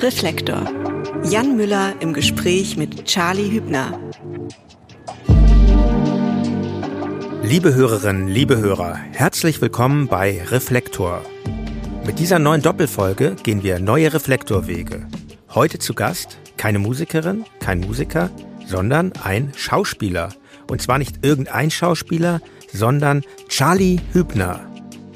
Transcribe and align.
Reflektor. 0.00 0.62
Jan 1.24 1.56
Müller 1.56 1.92
im 1.98 2.12
Gespräch 2.12 2.76
mit 2.76 3.04
Charlie 3.06 3.50
Hübner. 3.50 3.98
Liebe 7.42 7.74
Hörerinnen, 7.74 8.28
liebe 8.28 8.58
Hörer, 8.58 8.94
herzlich 8.94 9.60
willkommen 9.60 10.06
bei 10.06 10.40
Reflektor. 10.44 11.22
Mit 12.06 12.20
dieser 12.20 12.38
neuen 12.38 12.62
Doppelfolge 12.62 13.34
gehen 13.42 13.64
wir 13.64 13.80
neue 13.80 14.14
Reflektorwege. 14.14 15.08
Heute 15.52 15.80
zu 15.80 15.94
Gast 15.94 16.38
keine 16.56 16.78
Musikerin, 16.78 17.44
kein 17.58 17.80
Musiker, 17.80 18.30
sondern 18.66 19.12
ein 19.24 19.52
Schauspieler. 19.56 20.28
Und 20.70 20.80
zwar 20.80 20.98
nicht 20.98 21.24
irgendein 21.26 21.72
Schauspieler, 21.72 22.40
sondern 22.72 23.22
Charlie 23.48 23.98
Hübner. 24.12 24.60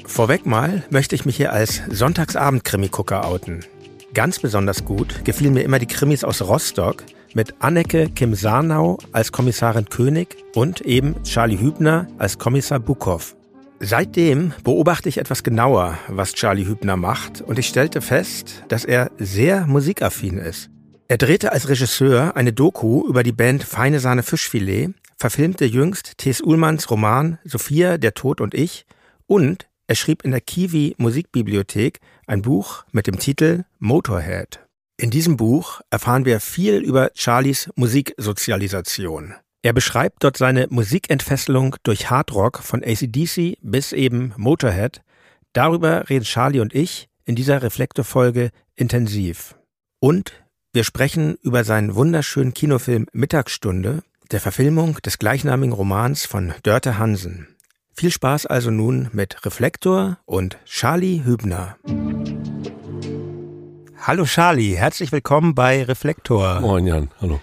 Vorweg 0.05 0.45
mal 0.45 0.83
möchte 0.89 1.15
ich 1.15 1.23
mich 1.23 1.37
hier 1.37 1.53
als 1.53 1.81
Sonntagsabend-Krimi-Gucker 1.89 3.25
outen. 3.25 3.63
Ganz 4.13 4.37
besonders 4.37 4.85
gut 4.85 5.25
gefielen 5.25 5.55
mir 5.55 5.63
immer 5.63 5.79
die 5.79 5.87
Krimis 5.87 6.23
aus 6.23 6.43
Rostock 6.43 7.03
mit 7.33 7.55
Anneke 7.59 8.09
Kim 8.09 8.35
Sarnau 8.35 8.99
als 9.11 9.31
Kommissarin 9.31 9.89
König 9.89 10.37
und 10.53 10.81
eben 10.81 11.23
Charlie 11.23 11.59
Hübner 11.59 12.07
als 12.19 12.37
Kommissar 12.37 12.79
Bukow. 12.79 13.35
Seitdem 13.79 14.53
beobachte 14.63 15.09
ich 15.09 15.17
etwas 15.17 15.43
genauer, 15.43 15.97
was 16.09 16.33
Charlie 16.33 16.67
Hübner 16.67 16.95
macht 16.95 17.41
und 17.41 17.57
ich 17.57 17.67
stellte 17.67 18.01
fest, 18.01 18.63
dass 18.67 18.85
er 18.85 19.09
sehr 19.17 19.65
musikaffin 19.65 20.37
ist. 20.37 20.69
Er 21.07 21.17
drehte 21.17 21.51
als 21.51 21.67
Regisseur 21.67 22.35
eine 22.35 22.53
Doku 22.53 23.07
über 23.07 23.23
die 23.23 23.31
Band 23.31 23.63
Feine 23.63 23.99
Sahne 23.99 24.21
Fischfilet, 24.21 24.91
verfilmte 25.17 25.65
jüngst 25.65 26.19
T.S. 26.19 26.39
Ullmanns 26.39 26.91
Roman 26.91 27.39
Sophia, 27.45 27.97
der 27.97 28.13
Tod 28.13 28.41
und 28.41 28.53
ich 28.53 28.85
und 29.25 29.67
er 29.87 29.95
schrieb 29.95 30.23
in 30.23 30.31
der 30.31 30.41
Kiwi 30.41 30.95
Musikbibliothek 30.97 31.99
ein 32.25 32.41
Buch 32.41 32.85
mit 32.91 33.07
dem 33.07 33.19
Titel 33.19 33.65
Motorhead. 33.79 34.59
In 34.97 35.09
diesem 35.09 35.37
Buch 35.37 35.81
erfahren 35.89 36.25
wir 36.25 36.39
viel 36.39 36.75
über 36.77 37.11
Charlies 37.15 37.69
Musiksozialisation. 37.75 39.33
Er 39.61 39.73
beschreibt 39.73 40.23
dort 40.23 40.37
seine 40.37 40.67
Musikentfesselung 40.69 41.75
durch 41.83 42.09
Hardrock 42.09 42.59
von 42.59 42.83
ACDC 42.83 43.57
bis 43.61 43.91
eben 43.91 44.33
Motorhead. 44.37 45.01
Darüber 45.53 46.09
reden 46.09 46.25
Charlie 46.25 46.59
und 46.59 46.73
ich 46.73 47.09
in 47.25 47.35
dieser 47.35 47.61
Reflektorfolge 47.61 48.51
intensiv. 48.75 49.55
Und 49.99 50.43
wir 50.73 50.83
sprechen 50.83 51.35
über 51.41 51.63
seinen 51.63 51.95
wunderschönen 51.95 52.53
Kinofilm 52.53 53.07
Mittagsstunde, 53.13 54.03
der 54.31 54.41
Verfilmung 54.41 54.97
des 55.01 55.19
gleichnamigen 55.19 55.73
Romans 55.73 56.25
von 56.25 56.53
Dörte 56.63 56.97
Hansen. 56.97 57.52
Viel 57.95 58.11
Spaß 58.11 58.47
also 58.47 58.71
nun 58.71 59.09
mit 59.13 59.45
Reflektor 59.45 60.17
und 60.25 60.57
Charlie 60.65 61.23
Hübner. 61.23 61.77
Hallo 64.01 64.25
Charlie, 64.25 64.75
herzlich 64.75 65.11
willkommen 65.11 65.53
bei 65.53 65.83
Reflektor. 65.83 66.59
Moin 66.59 66.87
Jan, 66.87 67.11
hallo. 67.21 67.39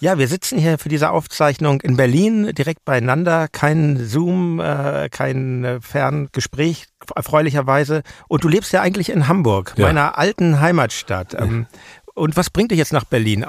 Ja, 0.00 0.16
wir 0.16 0.26
sitzen 0.26 0.58
hier 0.58 0.78
für 0.78 0.88
diese 0.88 1.10
Aufzeichnung 1.10 1.82
in 1.82 1.96
Berlin 1.96 2.52
direkt 2.54 2.86
beieinander. 2.86 3.48
Kein 3.48 3.98
Zoom, 3.98 4.58
äh, 4.58 5.10
kein 5.10 5.62
äh, 5.64 5.80
Ferngespräch, 5.82 6.86
erfreulicherweise. 7.14 8.02
Und 8.26 8.42
du 8.42 8.48
lebst 8.48 8.72
ja 8.72 8.80
eigentlich 8.80 9.10
in 9.10 9.28
Hamburg, 9.28 9.74
ja. 9.76 9.86
meiner 9.86 10.16
alten 10.16 10.60
Heimatstadt. 10.60 11.34
Ähm, 11.34 11.66
und 12.14 12.38
was 12.38 12.48
bringt 12.48 12.70
dich 12.70 12.78
jetzt 12.78 12.94
nach 12.94 13.04
Berlin? 13.04 13.44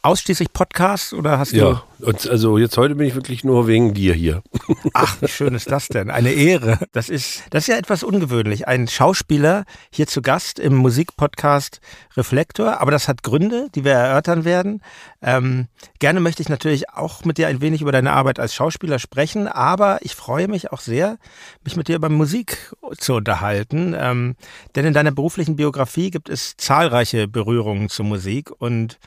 Ausschließlich 0.00 0.54
Podcasts 0.54 1.12
oder 1.12 1.38
hast 1.38 1.52
du? 1.52 1.56
Ja, 1.56 1.82
also 2.00 2.56
jetzt 2.56 2.78
heute 2.78 2.94
bin 2.94 3.06
ich 3.06 3.14
wirklich 3.14 3.44
nur 3.44 3.66
wegen 3.66 3.92
dir 3.92 4.14
hier. 4.14 4.42
Ach, 4.94 5.20
wie 5.20 5.28
schön 5.28 5.54
ist 5.54 5.70
das 5.70 5.88
denn? 5.88 6.08
Eine 6.08 6.32
Ehre. 6.32 6.78
Das 6.92 7.10
ist, 7.10 7.42
das 7.50 7.64
ist 7.64 7.66
ja 7.66 7.76
etwas 7.76 8.02
ungewöhnlich. 8.02 8.66
Ein 8.66 8.88
Schauspieler 8.88 9.66
hier 9.90 10.06
zu 10.06 10.22
Gast 10.22 10.58
im 10.58 10.76
Musikpodcast 10.76 11.82
Reflektor. 12.16 12.80
Aber 12.80 12.90
das 12.90 13.06
hat 13.06 13.22
Gründe, 13.22 13.68
die 13.74 13.84
wir 13.84 13.92
erörtern 13.92 14.46
werden. 14.46 14.80
Ähm, 15.20 15.66
gerne 15.98 16.20
möchte 16.20 16.40
ich 16.40 16.48
natürlich 16.48 16.88
auch 16.88 17.26
mit 17.26 17.36
dir 17.36 17.48
ein 17.48 17.60
wenig 17.60 17.82
über 17.82 17.92
deine 17.92 18.14
Arbeit 18.14 18.40
als 18.40 18.54
Schauspieler 18.54 18.98
sprechen. 18.98 19.46
Aber 19.46 19.98
ich 20.00 20.14
freue 20.14 20.48
mich 20.48 20.72
auch 20.72 20.80
sehr, 20.80 21.18
mich 21.64 21.76
mit 21.76 21.88
dir 21.88 21.96
über 21.96 22.08
Musik 22.08 22.72
zu 22.96 23.12
unterhalten. 23.12 23.94
Ähm, 23.98 24.36
denn 24.74 24.86
in 24.86 24.94
deiner 24.94 25.12
beruflichen 25.12 25.56
Biografie 25.56 26.10
gibt 26.10 26.30
es 26.30 26.56
zahlreiche 26.56 27.28
Berührungen 27.28 27.90
zur 27.90 28.06
Musik 28.06 28.50
und 28.58 28.98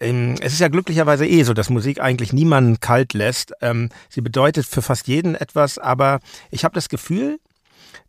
es 0.00 0.52
ist 0.52 0.60
ja 0.60 0.68
glücklicherweise 0.68 1.26
eh 1.26 1.42
so, 1.42 1.54
dass 1.54 1.70
Musik 1.70 2.00
eigentlich 2.00 2.32
niemanden 2.32 2.80
kalt 2.80 3.14
lässt. 3.14 3.52
Ähm, 3.60 3.90
sie 4.08 4.20
bedeutet 4.20 4.66
für 4.66 4.82
fast 4.82 5.08
jeden 5.08 5.34
etwas, 5.34 5.78
aber 5.78 6.20
ich 6.50 6.64
habe 6.64 6.74
das 6.74 6.88
Gefühl, 6.88 7.40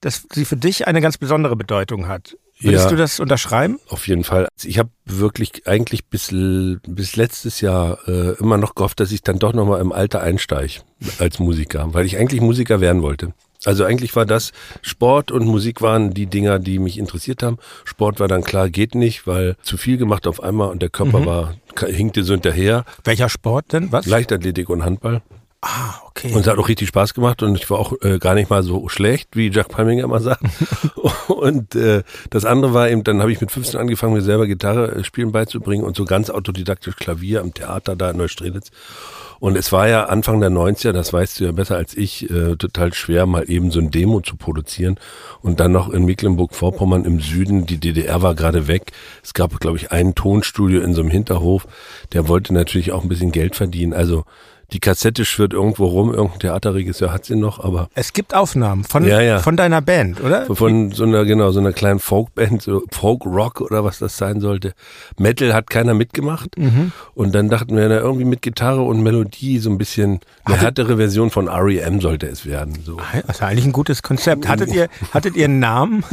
dass 0.02 0.28
sie 0.32 0.46
für 0.46 0.56
dich 0.56 0.88
eine 0.88 1.02
ganz 1.02 1.18
besondere 1.18 1.56
Bedeutung 1.56 2.08
hat. 2.08 2.38
Würdest 2.62 2.86
ja, 2.86 2.90
du 2.90 2.98
das 2.98 3.20
unterschreiben? 3.22 3.80
Auf 3.88 4.08
jeden 4.08 4.26
Fall. 4.26 4.50
Ich 4.64 4.80
habe 4.80 4.90
wirklich 5.06 5.66
eigentlich 5.66 6.06
bis, 6.06 6.28
bis 6.32 7.16
letztes 7.16 7.62
Jahr 7.62 8.00
äh, 8.06 8.34
immer 8.38 8.58
noch 8.58 8.76
gehofft, 8.76 9.00
dass 9.00 9.14
ich 9.14 9.22
dann 9.22 9.40
doch 9.40 9.54
nochmal 9.54 9.80
im 9.80 9.94
Alter 9.94 10.22
einsteige 10.22 10.82
als 11.20 11.40
Musiker, 11.40 11.94
weil 11.94 12.06
ich 12.06 12.18
eigentlich 12.18 12.42
Musiker 12.42 12.82
werden 12.82 13.02
wollte. 13.02 13.34
Also 13.66 13.84
eigentlich 13.84 14.16
war 14.16 14.26
das 14.26 14.52
Sport 14.82 15.32
und 15.32 15.46
Musik 15.46 15.82
waren 15.82 16.14
die 16.14 16.28
Dinger, 16.28 16.60
die 16.60 16.80
mich 16.80 16.98
interessiert 16.98 17.44
haben. 17.44 17.58
Sport 17.84 18.20
war 18.20 18.28
dann 18.28 18.44
klar, 18.44 18.70
geht 18.70 18.96
nicht, 18.96 19.26
weil 19.26 19.56
zu 19.62 19.78
viel 19.78 19.98
gemacht 19.98 20.28
auf 20.28 20.42
einmal 20.42 20.70
und 20.70 20.82
der 20.82 20.90
Körper 20.90 21.20
mhm. 21.20 21.26
war 21.26 21.56
hinkte 21.88 22.24
so 22.24 22.34
hinterher. 22.34 22.86
Welcher 23.04 23.30
Sport 23.30 23.74
denn? 23.74 23.92
Was? 23.92 24.06
Leichtathletik 24.06 24.70
und 24.70 24.84
Handball. 24.84 25.22
Ah, 25.62 25.96
okay. 26.06 26.34
Und 26.34 26.42
es 26.42 26.48
hat 26.48 26.58
auch 26.58 26.70
richtig 26.70 26.88
Spaß 26.88 27.14
gemacht 27.14 27.44
und 27.44 27.56
ich 27.56 27.70
war 27.70 27.80
auch 27.80 27.94
äh, 28.02 28.18
gar 28.18 28.34
nicht 28.34 28.50
mal 28.50 28.64
so 28.64 28.88
schlecht, 28.88 29.36
wie 29.36 29.50
Jack 29.50 29.68
Palminger 29.68 30.06
immer 30.06 30.22
sagt. 30.22 30.42
und 31.28 31.76
äh, 31.76 32.04
das 32.30 32.46
andere 32.46 32.74
war 32.74 32.90
eben, 32.90 33.04
dann 33.04 33.20
habe 33.20 33.34
ich 33.34 33.42
mit 33.42 33.52
15 33.52 33.78
angefangen, 33.78 34.14
mir 34.14 34.22
selber 34.22 34.48
Gitarre 34.48 34.96
äh, 34.96 35.04
spielen 35.04 35.34
beizubringen 35.34 35.84
und 35.84 35.98
so 35.98 36.06
ganz 36.06 36.30
autodidaktisch 36.30 36.96
Klavier 36.96 37.42
am 37.42 37.54
Theater 37.54 37.98
da 37.98 38.12
in 38.12 38.18
Neustrelitz. 38.18 38.72
Und 39.40 39.58
es 39.58 39.72
war 39.72 39.88
ja 39.88 40.06
Anfang 40.06 40.42
der 40.42 40.50
90er, 40.50 40.92
das 40.92 41.14
weißt 41.14 41.40
du 41.40 41.46
ja 41.46 41.52
besser 41.52 41.78
als 41.78 41.96
ich, 41.96 42.30
äh, 42.30 42.56
total 42.58 42.94
schwer, 42.94 43.26
mal 43.26 43.50
eben 43.50 43.72
so 43.72 43.80
ein 43.80 43.92
Demo 43.92 44.20
zu 44.22 44.36
produzieren. 44.36 44.98
Und 45.42 45.60
dann 45.60 45.72
noch 45.72 45.90
in 45.90 46.06
Mecklenburg-Vorpommern 46.06 47.06
im 47.06 47.22
Süden, 47.22 47.66
die 47.66 47.78
DDR 47.78 48.22
war 48.22 48.36
gerade 48.36 48.68
weg. 48.68 48.92
Es 49.24 49.34
gab, 49.34 49.58
glaube 49.60 49.78
ich, 49.78 49.92
ein 49.92 50.14
Tonstudio 50.16 50.82
in 50.82 50.94
so 50.94 51.02
einem 51.02 51.10
Hinterhof. 51.10 51.68
Der 52.14 52.28
wollte 52.28 52.54
natürlich 52.54 52.92
auch 52.92 53.04
ein 53.04 53.10
bisschen 53.10 53.32
Geld 53.32 53.56
verdienen. 53.56 53.94
Also 53.94 54.26
die 54.72 54.80
Kassette 54.80 55.26
schwirrt 55.26 55.54
irgendwo 55.54 55.86
rum, 55.86 56.14
irgendein 56.14 56.40
Theaterregisseur 56.40 57.12
hat 57.12 57.26
sie 57.26 57.36
noch, 57.36 57.64
aber. 57.64 57.90
Es 57.96 58.14
gibt 58.14 58.36
Aufnahmen 58.36 58.84
von, 58.84 59.06
ja, 59.06 59.20
ja. 59.22 59.40
von 59.40 59.58
deiner 59.58 59.82
Band, 59.82 60.22
oder? 60.22 60.46
Von 60.54 60.92
so 60.92 61.04
einer, 61.04 61.26
genau, 61.26 61.52
so 61.52 61.60
einer 61.60 61.74
kleinen 61.74 62.00
Folkband, 62.00 62.62
so 62.62 62.84
Folk-Rock 62.92 63.62
oder 63.62 63.84
was 63.84 64.00
das 64.00 64.18
sein 64.18 64.42
sollte. 64.42 64.74
Metal 65.18 65.54
hat 65.54 65.70
keiner 65.70 65.94
mitgemacht. 65.94 66.58
Mhm. 66.58 66.92
Und 67.16 67.34
dann 67.34 67.50
dachten 67.50 67.76
wir, 67.76 67.90
na, 67.90 67.98
irgendwie 67.98 68.26
mit 68.26 68.42
Gitarre 68.42 68.82
und 68.82 69.02
Melodie 69.02 69.60
so 69.60 69.70
ein 69.70 69.78
bisschen 69.78 70.20
eine 70.46 70.56
Hattet, 70.56 70.80
härtere 70.80 70.98
Version 70.98 71.30
von 71.32 71.48
REM 71.48 72.02
sollte 72.02 72.28
es 72.28 72.46
werden. 72.46 72.80
So. 72.84 72.98
Das 73.26 73.38
ist 73.38 73.44
eigentlich 73.44 73.66
ein 73.66 73.72
gutes 73.72 74.04
Konzept. 74.04 74.48
Hattet 74.48 74.72
ihr, 74.74 74.88
hattet 75.14 75.36
ihr 75.36 75.46
einen 75.46 75.60
Namen? 75.60 76.04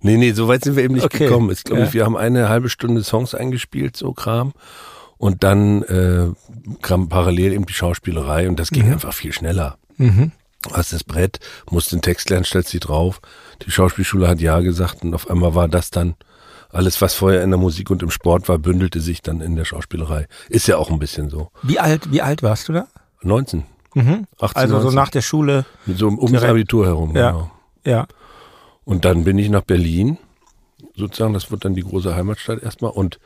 Nee, 0.00 0.18
nee, 0.18 0.32
so 0.32 0.48
weit 0.48 0.62
sind 0.62 0.76
wir 0.76 0.84
eben 0.84 0.94
nicht 0.94 1.06
okay. 1.06 1.26
gekommen. 1.26 1.50
Ich 1.50 1.64
glaube, 1.64 1.84
ja. 1.84 1.92
wir 1.94 2.04
haben 2.04 2.16
eine 2.16 2.50
halbe 2.50 2.68
Stunde 2.68 3.02
Songs 3.02 3.34
eingespielt, 3.34 3.96
so 3.96 4.12
Kram. 4.12 4.52
Und 5.24 5.42
dann 5.42 5.82
äh, 5.84 6.26
kam 6.82 7.08
parallel 7.08 7.54
eben 7.54 7.64
die 7.64 7.72
Schauspielerei 7.72 8.46
und 8.46 8.60
das 8.60 8.68
ging 8.68 8.84
mhm. 8.84 8.92
einfach 8.92 9.14
viel 9.14 9.32
schneller. 9.32 9.78
Mhm. 9.96 10.32
Hast 10.70 10.92
das 10.92 11.02
Brett, 11.02 11.40
musst 11.70 11.92
den 11.92 12.02
Text 12.02 12.28
lernen, 12.28 12.44
stellst 12.44 12.68
sie 12.68 12.78
drauf. 12.78 13.22
Die 13.64 13.70
Schauspielschule 13.70 14.28
hat 14.28 14.42
ja 14.42 14.60
gesagt 14.60 15.02
und 15.02 15.14
auf 15.14 15.30
einmal 15.30 15.54
war 15.54 15.66
das 15.66 15.90
dann 15.90 16.14
alles, 16.68 17.00
was 17.00 17.14
vorher 17.14 17.42
in 17.42 17.48
der 17.48 17.58
Musik 17.58 17.88
und 17.88 18.02
im 18.02 18.10
Sport 18.10 18.50
war, 18.50 18.58
bündelte 18.58 19.00
sich 19.00 19.22
dann 19.22 19.40
in 19.40 19.56
der 19.56 19.64
Schauspielerei. 19.64 20.26
Ist 20.50 20.68
ja 20.68 20.76
auch 20.76 20.90
ein 20.90 20.98
bisschen 20.98 21.30
so. 21.30 21.50
Wie 21.62 21.78
alt, 21.78 22.12
wie 22.12 22.20
alt 22.20 22.42
warst 22.42 22.68
du 22.68 22.74
da? 22.74 22.86
19. 23.22 23.64
Mhm. 23.94 24.26
18, 24.38 24.60
also 24.60 24.74
19. 24.74 24.90
so 24.90 24.94
nach 24.94 25.08
der 25.08 25.22
Schule. 25.22 25.64
So 25.86 26.08
um 26.08 26.32
das 26.34 26.44
Abitur 26.44 26.84
herum, 26.84 27.16
ja. 27.16 27.30
genau. 27.30 27.50
Ja. 27.86 28.06
Und 28.84 29.06
dann 29.06 29.24
bin 29.24 29.38
ich 29.38 29.48
nach 29.48 29.62
Berlin, 29.62 30.18
sozusagen, 30.94 31.32
das 31.32 31.50
wird 31.50 31.64
dann 31.64 31.74
die 31.74 31.82
große 31.82 32.14
Heimatstadt 32.14 32.62
erstmal 32.62 32.90
und 32.90 33.18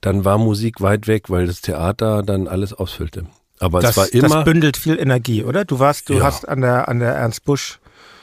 dann 0.00 0.24
war 0.24 0.38
Musik 0.38 0.80
weit 0.80 1.06
weg, 1.06 1.30
weil 1.30 1.46
das 1.46 1.60
Theater 1.60 2.22
dann 2.22 2.48
alles 2.48 2.72
ausfüllte. 2.72 3.26
Aber 3.58 3.80
das, 3.80 3.90
es 3.92 3.96
war 3.96 4.12
immer. 4.12 4.36
Das 4.36 4.44
bündelt 4.44 4.76
viel 4.76 4.98
Energie, 4.98 5.44
oder? 5.44 5.64
Du 5.64 5.78
warst, 5.78 6.08
du 6.08 6.14
ja. 6.14 6.24
hast 6.24 6.48
an 6.48 6.62
der, 6.62 6.88
an 6.88 6.98
der 6.98 7.12
Ernst 7.14 7.44
Busch 7.44 7.78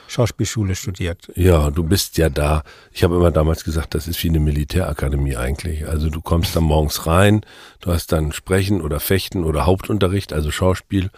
Schauspielschule 0.08 0.74
studiert. 0.74 1.30
Ja, 1.34 1.70
du 1.70 1.84
bist 1.84 2.16
ja 2.16 2.30
da. 2.30 2.62
Ich 2.92 3.04
habe 3.04 3.16
immer 3.16 3.30
damals 3.30 3.62
gesagt, 3.62 3.94
das 3.94 4.08
ist 4.08 4.22
wie 4.24 4.30
eine 4.30 4.40
Militärakademie 4.40 5.36
eigentlich. 5.36 5.86
Also 5.86 6.08
du 6.08 6.20
kommst 6.20 6.56
dann 6.56 6.64
morgens 6.64 7.06
rein, 7.06 7.42
du 7.80 7.92
hast 7.92 8.10
dann 8.10 8.32
Sprechen 8.32 8.80
oder 8.80 9.00
Fechten 9.00 9.44
oder 9.44 9.66
Hauptunterricht, 9.66 10.32
also 10.32 10.50
Schauspiel. 10.50 11.10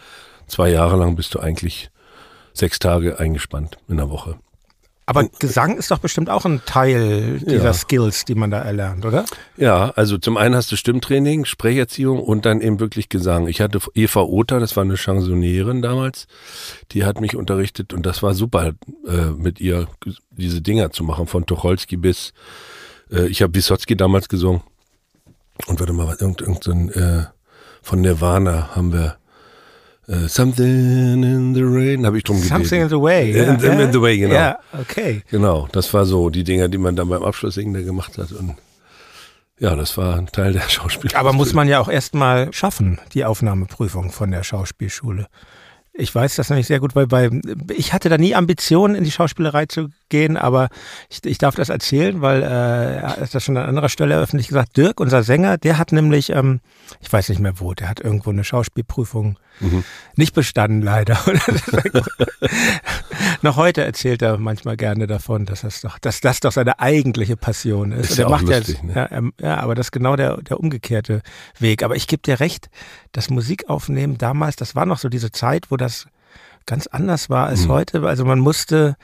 Zwei 0.47 0.69
Jahre 0.69 0.97
lang 0.97 1.15
bist 1.15 1.33
du 1.33 1.39
eigentlich 1.39 1.89
sechs 2.53 2.79
Tage 2.79 3.17
eingespannt 3.17 3.77
in 3.87 3.97
der 3.97 4.09
Woche. 4.09 4.37
Aber 5.05 5.27
Gesang 5.39 5.77
ist 5.77 5.91
doch 5.91 5.97
bestimmt 5.97 6.29
auch 6.29 6.45
ein 6.45 6.61
Teil 6.65 7.39
dieser 7.39 7.65
ja. 7.65 7.73
Skills, 7.73 8.23
die 8.23 8.35
man 8.35 8.51
da 8.51 8.59
erlernt, 8.59 9.05
oder? 9.05 9.25
Ja, 9.57 9.89
also 9.95 10.17
zum 10.17 10.37
einen 10.37 10.55
hast 10.55 10.71
du 10.71 10.75
Stimmtraining, 10.75 11.45
Sprecherziehung 11.45 12.19
und 12.21 12.45
dann 12.45 12.61
eben 12.61 12.79
wirklich 12.79 13.09
Gesang. 13.09 13.47
Ich 13.47 13.61
hatte 13.61 13.79
Eva 13.93 14.21
Oter, 14.21 14.59
das 14.59 14.75
war 14.77 14.83
eine 14.83 14.97
Chansonierin 14.97 15.81
damals, 15.81 16.27
die 16.91 17.03
hat 17.03 17.19
mich 17.19 17.35
unterrichtet 17.35 17.93
und 17.93 18.05
das 18.05 18.21
war 18.21 18.35
super, 18.35 18.73
äh, 19.07 19.31
mit 19.35 19.59
ihr 19.59 19.87
diese 20.29 20.61
Dinger 20.61 20.91
zu 20.91 21.03
machen, 21.03 21.27
von 21.27 21.45
Tucholsky 21.45 21.97
bis, 21.97 22.33
äh, 23.11 23.25
ich 23.25 23.41
habe 23.41 23.55
Wysotsky 23.55 23.97
damals 23.97 24.29
gesungen. 24.29 24.61
Und 25.67 25.79
warte 25.79 25.93
mal, 25.93 26.15
irgend, 26.19 26.41
irgend 26.41 26.63
so 26.63 26.71
ein, 26.71 26.89
äh, 26.89 27.25
von 27.81 28.01
Nirvana 28.01 28.75
haben 28.75 28.93
wir 28.93 29.17
äh, 30.07 30.27
Something 30.27 31.23
in 31.23 31.53
the 31.53 31.61
Rain, 31.63 32.05
habe 32.05 32.17
ich 32.17 32.23
drum 32.23 32.37
gebeten. 32.37 32.55
Something 32.55 32.81
in 32.81 32.89
the 32.89 32.95
Way. 32.95 33.31
Ja, 33.35 33.53
in, 33.53 33.59
in, 33.59 33.79
in 33.79 33.93
the 33.93 34.01
Way, 34.01 34.17
genau. 34.17 34.33
Ja, 34.33 34.59
okay. 34.79 35.21
Genau, 35.29 35.67
das 35.71 35.93
war 35.93 36.05
so 36.05 36.29
die 36.29 36.43
Dinger, 36.43 36.69
die 36.69 36.77
man 36.77 36.95
dann 36.95 37.09
beim 37.09 37.23
Abschlusssingen 37.23 37.73
da 37.73 37.81
gemacht 37.81 38.17
hat. 38.17 38.31
Und 38.31 38.55
ja, 39.59 39.75
das 39.75 39.95
war 39.97 40.17
ein 40.17 40.27
Teil 40.27 40.53
der 40.53 40.61
Schauspiel. 40.69 41.11
Aber 41.13 41.33
muss 41.33 41.53
man 41.53 41.67
ja 41.67 41.79
auch 41.79 41.89
erstmal 41.89 42.51
schaffen, 42.51 42.99
die 43.13 43.25
Aufnahmeprüfung 43.25 44.11
von 44.11 44.31
der 44.31 44.43
Schauspielschule. 44.43 45.27
Ich 45.93 46.13
weiß 46.13 46.35
das 46.35 46.49
nämlich 46.49 46.67
sehr 46.67 46.79
gut, 46.79 46.95
weil 46.95 47.07
bei, 47.07 47.29
ich 47.75 47.93
hatte 47.93 48.09
da 48.09 48.17
nie 48.17 48.33
Ambitionen, 48.33 48.95
in 48.95 49.03
die 49.03 49.11
Schauspielerei 49.11 49.65
zu 49.65 49.89
gehen, 50.11 50.37
aber 50.37 50.69
ich, 51.09 51.25
ich 51.25 51.39
darf 51.39 51.55
das 51.55 51.69
erzählen, 51.69 52.21
weil 52.21 52.43
äh, 52.43 52.45
er 52.45 53.17
hat 53.17 53.33
das 53.33 53.43
schon 53.43 53.57
an 53.57 53.67
anderer 53.67 53.89
Stelle 53.89 54.19
öffentlich 54.19 54.49
gesagt. 54.49 54.77
Dirk, 54.77 54.99
unser 54.99 55.23
Sänger, 55.23 55.57
der 55.57 55.79
hat 55.79 55.91
nämlich, 55.91 56.29
ähm, 56.29 56.59
ich 56.99 57.11
weiß 57.11 57.29
nicht 57.29 57.41
mehr 57.41 57.59
wo, 57.59 57.73
der 57.73 57.89
hat 57.89 57.99
irgendwo 57.99 58.29
eine 58.29 58.43
Schauspielprüfung 58.43 59.39
mhm. 59.59 59.83
nicht 60.15 60.35
bestanden, 60.35 60.83
leider. 60.83 61.17
Noch 63.41 63.55
heute 63.55 63.83
erzählt 63.83 64.21
er 64.21 64.37
manchmal 64.37 64.77
gerne 64.77 65.07
davon, 65.07 65.47
dass 65.47 65.61
das 65.61 65.81
doch, 65.81 65.97
dass 65.97 66.21
das 66.21 66.41
doch 66.41 66.51
seine 66.51 66.79
eigentliche 66.79 67.37
Passion 67.37 67.91
ist. 67.91 68.11
ist 68.11 68.19
ja, 68.19 68.29
macht 68.29 68.47
lustig, 68.47 68.77
ja, 68.79 68.85
ne? 68.85 68.93
ja, 68.95 69.11
ähm, 69.11 69.33
ja, 69.41 69.57
aber 69.57 69.73
das 69.73 69.87
ist 69.87 69.91
genau 69.91 70.15
der, 70.15 70.37
der 70.37 70.59
umgekehrte 70.59 71.23
Weg. 71.57 71.81
Aber 71.81 71.95
ich 71.95 72.05
gebe 72.05 72.21
dir 72.21 72.39
recht, 72.39 72.69
das 73.13 73.31
Musikaufnehmen 73.31 74.19
damals, 74.19 74.57
das 74.57 74.75
war 74.75 74.85
noch 74.85 74.99
so 74.99 75.09
diese 75.09 75.31
Zeit, 75.31 75.71
wo 75.71 75.77
das 75.77 76.05
ganz 76.65 76.87
anders 76.87 77.29
war 77.29 77.47
als 77.47 77.65
mhm. 77.65 77.69
heute. 77.69 78.03
Also 78.03 78.25
man 78.25 78.39
musste 78.39 78.95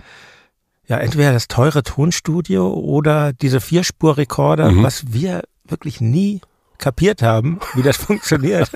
ja 0.88 0.98
entweder 0.98 1.34
das 1.34 1.48
teure 1.48 1.84
Tonstudio 1.84 2.74
oder 2.74 3.34
diese 3.34 3.62
Vierspurrekorder, 3.62 4.72
mhm. 4.72 4.84
was 4.84 5.14
wir 5.14 5.44
wirklich 5.66 6.02
nie 6.02 6.42
kapiert 6.78 7.22
haben, 7.22 7.60
wie 7.74 7.82
das 7.82 7.98
funktioniert. 8.06 8.72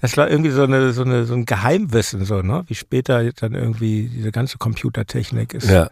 Das 0.00 0.16
war 0.16 0.30
irgendwie 0.30 0.50
so 0.50 0.62
eine, 0.62 0.92
so 0.92 1.02
eine, 1.02 1.24
so 1.24 1.34
ein 1.34 1.46
Geheimwissen, 1.46 2.24
so, 2.24 2.42
ne? 2.42 2.64
Wie 2.66 2.74
später 2.74 3.32
dann 3.32 3.54
irgendwie 3.54 4.08
diese 4.08 4.30
ganze 4.30 4.58
Computertechnik 4.58 5.54
ist. 5.54 5.68
Ja. 5.68 5.90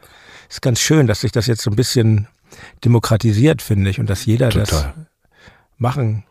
Ist 0.49 0.63
ganz 0.63 0.81
schön, 0.81 1.07
dass 1.07 1.21
sich 1.23 1.33
das 1.33 1.47
jetzt 1.47 1.63
so 1.63 1.71
ein 1.71 1.77
bisschen 1.77 2.29
demokratisiert, 2.85 3.61
finde 3.61 3.91
ich, 3.91 3.99
und 3.99 4.09
dass 4.09 4.25
jeder 4.25 4.51
Total. 4.51 4.65
das 4.67 4.87
machen 5.77 6.25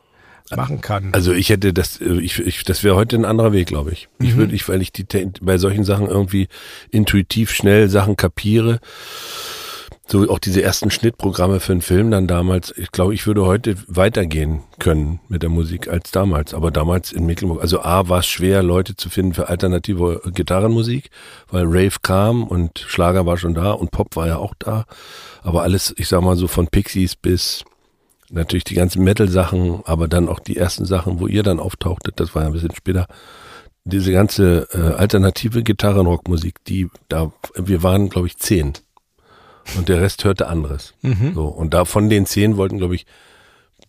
machen 0.56 0.82
kann. 0.82 1.10
Also 1.14 1.34
ich 1.34 1.50
hätte 1.50 1.74
das, 1.74 2.00
äh, 2.00 2.20
ich, 2.20 2.40
ich 2.40 2.64
das 2.64 2.84
wäre 2.84 2.96
heute 2.96 3.16
ein 3.16 3.26
anderer 3.26 3.54
Weg, 3.54 3.68
glaube 3.68 3.92
ich. 3.92 4.08
Ich 4.20 4.34
mhm. 4.34 4.38
würde, 4.38 4.56
ich, 4.56 4.68
weil 4.70 4.82
ich 4.82 4.92
die 4.92 5.06
bei 5.42 5.58
solchen 5.58 5.84
Sachen 5.84 6.08
irgendwie 6.08 6.48
intuitiv 6.92 7.52
schnell 7.52 7.90
Sachen 7.90 8.16
kapiere, 8.16 8.80
so 10.10 10.30
auch 10.30 10.40
diese 10.40 10.62
ersten 10.62 10.90
Schnittprogramme 10.90 11.60
für 11.60 11.74
einen 11.74 11.82
Film 11.82 12.12
dann 12.12 12.28
damals, 12.28 12.74
ich 12.78 12.92
glaube, 12.92 13.14
ich 13.14 13.28
würde 13.28 13.46
heute 13.46 13.76
weitergehen 13.88 14.64
können 14.80 15.20
mit 15.28 15.44
der 15.44 15.50
Musik 15.50 15.90
als 15.90 16.12
damals. 16.12 16.54
Aber 16.54 16.72
damals 16.72 17.12
in 17.12 17.26
Mecklenburg, 17.26 17.62
also 17.62 17.82
A 17.82 18.08
war 18.08 18.20
es 18.20 18.28
schwer, 18.28 18.64
Leute 18.64 18.96
zu 18.96 19.10
finden 19.10 19.34
für 19.34 19.50
alternative 19.50 20.22
Gitarrenmusik, 20.34 21.10
weil 21.50 21.66
Rave 21.66 21.98
kam 22.02 22.44
und 22.44 22.80
Schlager 22.88 23.26
war 23.26 23.38
schon 23.38 23.54
da 23.54 23.72
und 23.72 23.92
Pop 23.92 24.16
war 24.16 24.28
ja 24.28 24.38
auch 24.38 24.54
da. 24.58 24.86
Aber 25.44 25.64
alles, 25.64 25.94
ich 25.98 26.08
sag 26.08 26.22
mal 26.22 26.38
so 26.38 26.48
von 26.48 26.68
Pixies 26.68 27.16
bis 27.16 27.66
natürlich 28.30 28.64
die 28.64 28.76
ganzen 28.76 29.04
Metal-Sachen, 29.04 29.82
aber 29.86 30.08
dann 30.08 30.30
auch 30.30 30.40
die 30.40 30.58
ersten 30.58 30.86
Sachen, 30.86 31.20
wo 31.20 31.28
ihr 31.28 31.44
dann 31.44 31.60
auftauchtet, 31.60 32.20
das 32.20 32.36
war 32.36 32.44
ja 32.44 32.48
ein 32.48 32.54
bisschen 32.54 32.76
später. 32.76 33.08
Diese 33.86 34.12
ganze 34.12 34.68
äh, 34.74 34.96
alternative 34.98 35.64
Gitarrenrockmusik, 35.64 36.64
die 36.66 36.90
da, 37.08 37.32
wir 37.56 37.84
waren, 37.84 38.10
glaube 38.10 38.28
ich, 38.28 38.38
zehn. 38.38 38.74
Und 39.78 39.90
der 39.90 40.02
Rest 40.02 40.24
hörte 40.24 40.48
anderes. 40.48 40.94
Mhm. 41.02 41.34
So, 41.34 41.46
und 41.46 41.74
da 41.74 41.86
von 41.86 42.10
den 42.10 42.26
zehn 42.26 42.58
wollten, 42.58 42.78
glaube 42.78 42.96
ich, 42.96 43.06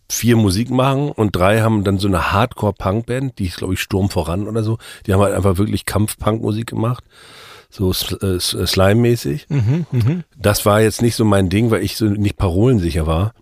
vier 0.09 0.37
Musik 0.37 0.69
machen 0.69 1.11
und 1.11 1.35
drei 1.35 1.61
haben 1.61 1.83
dann 1.83 1.99
so 1.99 2.07
eine 2.07 2.31
Hardcore-Punk-Band, 2.31 3.37
die 3.39 3.47
ist, 3.47 3.57
glaube 3.57 3.73
ich, 3.73 3.81
Sturm 3.81 4.09
voran 4.09 4.47
oder 4.47 4.63
so. 4.63 4.77
Die 5.05 5.13
haben 5.13 5.21
halt 5.21 5.35
einfach 5.35 5.57
wirklich 5.57 5.85
Kampf-Punk-Musik 5.85 6.67
gemacht 6.67 7.03
so 7.69 7.91
äh, 7.91 8.39
Slime-mäßig. 8.39 9.45
Mhm, 9.49 9.85
mh. 9.91 10.23
Das 10.37 10.65
war 10.65 10.81
jetzt 10.81 11.01
nicht 11.01 11.15
so 11.15 11.23
mein 11.23 11.49
Ding, 11.49 11.69
weil 11.71 11.83
ich 11.83 11.97
so 11.97 12.05
nicht 12.05 12.37
parolensicher 12.37 13.05
war. 13.05 13.33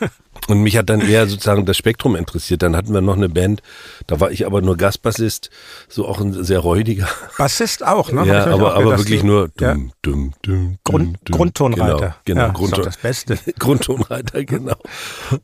Und 0.48 0.62
mich 0.62 0.78
hat 0.78 0.88
dann 0.88 1.02
eher 1.02 1.26
sozusagen 1.26 1.66
das 1.66 1.76
Spektrum 1.76 2.16
interessiert. 2.16 2.62
Dann 2.62 2.74
hatten 2.74 2.94
wir 2.94 3.02
noch 3.02 3.16
eine 3.16 3.28
Band, 3.28 3.62
da 4.06 4.18
war 4.18 4.30
ich 4.30 4.46
aber 4.46 4.62
nur 4.62 4.78
Gastbassist, 4.78 5.50
so 5.88 6.08
auch 6.08 6.20
ein 6.20 6.42
sehr 6.42 6.60
räudiger. 6.60 7.06
Bassist 7.36 7.86
auch, 7.86 8.10
ne? 8.12 8.26
Ja, 8.26 8.46
aber, 8.46 8.74
aber 8.74 8.96
wirklich 8.96 9.22
nur 9.22 9.48
dumm, 9.48 9.58
ja. 9.58 9.76
dumm, 10.00 10.32
dumm, 10.40 10.78
Grund, 10.84 11.18
dumm, 11.24 11.36
Grundtonreiter. 11.36 11.98
Genau, 11.98 12.14
genau 12.24 12.40
ja, 12.40 12.48
Grundton, 12.48 12.84
das 12.84 12.96
Beste. 12.96 13.38
Grundtonreiter, 13.58 14.42
genau. 14.44 14.76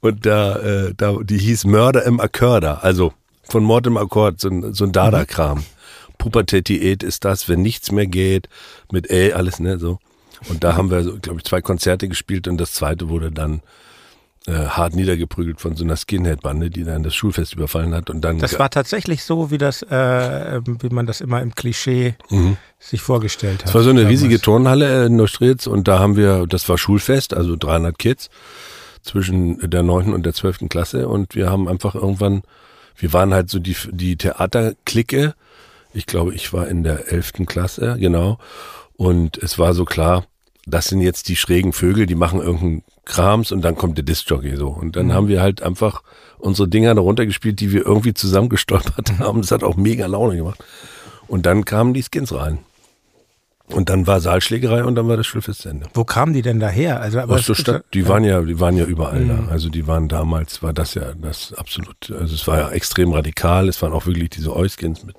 Und 0.01 0.25
da, 0.25 0.57
äh, 0.57 0.95
da, 0.97 1.19
die 1.23 1.39
hieß 1.39 1.67
Mörder 1.67 2.05
im 2.05 2.19
Akkörder, 2.19 2.83
also 2.83 3.13
von 3.43 3.63
Mord 3.63 3.87
im 3.87 3.99
Akkord, 3.99 4.41
so 4.41 4.49
ein, 4.49 4.73
so 4.73 4.85
ein 4.85 4.93
Dada-Kram. 4.93 5.59
Mhm. 5.59 5.65
Pubertätiät 6.17 7.03
ist 7.03 7.27
das, 7.27 7.47
wenn 7.51 7.61
nichts 7.61 7.93
mehr 7.93 8.07
geht, 8.07 8.49
mit 8.91 9.11
ey, 9.11 9.35
alles, 9.35 9.61
ne, 9.61 9.79
so. 9.79 9.99
Und 10.49 10.65
da 10.65 10.77
haben 10.77 10.91
wir, 10.91 11.03
glaube 11.19 11.41
ich, 11.41 11.45
zwei 11.45 11.61
Konzerte 11.61 12.09
gespielt 12.09 12.49
und 12.49 12.57
das 12.57 12.73
zweite 12.73 13.11
wurde 13.11 13.31
dann 13.31 13.61
äh, 14.47 14.53
hart 14.53 14.95
niedergeprügelt 14.95 15.61
von 15.61 15.75
so 15.75 15.85
einer 15.85 15.97
Skinhead-Bande, 15.97 16.69
die 16.69 16.85
dann 16.85 17.03
das 17.03 17.15
Schulfest 17.15 17.55
überfallen 17.55 17.95
hat 17.95 18.11
und 18.11 18.21
dann. 18.21 18.39
Das 18.39 18.59
war 18.59 18.69
tatsächlich 18.69 19.25
so, 19.25 19.51
wie 19.51 19.59
das, 19.59 19.83
äh, 19.83 20.61
wie 20.65 20.89
man 20.91 21.07
das 21.07 21.23
immer 21.23 21.41
im 21.41 21.55
Klischee 21.55 22.15
mhm. 22.29 22.59
sich 22.79 23.01
vorgestellt 23.01 23.63
hat. 23.63 23.71
Es 23.71 23.75
war 23.75 23.83
so 23.83 23.91
eine 23.91 24.01
damals. 24.01 24.13
riesige 24.13 24.41
Turnhalle 24.41 25.07
in 25.07 25.17
Neustrelitz 25.17 25.67
und 25.67 25.89
da 25.89 25.99
haben 25.99 26.17
wir, 26.17 26.47
das 26.47 26.69
war 26.69 26.77
Schulfest, 26.77 27.33
also 27.35 27.57
300 27.57 27.99
Kids 27.99 28.29
zwischen 29.01 29.59
der 29.71 29.83
neunten 29.83 30.13
und 30.13 30.25
der 30.27 30.35
zwölften 30.35 30.69
Klasse 30.69 31.09
und 31.09 31.35
wir 31.35 31.51
haben 31.51 31.67
einfach 31.67 31.95
irgendwann, 31.95 32.43
wir 32.97 33.13
waren 33.13 33.33
halt 33.33 33.49
so 33.49 33.59
die, 33.59 33.77
die 33.93 34.17
Theaterklicke. 34.17 35.35
Ich 35.95 36.07
glaube, 36.07 36.35
ich 36.35 36.53
war 36.53 36.69
in 36.69 36.83
der 36.83 37.11
elften 37.13 37.47
Klasse, 37.47 37.97
genau. 37.99 38.39
Und 38.97 39.39
es 39.39 39.59
war 39.59 39.75
so 39.75 39.85
klar, 39.85 40.25
das 40.67 40.87
sind 40.87 41.01
jetzt 41.01 41.29
die 41.29 41.37
schrägen 41.37 41.73
Vögel, 41.73 42.07
die 42.07 42.15
machen 42.15 42.41
irgendeinen 42.41 42.83
Krams 43.05 43.53
und 43.53 43.63
dann 43.63 43.77
kommt 43.77 43.99
der 43.99 44.05
Disc-Jockey 44.05 44.57
so. 44.57 44.69
Und 44.69 44.97
dann 44.97 45.07
mhm. 45.07 45.13
haben 45.13 45.29
wir 45.29 45.43
halt 45.43 45.63
einfach 45.63 46.03
unsere 46.39 46.69
Dinger 46.69 46.95
darunter 46.95 47.27
gespielt, 47.27 47.61
die 47.61 47.73
wir 47.73 47.85
irgendwie 47.85 48.15
zusammengestolpert 48.15 49.19
haben. 49.19 49.43
Das 49.43 49.51
hat 49.51 49.63
auch 49.63 49.77
mega 49.77 50.07
Laune 50.07 50.37
gemacht. 50.37 50.63
Und 51.27 51.47
dann 51.47 51.65
kamen 51.65 51.95
die 51.95 52.03
Skins 52.03 52.35
rein. 52.35 52.59
Und 53.67 53.89
dann 53.89 54.07
war 54.07 54.21
Saalschlägerei 54.21 54.85
und 54.85 54.95
dann 54.95 55.09
war 55.09 55.17
das 55.17 55.27
Schulfest 55.27 55.63
zu 55.63 55.71
Ende. 55.71 55.87
Wo 55.95 56.05
kamen 56.05 56.35
die 56.35 56.43
denn 56.43 56.61
daher? 56.61 57.01
Also 57.01 57.21
aber 57.21 57.37
aus 57.37 57.47
der 57.47 57.55
Stadt. 57.55 57.85
Die 57.95 58.07
waren 58.07 58.23
ja, 58.23 58.43
die 58.43 58.61
waren 58.61 58.77
ja 58.77 58.85
überall 58.85 59.21
mhm. 59.21 59.29
da. 59.29 59.49
Also 59.51 59.71
die 59.71 59.87
waren 59.87 60.09
damals, 60.09 60.63
war 60.63 60.75
das 60.75 60.95
ja 60.95 61.15
das 61.15 61.55
absolut. 61.55 62.11
Also 62.11 62.35
es 62.35 62.47
war 62.47 62.59
ja 62.59 62.71
extrem 62.71 63.13
radikal. 63.13 63.69
Es 63.69 63.81
waren 63.81 63.95
auch 63.95 64.05
wirklich 64.05 64.29
diese 64.31 64.55
Euskins 64.55 65.05
mit 65.05 65.17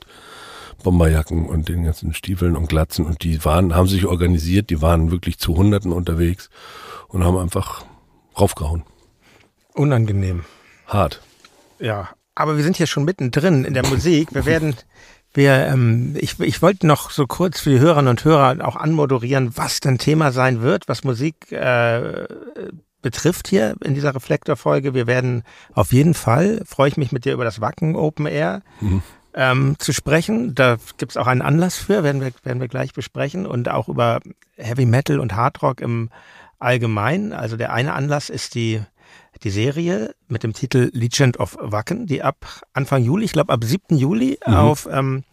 Bomberjacken 0.84 1.46
und 1.46 1.70
den 1.70 1.84
ganzen 1.84 2.14
Stiefeln 2.14 2.56
und 2.56 2.70
Glatzen 2.70 3.06
und 3.06 3.24
die 3.24 3.44
waren, 3.44 3.76
haben 3.76 3.88
sich 3.88 4.06
organisiert, 4.06 4.70
die 4.70 4.82
waren 4.82 5.12
wirklich 5.12 5.40
zu 5.40 5.56
Hunderten 5.56 5.92
unterwegs 5.92 6.50
und 7.08 7.24
haben 7.24 7.38
einfach 7.38 7.84
raufgehauen. 8.40 8.84
Unangenehm. 9.74 10.46
Hart. 10.88 11.22
Ja, 11.80 12.10
aber 12.36 12.58
wir 12.58 12.64
sind 12.64 12.78
hier 12.78 12.88
schon 12.88 13.06
mittendrin 13.06 13.66
in 13.66 13.74
der 13.74 13.86
Musik. 13.88 14.34
Wir 14.34 14.46
werden, 14.46 14.76
wir, 15.34 15.68
ähm, 15.68 16.16
ich, 16.20 16.40
ich 16.40 16.62
wollte 16.62 16.86
noch 16.86 17.10
so 17.10 17.26
kurz 17.26 17.60
für 17.60 17.72
die 17.72 17.80
Hörerinnen 17.80 18.10
und 18.10 18.24
Hörer 18.24 18.66
auch 18.66 18.76
anmoderieren, 18.76 19.58
was 19.58 19.80
denn 19.80 19.98
Thema 19.98 20.32
sein 20.32 20.62
wird, 20.62 20.88
was 20.88 21.04
Musik 21.04 21.52
äh, 21.52 22.28
betrifft 23.02 23.48
hier 23.48 23.76
in 23.84 23.96
dieser 23.96 24.16
Reflektorfolge. 24.16 24.94
Wir 24.94 25.08
werden 25.08 25.44
auf 25.74 25.92
jeden 25.94 26.14
Fall, 26.14 26.62
freue 26.66 26.90
ich 26.90 26.98
mich 26.98 27.12
mit 27.12 27.26
dir 27.26 27.34
über 27.34 27.44
das 27.44 27.62
Wacken 27.62 27.96
Open 27.96 28.28
Air 28.28 28.62
mhm 28.82 29.02
ähm, 29.36 29.76
zu 29.78 29.94
sprechen. 29.94 30.56
Da 30.56 30.78
gibt 30.98 31.12
es 31.12 31.18
auch 31.18 31.28
einen 31.28 31.42
Anlass 31.42 31.78
für, 31.78 32.04
werden 32.04 32.22
wir, 32.22 32.32
werden 32.44 32.62
wir 32.62 32.68
gleich 32.68 32.94
besprechen. 32.94 33.46
Und 33.46 33.70
auch 33.70 33.90
über 33.90 34.22
Heavy 34.56 34.86
Metal 34.86 35.20
und 35.20 35.36
Hard 35.36 35.62
Rock 35.62 35.82
im 35.82 36.10
Allgemeinen. 36.58 37.34
Also 37.34 37.58
der 37.58 37.74
eine 37.74 37.94
Anlass 37.94 38.30
ist 38.30 38.56
die, 38.56 38.82
die 39.44 39.50
Serie 39.50 40.16
mit 40.28 40.44
dem 40.44 40.54
Titel 40.54 40.90
Legend 40.94 41.40
of 41.40 41.58
Wacken, 41.60 42.08
die 42.08 42.24
ab 42.24 42.64
Anfang 42.74 43.04
Juli, 43.04 43.26
ich 43.26 43.34
glaube 43.34 43.52
ab 43.52 43.64
7. 43.64 43.98
Juli 43.98 44.40
mhm. 44.46 44.54
auf 44.54 44.88
ähm, 44.92 45.24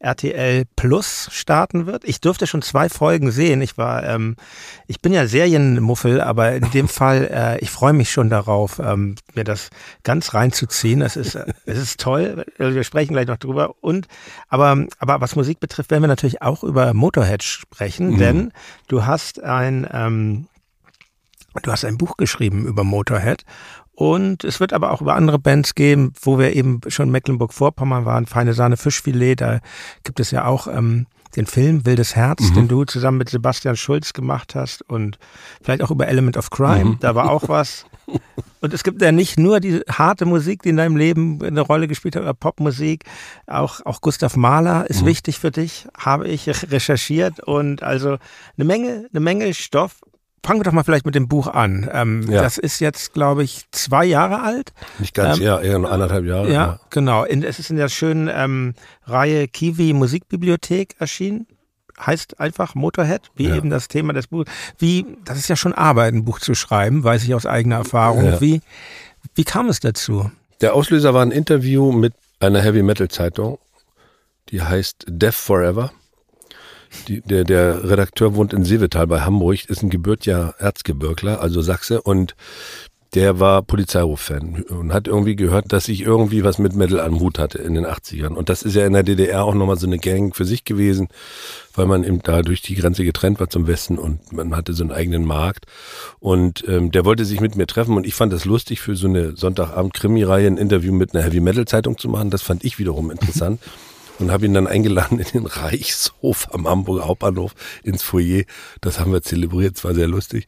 RTL 0.00 0.64
Plus 0.76 1.28
starten 1.30 1.86
wird. 1.86 2.04
Ich 2.04 2.20
durfte 2.20 2.46
schon 2.46 2.62
zwei 2.62 2.88
Folgen 2.88 3.30
sehen. 3.30 3.60
Ich 3.60 3.76
war, 3.76 4.02
ähm, 4.04 4.36
ich 4.86 5.00
bin 5.00 5.12
ja 5.12 5.26
Serienmuffel, 5.26 6.20
aber 6.20 6.52
in 6.54 6.70
dem 6.70 6.88
Fall, 7.00 7.28
äh, 7.30 7.58
ich 7.60 7.70
freue 7.70 7.92
mich 7.92 8.10
schon 8.10 8.30
darauf, 8.30 8.78
ähm, 8.78 9.16
mir 9.34 9.44
das 9.44 9.68
ganz 10.02 10.32
reinzuziehen. 10.32 11.02
Es 11.02 11.16
ist, 11.16 11.38
es 11.66 11.78
ist 11.78 12.00
toll. 12.00 12.44
Wir 12.56 12.82
sprechen 12.82 13.12
gleich 13.12 13.28
noch 13.28 13.36
drüber. 13.36 13.74
Und, 13.80 14.08
aber, 14.48 14.86
aber 14.98 15.20
was 15.20 15.36
Musik 15.36 15.60
betrifft, 15.60 15.90
werden 15.90 16.02
wir 16.02 16.08
natürlich 16.08 16.40
auch 16.40 16.64
über 16.64 16.94
Motorhead 16.94 17.42
sprechen, 17.42 18.12
mhm. 18.12 18.18
denn 18.18 18.52
du 18.88 19.04
hast 19.04 19.42
ein, 19.42 19.86
ähm, 19.92 20.46
du 21.62 21.70
hast 21.70 21.84
ein 21.84 21.98
Buch 21.98 22.16
geschrieben 22.16 22.66
über 22.66 22.84
Motorhead 22.84 23.44
und 24.00 24.44
es 24.44 24.60
wird 24.60 24.72
aber 24.72 24.92
auch 24.92 25.02
über 25.02 25.14
andere 25.14 25.38
Bands 25.38 25.74
geben, 25.74 26.14
wo 26.22 26.38
wir 26.38 26.56
eben 26.56 26.80
schon 26.88 27.10
Mecklenburg-Vorpommern 27.10 28.06
waren, 28.06 28.24
Feine 28.24 28.54
Sahne 28.54 28.78
Fischfilet, 28.78 29.42
da 29.42 29.60
gibt 30.04 30.20
es 30.20 30.30
ja 30.30 30.46
auch 30.46 30.68
ähm, 30.68 31.04
den 31.36 31.44
Film 31.44 31.84
Wildes 31.84 32.16
Herz, 32.16 32.48
mhm. 32.48 32.54
den 32.54 32.68
du 32.68 32.84
zusammen 32.84 33.18
mit 33.18 33.28
Sebastian 33.28 33.76
Schulz 33.76 34.14
gemacht 34.14 34.54
hast 34.54 34.80
und 34.88 35.18
vielleicht 35.60 35.82
auch 35.82 35.90
über 35.90 36.08
Element 36.08 36.38
of 36.38 36.48
Crime. 36.48 36.92
Mhm. 36.92 36.96
Da 37.00 37.14
war 37.14 37.30
auch 37.30 37.50
was. 37.50 37.84
Und 38.62 38.72
es 38.72 38.84
gibt 38.84 39.02
ja 39.02 39.12
nicht 39.12 39.38
nur 39.38 39.60
die 39.60 39.82
harte 39.86 40.24
Musik, 40.24 40.62
die 40.62 40.70
in 40.70 40.78
deinem 40.78 40.96
Leben 40.96 41.44
eine 41.44 41.60
Rolle 41.60 41.86
gespielt 41.86 42.16
hat, 42.16 42.22
oder 42.22 42.32
Popmusik. 42.32 43.04
Auch, 43.46 43.84
auch 43.84 44.00
Gustav 44.00 44.34
Mahler 44.34 44.88
ist 44.88 45.02
mhm. 45.02 45.08
wichtig 45.08 45.38
für 45.38 45.50
dich, 45.50 45.86
habe 45.94 46.26
ich 46.26 46.48
recherchiert. 46.48 47.40
Und 47.40 47.82
also 47.82 48.16
eine 48.56 48.64
Menge, 48.64 49.08
eine 49.12 49.20
Menge 49.20 49.52
Stoff. 49.52 49.96
Fangen 50.42 50.60
wir 50.60 50.64
doch 50.64 50.72
mal 50.72 50.84
vielleicht 50.84 51.06
mit 51.06 51.14
dem 51.14 51.28
Buch 51.28 51.46
an. 51.46 51.88
Ähm, 51.92 52.30
ja. 52.30 52.42
Das 52.42 52.56
ist 52.56 52.80
jetzt, 52.80 53.12
glaube 53.12 53.42
ich, 53.44 53.64
zwei 53.72 54.04
Jahre 54.04 54.42
alt. 54.42 54.72
Nicht 54.98 55.14
ganz, 55.14 55.38
ähm, 55.38 55.44
ja, 55.44 55.60
eher 55.60 55.76
anderthalb 55.76 56.24
Jahre. 56.24 56.46
Ja, 56.48 56.52
ja. 56.52 56.80
genau. 56.88 57.24
In, 57.24 57.42
es 57.42 57.58
ist 57.58 57.70
in 57.70 57.76
der 57.76 57.88
schönen 57.88 58.30
ähm, 58.32 58.74
Reihe 59.04 59.48
Kiwi 59.48 59.92
Musikbibliothek 59.92 60.96
erschienen 60.98 61.46
heißt 62.06 62.40
einfach 62.40 62.74
Motorhead, 62.74 63.22
wie 63.34 63.48
ja. 63.48 63.56
eben 63.56 63.70
das 63.70 63.88
Thema 63.88 64.12
des 64.12 64.28
Buches. 64.28 64.52
Wie, 64.78 65.06
das 65.24 65.38
ist 65.38 65.48
ja 65.48 65.56
schon 65.56 65.72
Arbeit, 65.72 66.14
ein 66.14 66.24
Buch 66.24 66.40
zu 66.40 66.54
schreiben, 66.54 67.04
weiß 67.04 67.24
ich 67.24 67.34
aus 67.34 67.46
eigener 67.46 67.76
Erfahrung. 67.76 68.40
Wie, 68.40 68.62
wie 69.34 69.44
kam 69.44 69.68
es 69.68 69.80
dazu? 69.80 70.30
Der 70.60 70.74
Auslöser 70.74 71.14
war 71.14 71.22
ein 71.22 71.30
Interview 71.30 71.92
mit 71.92 72.14
einer 72.38 72.60
Heavy 72.60 72.82
Metal 72.82 73.08
Zeitung, 73.08 73.58
die 74.48 74.62
heißt 74.62 75.04
Death 75.08 75.34
Forever. 75.34 75.92
Die, 77.08 77.20
der, 77.20 77.44
der 77.44 77.88
Redakteur 77.88 78.34
wohnt 78.34 78.52
in 78.52 78.64
Seevetal 78.64 79.06
bei 79.06 79.20
Hamburg, 79.20 79.68
ist 79.68 79.82
ein 79.82 79.90
gebürtiger 79.90 80.54
Erzgebirgler, 80.58 81.40
also 81.40 81.62
Sachse, 81.62 82.02
und 82.02 82.34
der 83.14 83.40
war 83.40 83.62
Polizeiruf-Fan 83.62 84.62
und 84.68 84.92
hat 84.92 85.08
irgendwie 85.08 85.34
gehört, 85.34 85.72
dass 85.72 85.88
ich 85.88 86.02
irgendwie 86.02 86.44
was 86.44 86.58
mit 86.58 86.74
Metal 86.74 87.00
am 87.00 87.18
Hut 87.18 87.40
hatte 87.40 87.58
in 87.58 87.74
den 87.74 87.84
80ern. 87.84 88.34
Und 88.34 88.48
das 88.48 88.62
ist 88.62 88.76
ja 88.76 88.86
in 88.86 88.92
der 88.92 89.02
DDR 89.02 89.44
auch 89.44 89.54
nochmal 89.54 89.78
so 89.78 89.86
eine 89.86 89.98
Gang 89.98 90.34
für 90.34 90.44
sich 90.44 90.64
gewesen, 90.64 91.08
weil 91.74 91.86
man 91.86 92.04
eben 92.04 92.22
da 92.22 92.42
durch 92.42 92.62
die 92.62 92.76
Grenze 92.76 93.04
getrennt 93.04 93.40
war 93.40 93.50
zum 93.50 93.66
Westen 93.66 93.98
und 93.98 94.32
man 94.32 94.54
hatte 94.54 94.74
so 94.74 94.84
einen 94.84 94.92
eigenen 94.92 95.24
Markt. 95.24 95.66
Und 96.20 96.64
ähm, 96.68 96.92
der 96.92 97.04
wollte 97.04 97.24
sich 97.24 97.40
mit 97.40 97.56
mir 97.56 97.66
treffen 97.66 97.96
und 97.96 98.06
ich 98.06 98.14
fand 98.14 98.32
das 98.32 98.44
lustig, 98.44 98.80
für 98.80 98.94
so 98.94 99.08
eine 99.08 99.36
Sonntagabend-Krimi-Reihe 99.36 100.46
ein 100.46 100.56
Interview 100.56 100.92
mit 100.92 101.12
einer 101.12 101.24
Heavy-Metal-Zeitung 101.24 101.98
zu 101.98 102.08
machen. 102.08 102.30
Das 102.30 102.42
fand 102.42 102.64
ich 102.64 102.78
wiederum 102.78 103.10
interessant. 103.10 103.60
und 104.20 104.30
habe 104.30 104.46
ihn 104.46 104.54
dann 104.54 104.66
eingeladen 104.66 105.18
in 105.18 105.26
den 105.32 105.46
Reichshof 105.46 106.48
am 106.52 106.68
Hamburger 106.68 107.06
Hauptbahnhof 107.06 107.54
ins 107.82 108.02
Foyer. 108.02 108.44
Das 108.80 109.00
haben 109.00 109.12
wir 109.12 109.22
zelebriert, 109.22 109.76
es 109.76 109.84
war 109.84 109.94
sehr 109.94 110.08
lustig. 110.08 110.46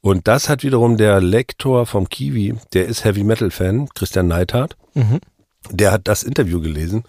Und 0.00 0.28
das 0.28 0.48
hat 0.48 0.62
wiederum 0.62 0.98
der 0.98 1.20
Lektor 1.20 1.86
vom 1.86 2.08
Kiwi, 2.08 2.54
der 2.74 2.86
ist 2.86 3.04
Heavy 3.04 3.24
Metal 3.24 3.50
Fan, 3.50 3.88
Christian 3.94 4.28
Neithardt. 4.28 4.76
Mhm. 4.94 5.20
Der 5.70 5.90
hat 5.90 6.02
das 6.04 6.22
Interview 6.22 6.60
gelesen 6.60 7.02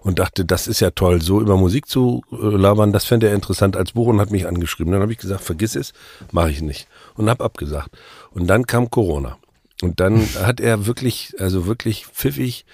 und 0.00 0.20
dachte, 0.20 0.44
das 0.44 0.68
ist 0.68 0.80
ja 0.80 0.90
toll, 0.90 1.20
so 1.20 1.40
über 1.40 1.56
Musik 1.56 1.88
zu 1.88 2.22
äh, 2.30 2.36
labern, 2.36 2.92
das 2.92 3.06
fände 3.06 3.28
er 3.28 3.34
interessant 3.34 3.76
als 3.76 3.92
Buch 3.92 4.06
und 4.06 4.20
hat 4.20 4.30
mich 4.30 4.46
angeschrieben. 4.46 4.92
Dann 4.92 5.02
habe 5.02 5.12
ich 5.12 5.18
gesagt, 5.18 5.42
vergiss 5.42 5.74
es, 5.74 5.92
mache 6.30 6.50
ich 6.50 6.62
nicht 6.62 6.86
und 7.14 7.28
habe 7.28 7.42
abgesagt. 7.42 7.90
Und 8.30 8.46
dann 8.46 8.66
kam 8.66 8.90
Corona 8.90 9.38
und 9.82 9.98
dann 9.98 10.20
hat 10.42 10.60
er 10.60 10.86
wirklich, 10.86 11.34
also 11.38 11.66
wirklich 11.66 12.06
pfiffig 12.06 12.64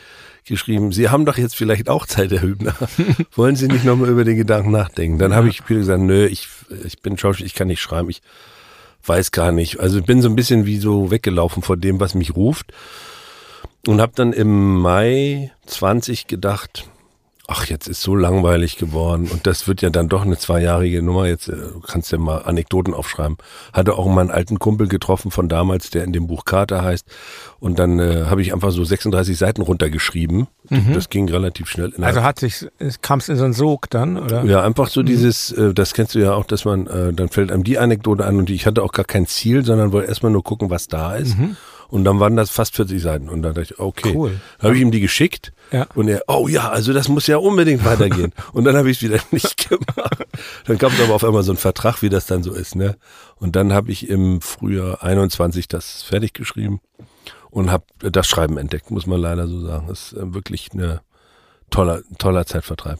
geschrieben, 0.44 0.92
Sie 0.92 1.08
haben 1.08 1.24
doch 1.24 1.38
jetzt 1.38 1.56
vielleicht 1.56 1.88
auch 1.88 2.06
Zeit, 2.06 2.30
Herr 2.30 2.42
Hübner. 2.42 2.74
Wollen 3.34 3.56
Sie 3.56 3.68
nicht 3.68 3.84
nochmal 3.84 4.08
über 4.08 4.24
den 4.24 4.36
Gedanken 4.36 4.70
nachdenken? 4.70 5.18
Dann 5.18 5.34
habe 5.34 5.48
ich 5.48 5.64
gesagt, 5.64 6.02
nö, 6.02 6.26
ich, 6.26 6.48
ich 6.84 7.00
bin 7.00 7.18
Schauspieler, 7.18 7.46
ich 7.46 7.54
kann 7.54 7.68
nicht 7.68 7.80
schreiben, 7.80 8.10
ich 8.10 8.22
weiß 9.04 9.32
gar 9.32 9.52
nicht. 9.52 9.80
Also 9.80 9.98
ich 9.98 10.04
bin 10.04 10.22
so 10.22 10.28
ein 10.28 10.36
bisschen 10.36 10.66
wie 10.66 10.78
so 10.78 11.10
weggelaufen 11.10 11.62
vor 11.62 11.76
dem, 11.76 12.00
was 12.00 12.14
mich 12.14 12.34
ruft. 12.34 12.72
Und 13.86 14.00
habe 14.00 14.12
dann 14.14 14.32
im 14.32 14.80
Mai 14.80 15.52
20 15.66 16.26
gedacht, 16.26 16.86
ach, 17.46 17.66
jetzt 17.66 17.88
ist 17.88 18.00
so 18.00 18.14
langweilig 18.14 18.76
geworden 18.76 19.28
und 19.30 19.46
das 19.46 19.68
wird 19.68 19.82
ja 19.82 19.90
dann 19.90 20.08
doch 20.08 20.22
eine 20.22 20.38
zweijährige 20.38 21.02
Nummer. 21.02 21.26
Jetzt 21.26 21.48
äh, 21.48 21.56
kannst 21.86 22.10
du 22.10 22.16
ja 22.16 22.22
mal 22.22 22.38
Anekdoten 22.38 22.94
aufschreiben. 22.94 23.36
Hatte 23.72 23.94
auch 23.94 24.06
meinen 24.06 24.30
alten 24.30 24.58
Kumpel 24.58 24.88
getroffen 24.88 25.30
von 25.30 25.48
damals, 25.48 25.90
der 25.90 26.04
in 26.04 26.12
dem 26.12 26.26
Buch 26.26 26.44
Kater 26.44 26.82
heißt. 26.82 27.06
Und 27.60 27.78
dann 27.78 27.98
äh, 27.98 28.24
habe 28.26 28.40
ich 28.40 28.54
einfach 28.54 28.70
so 28.70 28.82
36 28.82 29.36
Seiten 29.36 29.62
runtergeschrieben. 29.62 30.46
Mhm. 30.70 30.94
Das 30.94 31.10
ging 31.10 31.28
relativ 31.28 31.68
schnell. 31.68 31.92
Also 32.00 32.22
hat 32.22 32.38
sich, 32.38 32.66
kam 33.02 33.18
es 33.18 33.28
in 33.28 33.36
so 33.36 33.44
einen 33.44 33.52
Sog 33.52 33.90
dann, 33.90 34.16
oder? 34.16 34.44
Ja, 34.44 34.62
einfach 34.62 34.88
so 34.88 35.02
mhm. 35.02 35.06
dieses, 35.06 35.52
äh, 35.52 35.74
das 35.74 35.92
kennst 35.92 36.14
du 36.14 36.20
ja 36.20 36.32
auch, 36.34 36.44
dass 36.44 36.64
man, 36.64 36.86
äh, 36.86 37.12
dann 37.12 37.28
fällt 37.28 37.52
einem 37.52 37.64
die 37.64 37.78
Anekdote 37.78 38.24
an 38.24 38.38
und 38.38 38.48
ich 38.48 38.66
hatte 38.66 38.82
auch 38.82 38.92
gar 38.92 39.04
kein 39.04 39.26
Ziel, 39.26 39.64
sondern 39.64 39.92
wollte 39.92 40.08
erstmal 40.08 40.32
nur 40.32 40.42
gucken, 40.42 40.70
was 40.70 40.88
da 40.88 41.14
ist. 41.14 41.36
Mhm. 41.38 41.56
Und 41.88 42.04
dann 42.04 42.20
waren 42.20 42.36
das 42.36 42.50
fast 42.50 42.76
40 42.76 43.00
Seiten. 43.00 43.28
Und 43.28 43.42
da 43.42 43.48
dachte 43.48 43.74
ich, 43.74 43.78
okay. 43.78 44.12
Cool. 44.14 44.40
Dann 44.58 44.68
habe 44.68 44.76
ich 44.76 44.82
ihm 44.82 44.90
die 44.90 45.00
geschickt. 45.00 45.52
Ja. 45.70 45.86
Und 45.94 46.08
er, 46.08 46.22
oh 46.28 46.48
ja, 46.48 46.70
also 46.70 46.92
das 46.92 47.08
muss 47.08 47.26
ja 47.26 47.36
unbedingt 47.36 47.84
weitergehen. 47.84 48.32
und 48.52 48.64
dann 48.64 48.76
habe 48.76 48.90
ich 48.90 48.98
es 48.98 49.02
wieder 49.02 49.20
nicht 49.30 49.68
gemacht. 49.68 50.26
Dann 50.66 50.78
kam 50.78 50.92
es 50.92 51.00
aber 51.00 51.14
auf 51.14 51.24
einmal 51.24 51.42
so 51.42 51.52
ein 51.52 51.58
Vertrag, 51.58 52.02
wie 52.02 52.08
das 52.08 52.26
dann 52.26 52.42
so 52.42 52.52
ist. 52.52 52.74
Ne? 52.74 52.96
Und 53.36 53.56
dann 53.56 53.72
habe 53.72 53.90
ich 53.92 54.08
im 54.08 54.40
Frühjahr 54.40 55.02
21 55.02 55.68
das 55.68 56.02
fertig 56.02 56.34
geschrieben 56.34 56.80
und 57.50 57.70
habe 57.70 57.84
das 57.98 58.26
Schreiben 58.26 58.58
entdeckt, 58.58 58.90
muss 58.90 59.06
man 59.06 59.20
leider 59.20 59.46
so 59.46 59.60
sagen. 59.60 59.86
Das 59.88 60.12
ist 60.12 60.18
äh, 60.18 60.34
wirklich 60.34 60.70
eine 60.72 61.02
toller, 61.70 62.02
toller 62.18 62.46
Zeitvertreib. 62.46 62.98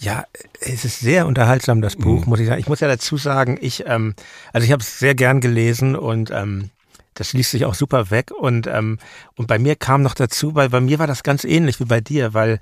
Ja, 0.00 0.24
es 0.60 0.86
ist 0.86 1.00
sehr 1.00 1.26
unterhaltsam, 1.26 1.82
das 1.82 1.96
Buch, 1.96 2.24
mhm. 2.24 2.30
muss 2.30 2.40
ich 2.40 2.46
sagen. 2.46 2.60
Ich 2.60 2.68
muss 2.68 2.80
ja 2.80 2.88
dazu 2.88 3.18
sagen, 3.18 3.58
ich, 3.60 3.84
ähm, 3.86 4.14
also 4.54 4.64
ich 4.64 4.72
habe 4.72 4.82
es 4.82 4.98
sehr 4.98 5.14
gern 5.14 5.42
gelesen 5.42 5.94
und 5.94 6.30
ähm, 6.30 6.70
das 7.14 7.32
liest 7.32 7.50
sich 7.50 7.64
auch 7.64 7.74
super 7.74 8.10
weg. 8.10 8.30
Und, 8.30 8.66
ähm, 8.66 8.98
und 9.36 9.46
bei 9.46 9.58
mir 9.58 9.76
kam 9.76 10.02
noch 10.02 10.14
dazu, 10.14 10.54
weil 10.54 10.68
bei 10.68 10.80
mir 10.80 10.98
war 10.98 11.06
das 11.06 11.22
ganz 11.22 11.44
ähnlich 11.44 11.80
wie 11.80 11.84
bei 11.84 12.00
dir, 12.00 12.34
weil, 12.34 12.60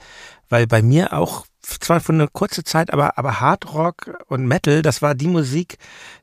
weil 0.49 0.67
bei 0.67 0.83
mir 0.83 1.13
auch 1.13 1.45
zwar 1.63 2.01
für 2.01 2.13
eine 2.13 2.29
kurze 2.29 2.65
Zeit, 2.65 2.93
aber, 2.93 3.19
aber 3.19 3.41
Hard 3.41 3.75
Rock 3.75 4.11
und 4.29 4.47
Metal, 4.47 4.81
das 4.83 5.03
war 5.03 5.15
die 5.15 5.29
Musik, 5.29 5.77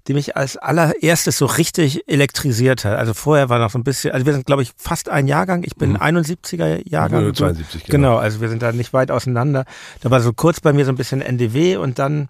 die 0.08 0.14
mich 0.14 0.36
als 0.36 0.58
allererstes 0.58 1.38
so 1.38 1.46
richtig 1.46 2.08
elektrisiert 2.08 2.84
hat. 2.84 2.98
Also 2.98 3.14
vorher 3.14 3.50
war 3.50 3.60
noch 3.60 3.70
so 3.70 3.78
ein 3.78 3.84
bisschen, 3.84 4.12
also 4.12 4.26
wir 4.26 4.34
sind 4.34 4.46
glaube 4.46 4.64
ich 4.64 4.72
fast 4.78 5.10
ein 5.10 5.28
Jahrgang, 5.28 5.64
ich 5.64 5.76
bin 5.76 5.92
mhm. 5.92 5.98
71er 5.98 6.82
Jahrgang. 6.90 7.34
72, 7.34 7.84
genau. 7.84 7.92
genau, 7.92 8.18
also 8.18 8.42
wir 8.42 8.50
sind 8.50 8.62
da 8.62 8.72
nicht 8.72 8.94
weit 8.94 9.12
auseinander. 9.12 9.66
Da 10.02 10.10
war 10.10 10.20
so 10.20 10.34
kurz 10.34 10.60
bei 10.60 10.74
mir 10.74 10.86
so 10.86 10.92
ein 10.92 10.98
bisschen 10.98 11.22
NDW 11.22 11.78
und 11.78 12.00
dann 12.00 12.30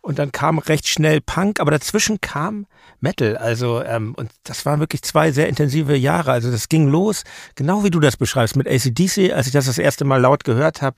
und 0.00 0.18
dann 0.18 0.32
kam 0.32 0.58
recht 0.58 0.88
schnell 0.88 1.20
Punk, 1.20 1.60
aber 1.60 1.70
dazwischen 1.70 2.20
kam 2.20 2.66
Metal. 3.00 3.36
Also, 3.36 3.82
ähm, 3.82 4.14
und 4.16 4.30
das 4.44 4.66
waren 4.66 4.80
wirklich 4.80 5.02
zwei 5.02 5.30
sehr 5.32 5.48
intensive 5.48 5.96
Jahre. 5.96 6.32
Also 6.32 6.50
das 6.50 6.68
ging 6.68 6.88
los, 6.88 7.24
genau 7.54 7.84
wie 7.84 7.90
du 7.90 8.00
das 8.00 8.16
beschreibst, 8.16 8.56
mit 8.56 8.66
ACDC, 8.66 9.32
als 9.32 9.46
ich 9.46 9.52
das 9.52 9.66
das 9.66 9.78
erste 9.78 10.04
Mal 10.04 10.20
laut 10.20 10.44
gehört 10.44 10.82
habe, 10.82 10.96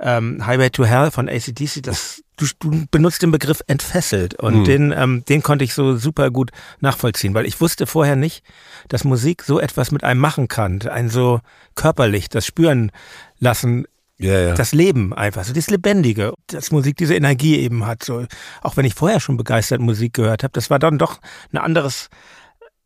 ähm, 0.00 0.44
Highway 0.46 0.70
to 0.70 0.84
Hell 0.84 1.10
von 1.10 1.28
ACDC, 1.28 1.82
das, 1.82 2.22
du, 2.36 2.46
du 2.58 2.86
benutzt 2.90 3.22
den 3.22 3.30
Begriff 3.30 3.62
entfesselt 3.66 4.34
und 4.34 4.60
mhm. 4.60 4.64
den, 4.64 4.92
ähm, 4.96 5.24
den 5.28 5.42
konnte 5.42 5.64
ich 5.64 5.74
so 5.74 5.96
super 5.96 6.30
gut 6.30 6.50
nachvollziehen, 6.80 7.34
weil 7.34 7.46
ich 7.46 7.60
wusste 7.60 7.86
vorher 7.86 8.16
nicht, 8.16 8.44
dass 8.88 9.04
Musik 9.04 9.42
so 9.42 9.60
etwas 9.60 9.92
mit 9.92 10.02
einem 10.02 10.20
machen 10.20 10.48
kann, 10.48 10.82
ein 10.82 11.08
so 11.08 11.40
körperlich, 11.74 12.28
das 12.28 12.46
Spüren 12.46 12.90
lassen 13.38 13.86
ja, 14.18 14.40
ja. 14.40 14.54
Das 14.54 14.72
Leben 14.72 15.12
einfach, 15.12 15.44
so 15.44 15.52
das 15.52 15.70
Lebendige, 15.70 16.34
dass 16.46 16.70
Musik 16.70 16.96
diese 16.96 17.16
Energie 17.16 17.58
eben 17.58 17.84
hat. 17.84 18.04
So, 18.04 18.26
auch 18.62 18.76
wenn 18.76 18.84
ich 18.84 18.94
vorher 18.94 19.18
schon 19.18 19.36
begeistert 19.36 19.80
Musik 19.80 20.14
gehört 20.14 20.44
habe, 20.44 20.52
das 20.52 20.70
war 20.70 20.78
dann 20.78 20.98
doch 20.98 21.20
ein 21.52 21.58
anderes, 21.58 22.10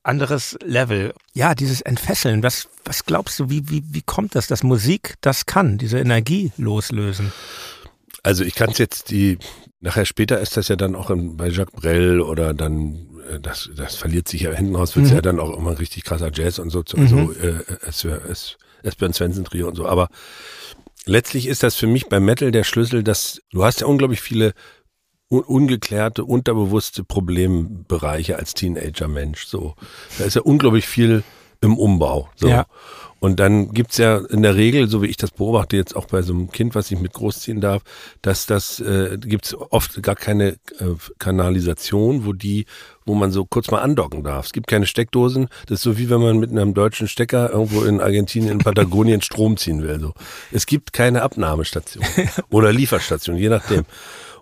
anderes 0.03 0.57
Level. 0.65 1.13
Ja, 1.35 1.55
dieses 1.55 1.83
Entfesseln, 1.83 2.43
was, 2.43 2.69
was 2.85 3.05
glaubst 3.05 3.39
du, 3.39 3.51
wie, 3.51 3.69
wie, 3.69 3.85
wie 3.91 4.03
kommt 4.03 4.35
das, 4.35 4.47
dass 4.47 4.63
Musik 4.63 5.17
das 5.21 5.45
kann, 5.45 5.77
diese 5.77 5.99
Energie 5.99 6.51
loslösen? 6.57 7.31
Also 8.23 8.43
ich 8.43 8.55
kann 8.55 8.71
es 8.71 8.79
jetzt 8.79 9.11
die, 9.11 9.39
nachher 9.81 10.07
später 10.07 10.41
ist 10.41 10.57
das 10.57 10.69
ja 10.69 10.77
dann 10.77 10.97
auch 10.97 11.11
bei 11.15 11.49
Jacques 11.49 11.79
Brel 11.79 12.21
oder 12.21 12.55
dann, 12.55 13.21
äh, 13.31 13.39
das, 13.39 13.71
das 13.77 13.97
verliert 13.97 14.29
sich 14.29 14.43
ja 14.43 14.53
hinten 14.53 14.77
raus, 14.77 14.97
wird 14.97 15.07
mhm. 15.07 15.13
ja 15.13 15.21
dann 15.21 15.39
auch 15.39 15.57
immer 15.57 15.79
richtig 15.79 16.05
krasser 16.05 16.31
Jazz 16.33 16.59
und 16.59 16.71
so, 16.71 16.83
mhm. 16.97 17.09
so 17.09 17.33
äh, 17.33 17.63
es, 17.87 18.05
es, 18.05 18.57
Esbjörn 18.83 19.13
Svensson 19.13 19.45
Trio 19.45 19.69
und 19.69 19.77
so, 19.77 19.87
aber 19.87 20.09
letztlich 21.09 21.47
ist 21.47 21.63
das 21.63 21.75
für 21.75 21.87
mich 21.87 22.09
beim 22.09 22.25
Metal 22.25 22.51
der 22.51 22.65
Schlüssel, 22.65 23.03
dass 23.03 23.41
du 23.51 23.65
hast 23.65 23.81
ja 23.81 23.87
unglaublich 23.87 24.21
viele 24.21 24.53
un 25.31 25.43
ungeklärte, 25.43 26.25
unterbewusste 26.25 27.05
Problembereiche 27.05 28.37
als 28.37 28.55
Teenager-Mensch. 28.55 29.47
So, 29.47 29.75
da 30.19 30.25
ist 30.25 30.35
ja 30.35 30.43
unglaublich 30.43 30.87
viel 30.87 31.23
im 31.61 31.77
Umbau. 31.77 32.29
So. 32.37 32.49
Ja. 32.49 32.67
Und 33.21 33.41
dann 33.41 33.73
gibt's 33.73 33.99
ja 33.99 34.19
in 34.19 34.43
der 34.43 34.55
Regel, 34.55 34.89
so 34.89 35.03
wie 35.03 35.09
ich 35.09 35.17
das 35.17 35.33
beobachte, 35.33 35.77
jetzt 35.77 35.97
auch 35.97 36.07
bei 36.07 36.23
so 36.23 36.33
einem 36.33 36.51
Kind, 36.51 36.77
was 36.77 36.91
ich 36.91 37.01
mit 37.01 37.13
großziehen 37.15 37.61
darf, 37.61 37.83
dass 38.23 38.47
das 38.47 38.79
äh, 38.79 39.19
gibt's 39.21 39.55
oft 39.55 40.01
gar 40.03 40.15
keine 40.15 40.51
äh, 40.79 40.95
Kanalisation, 41.19 42.25
wo 42.25 42.33
die, 42.33 42.67
wo 43.09 43.15
man 43.15 43.33
so 43.33 43.45
kurz 43.45 43.71
mal 43.71 43.79
andocken 43.81 44.23
darf. 44.23 44.47
Es 44.47 44.53
gibt 44.53 44.69
keine 44.69 44.87
Steckdosen. 44.87 45.49
Das 45.67 45.79
ist 45.79 45.83
so 45.83 45.99
wie 45.99 46.09
wenn 46.11 46.21
man 46.21 46.39
mit 46.39 46.51
einem 46.51 46.75
deutschen 46.75 47.09
Stecker 47.09 47.51
irgendwo 47.51 47.83
in 47.83 48.01
Argentinien, 48.01 48.53
in 48.53 48.59
Patagonien 48.59 49.23
Strom 49.23 49.57
ziehen 49.57 49.83
will. 49.83 49.99
So. 49.99 50.13
Es 50.53 50.67
gibt 50.67 50.93
keine 50.93 51.23
Abnahmestation 51.23 52.05
oder 52.51 52.73
Lieferstation, 52.73 53.37
je 53.37 53.49
nachdem. 53.49 53.85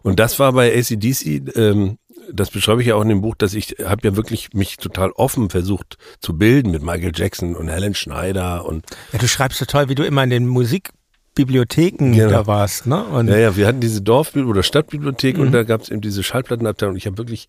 Und 0.03 0.21
das 0.21 0.39
war 0.39 0.53
bei 0.53 0.77
ACDC 0.77 1.57
ähm, 1.57 1.99
das 2.33 2.51
beschreibe 2.51 2.81
ich 2.81 2.89
ja 2.89 2.97
auch 2.97 3.03
in 3.03 3.09
dem 3.09 3.21
Buch, 3.21 3.37
dass 3.37 3.55
ich 3.55 3.77
habe 3.85 4.09
ja 4.09 4.17
wirklich 4.17 4.49
mich 4.53 4.79
total 4.79 5.13
offen 5.13 5.49
versucht 5.49 5.97
zu 6.21 6.37
bilden 6.37 6.73
mit 6.73 6.83
Michael 6.83 7.13
Jackson 7.15 7.55
und 7.55 7.69
Helen 7.69 7.95
Schneider 7.95 8.65
und 8.67 8.85
ja, 9.13 9.21
du 9.21 9.29
schreibst 9.29 9.61
so 9.61 9.65
toll, 9.65 9.89
wie 9.89 9.95
du 9.95 10.05
immer 10.05 10.25
in 10.25 10.31
den 10.31 10.49
Musik 10.49 10.91
Bibliotheken 11.37 12.13
Genau. 12.15 12.31
da 12.31 12.47
warst, 12.47 12.87
ne? 12.87 13.05
Und 13.05 13.29
Ja, 13.29 13.37
ja, 13.37 13.57
wir 13.57 13.67
hatten 13.67 13.81
diese 13.81 14.01
Dorfbibliothek 14.03 14.51
oder 14.51 14.63
Stadtbibliothek 14.63 15.37
Mhm. 15.37 15.43
und 15.43 15.53
da 15.53 15.63
gab 15.63 15.83
es 15.83 15.91
eben 15.91 16.01
diese 16.01 16.23
Schallplattenabteilung. 16.25 16.97
Ich 16.97 17.07
habe 17.07 17.19
wirklich 17.19 17.49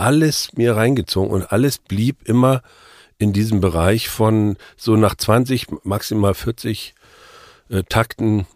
alles 0.00 0.52
mir 0.54 0.76
reingezogen 0.76 1.30
und 1.30 1.52
alles 1.52 1.78
blieb 1.78 2.16
immer 2.24 2.62
in 3.18 3.32
diesem 3.32 3.60
Bereich 3.60 4.08
von 4.08 4.56
so 4.76 4.96
nach 4.96 5.14
20, 5.14 5.84
maximal 5.84 6.34
40 6.34 6.94
äh, 7.68 7.82
Takten. 7.88 8.46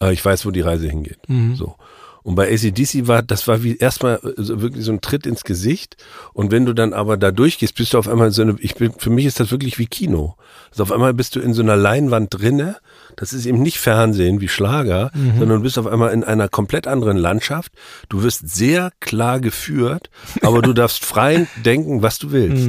Äh, 0.00 0.12
ich 0.12 0.24
weiß, 0.24 0.46
wo 0.46 0.50
die 0.50 0.60
Reise 0.60 0.88
hingeht. 0.88 1.18
Mhm. 1.28 1.56
So. 1.56 1.74
Und 2.22 2.34
bei 2.34 2.52
ACDC 2.52 3.06
war, 3.06 3.22
das 3.22 3.46
war 3.46 3.62
wie 3.62 3.76
erstmal 3.76 4.16
äh, 4.16 4.32
so 4.36 4.60
wirklich 4.60 4.84
so 4.84 4.92
ein 4.92 5.00
Tritt 5.00 5.26
ins 5.26 5.42
Gesicht. 5.42 5.96
Und 6.32 6.52
wenn 6.52 6.66
du 6.66 6.72
dann 6.72 6.92
aber 6.92 7.16
da 7.16 7.32
durchgehst, 7.32 7.74
bist 7.74 7.92
du 7.92 7.98
auf 7.98 8.08
einmal 8.08 8.30
so 8.30 8.42
eine, 8.42 8.56
ich 8.60 8.76
bin, 8.76 8.92
für 8.92 9.10
mich 9.10 9.26
ist 9.26 9.40
das 9.40 9.50
wirklich 9.50 9.78
wie 9.78 9.86
Kino. 9.86 10.36
Also 10.70 10.84
auf 10.84 10.92
einmal 10.92 11.14
bist 11.14 11.34
du 11.34 11.40
in 11.40 11.52
so 11.52 11.62
einer 11.62 11.76
Leinwand 11.76 12.32
drinne. 12.32 12.76
Das 13.16 13.32
ist 13.32 13.46
eben 13.46 13.62
nicht 13.62 13.78
Fernsehen 13.78 14.40
wie 14.40 14.48
Schlager, 14.48 15.10
sondern 15.38 15.58
du 15.58 15.62
bist 15.62 15.78
auf 15.78 15.86
einmal 15.86 16.12
in 16.12 16.22
einer 16.22 16.48
komplett 16.48 16.86
anderen 16.86 17.16
Landschaft. 17.16 17.72
Du 18.10 18.22
wirst 18.22 18.48
sehr 18.48 18.90
klar 19.00 19.40
geführt, 19.40 20.10
aber 20.42 20.60
du 20.62 20.72
darfst 20.74 21.04
frei 21.04 21.46
denken, 21.64 22.02
was 22.02 22.18
du 22.18 22.30
willst. 22.30 22.68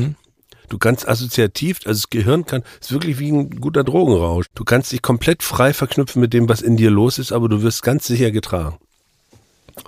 Du 0.70 0.77
kannst 0.77 1.08
assoziativ, 1.08 1.80
also 1.86 2.00
das 2.01 2.10
Gehirn 2.10 2.46
kann, 2.46 2.63
ist 2.82 2.92
wirklich 2.92 3.20
wie 3.20 3.32
ein 3.32 3.50
guter 3.62 3.84
Drogenrausch. 3.86 4.48
Du 4.56 4.63
kannst 4.66 4.92
dich 4.92 5.01
komplett 5.01 5.44
frei 5.44 5.74
verknüpfen 5.74 6.22
mit 6.22 6.34
dem, 6.34 6.50
was 6.50 6.62
in 6.62 6.75
dir 6.77 6.92
los 6.92 7.20
ist, 7.20 7.32
aber 7.32 7.48
du 7.48 7.62
wirst 7.62 7.84
ganz 7.84 8.06
sicher 8.08 8.32
getragen. 8.32 8.77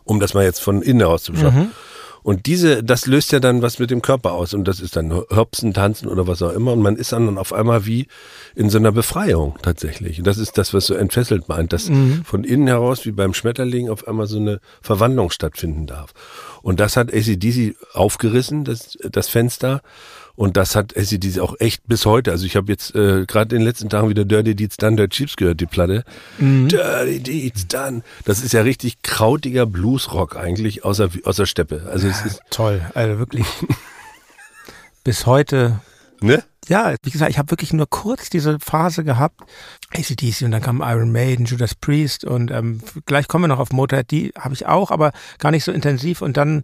Um 0.04 0.20
das 0.20 0.34
mal 0.34 0.44
jetzt 0.44 0.60
von 0.62 0.82
innen 0.82 1.04
aus 1.04 1.24
zu 1.24 1.32
beschreiben. 1.34 1.72
Und 2.24 2.46
diese, 2.46 2.84
das 2.84 3.06
löst 3.06 3.32
ja 3.32 3.40
dann 3.40 3.62
was 3.62 3.80
mit 3.80 3.92
dem 3.92 4.02
Körper 4.02 4.34
aus. 4.34 4.54
Und 4.54 4.68
das 4.68 4.80
ist 4.80 4.96
dann 4.96 5.12
Hopsen, 5.12 5.74
Tanzen 5.74 6.08
oder 6.08 6.28
was 6.28 6.42
auch 6.42 6.54
immer. 6.54 6.74
Und 6.74 6.82
man 6.82 6.96
ist 6.96 7.12
dann 7.12 7.38
auf 7.38 7.54
einmal 7.54 7.86
wie 7.86 8.08
in 8.56 8.70
so 8.70 8.78
einer 8.78 8.92
Befreiung 8.92 9.56
tatsächlich. 9.62 10.20
Und 10.20 10.28
das 10.28 10.38
ist 10.38 10.58
das, 10.58 10.74
was 10.74 10.86
so 10.86 10.94
entfesselt 10.94 11.48
meint, 11.48 11.74
dass 11.74 11.90
von 12.24 12.44
innen 12.44 12.68
heraus, 12.68 13.06
wie 13.06 13.12
beim 13.12 13.34
Schmetterling, 13.34 13.90
auf 13.90 14.08
einmal 14.08 14.28
so 14.28 14.38
eine 14.38 14.60
Verwandlung 14.82 15.32
stattfinden 15.32 15.86
darf. 15.86 16.14
Und 16.62 16.80
das 16.80 16.98
hat 16.98 17.14
ACDC 17.14 17.76
aufgerissen, 17.94 18.64
das, 18.64 18.98
das 19.10 19.30
Fenster. 19.30 19.82
Und 20.40 20.56
das 20.56 20.74
hat 20.74 20.96
ACDC 20.96 21.42
auch 21.42 21.56
echt 21.60 21.86
bis 21.86 22.06
heute. 22.06 22.32
Also 22.32 22.46
ich 22.46 22.56
habe 22.56 22.72
jetzt 22.72 22.96
äh, 22.96 23.26
gerade 23.26 23.54
in 23.58 23.60
den 23.60 23.68
letzten 23.68 23.90
Tagen 23.90 24.08
wieder 24.08 24.24
Dirty 24.24 24.56
Deeds 24.56 24.78
Done, 24.78 24.96
Dirt 24.96 25.12
Cheaps 25.12 25.36
gehört, 25.36 25.60
die 25.60 25.66
Platte. 25.66 26.06
Dirty 26.40 27.20
Deeds 27.20 27.68
Done. 27.68 28.04
Das 28.24 28.42
ist 28.42 28.54
ja 28.54 28.62
richtig 28.62 29.02
krautiger 29.02 29.66
Bluesrock 29.66 30.38
eigentlich 30.38 30.86
außer, 30.86 31.10
außer 31.26 31.46
Steppe. 31.46 31.90
Also 31.92 32.08
es 32.08 32.26
ist, 32.26 32.42
toll, 32.52 32.90
also 32.94 33.20
wirklich 33.20 33.46
bis 35.04 35.26
heute. 35.26 35.82
ne? 36.22 36.42
Ja, 36.70 36.96
wie 37.04 37.10
gesagt, 37.10 37.32
ich 37.32 37.38
habe 37.38 37.52
wirklich 37.52 37.74
nur 37.74 37.90
kurz 37.90 38.30
diese 38.30 38.60
Phase 38.62 39.04
gehabt. 39.04 39.42
ACDC 39.94 40.44
und 40.44 40.52
dann 40.52 40.62
kam 40.62 40.82
Iron 40.82 41.12
Maiden, 41.12 41.48
Judas 41.48 41.76
Priest 41.76 42.24
und 42.24 42.50
ähm, 42.50 42.80
gleich 43.06 43.28
kommen 43.28 43.44
wir 43.44 43.50
noch 43.50 43.60
auf 43.60 43.74
Motorhead, 43.74 44.10
die 44.10 44.32
habe 44.40 44.54
ich 44.54 44.68
auch, 44.68 44.90
aber 44.90 45.12
gar 45.38 45.52
nicht 45.52 45.66
so 45.66 45.74
intensiv 45.74 46.22
und 46.22 46.38
dann 46.38 46.64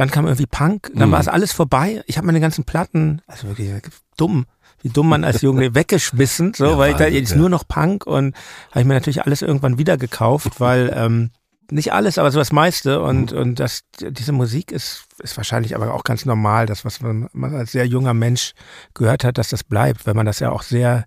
dann 0.00 0.10
kam 0.10 0.26
irgendwie 0.26 0.46
Punk, 0.46 0.90
dann 0.94 1.08
Mhm. 1.10 1.12
war 1.12 1.20
es 1.20 1.28
alles 1.28 1.52
vorbei. 1.52 2.02
Ich 2.06 2.16
habe 2.16 2.26
meine 2.26 2.40
ganzen 2.40 2.64
Platten, 2.64 3.20
also 3.26 3.48
wirklich 3.48 3.70
dumm, 4.16 4.46
wie 4.82 4.88
dumm 4.88 5.08
man 5.10 5.24
als 5.24 5.42
Junge 5.42 5.74
weggeschmissen, 5.74 6.54
so, 6.54 6.64
Ja, 6.70 6.78
weil 6.78 6.94
da 6.94 7.06
jetzt 7.06 7.32
ja. 7.32 7.36
nur 7.36 7.50
noch 7.50 7.68
Punk 7.68 8.06
und 8.06 8.34
habe 8.70 8.80
ich 8.80 8.86
mir 8.86 8.94
natürlich 8.94 9.24
alles 9.24 9.42
irgendwann 9.42 9.76
wieder 9.78 9.98
gekauft, 9.98 10.58
weil 10.58 10.90
ähm, 10.96 11.30
nicht 11.70 11.92
alles, 11.92 12.18
aber 12.18 12.30
so 12.32 12.38
das 12.38 12.50
meiste 12.50 13.00
und 13.02 13.32
und 13.32 13.60
das 13.60 13.82
diese 14.00 14.32
Musik 14.32 14.72
ist 14.72 15.04
ist 15.18 15.36
wahrscheinlich 15.36 15.76
aber 15.76 15.92
auch 15.94 16.02
ganz 16.02 16.24
normal, 16.24 16.64
das 16.66 16.84
was 16.86 17.00
man, 17.02 17.28
man 17.32 17.54
als 17.54 17.70
sehr 17.72 17.86
junger 17.86 18.14
Mensch 18.14 18.54
gehört 18.94 19.22
hat, 19.22 19.36
dass 19.38 19.50
das 19.50 19.62
bleibt, 19.64 20.06
weil 20.06 20.14
man 20.14 20.26
das 20.26 20.40
ja 20.40 20.50
auch 20.50 20.62
sehr 20.62 21.04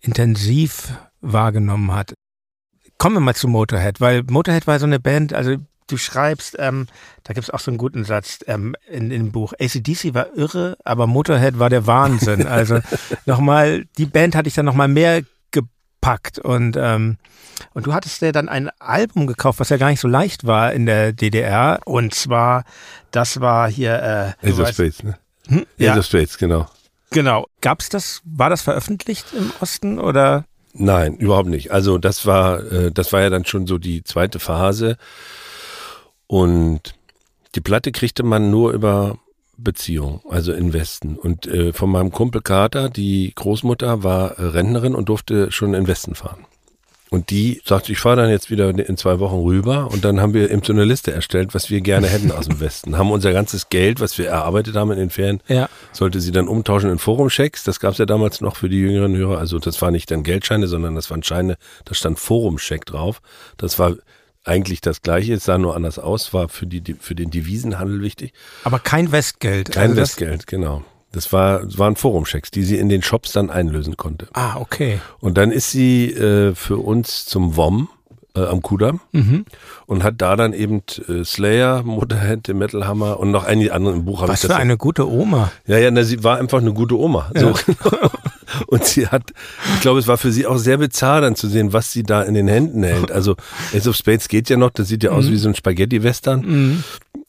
intensiv 0.00 0.92
wahrgenommen 1.20 1.92
hat. 1.94 2.14
Kommen 2.98 3.16
wir 3.16 3.20
mal 3.20 3.34
zu 3.34 3.46
Motorhead, 3.48 4.00
weil 4.00 4.22
Motorhead 4.24 4.66
war 4.66 4.78
so 4.80 4.86
eine 4.86 4.98
Band, 5.00 5.32
also 5.34 5.56
du 5.86 5.96
schreibst, 5.96 6.56
ähm, 6.58 6.86
da 7.24 7.34
gibt's 7.34 7.50
auch 7.50 7.60
so 7.60 7.70
einen 7.70 7.78
guten 7.78 8.04
Satz 8.04 8.40
ähm, 8.46 8.74
in, 8.88 9.10
in 9.10 9.24
dem 9.24 9.32
Buch. 9.32 9.52
ACDC 9.58 10.14
war 10.14 10.34
irre, 10.36 10.76
aber 10.84 11.06
Motorhead 11.06 11.58
war 11.58 11.70
der 11.70 11.86
Wahnsinn. 11.86 12.46
Also 12.52 12.80
nochmal, 13.26 13.84
die 13.98 14.06
Band 14.06 14.34
hatte 14.34 14.48
ich 14.48 14.54
dann 14.54 14.66
nochmal 14.66 14.88
mehr 14.88 15.22
gepackt 15.50 16.38
und 16.38 16.76
ähm, 16.76 17.18
und 17.74 17.86
du 17.86 17.94
hattest 17.94 18.20
dir 18.20 18.32
dann 18.32 18.48
ein 18.48 18.70
Album 18.80 19.26
gekauft, 19.26 19.60
was 19.60 19.68
ja 19.68 19.76
gar 19.76 19.88
nicht 19.88 20.00
so 20.00 20.08
leicht 20.08 20.46
war 20.46 20.72
in 20.72 20.86
der 20.86 21.12
DDR. 21.12 21.80
Und 21.84 22.14
zwar, 22.14 22.64
das 23.10 23.40
war 23.40 23.70
hier. 23.70 24.34
Äh, 24.42 24.50
of 24.50 24.68
Spades, 24.68 25.02
ne? 25.02 25.16
Hm? 25.48 25.60
Ace 25.60 25.66
Ja, 25.78 25.96
of 25.96 26.04
Spades, 26.04 26.38
genau. 26.38 26.66
genau. 27.10 27.46
Gab's 27.60 27.88
das? 27.88 28.20
War 28.24 28.50
das 28.50 28.62
veröffentlicht 28.62 29.26
im 29.36 29.52
Osten 29.60 29.98
oder? 29.98 30.44
Nein, 30.74 31.16
überhaupt 31.16 31.48
nicht. 31.48 31.70
Also 31.70 31.98
das 31.98 32.26
war, 32.26 32.60
äh, 32.72 32.90
das 32.90 33.12
war 33.12 33.20
ja 33.20 33.30
dann 33.30 33.44
schon 33.44 33.66
so 33.66 33.78
die 33.78 34.02
zweite 34.04 34.38
Phase. 34.38 34.96
Und 36.32 36.94
die 37.54 37.60
Platte 37.60 37.92
kriegte 37.92 38.22
man 38.22 38.50
nur 38.50 38.72
über 38.72 39.18
Beziehung, 39.58 40.22
also 40.30 40.54
in 40.54 40.72
Westen. 40.72 41.16
Und 41.18 41.46
äh, 41.46 41.74
von 41.74 41.90
meinem 41.90 42.10
Kumpel 42.10 42.40
Carter, 42.40 42.88
die 42.88 43.32
Großmutter 43.34 44.02
war 44.02 44.38
äh, 44.38 44.46
Rentnerin 44.46 44.94
und 44.94 45.10
durfte 45.10 45.52
schon 45.52 45.74
in 45.74 45.86
Westen 45.86 46.14
fahren. 46.14 46.46
Und 47.10 47.28
die 47.28 47.60
sagte, 47.66 47.92
ich 47.92 47.98
fahre 47.98 48.16
dann 48.16 48.30
jetzt 48.30 48.50
wieder 48.50 48.70
in 48.70 48.96
zwei 48.96 49.18
Wochen 49.18 49.40
rüber 49.40 49.90
und 49.92 50.06
dann 50.06 50.22
haben 50.22 50.32
wir 50.32 50.50
eben 50.50 50.62
so 50.64 50.72
eine 50.72 50.86
Liste 50.86 51.12
erstellt, 51.12 51.52
was 51.52 51.68
wir 51.68 51.82
gerne 51.82 52.06
hätten 52.06 52.32
aus 52.32 52.48
dem 52.48 52.60
Westen. 52.60 52.96
Haben 52.96 53.10
unser 53.10 53.34
ganzes 53.34 53.68
Geld, 53.68 54.00
was 54.00 54.16
wir 54.16 54.28
erarbeitet 54.28 54.74
haben 54.76 54.90
in 54.92 54.98
den 54.98 55.10
Ferien, 55.10 55.42
Ja. 55.48 55.68
sollte 55.92 56.18
sie 56.22 56.32
dann 56.32 56.48
umtauschen 56.48 56.88
in 56.88 56.98
Forumchecks. 56.98 57.64
Das 57.64 57.78
gab 57.78 57.92
es 57.92 57.98
ja 57.98 58.06
damals 58.06 58.40
noch 58.40 58.56
für 58.56 58.70
die 58.70 58.78
jüngeren 58.78 59.14
Hörer. 59.14 59.36
Also 59.36 59.58
das 59.58 59.82
war 59.82 59.90
nicht 59.90 60.10
dann 60.10 60.22
Geldscheine, 60.22 60.66
sondern 60.66 60.94
das 60.94 61.10
waren 61.10 61.22
Scheine, 61.22 61.58
da 61.84 61.92
stand 61.92 62.18
Forumcheck 62.18 62.86
drauf. 62.86 63.20
Das 63.58 63.78
war 63.78 63.94
eigentlich 64.44 64.80
das 64.80 65.02
gleiche, 65.02 65.34
es 65.34 65.44
sah 65.44 65.58
nur 65.58 65.76
anders 65.76 65.98
aus, 65.98 66.32
war 66.34 66.48
für, 66.48 66.66
die, 66.66 66.94
für 66.98 67.14
den 67.14 67.30
Devisenhandel 67.30 68.02
wichtig. 68.02 68.32
Aber 68.64 68.78
kein 68.78 69.12
Westgeld. 69.12 69.72
Kein 69.72 69.90
Also 69.90 69.96
Westgeld, 70.02 70.46
genau. 70.46 70.82
Das 71.12 71.32
war, 71.32 71.60
das 71.64 71.78
waren 71.78 71.94
Forumchecks, 71.96 72.50
die 72.50 72.62
sie 72.62 72.78
in 72.78 72.88
den 72.88 73.02
Shops 73.02 73.32
dann 73.32 73.50
einlösen 73.50 73.96
konnte. 73.96 74.28
Ah, 74.32 74.56
okay. 74.56 74.98
Und 75.20 75.36
dann 75.36 75.50
ist 75.52 75.70
sie 75.70 76.10
äh, 76.10 76.54
für 76.54 76.78
uns 76.78 77.26
zum 77.26 77.56
WOM 77.56 77.88
äh, 78.34 78.40
am 78.40 78.62
Kudamm 78.62 79.00
Mhm. 79.12 79.44
und 79.86 80.02
hat 80.04 80.14
da 80.22 80.36
dann 80.36 80.54
eben 80.54 80.82
äh, 81.08 81.22
Slayer, 81.22 81.82
Motorhead, 81.82 82.48
Metal 82.48 82.86
Hammer 82.86 83.20
und 83.20 83.30
noch 83.30 83.44
einige 83.44 83.74
andere 83.74 83.92
im 83.94 84.06
Buch. 84.06 84.26
Was 84.26 84.40
für 84.46 84.56
eine 84.56 84.78
gute 84.78 85.06
Oma. 85.06 85.52
ja, 85.66 85.76
ja, 85.76 85.90
na, 85.90 86.02
sie 86.02 86.24
war 86.24 86.38
einfach 86.38 86.58
eine 86.62 86.72
gute 86.72 86.98
Oma. 86.98 87.30
So, 87.34 87.52
genau. 87.66 88.10
Und 88.66 88.84
sie 88.84 89.08
hat, 89.08 89.32
ich 89.74 89.80
glaube, 89.80 89.98
es 89.98 90.08
war 90.08 90.18
für 90.18 90.32
sie 90.32 90.46
auch 90.46 90.58
sehr 90.58 90.78
bezahlernd 90.78 91.38
zu 91.38 91.48
sehen, 91.48 91.72
was 91.72 91.92
sie 91.92 92.02
da 92.02 92.22
in 92.22 92.34
den 92.34 92.48
Händen 92.48 92.82
hält. 92.82 93.12
Also 93.12 93.36
Ace 93.74 93.86
of 93.86 93.96
Spades 93.96 94.28
geht 94.28 94.48
ja 94.50 94.56
noch, 94.56 94.70
das 94.70 94.88
sieht 94.88 95.02
ja 95.04 95.10
aus 95.10 95.30
wie 95.30 95.36
so 95.36 95.48
ein 95.48 95.54
Spaghetti-Western. 95.54 96.82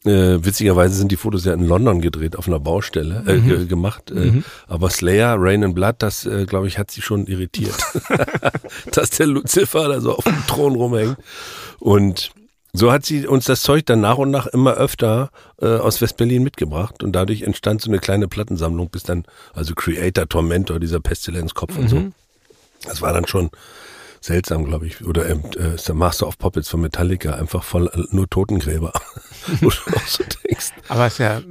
Äh, 0.06 0.44
witzigerweise 0.44 0.96
sind 0.96 1.12
die 1.14 1.16
Fotos 1.16 1.46
ja 1.46 1.54
in 1.54 1.66
London 1.66 2.02
gedreht, 2.02 2.36
auf 2.36 2.48
einer 2.48 2.60
Baustelle 2.60 3.24
äh, 3.26 3.40
ge 3.40 3.66
gemacht. 3.68 4.12
Äh, 4.12 4.42
Aber 4.68 4.90
Slayer, 4.90 5.38
Rain 5.40 5.64
and 5.64 5.76
Blood, 5.76 5.96
das, 6.00 6.26
äh, 6.26 6.46
glaube 6.46 6.68
ich, 6.68 6.78
hat 6.78 6.92
sie 6.92 7.02
schon 7.02 7.26
irritiert. 7.28 7.76
Dass 8.92 9.12
der 9.12 9.28
Lucifer 9.28 9.88
da 9.88 10.02
so 10.02 10.18
auf 10.18 10.26
dem 10.26 10.46
Thron 10.48 10.76
rumhängt. 10.76 11.18
Und 11.80 12.32
so 12.74 12.92
hat 12.92 13.06
sie 13.06 13.28
uns 13.28 13.46
das 13.46 13.62
Zeug 13.62 13.86
dann 13.86 14.02
nach 14.02 14.18
und 14.18 14.32
nach 14.32 14.48
immer 14.48 14.74
öfter 14.74 15.30
äh, 15.62 15.68
aus 15.78 16.02
Westberlin 16.02 16.44
mitgebracht 16.44 17.04
und 17.04 17.12
dadurch 17.14 17.44
entstand 17.44 17.82
so 17.82 17.90
eine 17.92 18.00
kleine 18.00 18.28
Plattensammlung, 18.28 18.90
bis 18.90 19.04
dann, 19.04 19.26
also 19.54 19.76
Creator, 19.76 20.28
Tormentor, 20.28 20.80
dieser 20.80 21.00
Pestilenzkopf 21.00 21.78
und 21.78 21.88
so. 21.88 22.04
Das 22.86 23.02
war 23.02 23.14
dann 23.14 23.28
schon 23.28 23.52
seltsam, 24.22 24.66
glaube 24.66 24.88
ich. 24.88 25.06
Oder 25.06 25.30
ähm, 25.30 25.44
äh, 25.58 25.76
ist 25.76 25.88
der 25.88 25.96
Master 25.96 26.28
of 26.28 26.38
Puppets 26.38 26.68
von 26.70 26.82
Metallica, 26.82 27.36
einfach 27.36 27.64
voll 27.64 27.88
äh, 27.94 28.04
nur 28.10 28.30
Totengräber. 28.30 28.92
Wo 29.62 29.70
du 29.70 29.76
auch 29.96 30.08
so 30.08 30.24
denkst. 30.48 30.72
Aber 30.90 31.06
es 31.06 31.14
ist 31.14 31.20
ja, 31.20 31.42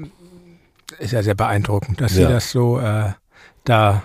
ist 0.99 1.13
ja 1.13 1.23
sehr 1.23 1.35
beeindruckend, 1.35 2.01
dass 2.01 2.15
sie 2.15 2.23
Ja. 2.23 2.29
das 2.31 2.51
so 2.51 2.79
äh, 2.81 3.13
da 3.65 4.03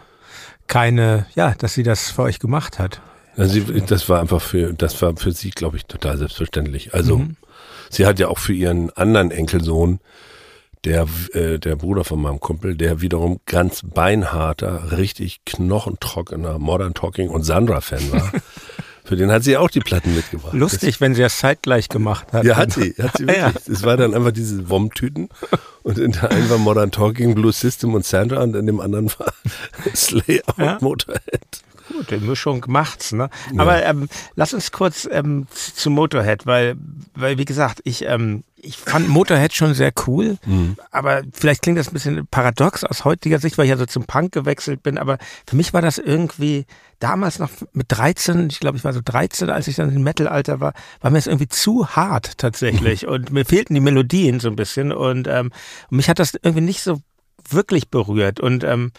keine, 0.68 1.26
ja, 1.34 1.56
dass 1.58 1.74
sie 1.74 1.84
das 1.84 2.12
für 2.12 2.24
euch 2.24 2.40
gemacht 2.40 2.78
hat. 2.78 3.02
Also 3.38 3.54
sie, 3.54 3.82
das 3.86 4.10
war 4.10 4.20
einfach 4.20 4.42
für, 4.42 4.74
das 4.74 5.02
war 5.02 5.16
für 5.16 5.32
sie, 5.32 5.52
glaube 5.52 5.78
ich, 5.78 5.86
total 5.86 6.18
selbstverständlich. 6.18 6.94
Also 6.94 7.22
sie 7.90 8.06
hat 8.06 8.20
ja 8.20 8.28
auch 8.28 8.40
für 8.40 8.54
ihren 8.54 8.90
anderen 8.98 9.32
Enkelsohn, 9.32 10.00
der, 10.84 11.08
äh, 11.34 11.60
der 11.60 11.76
Bruder 11.76 12.04
von 12.04 12.22
meinem 12.22 12.40
Kumpel, 12.40 12.76
der 12.76 13.02
wiederum 13.02 13.40
ganz 13.46 13.82
beinharter, 13.84 14.92
richtig 14.98 15.42
knochentrockener 15.46 16.60
Modern 16.60 16.94
Talking 16.94 17.30
und 17.30 17.44
Sandra-Fan 17.44 18.12
war. 18.12 18.32
für 19.04 19.16
den 19.16 19.32
hat 19.32 19.44
sie 19.44 19.56
auch 19.58 19.70
die 19.70 19.80
Platten 19.80 20.16
mitgebracht. 20.16 20.54
Lustig, 20.54 21.00
wenn 21.02 21.16
sie 21.16 21.22
das 21.22 21.38
zeitgleich 21.40 21.90
gemacht 21.90 22.32
hat. 22.34 22.44
Ja, 22.46 22.58
hat 22.58 22.74
sie, 22.74 22.94
hat 23.00 23.18
sie 23.18 23.28
wirklich. 23.28 23.38
Ja. 23.38 23.54
Es 23.72 23.84
war 23.84 23.98
dann 23.98 24.14
einfach 24.14 24.32
diese 24.32 24.70
WOM-Tüten 24.70 25.30
und 25.84 25.98
in 25.98 26.12
der 26.12 26.32
einen 26.32 26.50
war 26.50 26.58
Modern 26.58 26.92
Talking, 26.92 27.36
Blue 27.36 27.52
System 27.54 27.94
und 27.94 28.06
Sandra 28.06 28.42
und 28.44 28.56
in 28.56 28.66
dem 28.66 28.80
anderen 28.80 29.10
war 29.18 29.34
Slayer 29.96 30.42
Ja. 30.58 30.74
und 30.74 30.82
Motorhead. 30.82 31.62
Gut, 31.98 32.12
die 32.12 32.18
Mischung 32.18 32.64
macht's, 32.68 33.12
ne? 33.12 33.30
Ja. 33.52 33.62
Aber 33.62 33.84
ähm, 33.84 34.08
lass 34.36 34.54
uns 34.54 34.72
kurz 34.72 35.08
ähm, 35.12 35.48
zu 35.52 35.90
Motorhead, 35.90 36.46
weil, 36.46 36.76
weil 37.16 37.40
wie 37.40 37.46
gesagt, 37.46 37.82
ich, 37.86 38.06
ähm, 38.06 38.44
ich 38.56 38.78
fand 38.78 39.10
Motorhead 39.10 39.54
schon 39.54 39.74
sehr 39.74 39.92
cool, 40.06 40.38
mhm. 40.46 40.78
aber 40.92 41.24
vielleicht 41.34 41.64
klingt 41.64 41.80
das 41.80 41.88
ein 41.88 41.94
bisschen 41.94 42.28
paradox 42.28 42.84
aus 42.84 43.04
heutiger 43.04 43.40
Sicht, 43.40 43.58
weil 43.58 43.66
ich 43.66 43.72
ja 43.72 43.78
so 43.78 43.88
zum 43.88 44.04
Punk 44.04 44.32
gewechselt 44.32 44.84
bin, 44.84 45.00
aber 45.00 45.18
für 45.48 45.56
mich 45.56 45.74
war 45.74 45.82
das 45.82 45.98
irgendwie 45.98 46.68
damals 47.00 47.40
noch 47.40 47.50
mit 47.74 47.88
13, 47.90 48.48
ich 48.52 48.60
glaube, 48.60 48.78
ich 48.78 48.84
war 48.84 48.94
so 48.94 49.02
13, 49.04 49.50
als 49.50 49.68
ich 49.68 49.76
dann 49.76 49.96
im 49.96 50.04
Metal-Alter 50.04 50.60
war, 50.60 50.74
war 51.02 51.10
mir 51.10 51.18
das 51.18 51.28
irgendwie 51.28 51.48
zu 51.48 51.88
hart 51.96 52.38
tatsächlich 52.38 53.04
mhm. 53.04 53.10
und 53.10 53.32
mir 53.32 53.46
fehlten 53.46 53.74
die 53.74 53.82
Melodien 53.82 54.40
so 54.40 54.50
ein 54.50 54.56
bisschen 54.56 54.92
und 54.92 55.28
ähm, 55.28 55.52
mich 55.90 56.10
hat 56.10 56.20
das 56.20 56.36
irgendwie 56.36 56.62
nicht 56.62 56.82
so 56.82 57.02
wirklich 57.50 57.90
berührt 57.90 58.40
und 58.40 58.64
ähm, 58.64 58.92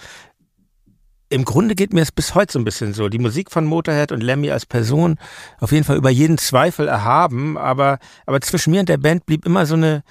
im 1.30 1.44
Grunde 1.44 1.74
geht 1.74 1.92
mir 1.92 2.00
es 2.00 2.12
bis 2.12 2.34
heute 2.34 2.52
so 2.52 2.58
ein 2.58 2.64
bisschen 2.64 2.94
so. 2.94 3.08
Die 3.08 3.18
Musik 3.18 3.50
von 3.50 3.64
Motorhead 3.64 4.12
und 4.12 4.22
Lemmy 4.22 4.50
als 4.50 4.66
Person 4.66 5.16
auf 5.60 5.72
jeden 5.72 5.84
Fall 5.84 5.96
über 5.96 6.10
jeden 6.10 6.38
Zweifel 6.38 6.88
erhaben, 6.88 7.58
aber, 7.58 7.98
aber 8.26 8.40
zwischen 8.40 8.70
mir 8.70 8.80
und 8.80 8.88
der 8.88 8.96
Band 8.96 9.26
blieb 9.26 9.44
immer 9.44 9.66
so 9.66 9.74
eine, 9.74 10.02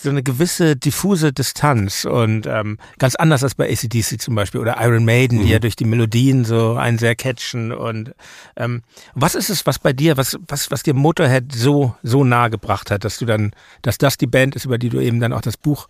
so 0.00 0.10
eine 0.10 0.22
gewisse 0.22 0.76
diffuse 0.76 1.32
Distanz 1.32 2.04
und 2.04 2.46
ähm, 2.46 2.78
ganz 2.98 3.14
anders 3.16 3.44
als 3.44 3.54
bei 3.54 3.70
ACDC 3.70 4.20
zum 4.20 4.34
Beispiel 4.34 4.60
oder 4.60 4.76
Iron 4.80 5.04
Maiden, 5.04 5.38
mhm. 5.38 5.42
die 5.44 5.50
ja 5.50 5.58
durch 5.58 5.76
die 5.76 5.84
Melodien 5.84 6.44
so 6.44 6.74
einen 6.74 6.98
sehr 6.98 7.14
catchen 7.14 7.72
und 7.72 8.14
ähm, 8.56 8.82
was 9.14 9.34
ist 9.34 9.50
es, 9.50 9.66
was 9.66 9.78
bei 9.78 9.92
dir, 9.92 10.16
was, 10.16 10.38
was, 10.48 10.70
was 10.70 10.82
dir 10.82 10.94
Motorhead 10.94 11.52
so, 11.52 11.94
so 12.02 12.24
nahe 12.24 12.50
gebracht 12.50 12.90
hat, 12.90 13.04
dass 13.04 13.18
du 13.18 13.26
dann, 13.26 13.52
dass 13.82 13.98
das 13.98 14.16
die 14.16 14.26
Band 14.26 14.56
ist, 14.56 14.64
über 14.64 14.78
die 14.78 14.88
du 14.88 15.00
eben 15.00 15.20
dann 15.20 15.32
auch 15.32 15.42
das 15.42 15.56
Buch 15.56 15.88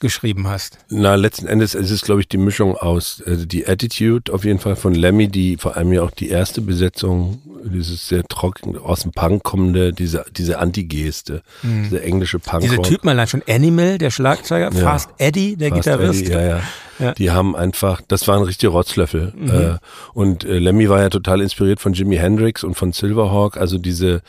geschrieben 0.00 0.48
hast? 0.48 0.78
Na, 0.88 1.14
letzten 1.14 1.46
Endes 1.46 1.74
ist 1.74 1.90
es, 1.90 2.02
glaube 2.02 2.20
ich, 2.20 2.28
die 2.28 2.38
Mischung 2.38 2.76
aus 2.76 3.22
also 3.26 3.44
die 3.44 3.66
Attitude 3.66 4.32
auf 4.32 4.44
jeden 4.44 4.58
Fall 4.58 4.76
von 4.76 4.94
Lemmy, 4.94 5.28
die 5.28 5.56
vor 5.56 5.76
allem 5.76 5.92
ja 5.92 6.02
auch 6.02 6.10
die 6.10 6.28
erste 6.28 6.60
Besetzung, 6.60 7.40
dieses 7.64 8.08
sehr 8.08 8.24
trocken 8.24 8.76
aus 8.78 9.02
dem 9.02 9.12
Punk 9.12 9.42
kommende, 9.42 9.92
diese, 9.92 10.24
diese 10.36 10.58
Anti-Geste, 10.58 11.42
mhm. 11.62 11.84
diese 11.84 12.02
englische 12.02 12.38
Punk. 12.38 12.62
Diese 12.62 12.80
Typen 12.82 13.08
allein 13.08 13.26
schon 13.26 13.42
Animal, 13.48 13.98
der 13.98 14.10
Schlagzeuger, 14.10 14.72
ja. 14.72 14.80
Fast 14.80 15.10
Eddie, 15.18 15.56
der 15.56 15.70
Fast 15.70 15.82
Gitarrist. 15.82 16.22
Eddie, 16.22 16.32
ja, 16.32 16.40
ja, 16.40 16.60
ja. 16.98 17.12
Die 17.12 17.30
haben 17.30 17.56
einfach, 17.56 18.00
das 18.06 18.26
waren 18.28 18.42
richtige 18.42 18.72
Rotzlöffel. 18.72 19.32
Mhm. 19.36 19.50
Äh, 19.50 19.78
und 20.14 20.44
äh, 20.44 20.58
Lemmy 20.58 20.88
war 20.88 21.00
ja 21.00 21.10
total 21.10 21.40
inspiriert 21.40 21.80
von 21.80 21.92
Jimi 21.92 22.16
Hendrix 22.16 22.64
und 22.64 22.74
von 22.74 22.92
Silverhawk, 22.92 23.56
also 23.56 23.78
diese 23.78 24.22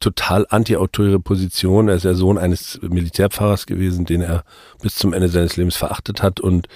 total 0.00 0.46
anti-autoritäre 0.48 1.20
Position. 1.20 1.88
Er 1.88 1.96
ist 1.96 2.04
der 2.04 2.14
Sohn 2.14 2.38
eines 2.38 2.78
Militärpfarrers 2.82 3.66
gewesen, 3.66 4.04
den 4.04 4.22
er 4.22 4.44
bis 4.80 4.94
zum 4.94 5.12
Ende 5.12 5.28
seines 5.28 5.56
Lebens 5.56 5.76
verachtet 5.76 6.22
hat 6.22 6.40
und 6.40 6.68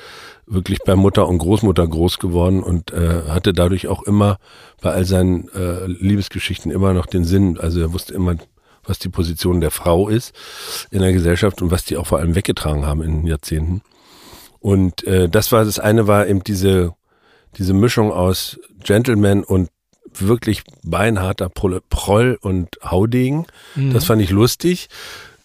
wirklich 0.46 0.80
bei 0.85 0.96
Mutter 0.96 1.28
und 1.28 1.38
Großmutter 1.38 1.87
groß 1.87 2.18
geworden 2.18 2.62
und 2.62 2.92
äh, 2.92 3.22
hatte 3.28 3.52
dadurch 3.52 3.87
auch 3.87 4.02
immer 4.02 4.38
bei 4.80 4.92
all 4.92 5.04
seinen 5.04 5.48
äh, 5.50 5.87
Liebesgeschichten 5.87 6.72
immer 6.72 6.92
noch 6.92 7.06
den 7.06 7.24
Sinn. 7.24 7.58
Also 7.58 7.80
er 7.80 7.92
wusste 7.92 8.14
immer, 8.14 8.37
was 8.85 8.98
die 8.98 9.08
Position 9.08 9.61
der 9.61 9.70
Frau 9.70 10.08
ist 10.08 10.35
in 10.90 11.00
der 11.00 11.12
Gesellschaft 11.12 11.62
und 11.62 11.70
was 11.70 11.85
die 11.85 11.96
auch 11.96 12.06
vor 12.06 12.18
allem 12.18 12.35
weggetragen 12.35 12.87
haben 12.87 13.02
in 13.02 13.26
Jahrzehnten. 13.26 13.82
Und 14.58 15.04
äh, 15.04 15.28
das 15.28 15.52
war 15.52 15.64
das 15.64 15.78
eine 15.78 16.08
war 16.08 16.26
eben 16.26 16.42
diese 16.42 16.94
diese 17.58 17.74
Mischung 17.74 18.12
aus 18.12 18.58
Gentleman 18.82 19.44
und 19.44 19.68
wirklich 20.20 20.62
beinharter 20.83 21.48
Proll 21.48 22.38
und 22.40 22.68
Haudegen. 22.85 23.46
Mhm. 23.75 23.92
Das 23.92 24.05
fand 24.05 24.22
ich 24.22 24.31
lustig. 24.31 24.88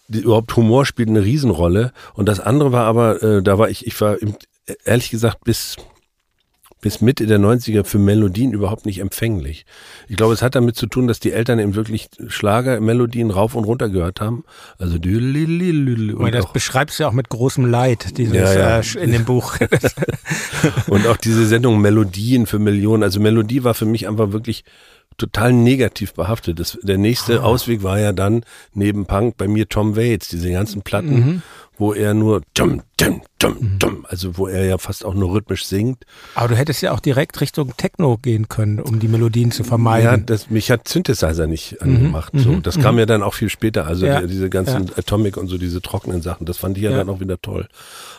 Die, 0.08 0.20
überhaupt 0.20 0.54
Humor 0.56 0.86
spielt 0.86 1.08
eine 1.08 1.24
Riesenrolle. 1.24 1.92
Und 2.14 2.28
das 2.28 2.40
andere 2.40 2.72
war 2.72 2.84
aber, 2.84 3.22
äh, 3.22 3.42
da 3.42 3.58
war 3.58 3.68
ich, 3.68 3.86
ich 3.86 4.00
war 4.00 4.16
ehrlich 4.84 5.10
gesagt 5.10 5.44
bis 5.44 5.76
bis 6.80 7.00
Mitte 7.00 7.26
der 7.26 7.38
90er 7.38 7.84
für 7.84 7.98
Melodien 7.98 8.52
überhaupt 8.52 8.86
nicht 8.86 9.00
empfänglich. 9.00 9.66
Ich 10.08 10.16
glaube, 10.16 10.34
es 10.34 10.42
hat 10.42 10.54
damit 10.54 10.76
zu 10.76 10.86
tun, 10.86 11.08
dass 11.08 11.18
die 11.18 11.32
Eltern 11.32 11.58
eben 11.58 11.74
wirklich 11.74 12.08
Schlagermelodien 12.28 13.30
rauf 13.30 13.54
und 13.54 13.64
runter 13.64 13.88
gehört 13.88 14.20
haben. 14.20 14.44
Also 14.78 14.96
und 14.96 16.32
das 16.32 16.52
beschreibst 16.52 16.98
du 16.98 17.02
ja 17.02 17.08
auch 17.08 17.12
mit 17.14 17.28
großem 17.28 17.66
Leid, 17.66 18.16
dieses 18.18 18.34
ja, 18.34 18.52
ja. 18.52 18.80
Äh, 18.80 19.04
in 19.04 19.12
dem 19.12 19.24
Buch. 19.24 19.56
und 20.88 21.06
auch 21.06 21.16
diese 21.16 21.46
Sendung 21.46 21.80
Melodien 21.80 22.46
für 22.46 22.58
Millionen. 22.58 23.02
Also 23.02 23.18
Melodie 23.20 23.64
war 23.64 23.74
für 23.74 23.86
mich 23.86 24.06
einfach 24.06 24.32
wirklich 24.32 24.64
total 25.16 25.52
negativ 25.52 26.14
behaftet. 26.14 26.60
Das, 26.60 26.78
der 26.82 26.98
nächste 26.98 27.40
ah. 27.40 27.44
Ausweg 27.44 27.82
war 27.82 27.98
ja 27.98 28.12
dann 28.12 28.44
neben 28.72 29.06
Punk 29.06 29.36
bei 29.36 29.48
mir 29.48 29.68
Tom 29.68 29.96
Waits, 29.96 30.28
diese 30.28 30.50
ganzen 30.50 30.82
Platten, 30.82 31.14
mhm 31.14 31.42
wo 31.78 31.92
er 31.94 32.12
nur 32.12 32.42
dum, 32.54 32.82
dum, 32.96 33.22
dum, 33.38 33.56
mhm. 33.60 33.78
dum, 33.78 34.06
also 34.08 34.36
wo 34.36 34.48
er 34.48 34.64
ja 34.64 34.78
fast 34.78 35.04
auch 35.04 35.14
nur 35.14 35.32
rhythmisch 35.32 35.64
singt. 35.64 36.04
Aber 36.34 36.48
du 36.48 36.56
hättest 36.56 36.82
ja 36.82 36.92
auch 36.92 37.00
direkt 37.00 37.40
Richtung 37.40 37.76
Techno 37.76 38.18
gehen 38.18 38.48
können, 38.48 38.80
um 38.80 38.98
die 38.98 39.08
Melodien 39.08 39.52
zu 39.52 39.62
vermeiden. 39.62 40.10
Ja, 40.10 40.16
das, 40.16 40.50
mich 40.50 40.70
hat 40.70 40.88
Synthesizer 40.88 41.46
nicht 41.46 41.72
mhm. 41.72 41.78
angemacht. 41.88 42.34
Mhm. 42.34 42.38
So, 42.40 42.56
das 42.56 42.76
mhm. 42.76 42.82
kam 42.82 42.98
ja 42.98 43.06
dann 43.06 43.22
auch 43.22 43.34
viel 43.34 43.48
später. 43.48 43.86
Also 43.86 44.06
ja. 44.06 44.20
die, 44.20 44.26
diese 44.26 44.50
ganzen 44.50 44.88
ja. 44.88 44.98
Atomic 44.98 45.36
und 45.36 45.46
so 45.46 45.56
diese 45.56 45.80
trockenen 45.80 46.20
Sachen, 46.20 46.44
das 46.44 46.58
fand 46.58 46.76
ich 46.76 46.82
ja, 46.82 46.90
ja, 46.90 46.98
dann 46.98 47.08
auch 47.08 47.20
wieder 47.20 47.40
toll. 47.40 47.68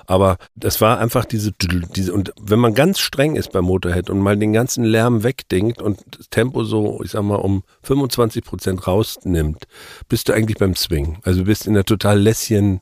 Aber 0.08 0.38
das 0.56 0.80
war 0.80 1.00
einfach 1.00 1.26
diese, 1.26 1.52
diese, 1.52 2.14
und 2.14 2.34
wenn 2.42 2.60
man 2.60 2.74
ganz 2.74 3.00
streng 3.00 3.36
ist 3.36 3.52
bei 3.52 3.62
Motorhead 3.62 4.10
und 4.10 4.20
mal 4.20 4.38
den 4.38 4.54
ganzen 4.54 4.84
Lärm 4.86 5.24
wegdenkt 5.24 5.82
und 5.82 6.00
das 6.18 6.30
Tempo 6.30 6.64
so, 6.64 7.02
ich 7.04 7.12
sag 7.12 7.24
mal, 7.24 7.36
um 7.36 7.64
25 7.84 8.44
Prozent 8.44 8.88
rausnimmt, 8.88 9.66
bist 10.08 10.30
du 10.30 10.34
eigentlich 10.34 10.58
beim 10.58 10.76
Swing. 10.76 11.20
Also 11.24 11.44
bist 11.44 11.68
in 11.68 11.74
der 11.74 11.86
total 11.86 12.20
lässigen 12.20 12.82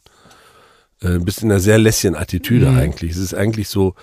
äh, 1.01 1.19
bist 1.19 1.43
in 1.43 1.51
einer 1.51 1.59
sehr 1.59 1.77
lässigen 1.77 2.15
Attitüde 2.15 2.71
mhm. 2.71 2.77
eigentlich. 2.77 3.11
Es 3.11 3.17
ist 3.17 3.33
eigentlich 3.33 3.69
so, 3.69 3.95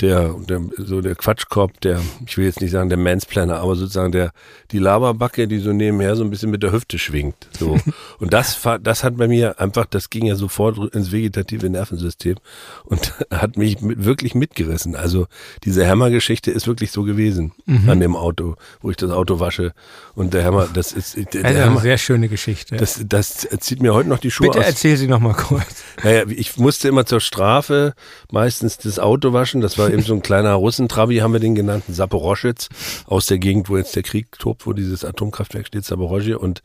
der, 0.00 0.34
der, 0.48 0.60
so 0.78 1.00
der 1.00 1.14
Quatschkorb, 1.14 1.80
der, 1.80 2.00
ich 2.26 2.36
will 2.38 2.46
jetzt 2.46 2.60
nicht 2.60 2.70
sagen 2.70 2.88
der 2.88 2.98
Mansplaner, 2.98 3.58
aber 3.58 3.76
sozusagen 3.76 4.12
der, 4.12 4.32
die 4.70 4.78
Laberbacke, 4.78 5.46
die 5.46 5.58
so 5.58 5.72
nebenher 5.72 6.16
so 6.16 6.24
ein 6.24 6.30
bisschen 6.30 6.50
mit 6.50 6.62
der 6.62 6.72
Hüfte 6.72 6.98
schwingt. 6.98 7.48
So. 7.58 7.78
Und 8.18 8.32
das, 8.32 8.60
das 8.82 9.04
hat 9.04 9.16
bei 9.16 9.28
mir 9.28 9.60
einfach, 9.60 9.86
das 9.86 10.10
ging 10.10 10.26
ja 10.26 10.36
sofort 10.36 10.94
ins 10.94 11.12
vegetative 11.12 11.68
Nervensystem 11.68 12.36
und 12.84 13.14
hat 13.30 13.56
mich 13.56 13.80
mit, 13.80 14.04
wirklich 14.04 14.34
mitgerissen. 14.34 14.94
Also 14.94 15.26
diese 15.64 15.86
Hammer-Geschichte 15.86 16.50
ist 16.50 16.66
wirklich 16.66 16.92
so 16.92 17.02
gewesen 17.02 17.52
mhm. 17.66 17.88
an 17.88 18.00
dem 18.00 18.16
Auto, 18.16 18.56
wo 18.80 18.90
ich 18.90 18.96
das 18.96 19.10
Auto 19.10 19.40
wasche. 19.40 19.72
Und 20.14 20.34
der 20.34 20.44
Hammer, 20.44 20.68
das 20.72 20.92
ist, 20.92 21.16
der, 21.16 21.44
also 21.44 21.56
der 21.56 21.64
Hammer, 21.64 21.72
eine 21.72 21.80
sehr 21.80 21.98
schöne 21.98 22.28
Geschichte. 22.28 22.76
Das, 22.76 23.02
das 23.06 23.48
zieht 23.60 23.82
mir 23.82 23.94
heute 23.94 24.08
noch 24.08 24.18
die 24.18 24.30
Schuhe 24.30 24.48
Bitte 24.48 24.60
aus. 24.60 24.66
Bitte 24.66 24.76
erzähl 24.76 24.96
sie 24.96 25.08
noch 25.08 25.20
mal 25.20 25.34
kurz. 25.34 25.82
Naja, 26.02 26.24
ich 26.28 26.56
musste 26.56 26.88
immer 26.88 27.06
zur 27.06 27.20
Strafe 27.20 27.94
meistens 28.30 28.78
das 28.78 28.98
Auto 28.98 29.32
waschen. 29.32 29.60
Das 29.60 29.78
war 29.78 29.89
eben 29.90 30.02
so 30.02 30.14
ein 30.14 30.22
kleiner 30.22 30.54
Russentrabi, 30.54 31.18
haben 31.18 31.32
wir 31.32 31.40
den 31.40 31.54
genannt, 31.54 31.84
Saporoschitz, 31.88 32.68
aus 33.06 33.26
der 33.26 33.38
Gegend, 33.38 33.68
wo 33.68 33.76
jetzt 33.76 33.94
der 33.96 34.02
Krieg 34.02 34.38
tobt, 34.38 34.66
wo 34.66 34.72
dieses 34.72 35.04
Atomkraftwerk 35.04 35.66
steht, 35.66 35.84
Saporoschje. 35.84 36.38
Und 36.38 36.62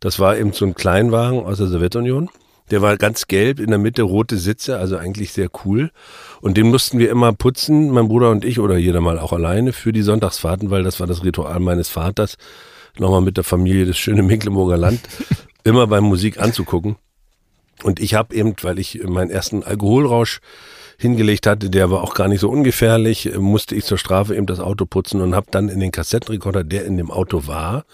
das 0.00 0.18
war 0.18 0.36
eben 0.36 0.52
so 0.52 0.64
ein 0.64 0.74
Kleinwagen 0.74 1.40
aus 1.40 1.58
der 1.58 1.68
Sowjetunion. 1.68 2.30
Der 2.70 2.80
war 2.80 2.96
ganz 2.96 3.26
gelb, 3.26 3.60
in 3.60 3.68
der 3.68 3.78
Mitte 3.78 4.02
rote 4.02 4.38
Sitze, 4.38 4.78
also 4.78 4.96
eigentlich 4.96 5.32
sehr 5.32 5.48
cool. 5.64 5.90
Und 6.40 6.56
den 6.56 6.70
mussten 6.70 6.98
wir 6.98 7.10
immer 7.10 7.32
putzen, 7.34 7.90
mein 7.90 8.08
Bruder 8.08 8.30
und 8.30 8.44
ich 8.44 8.58
oder 8.58 8.76
jeder 8.78 9.02
mal 9.02 9.18
auch 9.18 9.32
alleine 9.32 9.72
für 9.72 9.92
die 9.92 10.02
Sonntagsfahrten, 10.02 10.70
weil 10.70 10.82
das 10.82 10.98
war 10.98 11.06
das 11.06 11.22
Ritual 11.22 11.60
meines 11.60 11.90
Vaters, 11.90 12.36
nochmal 12.98 13.20
mit 13.20 13.36
der 13.36 13.44
Familie 13.44 13.84
das 13.84 13.98
schöne 13.98 14.22
Mecklenburger 14.22 14.78
Land, 14.78 15.00
immer 15.62 15.86
beim 15.86 16.04
Musik 16.04 16.40
anzugucken. 16.40 16.96
Und 17.82 18.00
ich 18.00 18.14
habe 18.14 18.34
eben, 18.34 18.54
weil 18.62 18.78
ich 18.78 19.02
meinen 19.04 19.30
ersten 19.30 19.62
Alkoholrausch 19.62 20.40
hingelegt 20.98 21.46
hatte, 21.46 21.70
der 21.70 21.90
war 21.90 22.02
auch 22.02 22.14
gar 22.14 22.28
nicht 22.28 22.40
so 22.40 22.48
ungefährlich, 22.48 23.30
musste 23.36 23.74
ich 23.74 23.84
zur 23.84 23.98
Strafe 23.98 24.34
eben 24.34 24.46
das 24.46 24.60
Auto 24.60 24.86
putzen 24.86 25.20
und 25.20 25.34
habe 25.34 25.46
dann 25.50 25.68
in 25.68 25.80
den 25.80 25.90
Kassettenrekorder, 25.90 26.64
der 26.64 26.84
in 26.84 26.96
dem 26.96 27.10
Auto 27.10 27.46
war, 27.46 27.84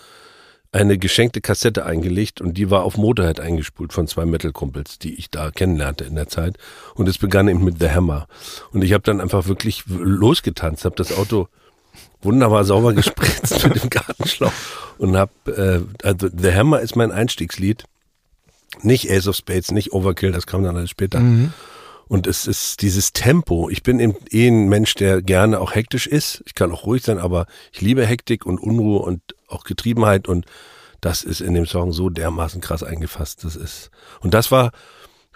eine 0.72 0.98
geschenkte 0.98 1.40
Kassette 1.40 1.84
eingelegt 1.84 2.40
und 2.40 2.56
die 2.56 2.70
war 2.70 2.84
auf 2.84 2.96
Motorhead 2.96 3.40
eingespult 3.40 3.92
von 3.92 4.06
zwei 4.06 4.24
Metal-Kumpels, 4.24 4.98
die 4.98 5.14
ich 5.14 5.30
da 5.30 5.50
kennenlernte 5.50 6.04
in 6.04 6.14
der 6.14 6.28
Zeit. 6.28 6.58
Und 6.94 7.08
es 7.08 7.18
begann 7.18 7.48
eben 7.48 7.64
mit 7.64 7.80
The 7.80 7.90
Hammer. 7.90 8.28
Und 8.72 8.82
ich 8.82 8.92
habe 8.92 9.02
dann 9.02 9.20
einfach 9.20 9.48
wirklich 9.48 9.82
losgetanzt, 9.88 10.84
habe 10.84 10.94
das 10.94 11.16
Auto 11.16 11.48
wunderbar 12.22 12.64
sauber 12.64 12.92
gespritzt 12.94 13.64
mit 13.64 13.82
dem 13.82 13.90
Gartenschlauch 13.90 14.52
und 14.98 15.16
habe, 15.16 15.32
äh, 15.46 16.06
also 16.06 16.28
The 16.32 16.54
Hammer 16.54 16.80
ist 16.80 16.94
mein 16.94 17.10
Einstiegslied. 17.10 17.84
Nicht 18.82 19.10
Ace 19.10 19.26
of 19.26 19.36
Spades, 19.36 19.72
nicht 19.72 19.92
Overkill, 19.92 20.30
das 20.30 20.46
kam 20.46 20.62
dann 20.62 20.76
alles 20.76 20.90
später. 20.90 21.18
Mhm. 21.18 21.52
Und 22.10 22.26
es 22.26 22.48
ist 22.48 22.82
dieses 22.82 23.12
Tempo. 23.12 23.70
Ich 23.70 23.84
bin 23.84 24.00
eben 24.00 24.16
eh 24.32 24.48
ein 24.48 24.68
Mensch, 24.68 24.96
der 24.96 25.22
gerne 25.22 25.60
auch 25.60 25.76
hektisch 25.76 26.08
ist. 26.08 26.42
Ich 26.44 26.54
kann 26.54 26.72
auch 26.72 26.84
ruhig 26.84 27.04
sein, 27.04 27.18
aber 27.18 27.46
ich 27.70 27.82
liebe 27.82 28.04
Hektik 28.04 28.44
und 28.44 28.58
Unruhe 28.58 28.98
und 28.98 29.22
auch 29.46 29.62
Getriebenheit 29.62 30.26
und 30.26 30.44
das 31.00 31.22
ist 31.22 31.40
in 31.40 31.54
dem 31.54 31.66
Song 31.66 31.92
so 31.92 32.10
dermaßen 32.10 32.60
krass 32.60 32.82
eingefasst. 32.82 33.44
Das 33.44 33.54
ist, 33.54 33.92
und 34.18 34.34
das 34.34 34.50
war, 34.50 34.72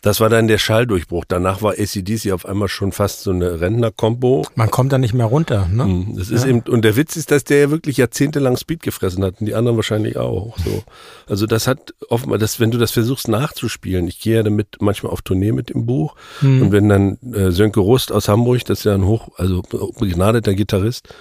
das 0.05 0.21
war 0.21 0.29
dann 0.29 0.49
der 0.49 0.59
Schalldurchbruch. 0.59 1.25
Danach 1.27 1.62
war 1.62 1.73
ACDC 1.79 2.33
auf 2.33 2.45
einmal 2.45 2.69
schon 2.69 2.93
fast 2.93 3.23
so 3.23 3.31
eine 3.31 3.62
Rentner-Kombo. 3.62 4.47
Man 4.55 4.71
kommt 4.71 4.93
da 4.93 4.99
nicht 4.99 5.14
mehr 5.14 5.25
runter, 5.25 5.67
ne? 5.73 5.85
Hm, 5.85 6.17
das 6.19 6.29
ist 6.29 6.45
ja. 6.45 6.51
eben, 6.51 6.61
und 6.69 6.85
der 6.85 6.97
Witz 6.97 7.17
ist, 7.17 7.31
dass 7.31 7.45
der 7.45 7.59
ja 7.59 7.71
wirklich 7.71 7.97
jahrzehntelang 7.97 8.59
Speed 8.59 8.83
gefressen 8.83 9.25
hat 9.25 9.40
und 9.40 9.47
die 9.47 9.55
anderen 9.55 9.77
wahrscheinlich 9.79 10.19
auch. 10.19 10.59
So. 10.59 10.85
Also 11.27 11.47
das 11.47 11.67
hat 11.67 11.95
offenbar, 12.11 12.37
das, 12.37 12.61
wenn 12.61 12.71
du 12.71 12.77
das 12.77 12.90
versuchst 12.90 13.29
nachzuspielen, 13.29 14.07
ich 14.07 14.21
gehe 14.21 14.37
ja 14.37 14.43
damit 14.43 14.77
manchmal 14.81 15.11
auf 15.11 15.23
Tournee 15.23 15.53
mit 15.53 15.71
dem 15.71 15.87
Buch 15.87 16.17
hm. 16.40 16.61
und 16.61 16.73
wenn 16.73 16.87
dann 16.90 17.17
äh, 17.33 17.51
Sönke 17.51 17.81
Rust 17.81 18.12
aus 18.12 18.29
Hamburg, 18.29 18.62
das 18.67 18.81
ist 18.81 18.85
ja 18.85 18.93
ein 18.95 19.07
hoch, 19.07 19.31
also 19.38 19.62
begnadeter 19.99 20.53
Gitarrist, 20.53 21.14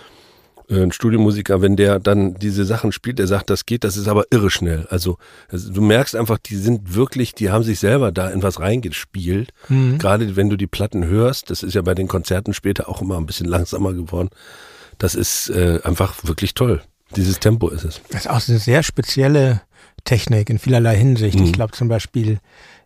ein 0.81 0.91
Studiomusiker, 0.91 1.61
wenn 1.61 1.75
der 1.75 1.99
dann 1.99 2.35
diese 2.35 2.65
Sachen 2.65 2.91
spielt, 2.91 3.19
der 3.19 3.27
sagt, 3.27 3.49
das 3.49 3.65
geht, 3.65 3.83
das 3.83 3.97
ist 3.97 4.07
aber 4.07 4.25
irre 4.31 4.49
schnell. 4.49 4.87
Also, 4.89 5.17
also 5.49 5.71
du 5.71 5.81
merkst 5.81 6.15
einfach, 6.15 6.37
die 6.37 6.55
sind 6.55 6.95
wirklich, 6.95 7.35
die 7.35 7.51
haben 7.51 7.63
sich 7.63 7.79
selber 7.79 8.11
da 8.11 8.29
in 8.29 8.41
was 8.41 8.59
reingespielt. 8.59 9.51
Mhm. 9.69 9.97
Gerade 9.97 10.35
wenn 10.35 10.49
du 10.49 10.57
die 10.57 10.67
Platten 10.67 11.05
hörst, 11.05 11.49
das 11.49 11.63
ist 11.63 11.73
ja 11.73 11.81
bei 11.81 11.93
den 11.93 12.07
Konzerten 12.07 12.53
später 12.53 12.89
auch 12.89 13.01
immer 13.01 13.17
ein 13.17 13.25
bisschen 13.25 13.47
langsamer 13.47 13.93
geworden. 13.93 14.29
Das 14.97 15.15
ist 15.15 15.49
äh, 15.49 15.79
einfach 15.83 16.23
wirklich 16.23 16.53
toll. 16.53 16.81
Dieses 17.15 17.39
Tempo 17.39 17.69
ist 17.69 17.83
es. 17.83 18.01
Das 18.09 18.21
ist 18.21 18.29
auch 18.29 18.47
eine 18.47 18.59
sehr 18.59 18.83
spezielle 18.83 19.61
Technik 20.03 20.49
in 20.49 20.59
vielerlei 20.59 20.95
Hinsicht. 20.95 21.39
Mhm. 21.39 21.45
Ich 21.45 21.53
glaube 21.53 21.73
zum 21.73 21.87
Beispiel 21.87 22.39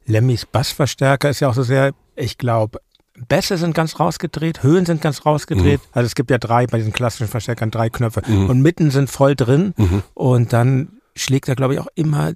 Lemmys 0.05 0.45
Bassverstärker 0.45 1.29
ist 1.29 1.41
ja 1.41 1.49
auch 1.49 1.53
so 1.53 1.63
sehr, 1.63 1.93
ich 2.15 2.37
glaube, 2.37 2.79
Bässe 3.27 3.57
sind 3.57 3.73
ganz 3.73 3.99
rausgedreht, 3.99 4.63
Höhen 4.63 4.85
sind 4.85 5.01
ganz 5.01 5.25
rausgedreht. 5.25 5.81
Mhm. 5.81 5.87
Also 5.91 6.05
es 6.05 6.15
gibt 6.15 6.29
ja 6.29 6.37
drei 6.37 6.67
bei 6.67 6.77
diesen 6.77 6.93
klassischen 6.93 7.27
Verstärkern 7.27 7.71
drei 7.71 7.89
Knöpfe 7.89 8.21
mhm. 8.27 8.49
und 8.49 8.61
mitten 8.61 8.91
sind 8.91 9.09
voll 9.09 9.35
drin 9.35 9.73
mhm. 9.77 10.03
und 10.13 10.53
dann 10.53 10.99
schlägt 11.15 11.49
er 11.49 11.55
glaube 11.55 11.73
ich 11.73 11.79
auch 11.79 11.87
immer 11.95 12.33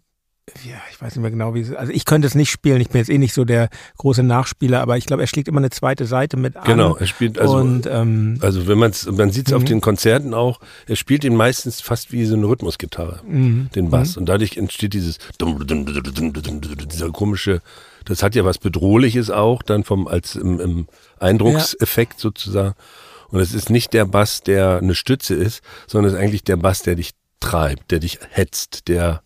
ja, 0.65 0.78
ich 0.91 1.02
weiß 1.02 1.15
nicht 1.15 1.22
mehr 1.22 1.32
genau, 1.32 1.54
wie 1.54 1.62
es 1.62 1.74
Also 1.74 1.94
ich 1.94 2.04
könnte 2.06 2.28
es 2.28 2.36
nicht 2.36 2.52
spielen, 2.52 2.82
ich 2.82 2.89
bin 2.89 3.00
jetzt 3.00 3.10
eh 3.10 3.17
nicht 3.17 3.34
so 3.34 3.46
der 3.46 3.70
große 3.98 4.24
Nachspieler, 4.24 4.82
aber 4.82 4.98
ich 4.98 5.06
glaube, 5.06 5.24
er 5.24 5.28
schlägt 5.28 5.48
immer 5.48 5.60
eine 5.60 5.70
zweite 5.70 6.06
Seite 6.06 6.36
mit 6.36 6.58
an. 6.58 6.63
Genau, 6.65 6.96
er 6.96 7.08
spielt 7.08 7.39
also, 7.39 7.56
und, 7.56 7.88
ähm, 7.88 8.38
also 8.41 8.67
wenn 8.67 8.78
man 8.78 8.91
es, 8.91 9.06
man 9.06 9.32
sieht 9.32 9.48
es 9.48 9.54
auf 9.54 9.62
mhm. 9.62 9.67
den 9.67 9.82
Konzerten 9.82 10.34
auch, 10.34 10.60
er 10.88 10.96
spielt 10.96 11.24
ihn 11.24 11.36
meistens 11.36 11.80
fast 11.80 12.12
wie 12.12 12.26
so 12.26 12.36
eine 12.36 12.48
Rhythmusgitarre, 12.48 13.22
mhm. 13.26 13.70
den 13.76 13.89
Bass. 13.89 14.15
Mhm. 14.15 14.22
Und 14.22 14.26
dadurch 14.30 14.58
entsteht 14.58 14.94
dieses 14.94 15.20
dieser 15.39 17.12
komische, 17.12 17.62
das 18.05 18.23
hat 18.23 18.35
ja 18.35 18.45
was 18.45 18.57
Bedrohliches 18.57 19.29
auch, 19.29 19.61
dann 19.61 19.83
vom 19.83 20.07
als 20.07 20.35
im, 20.35 20.59
im 20.59 20.87
Eindruckseffekt 21.19 22.15
ja. 22.15 22.19
sozusagen. 22.19 22.75
Und 23.29 23.39
es 23.39 23.53
ist 23.53 23.69
nicht 23.69 23.93
der 23.93 24.05
Bass, 24.05 24.41
der 24.41 24.77
eine 24.77 24.95
Stütze 24.95 25.35
ist, 25.35 25.63
sondern 25.87 26.11
es 26.11 26.17
ist 26.17 26.23
eigentlich 26.23 26.43
der 26.43 26.57
Bass, 26.57 26.81
der 26.81 26.95
dich 26.95 27.11
treibt, 27.39 27.91
der 27.91 27.99
dich 27.99 28.19
hetzt, 28.29 28.87
der 28.87 29.21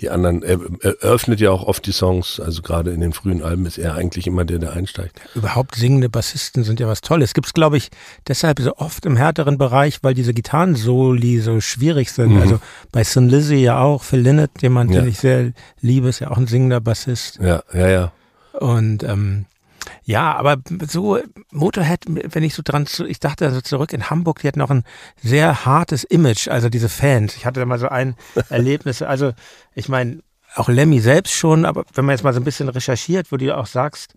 die 0.00 0.10
anderen, 0.10 0.42
er, 0.42 0.58
er 0.80 0.92
öffnet 1.02 1.40
ja 1.40 1.50
auch 1.50 1.62
oft 1.64 1.86
die 1.86 1.92
Songs, 1.92 2.40
also 2.40 2.62
gerade 2.62 2.90
in 2.90 3.00
den 3.00 3.12
frühen 3.12 3.42
Alben 3.42 3.64
ist 3.66 3.78
er 3.78 3.94
eigentlich 3.94 4.26
immer 4.26 4.44
der, 4.44 4.58
der 4.58 4.72
einsteigt. 4.72 5.20
Überhaupt 5.34 5.76
singende 5.76 6.08
Bassisten 6.08 6.64
sind 6.64 6.80
ja 6.80 6.88
was 6.88 7.00
Tolles. 7.00 7.32
Gibt 7.32 7.46
es, 7.46 7.52
glaube 7.52 7.76
ich, 7.76 7.90
deshalb 8.26 8.58
so 8.60 8.76
oft 8.76 9.06
im 9.06 9.16
härteren 9.16 9.56
Bereich, 9.56 9.98
weil 10.02 10.14
diese 10.14 10.34
Gitarrensoli 10.34 11.38
so 11.40 11.60
schwierig 11.60 12.10
sind. 12.10 12.34
Mhm. 12.34 12.40
Also 12.40 12.60
bei 12.90 13.04
Sin 13.04 13.28
Lizzy 13.28 13.56
ja 13.56 13.80
auch, 13.80 14.02
Phil 14.02 14.20
Lynott, 14.20 14.62
jemand, 14.62 14.92
ja. 14.92 15.00
den 15.00 15.08
ich 15.08 15.18
sehr 15.18 15.52
liebe, 15.80 16.08
ist 16.08 16.18
ja 16.18 16.30
auch 16.30 16.38
ein 16.38 16.48
singender 16.48 16.80
Bassist. 16.80 17.38
Ja, 17.40 17.62
ja, 17.72 17.88
ja. 17.88 18.12
Und 18.58 19.02
ähm, 19.04 19.46
ja, 20.04 20.34
aber 20.34 20.56
so 20.86 21.18
Motorhead, 21.50 22.04
wenn 22.06 22.42
ich 22.42 22.54
so 22.54 22.62
dran, 22.64 22.86
ich 23.06 23.20
dachte 23.20 23.46
also 23.46 23.60
zurück 23.60 23.92
in 23.92 24.10
Hamburg, 24.10 24.40
die 24.40 24.48
hatten 24.48 24.58
noch 24.58 24.70
ein 24.70 24.84
sehr 25.22 25.64
hartes 25.64 26.04
Image, 26.04 26.48
also 26.48 26.68
diese 26.68 26.88
Fans. 26.88 27.36
Ich 27.36 27.46
hatte 27.46 27.60
da 27.60 27.66
mal 27.66 27.78
so 27.78 27.88
ein 27.88 28.16
Erlebnis, 28.48 29.02
also 29.02 29.32
ich 29.74 29.88
meine, 29.88 30.20
auch 30.56 30.68
Lemmy 30.68 31.00
selbst 31.00 31.32
schon, 31.32 31.64
aber 31.64 31.84
wenn 31.94 32.04
man 32.04 32.14
jetzt 32.14 32.22
mal 32.22 32.32
so 32.32 32.40
ein 32.40 32.44
bisschen 32.44 32.68
recherchiert, 32.68 33.32
wo 33.32 33.36
du 33.36 33.56
auch 33.56 33.66
sagst, 33.66 34.14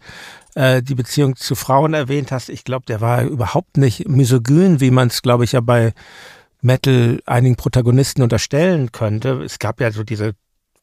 äh, 0.56 0.84
die 0.84 0.96
Beziehung 0.96 1.36
zu 1.36 1.56
Frauen 1.56 1.94
erwähnt 1.94 2.32
hast, 2.32 2.50
ich 2.50 2.64
glaube, 2.64 2.86
der 2.86 3.02
war 3.02 3.24
überhaupt 3.24 3.78
nicht 3.78 4.08
misogyn, 4.08 4.80
wie 4.80 4.92
man 4.92 5.08
es, 5.08 5.22
glaube 5.22 5.46
ich, 5.46 5.54
ja 5.54 5.62
bei 5.62 5.94
Metal 6.62 7.20
einigen 7.26 7.56
Protagonisten 7.56 8.22
unterstellen 8.22 8.92
könnte. 8.92 9.42
Es 9.44 9.60
gab 9.60 9.80
ja 9.82 9.92
so 9.92 10.04
diese 10.04 10.34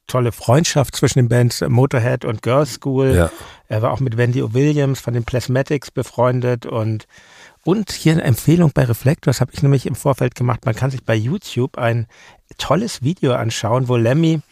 tolle 0.06 0.32
Freundschaft 0.32 0.96
zwischen 0.96 1.18
den 1.18 1.28
Bands 1.28 1.62
Motorhead 1.66 2.24
und 2.24 2.42
Girls 2.42 2.74
School. 2.74 3.14
Ja. 3.14 3.30
Er 3.68 3.82
war 3.82 3.92
auch 3.92 4.00
mit 4.00 4.16
Wendy 4.16 4.42
O'Williams 4.42 5.00
von 5.00 5.14
den 5.14 5.24
Plasmatics 5.24 5.90
befreundet 5.90 6.66
und 6.66 7.06
und 7.64 7.92
hier 7.92 8.12
eine 8.12 8.24
Empfehlung 8.24 8.72
bei 8.74 8.84
Reflectors 8.84 9.40
habe 9.40 9.52
ich 9.54 9.62
nämlich 9.62 9.86
im 9.86 9.94
Vorfeld 9.94 10.34
gemacht. 10.34 10.66
Man 10.66 10.74
kann 10.74 10.90
sich 10.90 11.02
bei 11.02 11.14
YouTube 11.14 11.78
ein 11.78 12.06
tolles 12.58 13.02
Video 13.02 13.32
anschauen, 13.32 13.88
wo 13.88 13.96
Lemmy 13.96 14.42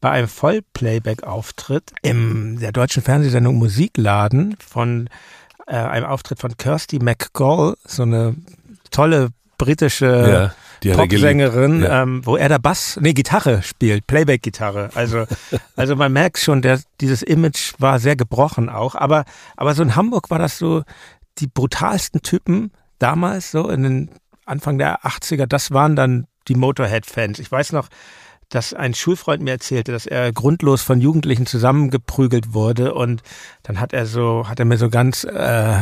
bei 0.00 0.10
einem 0.10 0.28
Vollplayback-Auftritt 0.28 1.92
im 2.02 2.60
der 2.60 2.70
deutschen 2.70 3.02
Fernsehsendung 3.02 3.56
Musikladen 3.56 4.56
von 4.64 5.08
äh, 5.66 5.74
einem 5.74 6.06
Auftritt 6.06 6.38
von 6.38 6.56
Kirsty 6.56 7.00
McCall, 7.00 7.76
so 7.84 8.02
eine 8.02 8.36
tolle 8.90 9.30
britische 9.58 10.06
ja. 10.06 10.54
Die 10.82 10.90
Popsängerin, 10.90 11.82
ja. 11.82 12.02
ähm, 12.02 12.24
wo 12.24 12.36
er 12.36 12.48
da 12.48 12.58
Bass, 12.58 12.98
nee, 13.00 13.12
Gitarre 13.12 13.62
spielt, 13.62 14.06
Playback-Gitarre. 14.06 14.90
Also, 14.94 15.26
also 15.76 15.96
man 15.96 16.12
merkt 16.12 16.38
schon, 16.38 16.62
der, 16.62 16.80
dieses 17.00 17.22
Image 17.22 17.74
war 17.78 17.98
sehr 17.98 18.16
gebrochen 18.16 18.68
auch. 18.68 18.94
Aber, 18.94 19.24
aber 19.56 19.74
so 19.74 19.82
in 19.82 19.96
Hamburg 19.96 20.30
war 20.30 20.38
das 20.38 20.58
so, 20.58 20.82
die 21.38 21.46
brutalsten 21.46 22.22
Typen 22.22 22.72
damals, 22.98 23.50
so 23.50 23.68
in 23.68 23.82
den 23.82 24.10
Anfang 24.44 24.78
der 24.78 25.02
80er, 25.02 25.46
das 25.46 25.70
waren 25.70 25.96
dann 25.96 26.26
die 26.48 26.54
Motorhead-Fans. 26.54 27.38
Ich 27.38 27.50
weiß 27.50 27.72
noch, 27.72 27.88
dass 28.48 28.74
ein 28.74 28.94
Schulfreund 28.94 29.42
mir 29.42 29.52
erzählte, 29.52 29.92
dass 29.92 30.06
er 30.06 30.32
grundlos 30.32 30.82
von 30.82 31.00
Jugendlichen 31.00 31.46
zusammengeprügelt 31.46 32.52
wurde 32.52 32.92
und 32.92 33.22
dann 33.62 33.80
hat 33.80 33.92
er 33.92 34.04
so, 34.04 34.48
hat 34.48 34.58
er 34.58 34.66
mir 34.66 34.76
so 34.76 34.90
ganz 34.90 35.24
äh, 35.24 35.80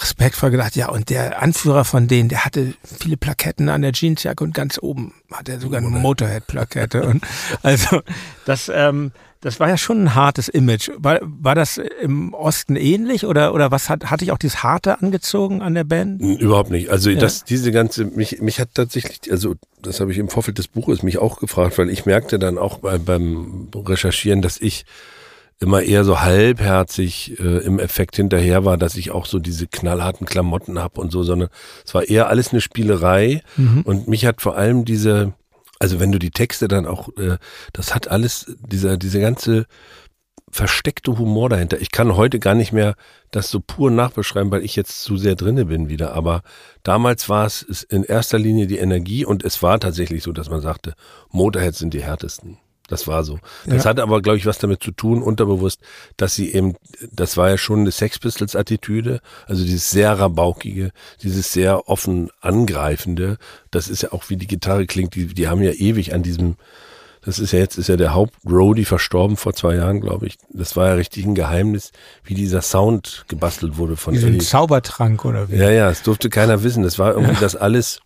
respektvoll 0.00 0.50
gedacht, 0.50 0.76
ja, 0.76 0.88
und 0.88 1.10
der 1.10 1.42
Anführer 1.42 1.84
von 1.84 2.08
denen, 2.08 2.28
der 2.28 2.44
hatte 2.44 2.74
viele 2.82 3.16
Plaketten 3.16 3.68
an 3.68 3.82
der 3.82 3.92
Jeansjacke 3.92 4.44
und 4.44 4.54
ganz 4.54 4.78
oben 4.80 5.14
hat 5.32 5.48
er 5.48 5.60
sogar 5.60 5.80
eine 5.80 5.88
Motorhead-Plakette. 5.88 7.06
und 7.06 7.22
also 7.62 8.02
das, 8.44 8.70
ähm, 8.72 9.12
das 9.40 9.60
war 9.60 9.68
ja 9.68 9.78
schon 9.78 10.04
ein 10.04 10.14
hartes 10.14 10.48
Image. 10.48 10.90
War, 10.98 11.20
war 11.22 11.54
das 11.54 11.78
im 12.00 12.34
Osten 12.34 12.76
ähnlich 12.76 13.24
oder, 13.24 13.54
oder 13.54 13.70
was 13.70 13.88
hat, 13.88 14.10
hatte 14.10 14.24
ich 14.24 14.32
auch 14.32 14.38
dieses 14.38 14.62
Harte 14.62 15.00
angezogen 15.00 15.62
an 15.62 15.74
der 15.74 15.84
Band? 15.84 16.20
Überhaupt 16.20 16.70
nicht. 16.70 16.90
Also 16.90 17.10
ja. 17.10 17.18
das, 17.18 17.44
diese 17.44 17.72
ganze, 17.72 18.04
mich, 18.04 18.40
mich 18.40 18.60
hat 18.60 18.70
tatsächlich, 18.74 19.30
also 19.30 19.54
das 19.80 20.00
habe 20.00 20.12
ich 20.12 20.18
im 20.18 20.28
Vorfeld 20.28 20.58
des 20.58 20.68
Buches 20.68 21.02
mich 21.02 21.18
auch 21.18 21.38
gefragt, 21.38 21.78
weil 21.78 21.90
ich 21.90 22.06
merkte 22.06 22.38
dann 22.38 22.58
auch 22.58 22.78
bei, 22.78 22.98
beim 22.98 23.68
Recherchieren, 23.74 24.42
dass 24.42 24.60
ich 24.60 24.84
immer 25.58 25.82
eher 25.82 26.04
so 26.04 26.20
halbherzig 26.20 27.38
äh, 27.40 27.58
im 27.64 27.78
Effekt 27.78 28.16
hinterher 28.16 28.64
war, 28.64 28.76
dass 28.76 28.96
ich 28.96 29.10
auch 29.10 29.26
so 29.26 29.38
diese 29.38 29.66
knallharten 29.66 30.26
Klamotten 30.26 30.78
hab 30.78 30.98
und 30.98 31.10
so, 31.10 31.22
sondern 31.22 31.48
es 31.84 31.94
war 31.94 32.04
eher 32.04 32.28
alles 32.28 32.52
eine 32.52 32.60
Spielerei 32.60 33.42
mhm. 33.56 33.82
und 33.82 34.08
mich 34.08 34.26
hat 34.26 34.42
vor 34.42 34.56
allem 34.56 34.84
diese, 34.84 35.32
also 35.78 35.98
wenn 35.98 36.12
du 36.12 36.18
die 36.18 36.30
Texte 36.30 36.68
dann 36.68 36.86
auch, 36.86 37.08
äh, 37.16 37.38
das 37.72 37.94
hat 37.94 38.08
alles, 38.08 38.54
dieser, 38.60 38.98
diese 38.98 39.20
ganze 39.20 39.66
versteckte 40.50 41.18
Humor 41.18 41.48
dahinter. 41.48 41.80
Ich 41.80 41.90
kann 41.90 42.16
heute 42.16 42.38
gar 42.38 42.54
nicht 42.54 42.72
mehr 42.72 42.94
das 43.30 43.50
so 43.50 43.60
pur 43.60 43.90
nachbeschreiben, 43.90 44.50
weil 44.50 44.64
ich 44.64 44.76
jetzt 44.76 45.02
zu 45.02 45.16
sehr 45.16 45.34
drinne 45.34 45.66
bin 45.66 45.88
wieder. 45.88 46.12
Aber 46.14 46.42
damals 46.82 47.28
war 47.28 47.46
es 47.46 47.62
in 47.62 48.04
erster 48.04 48.38
Linie 48.38 48.66
die 48.66 48.78
Energie 48.78 49.24
und 49.24 49.44
es 49.44 49.62
war 49.62 49.80
tatsächlich 49.80 50.22
so, 50.22 50.32
dass 50.32 50.48
man 50.48 50.60
sagte, 50.60 50.94
Motorheads 51.30 51.78
sind 51.78 51.92
die 51.94 52.02
härtesten. 52.02 52.58
Das 52.88 53.06
war 53.06 53.24
so. 53.24 53.38
Das 53.66 53.84
ja. 53.84 53.90
hatte 53.90 54.02
aber, 54.02 54.22
glaube 54.22 54.38
ich, 54.38 54.46
was 54.46 54.58
damit 54.58 54.82
zu 54.82 54.92
tun, 54.92 55.22
unterbewusst, 55.22 55.80
dass 56.16 56.34
sie 56.34 56.52
eben, 56.52 56.76
das 57.12 57.36
war 57.36 57.50
ja 57.50 57.58
schon 57.58 57.80
eine 57.80 57.90
Sex 57.90 58.18
Pistols 58.18 58.54
Attitüde, 58.54 59.20
also 59.46 59.64
dieses 59.64 59.90
sehr 59.90 60.18
rabaukige, 60.18 60.92
dieses 61.22 61.52
sehr 61.52 61.88
offen 61.88 62.30
angreifende. 62.40 63.38
Das 63.70 63.88
ist 63.88 64.02
ja 64.02 64.12
auch, 64.12 64.28
wie 64.28 64.36
die 64.36 64.46
Gitarre 64.46 64.86
klingt, 64.86 65.14
die, 65.14 65.26
die 65.26 65.48
haben 65.48 65.62
ja 65.62 65.72
ewig 65.72 66.14
an 66.14 66.22
diesem, 66.22 66.56
das 67.24 67.40
ist 67.40 67.52
ja 67.52 67.58
jetzt, 67.58 67.76
ist 67.76 67.88
ja 67.88 67.96
der 67.96 68.14
Haupt-Roadie 68.14 68.84
verstorben 68.84 69.36
vor 69.36 69.52
zwei 69.52 69.74
Jahren, 69.74 70.00
glaube 70.00 70.28
ich. 70.28 70.38
Das 70.50 70.76
war 70.76 70.86
ja 70.86 70.94
richtig 70.94 71.24
ein 71.26 71.34
Geheimnis, 71.34 71.90
wie 72.22 72.34
dieser 72.34 72.62
Sound 72.62 73.24
gebastelt 73.26 73.78
wurde 73.78 73.96
von 73.96 74.14
Wie 74.14 74.18
so 74.18 74.28
ein 74.28 74.38
Zaubertrank 74.38 75.24
oder 75.24 75.50
wie? 75.50 75.56
Ja, 75.56 75.70
ja, 75.70 75.90
es 75.90 76.02
durfte 76.02 76.30
keiner 76.30 76.62
wissen. 76.62 76.84
Das 76.84 77.00
war 77.00 77.14
irgendwie 77.14 77.34
ja. 77.34 77.40
das 77.40 77.56
alles 77.56 78.00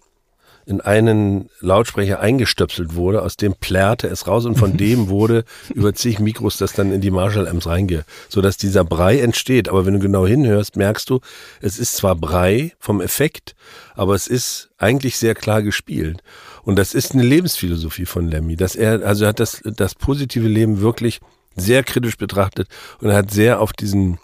in 0.71 0.81
einen 0.81 1.51
Lautsprecher 1.59 2.21
eingestöpselt 2.21 2.95
wurde, 2.95 3.23
aus 3.23 3.37
dem 3.37 3.55
plärrte 3.55 4.07
es 4.07 4.29
raus 4.29 4.47
und 4.47 4.57
von 4.57 4.77
dem 4.79 5.09
wurde 5.09 5.45
über 5.75 5.93
zig 5.93 6.21
Mikros 6.21 6.57
das 6.57 6.73
dann 6.73 6.93
in 6.93 7.01
die 7.01 7.11
Marshall-Amps 7.11 7.67
reingehe, 7.67 8.05
sodass 8.29 8.57
dieser 8.57 8.85
Brei 8.85 9.21
entsteht. 9.21 9.69
Aber 9.69 9.85
wenn 9.85 9.95
du 9.95 9.99
genau 9.99 10.27
hinhörst, 10.27 10.77
merkst 10.77 11.11
du, 11.11 11.21
es 11.61 11.79
ist 11.79 11.97
zwar 11.97 12.15
Brei 12.15 12.73
vom 12.79 13.01
Effekt, 13.01 13.57
aber 13.95 14.15
es 14.15 14.29
ist 14.29 14.71
eigentlich 14.79 15.19
sehr 15.19 15.35
klar 15.35 15.63
gespielt. 15.63 16.23
Und 16.63 16.79
das 16.79 16.95
ist 16.95 17.13
eine 17.13 17.25
Lebensphilosophie 17.25 18.07
von 18.07 18.29
Lemmy, 18.29 18.55
dass 18.55 18.77
er, 18.77 19.03
also 19.05 19.25
er 19.25 19.31
hat 19.31 19.41
das, 19.41 19.61
das 19.65 19.97
positive 19.97 20.47
Leben 20.47 20.81
wirklich 20.81 21.21
sehr 21.57 21.83
kritisch 21.83 22.17
betrachtet 22.17 22.69
und 23.01 23.09
er 23.11 23.17
hat 23.17 23.33
sehr 23.33 23.61
auf 23.61 23.73
diesen 23.73 24.19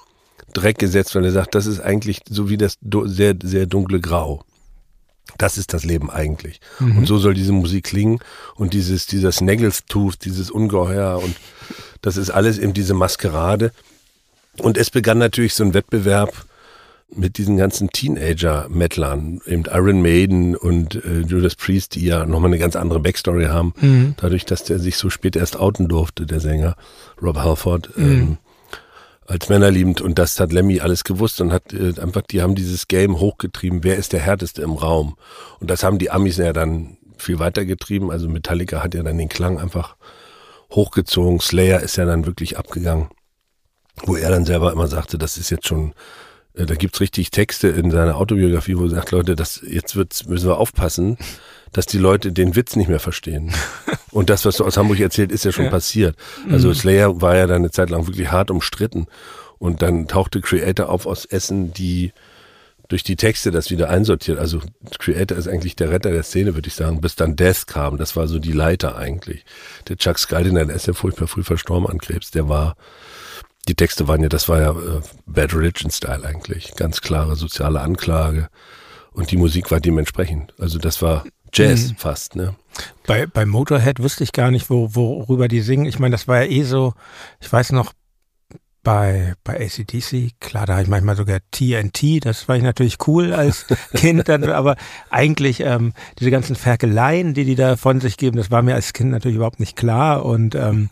Dreck 0.53 0.79
gesetzt, 0.79 1.15
weil 1.17 1.25
er 1.25 1.33
sagt, 1.33 1.57
das 1.57 1.67
ist 1.67 1.81
eigentlich 1.81 2.21
so 2.29 2.49
wie 2.49 2.57
das 2.57 2.79
sehr, 2.81 3.35
sehr 3.43 3.67
dunkle 3.67 4.01
Grau. 4.01 4.45
Das 5.38 5.59
ist 5.59 5.72
das 5.72 5.85
Leben 5.85 6.11
eigentlich. 6.11 6.61
Mhm. 6.81 6.99
Und 6.99 7.07
so 7.07 7.18
soll 7.18 7.35
diese 7.35 7.53
Musik 7.53 7.85
klingen. 7.85 8.18
Und 8.55 8.75
dieses, 8.75 9.07
dieser 9.07 9.33
Snaggletooth, 9.33 10.25
dieses 10.25 10.51
Ungeheuer 10.51 11.20
und 11.22 11.37
das 12.03 12.16
ist 12.16 12.31
alles 12.31 12.59
eben 12.59 12.72
diese 12.72 12.94
Maskerade. 12.94 13.72
Und 14.59 14.79
es 14.79 14.90
begann 14.90 15.18
natürlich 15.18 15.55
so 15.55 15.64
ein 15.64 15.75
Wettbewerb 15.75 16.46
mit 17.14 17.38
diesen 17.38 17.57
ganzen 17.57 17.90
Teenager-Mettlern, 17.90 19.40
eben 19.46 19.64
Iron 19.72 20.03
Maiden 20.03 20.57
und 20.57 20.96
äh, 20.96 21.20
Judas 21.20 21.55
Priest, 21.55 21.94
die 21.94 22.05
ja 22.05 22.27
nochmal 22.27 22.51
eine 22.51 22.59
ganz 22.59 22.75
andere 22.75 23.01
Backstory 23.01 23.44
haben. 23.46 23.75
Mhm. 23.81 24.14
Dadurch, 24.16 24.44
dass 24.44 24.64
der 24.64 24.79
sich 24.79 24.96
so 24.96 25.09
spät 25.09 25.37
erst 25.37 25.57
outen 25.57 25.88
durfte, 25.88 26.27
der 26.27 26.40
Sänger 26.40 26.77
Rob 27.22 27.37
Halford. 27.37 27.96
Mhm. 27.96 28.05
Ähm, 28.05 28.38
als 29.27 29.49
männerliebend 29.49 30.01
und 30.01 30.19
das 30.19 30.39
hat 30.39 30.53
Lemmy 30.53 30.81
alles 30.81 31.05
gewusst 31.05 31.41
und 31.41 31.53
hat 31.53 31.73
äh, 31.73 31.95
einfach, 32.01 32.23
die 32.23 32.43
haben 32.43 32.55
dieses 32.55 32.89
Game 32.89 33.19
hochgetrieben, 33.19 33.85
wer 33.85 33.97
ist 33.97 34.12
der 34.12 34.21
härteste 34.21 34.62
im 34.62 34.73
Raum? 34.73 35.17
Und 35.61 35.71
das 35.71 35.83
haben 35.83 35.99
die 35.99 36.11
Amis 36.11 36.37
ja 36.37 36.53
dann 36.53 36.97
viel 37.19 37.39
weiter 37.39 37.65
getrieben, 37.65 38.11
also 38.11 38.29
Metallica 38.29 38.83
hat 38.83 38.95
ja 38.95 39.03
dann 39.03 39.19
den 39.19 39.29
Klang 39.29 39.59
einfach 39.59 39.97
hochgezogen, 40.73 41.41
Slayer 41.41 41.81
ist 41.81 41.97
ja 41.97 42.05
dann 42.05 42.27
wirklich 42.27 42.59
abgegangen, 42.59 43.09
wo 44.05 44.17
er 44.17 44.31
dann 44.31 44.45
selber 44.45 44.73
immer 44.73 44.89
sagte, 44.89 45.19
das 45.19 45.37
ist 45.39 45.51
jetzt 45.51 45.67
schon 45.67 45.95
äh, 46.57 46.67
da 46.67 46.75
gibt's 46.75 47.01
richtig 47.01 47.31
Texte 47.31 47.69
in 47.69 47.91
seiner 47.91 48.17
Autobiografie, 48.17 48.77
wo 48.77 48.85
er 48.85 48.91
sagt, 48.91 49.11
Leute, 49.11 49.37
das 49.37 49.62
jetzt 49.67 49.97
wird's, 49.97 50.27
müssen 50.27 50.49
wir 50.49 50.59
aufpassen, 50.59 51.19
dass 51.77 51.85
die 51.85 51.99
Leute 51.99 52.33
den 52.33 52.57
Witz 52.57 52.75
nicht 52.75 52.89
mehr 52.89 53.01
verstehen. 53.01 53.53
Und 54.11 54.31
das, 54.31 54.47
was 54.47 54.57
du 54.57 54.65
aus 54.65 54.79
Hamburg 54.79 54.99
erzählt, 54.99 55.31
ist 55.31 55.45
ja 55.45 55.53
schon 55.53 55.67
ja. 55.67 55.71
passiert. 55.71 56.17
Also 56.51 56.69
mhm. 56.69 56.75
Slayer 56.75 57.21
war 57.21 57.37
ja 57.37 57.47
dann 57.47 57.57
eine 57.57 57.71
Zeit 57.71 57.91
lang 57.91 58.07
wirklich 58.07 58.33
hart 58.33 58.51
umstritten. 58.51 59.09
Und 59.59 59.83
dann 59.83 60.09
tauchte 60.09 60.41
Creator 60.41 60.89
auf 60.89 61.05
aus 61.05 61.27
Essen, 61.27 61.75
die 61.75 62.15
durch 62.89 63.03
die 63.03 63.17
Texte 63.17 63.51
das 63.51 63.71
wieder 63.71 63.91
einsortiert. 63.91 64.39
Also 64.39 64.62
Creator 64.99 65.37
ist 65.37 65.49
eigentlich 65.49 65.77
der 65.77 65.91
Retter 65.91 66.12
der 66.12 66.23
Szene, 66.23 66.55
würde 66.55 66.67
ich 66.67 66.75
sagen, 66.75 67.03
bis 67.03 67.15
dann 67.15 67.37
Death 67.37 67.67
kam. 67.67 67.99
Das 67.99 68.17
war 68.17 68.27
so 68.27 68.39
die 68.39 68.53
Leiter 68.53 68.97
eigentlich. 68.97 69.45
Der 69.89 69.99
Chuck 69.99 70.19
Skyldiner, 70.19 70.65
der 70.65 70.77
ist 70.77 70.87
ja 70.87 70.95
furchtbar 70.95 71.27
früh 71.27 71.43
verstorben 71.43 71.91
an 71.91 71.99
Krebs, 71.99 72.31
der 72.31 72.49
war, 72.49 72.77
die 73.69 73.75
Texte 73.75 74.09
waren 74.09 74.23
ja, 74.23 74.31
das 74.31 74.49
war 74.49 74.62
ja 74.62 74.71
äh, 74.71 75.03
Bad 75.27 75.53
Religion 75.53 75.91
Style 75.91 76.25
eigentlich. 76.25 76.75
Ganz 76.75 77.03
klare 77.03 77.37
soziale 77.37 77.83
Anklage. 77.83 78.49
Und 79.12 79.31
die 79.31 79.37
Musik 79.37 79.71
war 79.71 79.81
dementsprechend. 79.81 80.55
Also 80.59 80.79
das 80.79 81.03
war 81.03 81.25
Jazz 81.57 81.90
mhm. 81.90 81.97
fast, 81.97 82.37
ne? 82.37 82.55
Bei, 83.07 83.27
bei 83.27 83.47
Motorhead 83.47 84.03
wüsste 84.03 84.25
ich 84.25 84.33
gar 84.33 84.51
nicht, 84.51 84.69
wo, 84.69 84.95
worüber 84.95 85.49
die 85.49 85.62
singen. 85.62 85.87
Ich 85.87 85.99
meine, 85.99 86.12
das 86.12 86.29
war 86.29 86.42
ja 86.42 86.51
eh 86.51 86.62
so, 86.62 86.92
ich 87.40 87.51
weiß 87.51 87.73
noch, 87.73 87.92
bei, 88.87 89.35
bei 89.42 89.66
ACDC, 89.66 90.38
klar, 90.38 90.64
da 90.64 90.75
habe 90.75 90.85
ich 90.85 90.88
manchmal 90.88 91.16
sogar 91.16 91.40
TNT, 91.51 92.25
das 92.25 92.47
war 92.47 92.57
ich 92.57 92.62
natürlich 92.62 92.99
cool 93.09 93.33
als 93.33 93.66
Kind, 93.95 94.29
dann, 94.29 94.45
aber 94.45 94.77
eigentlich 95.11 95.59
ähm, 95.59 95.92
diese 96.21 96.31
ganzen 96.31 96.55
Ferkeleien, 96.55 97.35
die 97.35 97.45
die 97.45 97.57
da 97.57 97.75
von 97.75 98.01
sich 98.01 98.16
geben, 98.16 98.37
das 98.37 98.53
war 98.53 98.62
mir 98.62 98.77
als 98.77 98.92
Kind 98.92 99.11
natürlich 99.11 99.38
überhaupt 99.38 99.59
nicht 99.59 99.75
klar 99.75 100.25
und, 100.25 100.55
ähm, 100.55 100.88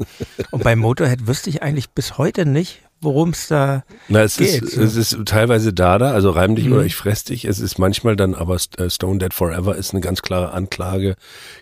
und 0.50 0.64
bei 0.64 0.74
Motorhead 0.74 1.29
wüsste 1.29 1.50
ich 1.50 1.62
eigentlich 1.62 1.90
bis 1.90 2.18
heute 2.18 2.46
nicht, 2.46 2.83
worum 3.05 3.31
es 3.31 3.49
da 3.49 3.85
Na, 4.09 4.23
es 4.23 4.37
geht. 4.37 4.62
Ist, 4.62 4.77
es 4.77 4.97
ist 4.97 5.19
teilweise 5.27 5.73
Dada, 5.73 6.12
also 6.12 6.31
reim 6.31 6.57
dich 6.57 6.67
mhm. 6.67 6.73
oder 6.73 6.85
ich 6.85 6.97
fress 6.97 7.25
dich. 7.25 7.45
Es 7.45 7.61
ist 7.61 7.79
manchmal 7.79 8.17
dann 8.17 8.35
aber 8.35 8.57
äh, 8.79 8.90
Stone 8.90 9.19
Dead 9.19 9.33
Forever 9.33 9.77
ist 9.77 9.93
eine 9.93 10.01
ganz 10.01 10.23
klare 10.23 10.53
Anklage 10.53 11.17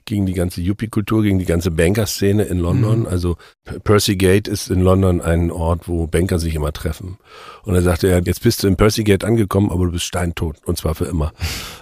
gegen 0.05 0.27
die 0.27 0.35
ganze 0.35 0.61
Yuppie-Kultur, 0.61 1.23
gegen 1.23 1.39
die 1.39 1.45
ganze 1.45 1.71
Banker-Szene 1.71 2.45
in 2.45 2.59
London. 2.59 3.01
Mhm. 3.01 3.07
Also 3.07 3.37
Percy 3.85 4.17
Gate 4.17 4.49
ist 4.49 4.71
in 4.71 4.81
London 4.81 5.21
ein 5.21 5.51
Ort, 5.51 5.89
wo 5.89 6.07
Banker 6.07 6.39
sich 6.39 6.55
immer 6.55 6.73
treffen. 6.73 7.19
Und 7.65 7.75
er 7.75 7.83
sagte, 7.83 8.09
ja, 8.09 8.19
jetzt 8.19 8.43
bist 8.43 8.63
du 8.63 8.69
in 8.69 8.77
Percy 8.77 9.05
Gate 9.05 9.25
angekommen, 9.25 9.71
aber 9.71 9.87
du 9.87 9.93
bist 9.93 10.05
steintot 10.05 10.57
und 10.65 10.79
zwar 10.79 10.95
für 10.95 11.07
immer. 11.07 11.33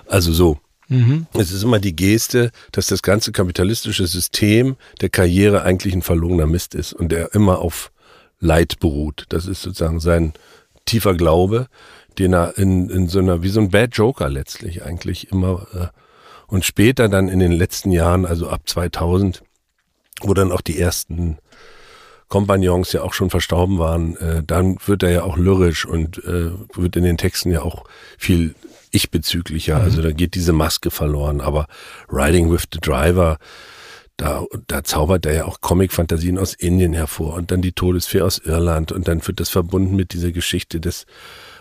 Also 0.07 0.33
so. 0.33 0.59
Mhm. 0.89 1.27
Es 1.35 1.53
ist 1.53 1.63
immer 1.63 1.79
die 1.79 1.95
Geste, 1.95 2.51
dass 2.73 2.89
das 2.89 3.03
ganze 3.03 3.31
kapitalistische 3.31 4.07
System 4.09 4.77
der 5.01 5.09
Karriere 5.09 5.63
eigentlich 5.63 5.95
ein 5.95 6.03
verlogener 6.03 6.47
Mist 6.47 6.75
ist 6.75 6.93
und 6.93 7.13
der 7.13 7.33
immer 7.33 7.61
auf 7.61 7.93
Leid 8.41 8.81
beruht. 8.81 9.27
Das 9.29 9.47
ist 9.47 9.63
sozusagen 9.63 10.01
sein 10.01 10.33
tiefer 10.87 11.15
Glaube, 11.15 11.69
den 12.19 12.35
er 12.35 12.59
in, 12.59 12.91
in 12.91 13.09
so 13.09 13.21
einer, 13.21 13.43
wie 13.43 13.49
so 13.49 13.61
ein 13.61 13.71
Bad 13.71 13.97
Joker 13.97 14.29
letztlich 14.29 14.83
eigentlich 14.83 15.31
immer, 15.31 15.67
äh, 15.75 15.87
und 16.47 16.65
später 16.65 17.09
dann 17.09 17.29
in 17.29 17.39
den 17.39 17.53
letzten 17.53 17.93
Jahren, 17.93 18.27
also 18.27 18.49
ab 18.49 18.63
2000, 18.67 19.43
wo 20.23 20.35
dann 20.35 20.51
auch 20.51 20.61
die 20.61 20.79
ersten 20.79 21.39
Kompagnons 22.29 22.93
ja 22.93 23.03
auch 23.03 23.13
schon 23.13 23.31
verstorben 23.31 23.79
waren, 23.79 24.17
äh, 24.17 24.43
dann 24.45 24.77
wird 24.87 25.03
er 25.03 25.11
ja 25.11 25.23
auch 25.23 25.37
lyrisch 25.37 25.85
und 25.85 26.19
äh, 26.25 26.51
wird 26.75 26.97
in 26.97 27.05
den 27.05 27.19
Texten 27.19 27.51
ja 27.51 27.63
auch 27.63 27.85
viel 28.19 28.55
ich-bezüglicher. 28.91 29.79
Mhm. 29.79 29.85
Also 29.85 30.03
da 30.03 30.13
geht 30.13 30.35
diese 30.35 30.53
Maske 30.53 30.91
verloren. 30.91 31.41
Aber 31.41 31.67
Riding 32.11 32.51
with 32.51 32.65
the 32.73 32.81
Driver, 32.81 33.39
da, 34.21 34.45
da 34.67 34.85
zaubert 34.85 35.25
er 35.25 35.33
ja 35.33 35.45
auch 35.47 35.63
Comic-Fantasien 35.63 36.37
aus 36.37 36.53
Indien 36.53 36.93
hervor 36.93 37.35
und 37.35 37.51
dann 37.51 37.63
die 37.63 37.73
Todesfee 37.73 38.21
aus 38.21 38.39
Irland 38.39 38.93
und 38.93 39.09
dann 39.09 39.27
wird 39.27 39.41
das 39.41 39.49
verbunden 39.49 39.97
mit 39.97 40.13
dieser 40.13 40.31
Geschichte 40.31 40.79
des 40.79 41.07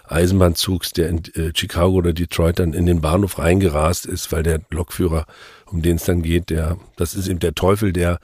Eisenbahnzugs, 0.05 0.91
der 0.91 1.07
in 1.07 1.23
äh, 1.35 1.53
Chicago 1.55 1.93
oder 1.93 2.11
Detroit 2.11 2.59
dann 2.59 2.73
in 2.73 2.85
den 2.85 2.99
Bahnhof 2.99 3.39
reingerast 3.39 4.05
ist, 4.05 4.33
weil 4.33 4.43
der 4.43 4.59
Lokführer, 4.71 5.25
um 5.67 5.81
den 5.81 5.95
es 5.95 6.03
dann 6.03 6.21
geht, 6.21 6.49
der, 6.49 6.77
das 6.97 7.15
ist 7.15 7.29
eben 7.29 7.39
der 7.39 7.55
Teufel, 7.55 7.93
der 7.93 8.19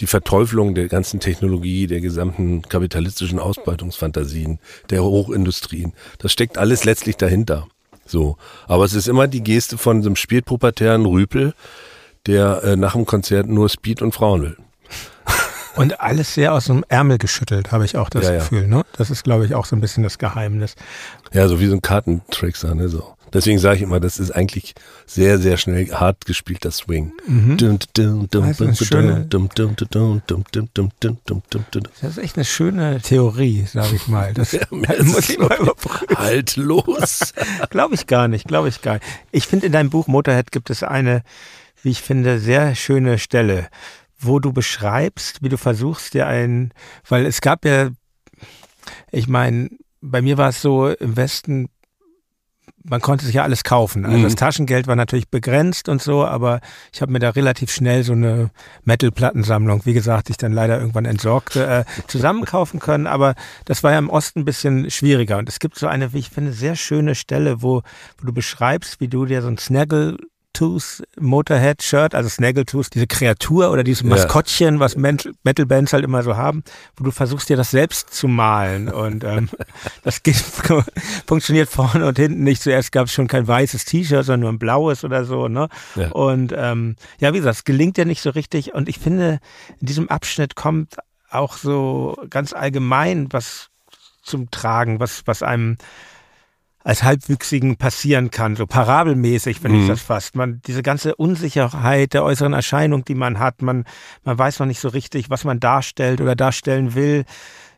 die 0.00 0.06
Verteufelung 0.06 0.74
der 0.74 0.88
ganzen 0.88 1.20
Technologie, 1.20 1.86
der 1.86 2.00
gesamten 2.00 2.62
kapitalistischen 2.62 3.38
Ausbeutungsfantasien, 3.38 4.60
der 4.88 5.04
Hochindustrien. 5.04 5.92
Das 6.18 6.32
steckt 6.32 6.56
alles 6.56 6.84
letztlich 6.84 7.16
dahinter. 7.16 7.68
So. 8.06 8.38
Aber 8.66 8.84
es 8.84 8.94
ist 8.94 9.08
immer 9.08 9.28
die 9.28 9.42
Geste 9.42 9.76
von 9.76 10.02
so 10.02 10.08
einem 10.08 10.16
spätpubertären 10.16 11.04
Rüpel, 11.04 11.52
der 12.26 12.62
äh, 12.64 12.76
nach 12.76 12.94
dem 12.94 13.06
Konzert 13.06 13.48
nur 13.48 13.68
Speed 13.68 14.02
und 14.02 14.12
Frauen 14.12 14.42
will. 14.42 14.56
Und 15.76 16.00
alles 16.00 16.34
sehr 16.34 16.52
aus 16.52 16.66
dem 16.66 16.84
Ärmel 16.88 17.18
geschüttelt, 17.18 17.72
habe 17.72 17.84
ich 17.84 17.96
auch 17.96 18.08
das 18.08 18.26
ja, 18.26 18.36
Gefühl. 18.36 18.68
Ne? 18.68 18.84
Das 18.96 19.10
ist, 19.10 19.24
glaube 19.24 19.44
ich, 19.44 19.54
auch 19.54 19.66
so 19.66 19.74
ein 19.74 19.80
bisschen 19.80 20.04
das 20.04 20.18
Geheimnis. 20.18 20.76
Ja, 21.32 21.48
so 21.48 21.58
wie 21.58 21.66
so 21.66 21.74
ein 21.74 21.82
Kartentrickser, 21.82 22.76
ne? 22.76 22.88
So. 22.88 23.14
Deswegen 23.32 23.58
sage 23.58 23.76
ich 23.76 23.82
immer, 23.82 23.98
das 23.98 24.20
ist 24.20 24.30
eigentlich 24.30 24.74
sehr, 25.06 25.38
sehr 25.38 25.56
schnell 25.56 25.90
hart 25.90 26.24
gespielter 26.24 26.70
Swing. 26.70 27.12
Das 32.00 32.16
ist 32.16 32.18
echt 32.22 32.36
eine 32.36 32.44
schöne 32.44 33.00
Theorie, 33.00 33.66
sage 33.66 33.96
ich 33.96 34.06
mal. 34.06 34.32
Das 34.34 34.52
ja, 34.52 34.60
muss 34.70 35.28
ich 35.28 35.38
mal 35.38 35.58
Halt 36.14 36.54
los. 36.54 37.34
glaube 37.70 37.96
ich 37.96 38.06
gar 38.06 38.28
nicht, 38.28 38.46
glaube 38.46 38.68
ich 38.68 38.82
gar 38.82 38.94
nicht. 38.94 39.06
Ich 39.32 39.48
finde, 39.48 39.66
in 39.66 39.72
deinem 39.72 39.90
Buch 39.90 40.06
Motorhead 40.06 40.52
gibt 40.52 40.70
es 40.70 40.84
eine 40.84 41.24
wie 41.84 41.90
ich 41.90 42.02
finde, 42.02 42.38
sehr 42.38 42.74
schöne 42.74 43.18
Stelle, 43.18 43.68
wo 44.18 44.40
du 44.40 44.52
beschreibst, 44.52 45.42
wie 45.42 45.48
du 45.48 45.58
versuchst, 45.58 46.14
dir 46.14 46.26
ein, 46.26 46.72
weil 47.08 47.26
es 47.26 47.40
gab 47.40 47.64
ja, 47.64 47.90
ich 49.10 49.28
meine, 49.28 49.70
bei 50.00 50.22
mir 50.22 50.38
war 50.38 50.48
es 50.50 50.60
so 50.60 50.88
im 50.88 51.16
Westen, 51.16 51.68
man 52.86 53.00
konnte 53.00 53.24
sich 53.24 53.36
ja 53.36 53.42
alles 53.42 53.64
kaufen. 53.64 54.04
Also 54.04 54.18
mhm. 54.18 54.22
das 54.24 54.34
Taschengeld 54.34 54.86
war 54.86 54.96
natürlich 54.96 55.30
begrenzt 55.30 55.88
und 55.88 56.02
so, 56.02 56.24
aber 56.24 56.60
ich 56.92 57.00
habe 57.00 57.12
mir 57.12 57.18
da 57.18 57.30
relativ 57.30 57.70
schnell 57.70 58.04
so 58.04 58.12
eine 58.12 58.50
Metal-Plattensammlung, 58.84 59.86
wie 59.86 59.94
gesagt, 59.94 60.28
ich 60.28 60.36
dann 60.36 60.52
leider 60.52 60.78
irgendwann 60.78 61.06
entsorgte, 61.06 61.66
äh, 61.66 61.84
zusammenkaufen 62.08 62.80
können. 62.80 63.06
Aber 63.06 63.34
das 63.64 63.82
war 63.82 63.92
ja 63.92 63.98
im 63.98 64.10
Osten 64.10 64.40
ein 64.40 64.44
bisschen 64.44 64.90
schwieriger. 64.90 65.38
Und 65.38 65.48
es 65.48 65.60
gibt 65.60 65.78
so 65.78 65.86
eine, 65.86 66.12
wie 66.12 66.18
ich 66.18 66.28
finde, 66.28 66.52
sehr 66.52 66.76
schöne 66.76 67.14
Stelle, 67.14 67.62
wo, 67.62 67.82
wo 68.18 68.26
du 68.26 68.34
beschreibst, 68.34 69.00
wie 69.00 69.08
du 69.08 69.24
dir 69.24 69.40
so 69.40 69.48
ein 69.48 69.56
Snaggle 69.56 70.18
Snaggletooth 70.54 71.02
Motorhead 71.18 71.82
Shirt, 71.82 72.14
also 72.14 72.28
Snaggletooth, 72.28 72.94
diese 72.94 73.06
Kreatur 73.06 73.70
oder 73.70 73.82
dieses 73.82 74.04
Maskottchen, 74.04 74.80
was 74.80 74.96
Metal 74.96 75.66
Bands 75.66 75.92
halt 75.92 76.04
immer 76.04 76.22
so 76.22 76.36
haben, 76.36 76.62
wo 76.96 77.04
du 77.04 77.10
versuchst 77.10 77.48
dir 77.48 77.56
das 77.56 77.70
selbst 77.70 78.14
zu 78.14 78.28
malen 78.28 78.88
und 78.88 79.24
ähm, 79.24 79.48
das 80.04 80.22
geht, 80.22 80.36
funktioniert 81.26 81.68
vorne 81.68 82.06
und 82.06 82.18
hinten 82.18 82.44
nicht. 82.44 82.62
Zuerst 82.62 82.92
gab 82.92 83.06
es 83.06 83.12
schon 83.12 83.26
kein 83.26 83.46
weißes 83.46 83.84
T-Shirt, 83.84 84.24
sondern 84.24 84.40
nur 84.40 84.52
ein 84.52 84.58
blaues 84.58 85.04
oder 85.04 85.24
so, 85.24 85.48
ne? 85.48 85.68
Ja. 85.96 86.10
Und 86.12 86.54
ähm, 86.56 86.96
ja, 87.18 87.32
wie 87.32 87.38
gesagt, 87.38 87.58
es 87.58 87.64
gelingt 87.64 87.98
ja 87.98 88.04
nicht 88.04 88.22
so 88.22 88.30
richtig 88.30 88.74
und 88.74 88.88
ich 88.88 88.98
finde, 88.98 89.40
in 89.80 89.86
diesem 89.86 90.08
Abschnitt 90.08 90.54
kommt 90.54 90.96
auch 91.30 91.56
so 91.56 92.16
ganz 92.30 92.52
allgemein 92.52 93.28
was 93.32 93.70
zum 94.22 94.50
Tragen, 94.50 95.00
was, 95.00 95.22
was 95.26 95.42
einem 95.42 95.76
als 96.84 97.02
Halbwüchsigen 97.02 97.76
passieren 97.76 98.30
kann, 98.30 98.56
so 98.56 98.66
parabelmäßig 98.66 99.58
finde 99.58 99.78
mhm. 99.78 99.82
ich 99.82 99.88
das 99.88 100.02
fast. 100.02 100.36
Man, 100.36 100.60
diese 100.66 100.82
ganze 100.82 101.16
Unsicherheit 101.16 102.12
der 102.12 102.22
äußeren 102.22 102.52
Erscheinung, 102.52 103.06
die 103.06 103.14
man 103.14 103.38
hat, 103.38 103.62
man, 103.62 103.84
man 104.22 104.38
weiß 104.38 104.58
noch 104.60 104.66
nicht 104.66 104.80
so 104.80 104.88
richtig, 104.88 105.30
was 105.30 105.44
man 105.44 105.60
darstellt 105.60 106.20
oder 106.20 106.36
darstellen 106.36 106.94
will. 106.94 107.24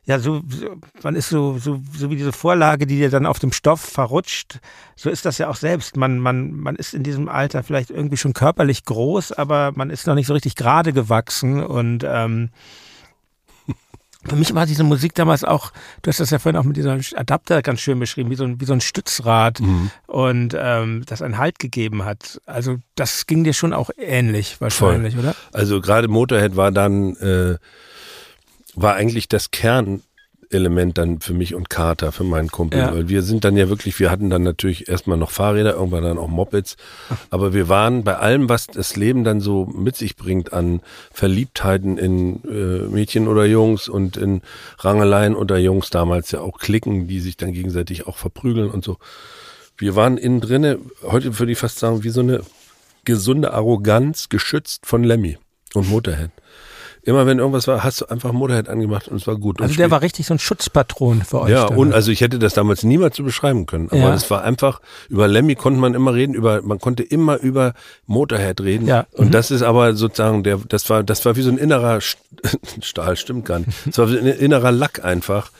Ja, 0.07 0.19
so, 0.19 0.43
so 0.49 0.77
man 1.03 1.15
ist 1.15 1.29
so, 1.29 1.57
so, 1.59 1.81
so 1.97 2.11
wie 2.11 2.17
diese 2.17 2.33
Vorlage, 2.33 2.87
die 2.87 2.97
dir 2.97 3.11
dann 3.11 3.27
auf 3.27 3.39
dem 3.39 3.53
Stoff 3.53 3.81
verrutscht. 3.81 4.59
So 4.97 5.09
ist 5.09 5.25
das 5.25 5.39
ja 5.39 5.49
auch 5.49 5.57
selbst. 5.57 5.97
Man, 5.97 6.19
man, 6.19 6.53
man 6.53 6.75
ist 6.75 6.93
in 6.93 7.05
diesem 7.05 7.29
Alter 7.29 7.63
vielleicht 7.63 7.91
irgendwie 7.91 8.17
schon 8.17 8.33
körperlich 8.33 8.85
groß, 8.85 9.33
aber 9.33 9.73
man 9.75 9.91
ist 9.91 10.07
noch 10.07 10.15
nicht 10.17 10.27
so 10.27 10.35
richtig 10.35 10.57
gerade 10.57 10.93
gewachsen 10.93 11.63
und 11.63 12.05
ähm, 12.05 12.51
für 14.29 14.37
mich 14.37 14.55
war 14.55 14.67
diese 14.67 14.85
Musik 14.85 15.15
damals 15.15 15.45
auch, 15.45 15.73
du 16.03 16.09
hast 16.09 16.21
das 16.21 16.31
ja 16.31 16.39
vorhin 16.39 16.59
auch 16.59 16.65
mit 16.65 16.77
diesem 16.77 17.01
Adapter 17.15 17.63
ganz 17.63 17.81
schön 17.81 17.99
beschrieben, 17.99 18.31
wie 18.31 18.37
so 18.37 18.45
ein, 18.45 18.61
wie 18.61 18.65
so 18.65 18.73
ein 18.73 18.81
Stützrad 18.81 19.61
mhm. 19.61 19.91
und 20.07 20.57
ähm, 20.59 21.05
das 21.07 21.23
einen 21.23 21.39
Halt 21.39 21.59
gegeben 21.59 22.05
hat. 22.05 22.41
Also 22.47 22.79
das 22.95 23.27
ging 23.27 23.45
dir 23.45 23.53
schon 23.53 23.73
auch 23.73 23.91
ähnlich 23.99 24.61
wahrscheinlich, 24.61 25.15
Voll. 25.15 25.25
oder? 25.25 25.37
Also 25.53 25.81
gerade 25.81 26.09
Motorhead 26.09 26.57
war 26.57 26.73
dann, 26.73 27.17
äh, 27.17 27.57
war 28.75 28.95
eigentlich 28.95 29.29
das 29.29 29.51
Kern 29.51 30.03
Element 30.51 30.99
dann 30.99 31.21
für 31.21 31.35
mich 31.35 31.55
und 31.55 31.71
Kater, 31.71 32.13
für 32.13 32.25
meinen 32.25 32.51
Kumpel. 32.51 32.79
Ja. 32.79 32.95
Weil 32.95 33.09
wir 33.09 33.23
sind 33.23 33.45
dann 33.45 33.57
ja 33.57 33.69
wirklich, 33.69 33.99
wir 33.99 34.11
hatten 34.11 34.31
dann 34.31 34.43
natürlich 34.43 34.89
erstmal 34.89 35.17
noch 35.17 35.31
Fahrräder, 35.31 35.75
irgendwann 35.75 36.05
dann 36.05 36.19
auch 36.19 36.29
Mopeds. 36.29 36.77
Aber 37.31 37.55
wir 37.55 37.69
waren 37.69 38.05
bei 38.05 38.17
allem, 38.17 38.49
was 38.49 38.67
das 38.67 38.97
Leben 38.97 39.25
dann 39.25 39.41
so 39.41 39.67
mit 39.67 39.97
sich 39.97 40.17
bringt 40.17 40.53
an 40.53 40.81
Verliebtheiten 41.13 41.99
in 41.99 42.43
äh, 42.45 42.89
Mädchen 42.89 43.29
oder 43.29 43.45
Jungs 43.45 43.89
und 43.89 44.17
in 44.17 44.43
Rangeleien 44.79 45.35
unter 45.35 45.59
Jungs 45.59 45.91
damals 45.91 46.31
ja 46.31 46.41
auch 46.41 46.59
Klicken, 46.59 47.09
die 47.09 47.21
sich 47.21 47.37
dann 47.37 47.53
gegenseitig 47.53 48.07
auch 48.07 48.17
verprügeln 48.17 48.71
und 48.71 48.85
so. 48.85 48.99
Wir 49.79 49.95
waren 49.95 50.17
innen 50.17 50.41
drinne, 50.41 50.79
heute 51.03 51.39
würde 51.39 51.53
ich 51.53 51.59
fast 51.59 51.79
sagen, 51.79 52.03
wie 52.03 52.09
so 52.09 52.21
eine 52.21 52.41
gesunde 53.05 53.53
Arroganz, 53.53 54.29
geschützt 54.29 54.87
von 54.87 55.05
Lemmy 55.05 55.39
und 55.75 55.89
Motorhead. 55.89 56.31
Immer 57.07 57.25
wenn 57.25 57.39
irgendwas 57.39 57.69
war, 57.69 57.85
hast 57.85 58.01
du 58.01 58.07
einfach 58.07 58.33
Motorhead 58.33 58.69
angemacht 58.69 59.07
und 59.07 59.17
es 59.17 59.27
war 59.29 59.37
gut. 59.37 59.63
Also 59.63 59.77
der 59.77 59.93
war 59.93 60.03
richtig 60.03 60.27
so 60.27 60.35
ein 60.35 60.41
Schutzpatron 60.41 61.23
für 61.23 61.43
euch. 61.43 61.51
ja, 61.51 61.67
dann. 61.69 61.79
und 61.79 61.93
also 61.95 62.11
ich 62.11 62.21
hätte 62.21 62.39
das 62.41 62.55
damals 62.55 62.83
niemals 62.83 63.17
so 63.17 63.23
beschreiben 63.23 63.65
können. 63.67 63.87
Aber 63.91 63.99
Ja. 64.01 64.15
es 64.15 64.29
war 64.29 64.43
einfach, 64.43 64.81
über 65.09 65.29
Lemmy 65.29 65.55
konnte 65.55 65.79
man 65.79 65.95
immer 65.95 66.15
reden, 66.15 66.35
über, 66.35 66.63
man 66.63 66.81
konnte 66.81 67.05
immer 67.05 67.39
über 67.39 67.75
Motorhead 68.07 68.61
reden. 68.61 68.89
Ja. 68.89 69.07
Und 69.13 69.27
Mhm. 69.29 69.31
das 69.31 69.53
ist 69.53 69.63
aber 69.63 69.95
sozusagen 69.95 70.43
der, 70.43 70.59
das 70.69 70.91
war, 70.91 71.05
das 71.05 71.25
war 71.25 71.37
wie 71.37 71.43
so 71.43 71.51
ein 71.51 71.59
innerer 71.59 71.99
St- 71.99 72.17
Stahl, 72.83 73.17
stimmt 73.17 73.45
gar 73.47 73.61
nicht. 73.61 73.71
Es 73.89 73.97
war 73.99 74.11
wie 74.11 74.19
ein 74.19 74.27
innerer 74.27 74.73
Lack 74.73 75.05
einfach, 75.05 75.51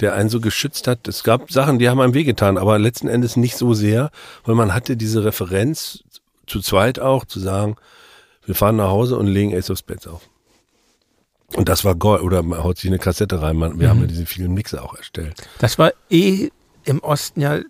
der 0.00 0.14
einen 0.14 0.30
so 0.30 0.40
geschützt 0.40 0.88
hat. 0.88 1.06
Es 1.06 1.22
gab 1.22 1.52
Sachen, 1.52 1.78
die 1.78 1.90
haben 1.90 2.00
einem 2.00 2.14
wehgetan, 2.14 2.56
aber 2.56 2.78
letzten 2.78 3.08
Endes 3.08 3.36
nicht 3.36 3.56
so 3.58 3.74
sehr, 3.74 4.10
weil 4.46 4.54
man 4.54 4.72
hatte 4.74 4.96
diese 4.96 5.22
Referenz 5.22 6.00
zu 6.46 6.60
zweit 6.60 6.98
auch, 6.98 7.26
zu 7.26 7.40
sagen, 7.40 7.76
wir 8.46 8.54
fahren 8.54 8.76
nach 8.76 8.88
Hause 8.88 9.18
und 9.18 9.26
legen 9.26 9.54
Ace 9.54 9.70
of 9.70 9.78
Spades 9.78 10.06
auf. 10.06 10.22
Und 11.56 11.68
das 11.68 11.84
war 11.84 11.94
Gold, 11.94 12.22
oder 12.22 12.42
man 12.42 12.62
haut 12.64 12.78
sich 12.78 12.90
eine 12.90 12.98
Kassette 12.98 13.40
rein. 13.40 13.56
Man, 13.56 13.78
wir 13.78 13.88
haben 13.88 13.98
Mhm. 13.98 14.02
ja 14.04 14.08
diese 14.08 14.26
vielen 14.26 14.54
Mixer 14.54 14.82
auch 14.82 14.94
erstellt. 14.96 15.34
Das 15.58 15.78
war 15.78 15.92
eh 16.10 16.50
im 16.84 17.00
Osten 17.00 17.40
ja, 17.40 17.60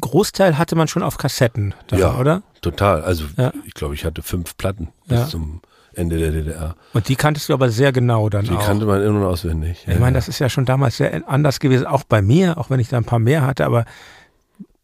Großteil 0.00 0.56
hatte 0.56 0.76
man 0.76 0.88
schon 0.88 1.02
auf 1.02 1.18
Kassetten 1.18 1.74
da, 1.88 1.96
Ja. 1.96 2.16
oder? 2.18 2.42
Total. 2.62 3.02
Also 3.02 3.24
Ja. 3.36 3.52
ich 3.66 3.74
glaube, 3.74 3.94
ich 3.94 4.04
hatte 4.04 4.22
fünf 4.22 4.56
Platten 4.56 4.88
bis 5.06 5.18
Ja. 5.18 5.26
zum 5.28 5.60
Ende 5.94 6.16
der 6.18 6.30
DDR. 6.30 6.74
Und 6.94 7.08
die 7.08 7.16
kanntest 7.16 7.48
du 7.50 7.52
aber 7.52 7.68
sehr 7.68 7.92
genau 7.92 8.30
dann 8.30 8.46
Die 8.46 8.52
auch. 8.52 8.64
kannte 8.64 8.86
man 8.86 9.02
in- 9.02 9.14
und 9.14 9.24
auswendig. 9.24 9.84
ich 9.86 9.98
meine, 9.98 10.14
das 10.14 10.28
ist 10.28 10.38
ja 10.38 10.48
schon 10.48 10.64
damals 10.64 10.96
sehr 10.96 11.28
anders 11.28 11.60
gewesen, 11.60 11.86
auch 11.86 12.04
bei 12.04 12.22
mir, 12.22 12.56
auch 12.56 12.70
wenn 12.70 12.80
ich 12.80 12.88
da 12.88 12.96
ein 12.96 13.04
paar 13.04 13.18
mehr 13.18 13.42
hatte, 13.46 13.66
aber 13.66 13.84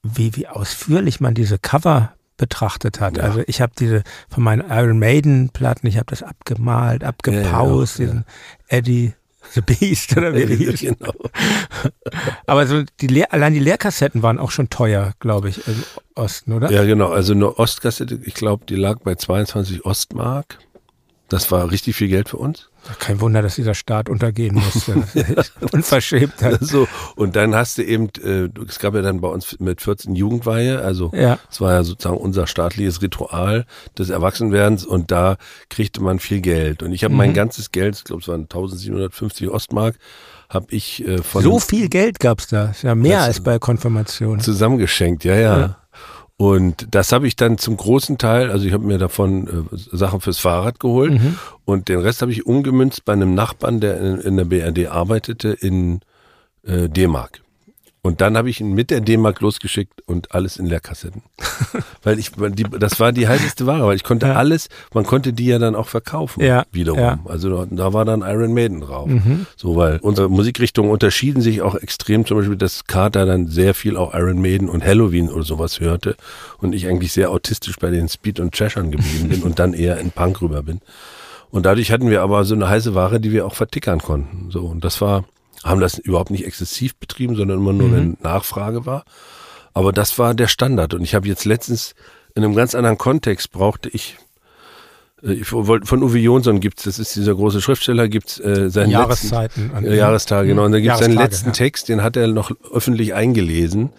wie, 0.03 0.37
wie 0.37 0.47
ausführlich 0.49 1.21
man 1.21 1.33
diese 1.35 1.59
Cover 1.59 2.13
betrachtet 2.39 3.01
hat. 3.01 3.19
Ja. 3.19 3.25
Also 3.25 3.43
ich 3.47 3.61
habe 3.61 3.73
diese 3.79 4.03
von 4.31 4.43
meinen 4.43 4.65
Iron 4.71 4.99
Maiden 4.99 5.51
Platten, 5.51 5.87
ich 5.87 5.97
habe 5.97 6.07
das 6.07 6.23
abgemalt, 6.23 7.05
abgepaust, 7.05 7.99
Ja, 7.99 8.05
ja, 8.07 8.11
diesen 8.11 8.25
Eddie 8.69 9.13
the 9.55 9.61
Beast 9.61 10.17
oder 10.17 10.35
wie 10.35 10.47
der 10.47 10.57
hieß. 10.57 10.81
genau. 10.81 11.13
Aber 12.47 12.67
so 12.67 12.83
die 13.01 13.07
Leer, 13.07 13.33
allein 13.33 13.53
die 13.55 13.61
Leerkassetten 13.61 14.23
waren 14.23 14.39
auch 14.39 14.51
schon 14.51 14.71
teuer, 14.71 15.13
glaube 15.21 15.49
ich, 15.51 15.67
im 15.69 15.83
Osten, 16.15 16.53
oder? 16.53 16.71
Ja, 16.71 16.85
genau. 16.85 17.11
Also 17.11 17.33
eine 17.35 17.59
Ostkassette, 17.59 18.19
ich 18.25 18.35
glaube, 18.35 18.65
die 18.67 18.77
lag 18.77 19.01
bei 19.01 19.15
22 19.15 19.85
Ostmark. 19.85 20.59
Das 21.29 21.51
war 21.51 21.71
richtig 21.71 21.97
viel 21.97 22.09
Geld 22.09 22.31
für 22.31 22.39
uns. 22.39 22.71
Kein 22.99 23.21
Wunder, 23.21 23.43
dass 23.43 23.57
dieser 23.57 23.75
Staat 23.75 24.09
untergehen 24.09 24.55
musste. 24.55 24.95
Unverschämt. 25.73 26.35
So, 26.61 26.87
und 27.17 27.37
dann 27.37 27.55
hast 27.55 27.79
du 27.79 27.83
eben, 27.85 28.09
äh, 28.25 28.49
es 28.69 28.79
gab 28.79 28.95
ja 28.95 29.03
dann 29.03 29.21
bei 29.21 29.29
uns 29.29 29.59
mit 29.61 29.81
14 29.83 30.15
Jugendweihe, 30.15 30.81
also 30.81 31.11
Ja. 31.15 31.39
es 31.51 31.61
war 31.61 31.73
ja 31.73 31.85
sozusagen 31.85 32.17
unser 32.19 32.47
staatliches 32.47 33.03
Ritual 33.03 33.67
des 33.99 34.11
Erwachsenwerdens 34.11 34.85
und 34.87 35.11
da 35.11 35.37
kriegte 35.69 36.03
man 36.03 36.19
viel 36.19 36.41
Geld. 36.41 36.83
Und 36.83 36.93
ich 36.93 37.05
habe 37.05 37.15
mein 37.15 37.31
Mhm. 37.31 37.35
ganzes 37.35 37.73
Geld, 37.73 37.97
ich 37.97 38.05
glaube 38.05 38.23
es 38.23 38.29
waren 38.29 38.43
1750 38.49 39.49
Ostmark, 39.49 39.97
habe 40.49 40.67
ich 40.71 41.07
äh, 41.07 41.19
von 41.23 41.43
So 41.43 41.59
viel 41.59 41.89
Geld 41.89 42.21
gab's 42.21 42.47
da. 42.49 42.71
Ist 42.71 42.83
ja 42.83 42.95
mehr 42.95 43.21
als 43.23 43.41
bei 43.41 43.59
Konfirmation. 43.59 44.41
zusammengeschenkt, 44.41 45.25
ja, 45.25 45.35
ja. 45.35 45.59
Ja. 45.61 45.79
Und 46.41 46.87
das 46.93 47.11
habe 47.11 47.27
ich 47.27 47.35
dann 47.35 47.59
zum 47.59 47.77
großen 47.77 48.17
Teil, 48.17 48.51
also 48.53 48.65
ich 48.65 48.73
habe 48.73 48.87
mir 48.87 48.97
davon 48.99 49.69
äh, 49.73 49.77
Sachen 49.77 50.21
fürs 50.21 50.39
Fahrrad 50.39 50.79
geholt 50.79 51.13
Mhm. 51.15 51.37
und 51.65 51.89
den 51.89 51.99
Rest 51.99 52.23
habe 52.23 52.31
ich 52.31 52.47
umgemünzt 52.47 53.05
bei 53.05 53.13
einem 53.13 53.35
Nachbarn, 53.35 53.81
der 53.81 54.01
in, 54.01 54.19
in 54.21 54.37
der 54.37 54.45
BRD 54.45 54.87
arbeitete, 54.87 55.49
in 55.49 55.99
äh, 56.65 56.89
D-Mark. 56.89 57.41
Und 58.09 58.23
dann 58.23 58.39
habe 58.39 58.49
ich 58.49 58.59
ihn 58.63 58.73
mit 58.73 58.91
der 58.91 59.03
D-Mark 59.03 59.41
losgeschickt 59.43 60.01
und 60.07 60.33
alles 60.35 60.57
in 60.57 60.65
Leerkassetten. 60.65 61.21
weil 62.03 62.19
ich, 62.19 62.31
die, 62.33 62.63
das 62.63 62.99
war 63.01 63.13
die 63.13 63.29
heißeste 63.29 63.67
Ware, 63.67 63.87
weil 63.87 63.97
ich 63.97 64.03
konnte 64.03 64.27
Ja. 64.29 64.35
alles, 64.37 64.71
man 64.95 65.05
konnte 65.05 65.35
die 65.35 65.45
ja 65.45 65.59
dann 65.59 65.75
auch 65.75 65.89
verkaufen 65.89 66.43
Ja, 66.43 66.65
wiederum. 66.73 66.99
ja. 66.99 67.19
Also 67.27 67.51
da, 67.51 67.67
da 67.71 67.93
war 67.93 68.07
dann 68.07 68.23
Iron 68.23 68.55
Maiden 68.55 68.81
drauf. 68.81 69.09
Mhm. 69.09 69.45
So, 69.57 69.77
weil 69.77 69.99
unsere 69.99 70.31
Musikrichtungen 70.31 70.91
unterschieden 70.91 71.43
sich 71.43 71.61
auch 71.61 71.75
extrem. 71.75 72.25
Zum 72.25 72.39
Beispiel, 72.39 72.57
dass 72.57 72.87
Carter 72.87 73.27
dann 73.27 73.49
sehr 73.49 73.75
viel 73.75 73.99
auch 73.99 74.15
Iron 74.15 74.41
Maiden 74.41 74.71
und 74.71 74.83
Halloween 74.83 75.29
oder 75.29 75.45
sowas 75.45 75.79
hörte 75.81 76.17
und 76.63 76.75
ich 76.75 76.87
eigentlich 76.89 77.13
sehr 77.13 77.31
autistisch 77.31 77.77
bei 77.77 77.91
den 77.91 78.09
Speed 78.09 78.41
und 78.41 78.55
Cheshire 78.55 78.89
geblieben 78.89 79.29
bin 79.29 79.43
und 79.43 79.59
dann 79.59 79.75
eher 79.75 79.99
in 79.99 80.13
Punk 80.13 80.41
rüber 80.41 80.63
bin. 80.63 80.81
Und 81.51 81.67
dadurch 81.67 81.93
hatten 81.93 82.09
wir 82.11 82.23
aber 82.23 82.45
so 82.45 82.55
eine 82.55 82.69
heiße 82.71 82.95
Ware, 82.95 83.21
die 83.21 83.33
wir 83.33 83.45
auch 83.47 83.55
vertickern 83.55 84.01
konnten. 84.01 84.51
So, 84.51 84.61
und 84.67 84.83
das 84.85 85.01
war, 85.03 85.25
haben 85.65 85.81
das 85.81 85.99
überhaupt 85.99 86.31
nicht 86.31 86.47
exzessiv 86.47 86.97
betrieben, 86.97 87.37
sondern 87.37 87.59
immer 87.59 87.73
nur, 87.73 87.89
Mhm. 87.89 87.95
wenn 87.95 88.17
Nachfrage 88.23 88.87
war. 88.87 89.05
Aber 89.75 89.93
das 89.93 90.19
war 90.19 90.35
der 90.35 90.49
Standard. 90.49 90.95
Und 90.95 91.03
ich 91.03 91.15
habe 91.15 91.29
jetzt 91.29 91.45
letztens 91.45 91.95
in 92.35 92.45
einem 92.45 92.55
ganz 92.55 92.75
anderen 92.75 92.99
Kontext 92.99 93.51
brauchte 93.53 93.89
ich 93.89 94.17
äh, 95.23 95.33
ich 95.33 95.53
wollte 95.53 95.87
von 95.87 96.03
Uwe 96.03 96.19
Jonsson 96.19 96.61
gibt's, 96.61 96.85
das 96.85 96.99
ist 96.99 97.15
dieser 97.17 97.35
große 97.35 97.61
Schriftsteller, 97.61 98.09
gibt's 98.09 98.39
äh, 98.39 98.71
seinen 98.71 98.91
letzten, 98.91 98.91
Jahreszeiten. 98.91 99.71
an- 99.75 99.85
ja, 99.85 99.93
Jahrestage, 99.95 100.49
genau. 100.49 100.65
Und 100.65 100.73
dann 100.73 100.83
gibt 100.83 100.95
es 100.95 101.01
seinen 101.01 101.17
letzten 101.17 101.49
ja. 101.49 101.53
Text, 101.53 101.89
den 101.89 102.03
hat 102.03 102.17
er 102.17 102.29
noch 102.29 102.51
öffentlich 102.73 103.15
eingelesen. 103.15 103.91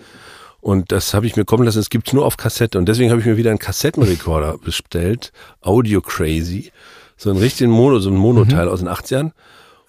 Und 0.62 0.92
das 0.92 1.14
habe 1.14 1.26
ich 1.26 1.36
mir 1.38 1.46
kommen 1.46 1.64
lassen, 1.64 1.80
es 1.80 1.90
gibt's 1.90 2.12
nur 2.12 2.26
auf 2.26 2.36
Kassette. 2.36 2.78
Und 2.78 2.88
deswegen 2.90 3.10
habe 3.12 3.22
ich 3.22 3.26
mir 3.28 3.38
wieder 3.38 3.50
einen 3.50 3.60
Kassettenrekorder 3.60 4.58
bestellt, 4.64 5.32
Audio 5.62 6.02
Crazy. 6.02 6.72
So 7.16 7.30
einen 7.30 7.40
richtigen 7.40 7.72
Mono, 7.72 8.00
so 8.00 8.10
ein 8.10 8.16
Monoteil 8.18 8.66
Mhm. 8.66 8.72
aus 8.72 8.80
den 8.80 8.88
80ern. 8.90 9.32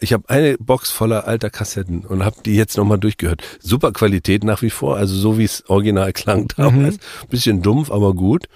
Ich 0.02 0.14
habe 0.14 0.28
eine 0.28 0.56
Box 0.56 0.90
voller 0.90 1.26
alter 1.26 1.50
Kassetten 1.50 2.06
und 2.06 2.24
habe 2.24 2.36
die 2.44 2.56
jetzt 2.56 2.78
nochmal 2.78 2.98
durchgehört. 2.98 3.42
Super 3.60 3.92
Qualität 3.92 4.44
nach 4.44 4.62
wie 4.62 4.70
vor, 4.70 4.96
also 4.96 5.14
so 5.14 5.36
wie 5.36 5.44
es 5.44 5.68
original 5.68 6.14
klang 6.14 6.48
damals. 6.56 6.96
Mhm. 6.96 7.28
Bisschen 7.28 7.62
dumpf, 7.62 7.90
aber 7.90 8.14
gut. 8.14 8.46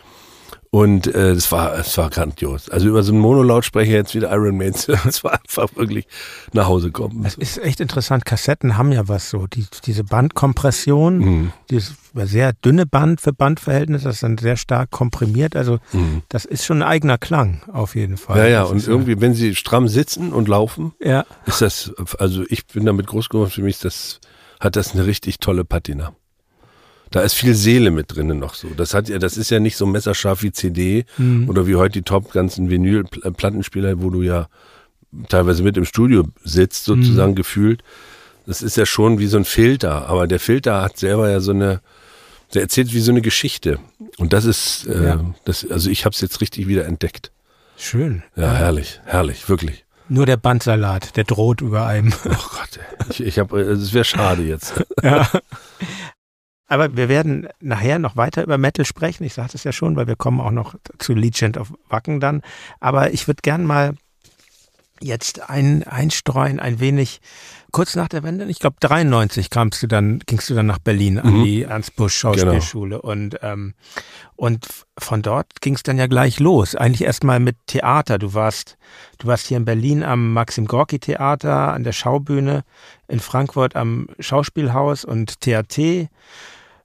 Und 0.75 1.07
äh, 1.07 1.31
es 1.31 1.53
war, 1.53 1.79
es 1.79 1.97
war 1.99 2.11
grandios. 2.11 2.69
Also 2.69 2.89
über 2.89 3.05
so 3.05 3.13
einen 3.13 3.21
Monolautsprecher 3.21 3.93
jetzt 3.93 4.13
wieder 4.17 4.33
Iron 4.33 4.57
Man, 4.57 4.71
es 5.07 5.23
war 5.23 5.35
einfach 5.35 5.69
wirklich 5.77 6.09
nach 6.53 6.67
Hause 6.67 6.91
kommen. 6.91 7.23
Das 7.23 7.37
ist 7.37 7.59
echt 7.59 7.79
interessant. 7.79 8.25
Kassetten 8.25 8.77
haben 8.77 8.91
ja 8.91 9.07
was 9.07 9.31
so. 9.31 9.47
Die, 9.47 9.67
diese 9.87 10.03
Bandkompression, 10.03 11.19
Mhm. 11.19 11.53
dieses 11.71 11.95
sehr 12.25 12.55
dünne 12.55 12.87
Band 12.87 13.21
für 13.21 13.33
Bandverhältnisse, 13.33 14.07
das 14.07 14.17
ist 14.17 14.23
dann 14.25 14.37
sehr 14.37 14.57
stark 14.57 14.91
komprimiert. 14.91 15.55
Also 15.55 15.79
Mhm. 15.93 16.23
das 16.29 16.45
ist 16.45 16.65
schon 16.65 16.83
ein 16.83 16.89
eigener 16.89 17.19
Klang 17.19 17.63
auf 17.73 17.95
jeden 17.95 18.17
Fall. 18.17 18.39
Ja, 18.39 18.47
ja, 18.47 18.63
Das 18.63 18.71
und 18.73 18.79
ist 18.79 18.89
irgendwie, 18.89 19.21
wenn 19.21 19.35
sie 19.35 19.55
stramm 19.55 19.87
sitzen 19.87 20.33
und 20.33 20.49
laufen, 20.49 20.93
Ja, 21.01 21.25
ist 21.47 21.61
das, 21.61 21.93
also 22.19 22.43
ich 22.49 22.67
bin 22.67 22.85
damit 22.85 23.07
groß 23.07 23.29
geworden, 23.29 23.51
für 23.51 23.63
mich 23.63 23.77
ist 23.77 23.85
das, 23.85 24.21
hat 24.59 24.75
das 24.75 24.93
eine 24.93 25.07
richtig 25.07 25.39
tolle 25.39 25.65
Patina. 25.65 26.15
Da 27.15 27.21
ist 27.21 27.35
viel 27.35 27.55
Seele 27.55 27.93
mit 27.93 28.13
drinnen 28.15 28.41
noch 28.41 28.55
so. 28.55 28.69
Das 28.77 28.93
hat 28.93 29.09
ja, 29.09 29.19
das 29.19 29.37
ist 29.37 29.49
ja 29.51 29.61
nicht 29.61 29.77
so 29.77 29.87
messerscharf 29.87 30.43
wie 30.43 30.51
CD 30.51 31.05
Mhm. 31.17 31.49
oder 31.49 31.67
wie 31.69 31.77
heute 31.77 31.93
die 31.93 32.03
top 32.03 32.33
ganzen 32.33 32.69
Vinyl-Plattenspieler, 32.71 34.03
wo 34.03 34.11
du 34.11 34.23
ja 34.23 34.49
teilweise 35.29 35.63
mit 35.63 35.77
im 35.77 35.85
Studio 35.85 36.25
sitzt, 36.43 36.85
sozusagen 36.87 37.31
Mhm. 37.33 37.37
gefühlt. 37.37 37.85
Das 38.47 38.63
ist 38.63 38.77
ja 38.77 38.85
schon 38.85 39.21
wie 39.21 39.29
so 39.29 39.37
ein 39.37 39.45
Filter, 39.45 40.09
aber 40.09 40.27
der 40.27 40.41
Filter 40.41 40.83
hat 40.83 40.99
selber 40.99 41.31
ja 41.31 41.39
so 41.39 41.53
eine, 41.53 41.81
der 42.53 42.63
erzählt 42.63 42.93
wie 42.93 42.99
so 43.01 43.13
eine 43.13 43.23
Geschichte. 43.23 43.79
Und 44.19 44.33
das 44.33 44.45
ist, 44.45 44.87
äh, 44.89 45.05
Ja. 45.05 45.25
das, 45.45 45.65
also 45.71 45.91
ich 45.91 46.05
habe 46.05 46.15
es 46.15 46.21
jetzt 46.21 46.41
richtig 46.41 46.67
wieder 46.67 46.85
entdeckt. 46.85 47.31
schön. 47.77 48.25
Ja, 48.35 48.53
herrlich, 48.55 49.01
herrlich, 49.05 49.49
wirklich. 49.49 49.85
Nur 50.09 50.27
der 50.27 50.37
Bandsalat, 50.37 51.17
der 51.17 51.25
droht 51.25 51.61
über 51.61 51.87
einem. 51.87 52.13
Oh 52.25 52.29
Gott, 52.29 52.81
ich, 53.11 53.23
ich 53.23 53.39
habe, 53.39 53.61
es 53.61 53.93
wäre 53.95 54.05
schade 54.05 54.43
jetzt. 54.43 54.75
Ja. 55.03 55.29
Aber 56.67 56.97
wir 56.97 57.09
werden 57.09 57.49
nachher 57.61 57.99
noch 57.99 58.17
weiter 58.17 58.43
über 58.43 58.59
Metal 58.59 58.85
sprechen. 58.87 59.25
Ich 59.25 59.35
sagte 59.35 59.57
es 59.57 59.65
ja 59.65 59.73
schon, 59.73 59.97
weil 59.97 60.07
wir 60.07 60.17
kommen 60.17 60.41
auch 60.41 60.51
noch 60.51 60.75
zu 60.99 61.13
Legend 61.15 61.59
of 61.59 61.73
Wacken 61.89 62.21
dann. 62.21 62.43
Aber 62.81 63.13
ich 63.13 63.27
würde 63.27 63.43
gern 63.43 63.65
mal 63.65 63.95
jetzt 65.01 65.51
ein, 65.51 65.83
einstreuen, 65.83 66.61
ein 66.61 66.81
wenig 66.81 67.21
kurz 67.73 67.97
nach 67.97 68.09
der 68.09 68.23
Wende. 68.23 68.45
Ich 68.47 68.61
glaube 68.61 68.77
93 68.81 69.51
kamst 69.51 69.83
du 69.83 69.89
dann, 69.89 70.21
gingst 70.25 70.49
du 70.49 70.55
dann 70.55 70.67
nach 70.67 70.79
Berlin 70.79 71.19
an 71.19 71.41
Mhm. 71.41 71.45
die 71.45 71.63
Ernst 71.65 71.97
Busch 71.97 72.17
Schauspielschule 72.17 73.03
und 73.03 73.37
ähm, 73.43 73.75
und 74.37 74.67
von 74.97 75.23
dort 75.23 75.61
ging 75.61 75.75
es 75.75 75.83
dann 75.83 75.99
ja 75.99 76.07
gleich 76.07 76.39
los. 76.39 76.77
Eigentlich 76.77 77.03
erstmal 77.03 77.41
mit 77.41 77.57
Theater. 77.67 78.19
Du 78.19 78.33
warst 78.35 78.79
du 79.19 79.27
warst 79.27 79.49
hier 79.49 79.57
in 79.57 79.65
Berlin 79.65 80.03
am 80.05 80.33
Maxim 80.33 80.67
Gorki 80.67 81.01
Theater 81.01 81.73
an 81.73 81.83
der 81.85 81.93
Schaubühne, 81.93 82.63
in 83.09 83.19
Frankfurt 83.21 83.75
am 83.77 84.07
Schauspielhaus 84.21 85.05
und 85.05 85.41
TAT, 85.41 86.09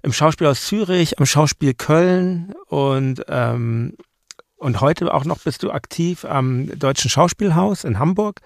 im 0.02 0.14
Schauspielhaus 0.14 0.66
Zürich, 0.66 1.20
am 1.20 1.26
Schauspiel 1.26 1.74
Köln 1.74 2.54
und 2.68 3.24
ähm, 3.28 3.96
und 4.58 4.82
heute 4.82 5.14
auch 5.14 5.24
noch 5.24 5.40
bist 5.40 5.64
du 5.64 5.72
aktiv 5.72 6.26
am 6.26 6.68
Deutschen 6.78 7.10
Schauspielhaus 7.10 7.86
in 7.86 7.98
Hamburg. 7.98 8.42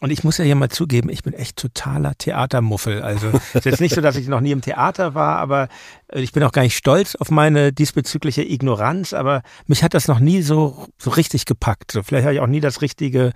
Und 0.00 0.10
ich 0.10 0.24
muss 0.24 0.38
ja 0.38 0.44
hier 0.44 0.54
mal 0.54 0.70
zugeben, 0.70 1.10
ich 1.10 1.22
bin 1.22 1.34
echt 1.34 1.56
totaler 1.56 2.14
Theatermuffel. 2.16 3.02
Also 3.02 3.28
es 3.28 3.54
ist 3.56 3.64
jetzt 3.66 3.80
nicht 3.80 3.94
so, 3.94 4.00
dass 4.00 4.16
ich 4.16 4.28
noch 4.28 4.40
nie 4.40 4.52
im 4.52 4.62
Theater 4.62 5.14
war, 5.14 5.36
aber 5.38 5.68
äh, 6.08 6.20
ich 6.20 6.32
bin 6.32 6.42
auch 6.42 6.52
gar 6.52 6.62
nicht 6.62 6.76
stolz 6.76 7.16
auf 7.16 7.30
meine 7.30 7.72
diesbezügliche 7.72 8.42
Ignoranz, 8.42 9.12
aber 9.12 9.42
mich 9.66 9.82
hat 9.82 9.92
das 9.92 10.08
noch 10.08 10.20
nie 10.20 10.40
so, 10.40 10.86
so 10.96 11.10
richtig 11.10 11.44
gepackt. 11.44 11.92
So, 11.92 12.02
vielleicht 12.02 12.24
habe 12.24 12.34
ich 12.34 12.40
auch 12.40 12.46
nie 12.46 12.60
das 12.60 12.80
Richtige 12.80 13.32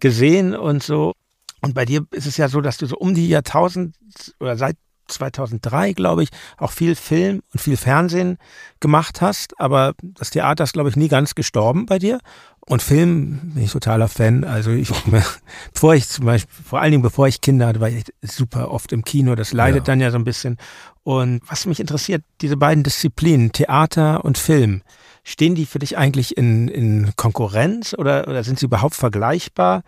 gesehen 0.00 0.56
und 0.56 0.82
so. 0.82 1.12
Und 1.60 1.74
bei 1.74 1.84
dir 1.84 2.06
ist 2.12 2.26
es 2.26 2.36
ja 2.36 2.48
so, 2.48 2.60
dass 2.60 2.78
du 2.78 2.86
so 2.86 2.96
um 2.96 3.14
die 3.14 3.28
Jahrtausend 3.28 3.96
oder 4.40 4.56
seit 4.56 4.76
2003, 5.08 5.92
glaube 5.92 6.22
ich, 6.22 6.28
auch 6.56 6.70
viel 6.70 6.94
Film 6.94 7.42
und 7.52 7.60
viel 7.60 7.76
Fernsehen 7.76 8.38
gemacht 8.80 9.20
hast, 9.20 9.58
aber 9.60 9.94
das 10.02 10.30
Theater 10.30 10.64
ist, 10.64 10.72
glaube 10.72 10.90
ich, 10.90 10.96
nie 10.96 11.08
ganz 11.08 11.34
gestorben 11.34 11.86
bei 11.86 11.98
dir. 11.98 12.20
Und 12.68 12.82
Film 12.82 13.52
bin 13.54 13.64
ich 13.64 13.72
totaler 13.72 14.08
Fan. 14.08 14.44
Also 14.44 14.70
ich, 14.70 14.90
bevor 15.72 15.94
ich 15.94 16.06
zum 16.06 16.26
Beispiel, 16.26 16.64
vor 16.64 16.80
allen 16.80 16.90
Dingen 16.90 17.02
bevor 17.02 17.26
ich 17.26 17.40
Kinder 17.40 17.66
hatte, 17.66 17.80
war 17.80 17.88
ich 17.88 18.04
super 18.20 18.70
oft 18.70 18.92
im 18.92 19.04
Kino. 19.04 19.34
Das 19.34 19.54
leidet 19.54 19.80
ja. 19.80 19.84
dann 19.84 20.00
ja 20.00 20.10
so 20.10 20.18
ein 20.18 20.24
bisschen. 20.24 20.58
Und 21.02 21.40
was 21.48 21.64
mich 21.64 21.80
interessiert, 21.80 22.22
diese 22.42 22.58
beiden 22.58 22.84
Disziplinen, 22.84 23.52
Theater 23.52 24.22
und 24.22 24.36
Film, 24.36 24.82
stehen 25.24 25.54
die 25.54 25.64
für 25.64 25.78
dich 25.78 25.96
eigentlich 25.96 26.36
in, 26.36 26.68
in 26.68 27.12
Konkurrenz 27.16 27.94
oder, 27.96 28.28
oder 28.28 28.44
sind 28.44 28.58
sie 28.58 28.66
überhaupt 28.66 28.94
vergleichbar? 28.94 29.82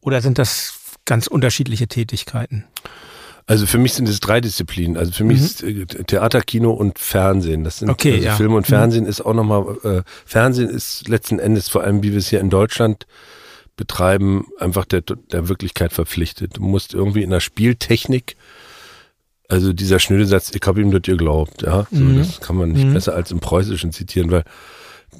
Oder 0.00 0.22
sind 0.22 0.38
das 0.38 0.74
ganz 1.04 1.26
unterschiedliche 1.26 1.86
Tätigkeiten? 1.86 2.64
Also 3.52 3.66
für 3.66 3.76
mich 3.76 3.92
sind 3.92 4.08
es 4.08 4.18
drei 4.18 4.40
Disziplinen. 4.40 4.96
Also 4.96 5.12
für 5.12 5.24
mich 5.24 5.38
mhm. 5.38 5.44
ist 5.44 5.62
äh, 5.62 5.84
Theater, 5.84 6.40
Kino 6.40 6.70
und 6.70 6.98
Fernsehen. 6.98 7.64
Das 7.64 7.80
sind 7.80 7.90
okay, 7.90 8.14
also 8.14 8.24
ja. 8.24 8.34
Film 8.34 8.54
und 8.54 8.66
mhm. 8.66 8.72
Fernsehen 8.72 9.04
mhm. 9.04 9.10
ist 9.10 9.20
auch 9.20 9.34
nochmal, 9.34 9.76
äh, 9.84 10.02
Fernsehen 10.24 10.70
ist 10.70 11.06
letzten 11.06 11.38
Endes 11.38 11.68
vor 11.68 11.82
allem, 11.82 12.02
wie 12.02 12.12
wir 12.12 12.18
es 12.18 12.28
hier 12.28 12.40
in 12.40 12.48
Deutschland 12.48 13.06
betreiben, 13.76 14.46
einfach 14.58 14.86
der, 14.86 15.02
der 15.02 15.48
Wirklichkeit 15.50 15.92
verpflichtet. 15.92 16.56
Du 16.56 16.62
musst 16.62 16.94
irgendwie 16.94 17.22
in 17.22 17.28
der 17.28 17.40
Spieltechnik, 17.40 18.36
also 19.50 19.74
dieser 19.74 19.98
schnöde 19.98 20.24
Satz, 20.24 20.50
ich 20.54 20.66
habe 20.66 20.80
ihm 20.80 20.90
das 20.90 21.02
geglaubt, 21.02 21.60
ja, 21.60 21.86
so, 21.90 22.00
mhm. 22.02 22.20
das 22.20 22.40
kann 22.40 22.56
man 22.56 22.72
nicht 22.72 22.86
mhm. 22.86 22.94
besser 22.94 23.14
als 23.14 23.32
im 23.32 23.40
Preußischen 23.40 23.92
zitieren, 23.92 24.30
weil 24.30 24.44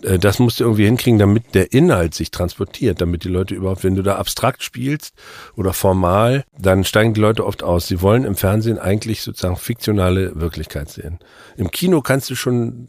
das 0.00 0.38
musst 0.38 0.58
du 0.58 0.64
irgendwie 0.64 0.86
hinkriegen, 0.86 1.18
damit 1.18 1.54
der 1.54 1.72
Inhalt 1.72 2.14
sich 2.14 2.30
transportiert, 2.30 3.00
damit 3.00 3.24
die 3.24 3.28
Leute 3.28 3.54
überhaupt, 3.54 3.84
wenn 3.84 3.94
du 3.94 4.02
da 4.02 4.16
abstrakt 4.16 4.62
spielst 4.62 5.14
oder 5.54 5.72
formal, 5.72 6.44
dann 6.58 6.84
steigen 6.84 7.14
die 7.14 7.20
Leute 7.20 7.46
oft 7.46 7.62
aus. 7.62 7.86
Sie 7.86 8.00
wollen 8.00 8.24
im 8.24 8.34
Fernsehen 8.34 8.78
eigentlich 8.78 9.22
sozusagen 9.22 9.56
fiktionale 9.56 10.40
Wirklichkeit 10.40 10.90
sehen. 10.90 11.18
Im 11.56 11.70
Kino 11.70 12.00
kannst 12.00 12.30
du 12.30 12.34
schon 12.34 12.88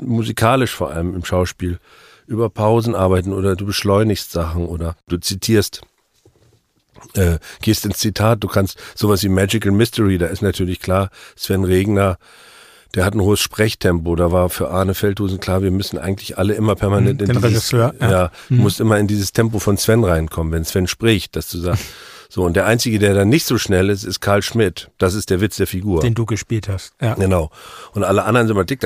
musikalisch 0.00 0.72
vor 0.72 0.90
allem 0.90 1.14
im 1.14 1.24
Schauspiel 1.24 1.78
über 2.26 2.48
Pausen 2.48 2.94
arbeiten 2.94 3.32
oder 3.32 3.56
du 3.56 3.66
beschleunigst 3.66 4.30
Sachen 4.30 4.66
oder 4.66 4.96
du 5.08 5.18
zitierst. 5.18 5.82
Äh, 7.14 7.38
gehst 7.60 7.84
ins 7.84 7.98
Zitat, 7.98 8.44
du 8.44 8.48
kannst 8.48 8.78
sowas 8.94 9.24
wie 9.24 9.28
Magical 9.28 9.72
Mystery, 9.72 10.18
da 10.18 10.26
ist 10.26 10.40
natürlich 10.40 10.78
klar, 10.78 11.10
Sven 11.34 11.64
Regner 11.64 12.16
der 12.94 13.04
hat 13.04 13.14
ein 13.14 13.20
hohes 13.20 13.40
Sprechtempo. 13.40 14.16
Da 14.16 14.32
war 14.32 14.48
für 14.48 14.70
Arne 14.70 14.94
Feldhusen 14.94 15.40
klar, 15.40 15.62
wir 15.62 15.70
müssen 15.70 15.98
eigentlich 15.98 16.38
alle 16.38 16.54
immer 16.54 16.74
permanent 16.74 17.20
Den 17.20 17.30
in 17.30 17.36
dieses, 17.36 17.50
Regisseur, 17.50 17.94
ja, 18.00 18.10
ja 18.10 18.30
mhm. 18.48 18.58
musst 18.58 18.80
immer 18.80 18.98
in 18.98 19.06
dieses 19.06 19.32
Tempo 19.32 19.58
von 19.58 19.76
Sven 19.76 20.04
reinkommen, 20.04 20.52
wenn 20.52 20.64
Sven 20.64 20.86
spricht, 20.86 21.36
dass 21.36 21.50
du 21.50 21.58
sagst, 21.58 21.84
so 22.28 22.44
und 22.44 22.56
der 22.56 22.64
einzige, 22.66 22.98
der 22.98 23.12
dann 23.12 23.28
nicht 23.28 23.44
so 23.44 23.58
schnell 23.58 23.90
ist, 23.90 24.04
ist 24.04 24.20
Karl 24.20 24.42
Schmidt. 24.42 24.90
Das 24.96 25.12
ist 25.12 25.28
der 25.28 25.42
Witz 25.42 25.56
der 25.56 25.66
Figur, 25.66 26.00
den 26.00 26.14
du 26.14 26.24
gespielt 26.24 26.66
hast. 26.66 26.94
Ja. 27.00 27.14
Genau. 27.14 27.50
Und 27.92 28.04
alle 28.04 28.24
anderen 28.24 28.46
sind 28.46 28.56
immer 28.56 28.64
dick, 28.64 28.80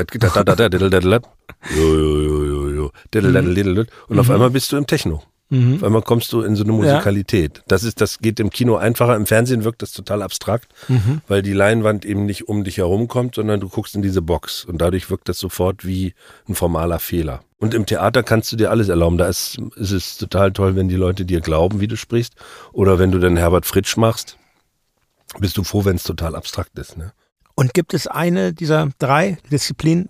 und 4.09 4.19
auf 4.19 4.31
einmal 4.31 4.51
bist 4.51 4.73
du 4.73 4.77
im 4.77 4.87
Techno. 4.87 5.23
Mhm. 5.49 5.77
Auf 5.77 5.85
einmal 5.85 6.03
kommst 6.03 6.33
du 6.33 6.43
in 6.43 6.57
so 6.57 6.65
eine 6.65 6.73
Musikalität. 6.73 7.59
Ja. 7.59 7.65
Das 7.69 7.85
ist, 7.85 8.01
das 8.01 8.19
geht 8.19 8.41
im 8.41 8.51
Kino 8.51 8.77
einfacher. 8.77 9.15
Im 9.15 9.27
Fernsehen 9.27 9.65
wirkt 9.65 9.83
das 9.83 9.93
total 9.93 10.23
abstrakt, 10.23 10.73
mhm. 10.89 11.21
weil 11.29 11.43
die 11.43 11.53
Leinwand 11.53 12.05
eben 12.05 12.27
nicht 12.27 12.49
um 12.49 12.65
dich 12.65 12.79
herum 12.79 13.07
kommt, 13.07 13.37
sondern 13.37 13.61
du 13.61 13.69
guckst 13.69 13.95
in 13.95 14.03
diese 14.03 14.23
Box 14.23 14.65
und 14.65 14.79
dadurch 14.79 15.09
wirkt 15.09 15.29
das 15.29 15.39
sofort 15.39 15.87
wie 15.87 16.15
ein 16.49 16.55
formaler 16.55 16.99
Fehler. 16.99 17.43
Und 17.59 17.75
im 17.75 17.87
Theater 17.87 18.23
kannst 18.23 18.53
du 18.53 18.57
dir 18.57 18.71
alles 18.71 18.89
erlauben. 18.89 19.19
Da 19.19 19.29
ist, 19.29 19.59
ist 19.77 19.93
es 19.93 20.19
total 20.19 20.53
toll, 20.53 20.77
wenn 20.77 20.89
die 20.89 20.97
Leute 20.97 21.25
dir 21.25 21.41
glauben, 21.41 21.81
wie 21.81 21.87
du 21.87 21.97
sprichst. 21.97 22.35
Oder 22.73 22.99
wenn 22.99 23.13
du 23.13 23.19
dann 23.19 23.37
Herbert 23.37 23.67
Fritsch 23.67 23.97
machst, 23.97 24.37
bist 25.39 25.57
du 25.57 25.65
froh, 25.65 25.85
wenn 25.85 25.97
es 25.97 26.03
total 26.03 26.35
abstrakt 26.35 26.79
ist. 26.79 26.97
Ne? 26.99 27.13
Und 27.55 27.73
gibt 27.73 27.95
es 27.95 28.07
eine 28.07 28.53
dieser 28.53 28.91
drei 28.99 29.39
Disziplinen, 29.51 30.09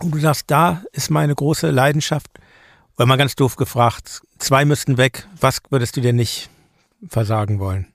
wo 0.00 0.08
du 0.08 0.18
sagst, 0.18 0.50
da 0.50 0.82
ist 0.92 1.10
meine 1.10 1.34
große 1.34 1.70
Leidenschaft 1.70 2.28
oder 2.96 3.06
mal 3.06 3.16
ganz 3.16 3.34
doof 3.34 3.56
gefragt, 3.56 4.22
zwei 4.38 4.64
müssten 4.64 4.96
weg, 4.98 5.26
was 5.40 5.60
würdest 5.70 5.96
du 5.96 6.00
dir 6.00 6.12
nicht 6.12 6.48
versagen 7.08 7.58
wollen? 7.58 7.86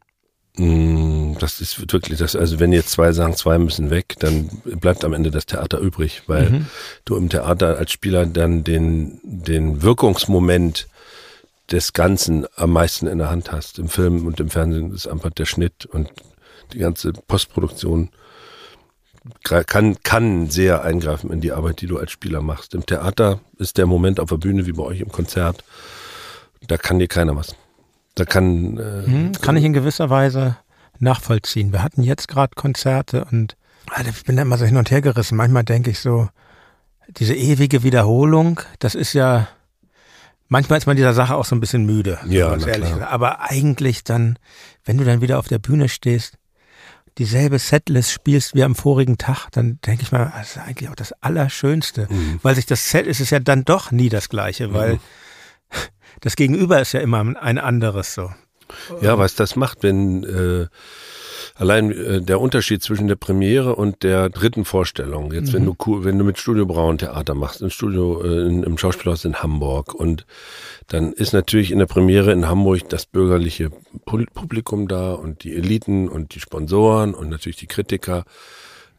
Mm, 0.57 1.35
das 1.39 1.61
ist 1.61 1.79
wirklich 1.91 2.19
das, 2.19 2.35
also 2.35 2.59
wenn 2.59 2.73
jetzt 2.73 2.89
zwei 2.89 3.13
sagen, 3.13 3.35
zwei 3.35 3.57
müssen 3.57 3.89
weg, 3.91 4.15
dann 4.19 4.49
bleibt 4.65 5.05
am 5.05 5.13
Ende 5.13 5.31
das 5.31 5.45
Theater 5.45 5.79
übrig, 5.79 6.23
weil 6.27 6.49
mhm. 6.49 6.65
du 7.05 7.15
im 7.15 7.29
Theater 7.29 7.77
als 7.77 7.91
Spieler 7.91 8.25
dann 8.25 8.63
den, 8.63 9.19
den 9.23 9.81
Wirkungsmoment 9.81 10.87
des 11.71 11.93
Ganzen 11.93 12.45
am 12.55 12.71
meisten 12.71 13.07
in 13.07 13.19
der 13.19 13.29
Hand 13.29 13.51
hast. 13.51 13.79
Im 13.79 13.89
Film 13.89 14.25
und 14.25 14.39
im 14.39 14.49
Fernsehen 14.49 14.93
ist 14.93 15.07
einfach 15.07 15.29
der 15.29 15.45
Schnitt 15.45 15.85
und 15.85 16.09
die 16.73 16.79
ganze 16.79 17.13
Postproduktion 17.13 18.09
kann, 19.43 19.97
kann 20.03 20.49
sehr 20.49 20.83
eingreifen 20.83 21.31
in 21.31 21.41
die 21.41 21.51
Arbeit, 21.51 21.81
die 21.81 21.87
du 21.87 21.97
als 21.97 22.11
Spieler 22.11 22.41
machst. 22.41 22.73
Im 22.73 22.85
Theater 22.85 23.39
ist 23.57 23.77
der 23.77 23.85
Moment 23.85 24.19
auf 24.19 24.29
der 24.29 24.37
Bühne 24.37 24.65
wie 24.65 24.73
bei 24.73 24.83
euch 24.83 24.99
im 24.99 25.11
Konzert. 25.11 25.63
Da 26.67 26.77
kann 26.77 26.99
dir 26.99 27.07
keiner 27.07 27.35
was. 27.35 27.55
Da 28.15 28.25
kann. 28.25 28.77
Äh, 28.77 29.05
hm, 29.05 29.31
kann 29.41 29.57
ich 29.57 29.63
in 29.63 29.73
gewisser 29.73 30.09
Weise 30.09 30.57
nachvollziehen. 30.99 31.71
Wir 31.71 31.83
hatten 31.83 32.03
jetzt 32.03 32.27
gerade 32.27 32.53
Konzerte 32.55 33.25
und 33.31 33.55
Alter, 33.91 34.09
ich 34.09 34.23
bin 34.23 34.35
da 34.35 34.43
immer 34.43 34.57
so 34.57 34.65
hin 34.65 34.77
und 34.77 34.91
her 34.91 35.01
gerissen. 35.01 35.35
Manchmal 35.37 35.63
denke 35.63 35.89
ich 35.89 35.99
so, 35.99 36.29
diese 37.07 37.33
ewige 37.33 37.83
Wiederholung, 37.83 38.61
das 38.79 38.95
ist 38.95 39.13
ja, 39.13 39.47
manchmal 40.47 40.77
ist 40.77 40.85
man 40.85 40.95
dieser 40.95 41.13
Sache 41.13 41.35
auch 41.35 41.45
so 41.45 41.55
ein 41.55 41.59
bisschen 41.59 41.85
müde. 41.85 42.19
Ja, 42.27 42.55
ehrlich. 42.55 42.93
Aber 43.01 43.41
eigentlich 43.41 44.03
dann, 44.03 44.37
wenn 44.85 44.97
du 44.97 45.05
dann 45.05 45.21
wieder 45.21 45.39
auf 45.39 45.47
der 45.47 45.59
Bühne 45.59 45.89
stehst, 45.89 46.37
dieselbe 47.19 47.59
Setlist 47.59 48.11
spielst 48.11 48.55
wie 48.55 48.63
am 48.63 48.75
vorigen 48.75 49.17
Tag, 49.17 49.49
dann 49.51 49.79
denke 49.85 50.03
ich 50.03 50.11
mal, 50.11 50.31
das 50.35 50.51
ist 50.51 50.57
eigentlich 50.57 50.89
auch 50.89 50.95
das 50.95 51.13
Allerschönste. 51.21 52.07
Mhm. 52.09 52.39
Weil 52.41 52.55
sich 52.55 52.65
das 52.65 52.89
Set 52.89 53.05
ist 53.05 53.19
es 53.19 53.29
ja 53.29 53.39
dann 53.39 53.65
doch 53.65 53.91
nie 53.91 54.09
das 54.09 54.29
gleiche, 54.29 54.73
weil 54.73 54.93
mhm. 54.93 54.99
das 56.21 56.35
Gegenüber 56.35 56.81
ist 56.81 56.93
ja 56.93 57.01
immer 57.01 57.19
ein 57.19 57.57
anderes 57.57 58.13
so. 58.13 58.31
Ja, 59.01 59.17
was 59.17 59.35
das 59.35 59.55
macht, 59.55 59.83
wenn 59.83 60.23
äh, 60.23 60.67
allein 61.59 61.91
äh, 61.91 62.21
der 62.21 62.39
Unterschied 62.39 62.81
zwischen 62.81 63.07
der 63.07 63.17
Premiere 63.17 63.75
und 63.75 64.03
der 64.03 64.29
dritten 64.29 64.65
Vorstellung. 64.65 65.31
Jetzt, 65.31 65.49
mhm. 65.49 65.53
wenn 65.53 65.65
du 65.65 66.03
wenn 66.03 66.17
du 66.17 66.23
mit 66.23 66.39
Studio 66.39 66.65
Braun 66.65 66.97
Theater 66.97 67.35
machst, 67.35 67.61
im 67.61 67.69
Studio 67.69 68.23
äh, 68.23 68.47
in, 68.47 68.63
im 68.63 68.77
Schauspielhaus 68.77 69.25
in 69.25 69.35
Hamburg 69.35 69.93
und 69.93 70.25
dann 70.87 71.11
ist 71.13 71.33
natürlich 71.33 71.71
in 71.71 71.79
der 71.79 71.85
Premiere 71.85 72.31
in 72.31 72.47
Hamburg 72.47 72.89
das 72.89 73.05
bürgerliche 73.05 73.69
Publikum 74.05 74.87
da 74.87 75.13
und 75.13 75.43
die 75.43 75.55
Eliten 75.55 76.07
und 76.07 76.33
die 76.33 76.39
Sponsoren 76.39 77.13
und 77.13 77.29
natürlich 77.29 77.57
die 77.57 77.67
Kritiker, 77.67 78.23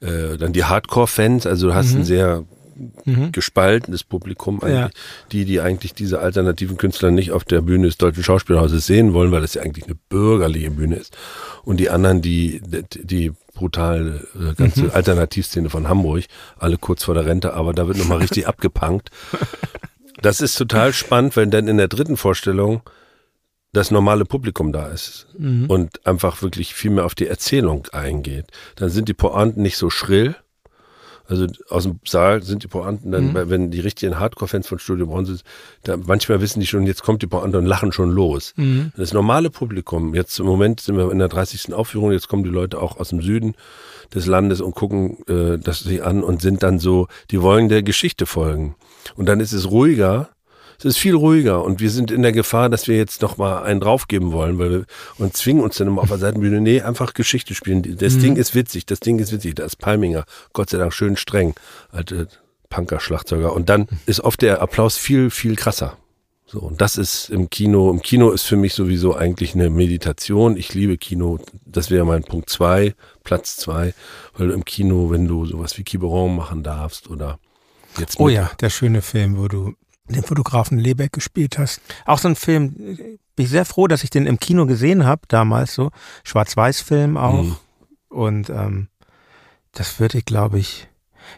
äh, 0.00 0.36
dann 0.36 0.52
die 0.52 0.64
Hardcore-Fans. 0.64 1.46
Also 1.46 1.68
du 1.68 1.74
hast 1.74 1.94
mhm. 1.94 2.00
ein 2.00 2.04
sehr 2.04 2.44
mhm. 3.04 3.32
gespaltenes 3.32 4.04
Publikum, 4.04 4.60
ja. 4.66 4.90
die, 5.32 5.44
die 5.44 5.60
eigentlich 5.60 5.94
diese 5.94 6.20
alternativen 6.20 6.76
Künstler 6.76 7.10
nicht 7.10 7.32
auf 7.32 7.44
der 7.44 7.60
Bühne 7.60 7.86
des 7.86 7.98
Deutschen 7.98 8.22
Schauspielhauses 8.22 8.86
sehen 8.86 9.12
wollen, 9.12 9.32
weil 9.32 9.40
das 9.40 9.54
ja 9.54 9.62
eigentlich 9.62 9.86
eine 9.86 9.96
bürgerliche 10.08 10.70
Bühne 10.70 10.96
ist. 10.96 11.16
Und 11.64 11.78
die 11.78 11.90
anderen, 11.90 12.22
die, 12.22 12.60
die 12.62 13.32
brutale 13.54 14.26
äh, 14.34 14.54
ganze 14.54 14.84
mhm. 14.84 14.90
Alternativszene 14.92 15.70
von 15.70 15.88
Hamburg, 15.88 16.24
alle 16.58 16.78
kurz 16.78 17.04
vor 17.04 17.14
der 17.14 17.26
Rente, 17.26 17.54
aber 17.54 17.72
da 17.72 17.86
wird 17.86 17.98
nochmal 17.98 18.18
richtig 18.18 18.46
abgepankt. 18.48 19.10
Das 20.22 20.40
ist 20.40 20.56
total 20.56 20.92
spannend, 20.92 21.36
wenn 21.36 21.50
dann 21.50 21.68
in 21.68 21.76
der 21.76 21.88
dritten 21.88 22.16
Vorstellung 22.16 22.82
das 23.72 23.90
normale 23.90 24.24
Publikum 24.24 24.72
da 24.72 24.88
ist 24.88 25.28
mhm. 25.38 25.66
und 25.66 26.06
einfach 26.06 26.42
wirklich 26.42 26.74
viel 26.74 26.90
mehr 26.90 27.04
auf 27.04 27.14
die 27.14 27.28
Erzählung 27.28 27.86
eingeht. 27.92 28.46
Dann 28.76 28.90
sind 28.90 29.08
die 29.08 29.14
Pointen 29.14 29.62
nicht 29.62 29.76
so 29.76 29.90
schrill, 29.90 30.34
also 31.30 31.46
aus 31.68 31.84
dem 31.84 32.00
Saal 32.04 32.42
sind 32.42 32.64
die 32.64 32.66
Pointen 32.66 33.12
dann, 33.12 33.32
mhm. 33.32 33.48
wenn 33.48 33.70
die 33.70 33.80
richtigen 33.80 34.18
Hardcore-Fans 34.18 34.66
von 34.66 34.78
Studio 34.78 35.06
Braun 35.06 35.24
sind, 35.24 35.42
da 35.84 35.96
manchmal 35.96 36.40
wissen 36.40 36.60
die 36.60 36.66
schon, 36.66 36.86
jetzt 36.86 37.02
kommt 37.02 37.22
die 37.22 37.28
Pointe 37.28 37.56
und 37.56 37.66
lachen 37.66 37.92
schon 37.92 38.10
los. 38.10 38.52
Mhm. 38.56 38.92
Das 38.96 39.12
normale 39.12 39.48
Publikum, 39.48 40.14
jetzt 40.14 40.38
im 40.40 40.46
Moment 40.46 40.80
sind 40.80 40.96
wir 40.96 41.10
in 41.12 41.18
der 41.18 41.28
30. 41.28 41.72
Aufführung, 41.72 42.10
jetzt 42.10 42.28
kommen 42.28 42.42
die 42.42 42.50
Leute 42.50 42.80
auch 42.82 42.98
aus 42.98 43.10
dem 43.10 43.22
Süden 43.22 43.54
des 44.12 44.26
Landes 44.26 44.60
und 44.60 44.74
gucken 44.74 45.18
äh, 45.28 45.58
das 45.58 45.80
sich 45.80 46.02
an 46.02 46.24
und 46.24 46.42
sind 46.42 46.64
dann 46.64 46.80
so, 46.80 47.06
die 47.30 47.40
wollen 47.40 47.68
der 47.68 47.84
Geschichte 47.84 48.26
folgen. 48.26 48.74
Und 49.14 49.26
dann 49.26 49.38
ist 49.38 49.52
es 49.52 49.70
ruhiger, 49.70 50.30
es 50.80 50.96
ist 50.96 50.98
viel 50.98 51.14
ruhiger 51.14 51.62
und 51.62 51.80
wir 51.80 51.90
sind 51.90 52.10
in 52.10 52.22
der 52.22 52.32
Gefahr, 52.32 52.68
dass 52.70 52.88
wir 52.88 52.96
jetzt 52.96 53.20
noch 53.22 53.36
mal 53.36 53.62
einen 53.62 53.80
draufgeben 53.80 54.32
wollen, 54.32 54.58
weil 54.58 54.70
wir 54.70 54.84
und 55.18 55.36
zwingen 55.36 55.62
uns 55.62 55.76
dann 55.76 55.88
immer 55.88 56.02
auf 56.02 56.08
der 56.08 56.18
Seitenbühne, 56.18 56.60
nee, 56.60 56.80
einfach 56.80 57.12
Geschichte 57.14 57.54
spielen. 57.54 57.96
Das 57.98 58.14
mhm. 58.14 58.20
Ding 58.20 58.36
ist 58.36 58.54
witzig, 58.54 58.86
das 58.86 59.00
Ding 59.00 59.18
ist 59.18 59.30
witzig, 59.30 59.56
da 59.56 59.64
ist 59.64 59.76
Palminger, 59.76 60.24
Gott 60.52 60.70
sei 60.70 60.78
Dank 60.78 60.94
schön 60.94 61.16
streng, 61.16 61.54
alte 61.90 62.28
Punker-Schlagzeuger. 62.70 63.52
Und 63.52 63.68
dann 63.68 63.88
ist 64.06 64.20
oft 64.20 64.40
der 64.40 64.62
Applaus 64.62 64.96
viel, 64.96 65.30
viel 65.30 65.56
krasser. 65.56 65.98
So, 66.46 66.60
und 66.60 66.80
das 66.80 66.96
ist 66.96 67.28
im 67.28 67.48
Kino, 67.48 67.90
im 67.90 68.02
Kino 68.02 68.30
ist 68.30 68.42
für 68.42 68.56
mich 68.56 68.74
sowieso 68.74 69.14
eigentlich 69.14 69.54
eine 69.54 69.70
Meditation. 69.70 70.56
Ich 70.56 70.74
liebe 70.74 70.98
Kino. 70.98 71.38
Das 71.64 71.90
wäre 71.90 72.04
mein 72.04 72.24
Punkt 72.24 72.50
zwei, 72.50 72.94
Platz 73.22 73.56
zwei, 73.56 73.94
weil 74.36 74.50
im 74.50 74.64
Kino, 74.64 75.10
wenn 75.10 75.28
du 75.28 75.46
sowas 75.46 75.78
wie 75.78 75.84
Quiberon 75.84 76.34
machen 76.34 76.64
darfst 76.64 77.08
oder 77.08 77.38
jetzt. 77.98 78.18
Oh 78.18 78.28
ja, 78.28 78.50
der 78.60 78.70
schöne 78.70 79.00
Film, 79.00 79.36
wo 79.36 79.46
du 79.46 79.74
den 80.12 80.22
Fotografen 80.22 80.78
Lebeck 80.78 81.12
gespielt 81.12 81.58
hast. 81.58 81.80
Auch 82.04 82.18
so 82.18 82.28
ein 82.28 82.36
Film, 82.36 82.74
bin 82.74 83.44
ich 83.44 83.50
sehr 83.50 83.64
froh, 83.64 83.86
dass 83.86 84.04
ich 84.04 84.10
den 84.10 84.26
im 84.26 84.38
Kino 84.38 84.66
gesehen 84.66 85.04
habe, 85.04 85.22
damals 85.28 85.74
so. 85.74 85.90
Schwarz-Weiß-Film 86.24 87.16
auch. 87.16 87.42
Mhm. 87.42 87.56
Und 88.08 88.50
ähm, 88.50 88.88
das 89.72 90.00
würde 90.00 90.18
ich, 90.18 90.24
glaube 90.24 90.58
ich, 90.58 90.88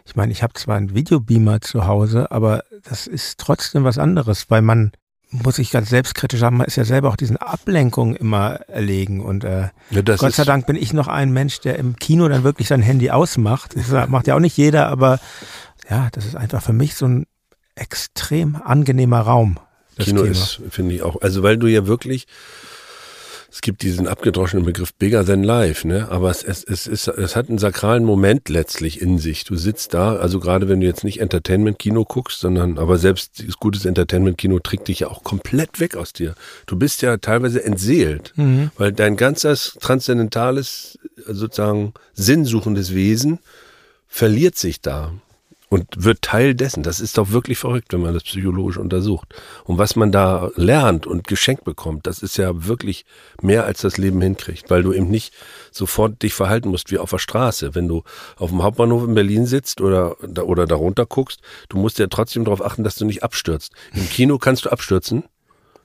ich 0.05 0.15
meine, 0.15 0.31
ich 0.31 0.43
habe 0.43 0.53
zwar 0.53 0.77
einen 0.77 0.95
Videobeamer 0.95 1.61
zu 1.61 1.85
Hause, 1.85 2.31
aber 2.31 2.63
das 2.83 3.07
ist 3.07 3.39
trotzdem 3.39 3.83
was 3.83 3.97
anderes, 3.97 4.49
weil 4.49 4.61
man 4.61 4.91
muss 5.29 5.57
ich 5.57 5.71
ganz 5.71 5.89
selbstkritisch 5.89 6.39
sagen, 6.39 6.57
man 6.57 6.67
ist 6.67 6.75
ja 6.75 6.85
selber 6.85 7.09
auch 7.09 7.15
diesen 7.15 7.37
Ablenkungen 7.37 8.15
immer 8.15 8.59
erlegen. 8.67 9.19
Und 9.19 9.43
äh, 9.43 9.69
ja, 9.89 10.01
Gott 10.01 10.33
sei 10.33 10.43
Dank 10.43 10.67
bin 10.67 10.75
ich 10.75 10.93
noch 10.93 11.07
ein 11.07 11.31
Mensch, 11.31 11.59
der 11.61 11.79
im 11.79 11.95
Kino 11.95 12.27
dann 12.27 12.43
wirklich 12.43 12.67
sein 12.67 12.81
Handy 12.81 13.09
ausmacht. 13.09 13.75
Das 13.75 14.09
macht 14.09 14.27
ja 14.27 14.35
auch 14.35 14.39
nicht 14.39 14.57
jeder, 14.57 14.89
aber 14.89 15.19
ja, 15.89 16.09
das 16.11 16.25
ist 16.25 16.35
einfach 16.35 16.61
für 16.61 16.73
mich 16.73 16.95
so 16.95 17.07
ein 17.07 17.25
extrem 17.75 18.55
angenehmer 18.55 19.21
Raum. 19.21 19.59
Kino, 19.99 20.23
Kino 20.23 20.31
ist, 20.31 20.61
finde 20.69 20.95
ich 20.95 21.03
auch, 21.03 21.21
also 21.21 21.43
weil 21.43 21.57
du 21.57 21.67
ja 21.67 21.87
wirklich 21.87 22.27
es 23.53 23.61
gibt 23.61 23.83
diesen 23.83 24.07
abgedroschenen 24.07 24.65
Begriff 24.65 24.95
bigger 24.95 25.23
than 25.23 25.43
life, 25.43 25.87
ne? 25.87 26.09
Aber 26.09 26.31
es, 26.31 26.43
es, 26.43 26.63
es, 26.63 26.87
es, 26.87 27.07
es 27.07 27.35
hat 27.35 27.49
einen 27.49 27.59
sakralen 27.59 28.03
Moment 28.03 28.49
letztlich 28.49 28.99
in 28.99 29.19
sich. 29.19 29.43
Du 29.43 29.55
sitzt 29.55 29.93
da, 29.93 30.15
also 30.15 30.39
gerade 30.39 30.69
wenn 30.69 30.79
du 30.79 30.87
jetzt 30.87 31.03
nicht 31.03 31.21
Entertainment-Kino 31.21 32.03
guckst, 32.03 32.39
sondern 32.39 32.79
aber 32.79 32.97
selbst 32.97 33.45
gutes 33.59 33.85
Entertainment-Kino 33.85 34.57
trägt 34.57 34.87
dich 34.87 35.01
ja 35.01 35.09
auch 35.09 35.23
komplett 35.23 35.79
weg 35.79 35.95
aus 35.95 36.13
dir. 36.13 36.33
Du 36.65 36.77
bist 36.77 37.03
ja 37.03 37.17
teilweise 37.17 37.63
entseelt, 37.63 38.33
mhm. 38.37 38.71
weil 38.75 38.91
dein 38.91 39.17
ganzes 39.17 39.77
transzendentales, 39.79 40.97
sozusagen 41.23 41.93
sinnsuchendes 42.15 42.95
Wesen 42.95 43.37
verliert 44.07 44.57
sich 44.57 44.81
da 44.81 45.13
und 45.73 46.03
wird 46.03 46.21
Teil 46.21 46.53
dessen. 46.53 46.83
Das 46.83 46.99
ist 46.99 47.17
doch 47.17 47.31
wirklich 47.31 47.57
verrückt, 47.57 47.93
wenn 47.93 48.01
man 48.01 48.13
das 48.13 48.21
psychologisch 48.21 48.77
untersucht. 48.77 49.33
Und 49.63 49.79
was 49.79 49.95
man 49.95 50.11
da 50.11 50.51
lernt 50.55 51.07
und 51.07 51.27
geschenkt 51.27 51.63
bekommt, 51.63 52.05
das 52.05 52.21
ist 52.21 52.37
ja 52.37 52.67
wirklich 52.67 53.05
mehr 53.41 53.65
als 53.65 53.81
das 53.81 53.97
Leben 53.97 54.21
hinkriegt, 54.21 54.69
weil 54.69 54.83
du 54.83 54.93
eben 54.93 55.09
nicht 55.09 55.33
sofort 55.71 56.21
dich 56.21 56.35
verhalten 56.35 56.69
musst 56.69 56.91
wie 56.91 56.99
auf 56.99 57.09
der 57.09 57.17
Straße. 57.17 57.73
Wenn 57.73 57.87
du 57.87 58.03
auf 58.37 58.51
dem 58.51 58.61
Hauptbahnhof 58.61 59.03
in 59.05 59.15
Berlin 59.15 59.47
sitzt 59.47 59.81
oder, 59.81 60.15
oder 60.43 60.67
darunter 60.67 61.07
guckst, 61.07 61.41
du 61.69 61.77
musst 61.79 61.97
ja 61.97 62.05
trotzdem 62.05 62.45
darauf 62.45 62.63
achten, 62.63 62.83
dass 62.83 62.93
du 62.93 63.05
nicht 63.05 63.23
abstürzt. 63.23 63.73
Im 63.95 64.07
Kino 64.07 64.37
kannst 64.37 64.65
du 64.65 64.69
abstürzen. 64.69 65.23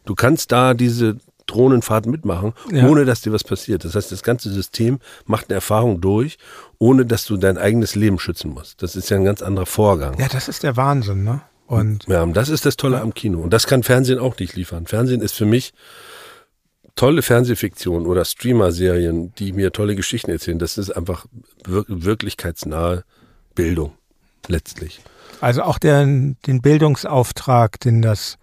Du 0.04 0.14
kannst 0.14 0.52
da 0.52 0.74
diese 0.74 1.16
Drohnenfahrt 1.48 2.06
mitmachen, 2.06 2.52
ja. 2.70 2.86
ohne 2.86 3.04
dass 3.04 3.20
dir 3.22 3.32
was 3.32 3.44
passiert. 3.44 3.84
Das 3.84 3.94
heißt, 3.94 4.12
das 4.12 4.22
ganze 4.22 4.50
System 4.50 5.00
macht 5.26 5.46
eine 5.48 5.56
Erfahrung 5.56 6.00
durch, 6.00 6.38
ohne 6.78 7.04
dass 7.04 7.24
du 7.24 7.36
dein 7.36 7.58
eigenes 7.58 7.94
Leben 7.94 8.18
schützen 8.18 8.50
musst. 8.50 8.82
Das 8.82 8.94
ist 8.94 9.10
ja 9.10 9.16
ein 9.16 9.24
ganz 9.24 9.42
anderer 9.42 9.66
Vorgang. 9.66 10.18
Ja, 10.18 10.28
das 10.28 10.48
ist 10.48 10.62
der 10.62 10.76
Wahnsinn, 10.76 11.24
ne? 11.24 11.40
Und 11.66 12.04
ja, 12.06 12.24
das 12.26 12.48
ist 12.48 12.64
das 12.64 12.76
Tolle 12.76 13.00
am 13.00 13.12
Kino. 13.12 13.40
Und 13.40 13.52
das 13.52 13.66
kann 13.66 13.82
Fernsehen 13.82 14.18
auch 14.18 14.38
nicht 14.38 14.54
liefern. 14.54 14.86
Fernsehen 14.86 15.20
ist 15.20 15.34
für 15.34 15.44
mich 15.44 15.74
tolle 16.98 17.22
Fernsehfiktion 17.22 18.06
oder 18.06 18.24
Streamer-Serien, 18.24 19.34
die 19.34 19.52
mir 19.52 19.70
tolle 19.72 19.94
Geschichten 19.94 20.30
erzählen. 20.30 20.58
Das 20.58 20.78
ist 20.78 20.90
einfach 20.90 21.26
wir 21.66 21.84
wirklichkeitsnahe 21.86 23.04
Bildung, 23.54 23.92
letztlich. 24.48 25.00
Also 25.40 25.62
auch 25.62 25.78
der, 25.78 26.04
den 26.04 26.62
Bildungsauftrag, 26.62 27.78
den 27.80 28.02
das 28.02 28.38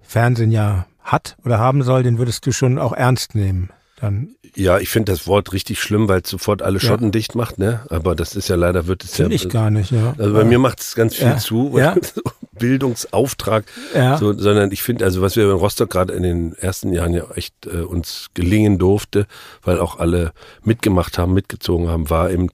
Fernsehen 0.00 0.50
ja 0.50 0.86
hat 1.10 1.36
oder 1.44 1.58
haben 1.58 1.82
soll, 1.82 2.02
den 2.02 2.18
würdest 2.18 2.46
du 2.46 2.52
schon 2.52 2.78
auch 2.78 2.92
ernst 2.92 3.34
nehmen. 3.34 3.70
Dann 4.00 4.34
ja, 4.54 4.78
ich 4.78 4.88
finde 4.88 5.12
das 5.12 5.26
Wort 5.26 5.52
richtig 5.52 5.80
schlimm, 5.80 6.08
weil 6.08 6.22
es 6.22 6.30
sofort 6.30 6.62
alle 6.62 6.80
Schotten 6.80 7.06
ja. 7.06 7.10
dicht 7.10 7.34
macht, 7.34 7.58
ne? 7.58 7.80
Aber 7.90 8.14
das 8.14 8.34
ist 8.34 8.48
ja 8.48 8.56
leider, 8.56 8.86
wird 8.86 9.04
es 9.04 9.16
ja. 9.18 9.24
Finde 9.24 9.36
ich 9.36 9.48
gar 9.48 9.70
nicht, 9.70 9.92
ja. 9.92 10.14
Also 10.18 10.32
bei 10.32 10.40
ja. 10.40 10.44
mir 10.44 10.58
macht 10.58 10.80
es 10.80 10.94
ganz 10.94 11.14
viel 11.14 11.26
ja. 11.26 11.38
zu. 11.38 11.78
Bildungsauftrag. 12.58 13.64
Ja. 13.94 14.18
So, 14.18 14.32
sondern 14.36 14.72
ich 14.72 14.82
finde, 14.82 15.04
also 15.04 15.22
was 15.22 15.36
wir 15.36 15.44
in 15.44 15.50
Rostock 15.50 15.90
gerade 15.90 16.12
in 16.12 16.22
den 16.22 16.52
ersten 16.54 16.92
Jahren 16.92 17.14
ja 17.14 17.24
echt 17.34 17.54
äh, 17.66 17.80
uns 17.80 18.28
gelingen 18.34 18.78
durfte, 18.78 19.26
weil 19.62 19.78
auch 19.78 19.98
alle 19.98 20.32
mitgemacht 20.62 21.16
haben, 21.16 21.32
mitgezogen 21.32 21.88
haben, 21.88 22.10
war 22.10 22.30
eben 22.30 22.48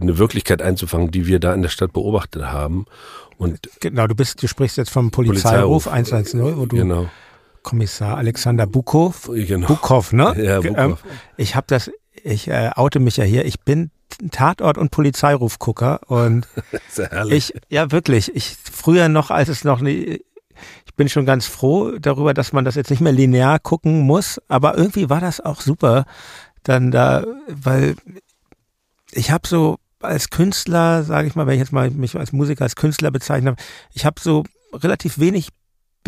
eine 0.00 0.18
Wirklichkeit 0.18 0.62
einzufangen, 0.62 1.10
die 1.10 1.26
wir 1.26 1.40
da 1.40 1.54
in 1.54 1.62
der 1.62 1.68
Stadt 1.68 1.92
beobachtet 1.92 2.46
haben. 2.46 2.86
Und 3.36 3.68
genau, 3.80 4.06
du 4.06 4.14
bist, 4.14 4.42
du 4.42 4.48
sprichst 4.48 4.76
jetzt 4.76 4.90
vom 4.90 5.10
Polizeiruf, 5.10 5.84
Polizeiruf 5.84 5.88
110, 5.88 6.56
wo 6.56 6.66
du 6.66 6.76
genau 6.76 7.08
Kommissar 7.62 8.16
Alexander 8.16 8.66
Bukow. 8.66 9.30
Genau. 9.32 9.66
Bukow, 9.66 10.12
ne? 10.12 10.34
Ja, 10.42 10.60
Bukow. 10.60 10.76
Ähm, 10.78 10.96
ich 11.36 11.56
habe 11.56 11.66
das, 11.68 11.90
ich 12.22 12.48
äh, 12.48 12.70
oute 12.74 13.00
mich 13.00 13.16
ja 13.16 13.24
hier. 13.24 13.44
Ich 13.44 13.60
bin 13.60 13.90
Tatort- 14.30 14.78
und 14.78 14.90
Polizeirufgucker 14.90 16.00
und 16.10 16.46
Sehr 16.88 17.10
herrlich. 17.10 17.54
ich, 17.54 17.60
ja 17.68 17.90
wirklich, 17.92 18.34
ich 18.34 18.56
früher 18.72 19.08
noch, 19.08 19.30
als 19.30 19.48
es 19.48 19.64
noch 19.64 19.80
nie, 19.80 20.22
ich 20.86 20.94
bin 20.96 21.08
schon 21.08 21.26
ganz 21.26 21.46
froh 21.46 21.92
darüber, 21.98 22.34
dass 22.34 22.52
man 22.52 22.64
das 22.64 22.74
jetzt 22.74 22.90
nicht 22.90 23.00
mehr 23.00 23.12
linear 23.12 23.58
gucken 23.58 24.00
muss, 24.00 24.40
aber 24.48 24.76
irgendwie 24.76 25.08
war 25.08 25.20
das 25.20 25.40
auch 25.40 25.60
super, 25.60 26.04
dann 26.64 26.90
da, 26.90 27.24
weil 27.48 27.94
ich 29.12 29.30
habe 29.30 29.46
so 29.46 29.76
als 30.00 30.30
Künstler, 30.30 31.02
sage 31.04 31.28
ich 31.28 31.34
mal, 31.34 31.46
wenn 31.46 31.54
ich 31.54 31.60
jetzt 31.60 31.72
mal 31.72 31.90
mich 31.90 32.16
als 32.16 32.32
Musiker 32.32 32.64
als 32.64 32.76
Künstler 32.76 33.10
bezeichne, 33.10 33.56
ich 33.92 34.04
habe 34.04 34.20
so 34.20 34.44
relativ 34.72 35.18
wenig 35.18 35.48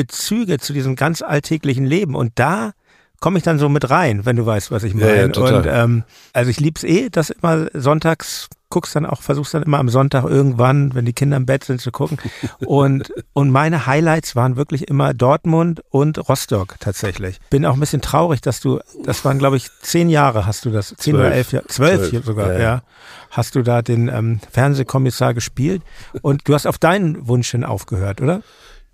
Bezüge 0.01 0.59
zu 0.59 0.73
diesem 0.73 0.97
ganz 0.97 1.21
alltäglichen 1.21 1.85
Leben. 1.85 2.15
Und 2.15 2.33
da 2.37 2.73
komme 3.21 3.37
ich 3.37 3.45
dann 3.45 3.59
so 3.59 3.69
mit 3.69 3.91
rein, 3.91 4.25
wenn 4.25 4.37
du 4.37 4.47
weißt, 4.47 4.71
was 4.71 4.83
ich 4.83 4.95
meine. 4.95 5.31
Ja, 5.35 5.49
ja, 5.51 5.59
und 5.59 5.67
ähm, 5.69 6.05
also 6.33 6.51
ich 6.51 6.59
lieb's 6.59 6.85
eh, 6.85 7.11
dass 7.11 7.29
immer 7.29 7.69
sonntags 7.75 8.49
guckst 8.71 8.97
dann 8.97 9.05
auch, 9.05 9.21
versuchst 9.21 9.53
dann 9.53 9.65
immer 9.65 9.79
am 9.79 9.89
Sonntag 9.89 10.25
irgendwann, 10.25 10.95
wenn 10.95 11.05
die 11.05 11.13
Kinder 11.13 11.37
im 11.37 11.45
Bett 11.45 11.65
sind, 11.65 11.81
zu 11.81 11.91
gucken. 11.91 12.19
Und, 12.61 13.13
und 13.35 13.51
meine 13.51 13.87
Highlights 13.87 14.37
waren 14.37 14.57
wirklich 14.57 14.89
immer 14.89 15.13
Dortmund 15.13 15.83
und 15.91 16.29
Rostock 16.29 16.77
tatsächlich. 16.79 17.41
Bin 17.51 17.67
auch 17.67 17.75
ein 17.75 17.81
bisschen 17.81 18.01
traurig, 18.01 18.41
dass 18.41 18.61
du, 18.61 18.79
das 19.05 19.25
waren 19.25 19.39
glaube 19.39 19.57
ich 19.57 19.69
zehn 19.83 20.09
Jahre 20.09 20.47
hast 20.47 20.65
du 20.65 20.71
das, 20.71 20.95
zehn 20.97 21.15
zwölf. 21.15 21.27
oder 21.27 21.35
elf 21.35 21.53
Jahre, 21.53 21.67
zwölf, 21.67 22.09
zwölf. 22.11 22.25
sogar, 22.25 22.53
ja, 22.53 22.59
ja, 22.61 22.83
hast 23.31 23.57
du 23.57 23.63
da 23.63 23.83
den 23.83 24.09
ähm, 24.09 24.41
Fernsehkommissar 24.51 25.35
gespielt. 25.35 25.83
Und 26.23 26.49
du 26.49 26.55
hast 26.55 26.67
auf 26.67 26.79
deinen 26.79 27.27
Wunsch 27.27 27.51
hin 27.51 27.65
aufgehört, 27.65 28.21
oder? 28.21 28.41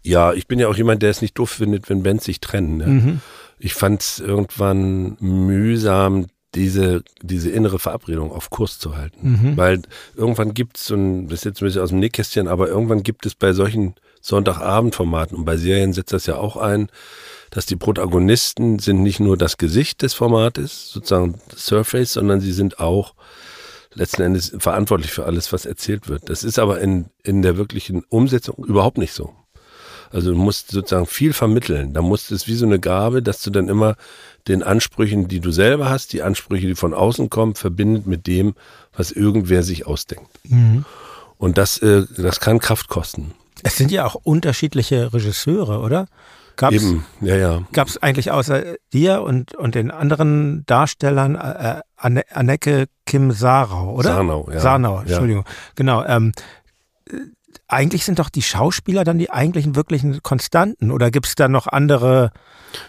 Ja, 0.07 0.33
ich 0.33 0.47
bin 0.47 0.59
ja 0.59 0.69
auch 0.69 0.77
jemand, 0.77 1.03
der 1.03 1.11
es 1.11 1.21
nicht 1.21 1.37
doof 1.39 1.51
findet, 1.51 1.91
wenn 1.91 2.03
Bands 2.03 2.25
sich 2.25 2.41
trennen. 2.41 2.77
Ne? 2.77 2.87
Mhm. 2.87 3.21
Ich 3.59 3.75
fand 3.75 4.03
es 4.03 4.21
irgendwann 4.21 5.17
mühsam, 5.21 6.27
diese, 6.55 7.03
diese 7.23 7.51
innere 7.51 7.79
Verabredung 7.79 8.31
auf 8.31 8.51
Kurs 8.51 8.79
zu 8.79 8.97
halten. 8.97 9.31
Mhm. 9.31 9.57
Weil 9.57 9.83
irgendwann 10.15 10.55
gibt 10.55 10.79
es, 10.79 10.91
und 10.91 11.29
das 11.29 11.41
ist 11.41 11.45
jetzt 11.45 11.61
ein 11.61 11.67
bisschen 11.67 11.83
aus 11.83 11.91
dem 11.91 11.99
Nähkästchen, 11.99 12.49
aber 12.49 12.69
irgendwann 12.69 13.03
gibt 13.03 13.27
es 13.27 13.35
bei 13.35 13.53
solchen 13.53 13.95
Sonntagabendformaten 14.21 15.37
und 15.37 15.45
bei 15.45 15.57
Serien 15.57 15.93
setzt 15.93 16.13
das 16.13 16.27
ja 16.27 16.37
auch 16.37 16.57
ein, 16.57 16.89
dass 17.51 17.67
die 17.67 17.77
Protagonisten 17.77 18.79
sind 18.79 19.03
nicht 19.03 19.21
nur 19.21 19.37
das 19.37 19.57
Gesicht 19.57 20.03
des 20.03 20.15
Formates, 20.15 20.91
sozusagen 20.91 21.41
Surface, 21.55 22.13
sondern 22.13 22.41
sie 22.41 22.53
sind 22.53 22.79
auch 22.79 23.15
letzten 23.93 24.23
Endes 24.23 24.55
verantwortlich 24.59 25.11
für 25.11 25.25
alles, 25.25 25.53
was 25.53 25.67
erzählt 25.67 26.09
wird. 26.09 26.29
Das 26.29 26.45
ist 26.45 26.59
aber 26.59 26.81
in, 26.81 27.07
in 27.23 27.43
der 27.43 27.57
wirklichen 27.57 28.05
Umsetzung 28.09 28.65
überhaupt 28.65 28.99
nicht 28.99 29.13
so. 29.13 29.35
Also 30.11 30.33
du 30.33 30.37
musst 30.37 30.71
sozusagen 30.71 31.07
viel 31.07 31.33
vermitteln. 31.33 31.93
Da 31.93 32.03
musst 32.03 32.31
es 32.33 32.47
wie 32.47 32.55
so 32.55 32.67
eine 32.67 32.79
Gabe, 32.79 33.23
dass 33.23 33.43
du 33.43 33.51
dann 33.51 33.69
immer 33.69 33.97
den 34.49 34.63
Ansprüchen, 34.63 35.29
die 35.29 35.41
du 35.41 35.51
selber 35.51 35.89
hast, 35.89 36.13
die 36.13 36.23
Ansprüche, 36.23 36.67
die 36.67 36.75
von 36.75 36.95
außen 36.95 37.31
kommen, 37.31 37.55
verbindet 37.55 38.07
mit 38.07 38.27
dem, 38.27 38.55
was 38.97 39.11
irgendwer 39.11 39.63
sich 39.63 39.87
ausdenkt. 39.87 40.29
Mhm. 40.45 40.85
Und 41.39 41.59
das, 41.59 41.79
äh, 41.79 42.05
das 42.17 42.41
kann 42.41 42.59
Kraft 42.59 42.89
kosten. 42.89 43.33
Es 43.63 43.77
sind 43.77 43.91
ja 43.91 44.05
auch 44.05 44.15
unterschiedliche 44.15 45.13
Regisseure, 45.13 45.81
oder? 45.81 46.07
Gab's, 46.57 46.77
Eben, 46.77 47.05
ja, 47.21 47.37
ja. 47.37 47.63
Gab 47.73 47.89
es 47.89 48.03
eigentlich 48.03 48.31
außer 48.31 48.77
dir 48.93 49.21
und, 49.23 49.55
und 49.55 49.75
den 49.75 49.91
anderen 49.91 50.65
Darstellern 50.65 51.35
äh, 51.35 51.81
Anne, 51.97 52.23
Anneke 52.33 52.87
Kim 53.05 53.31
Sarau, 53.31 53.95
oder? 53.95 54.15
Sarnau, 54.15 54.49
ja. 54.51 54.61
Sarnau, 54.61 55.01
Entschuldigung. 55.01 55.45
Ja. 55.47 55.53
Genau. 55.75 56.05
Ähm, 56.05 56.33
eigentlich 57.69 58.05
sind 58.05 58.19
doch 58.19 58.29
die 58.29 58.43
Schauspieler 58.43 59.05
dann 59.05 59.19
die 59.19 59.31
eigentlichen 59.31 59.77
wirklichen 59.77 60.23
Konstanten 60.23 60.91
oder 60.91 61.11
gibt 61.11 61.27
es 61.27 61.35
da 61.35 61.49
noch 61.49 61.67
andere 61.67 62.33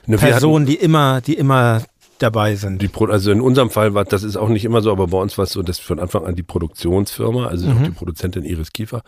ne, 0.05 0.17
Personen, 0.17 0.65
die 0.65 0.75
immer, 0.75 1.21
die 1.21 1.35
immer 1.35 1.83
dabei 2.19 2.55
sind? 2.55 2.81
Die 2.81 2.87
Pro 2.87 3.05
also 3.05 3.31
in 3.31 3.41
unserem 3.41 3.69
Fall 3.69 3.93
war 3.93 4.05
das 4.05 4.23
ist 4.23 4.37
auch 4.37 4.49
nicht 4.49 4.65
immer 4.65 4.81
so, 4.81 4.91
aber 4.91 5.07
bei 5.07 5.17
uns 5.17 5.37
war 5.37 5.43
es 5.43 5.51
so, 5.51 5.61
dass 5.61 5.79
von 5.79 5.99
Anfang 5.99 6.25
an 6.25 6.35
die 6.35 6.43
Produktionsfirma, 6.43 7.47
also 7.47 7.67
mhm. 7.67 7.83
die 7.83 7.91
Produzentin 7.91 8.43
Iris 8.43 8.73
Kiefer 8.73 9.03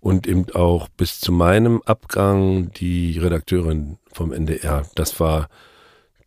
und 0.00 0.26
eben 0.26 0.46
auch 0.54 0.88
bis 0.88 1.20
zu 1.20 1.32
meinem 1.32 1.82
Abgang 1.84 2.70
die 2.72 3.18
Redakteurin 3.18 3.98
vom 4.12 4.32
NDR. 4.32 4.84
Das 4.94 5.20
war 5.20 5.48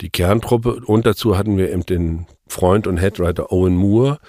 die 0.01 0.09
Kerntruppe 0.09 0.81
und 0.85 1.05
dazu 1.05 1.37
hatten 1.37 1.57
wir 1.57 1.71
eben 1.71 1.85
den 1.85 2.27
Freund 2.47 2.87
und 2.87 2.97
Headwriter 2.97 3.51
Owen 3.51 3.75
Moore, 3.75 4.19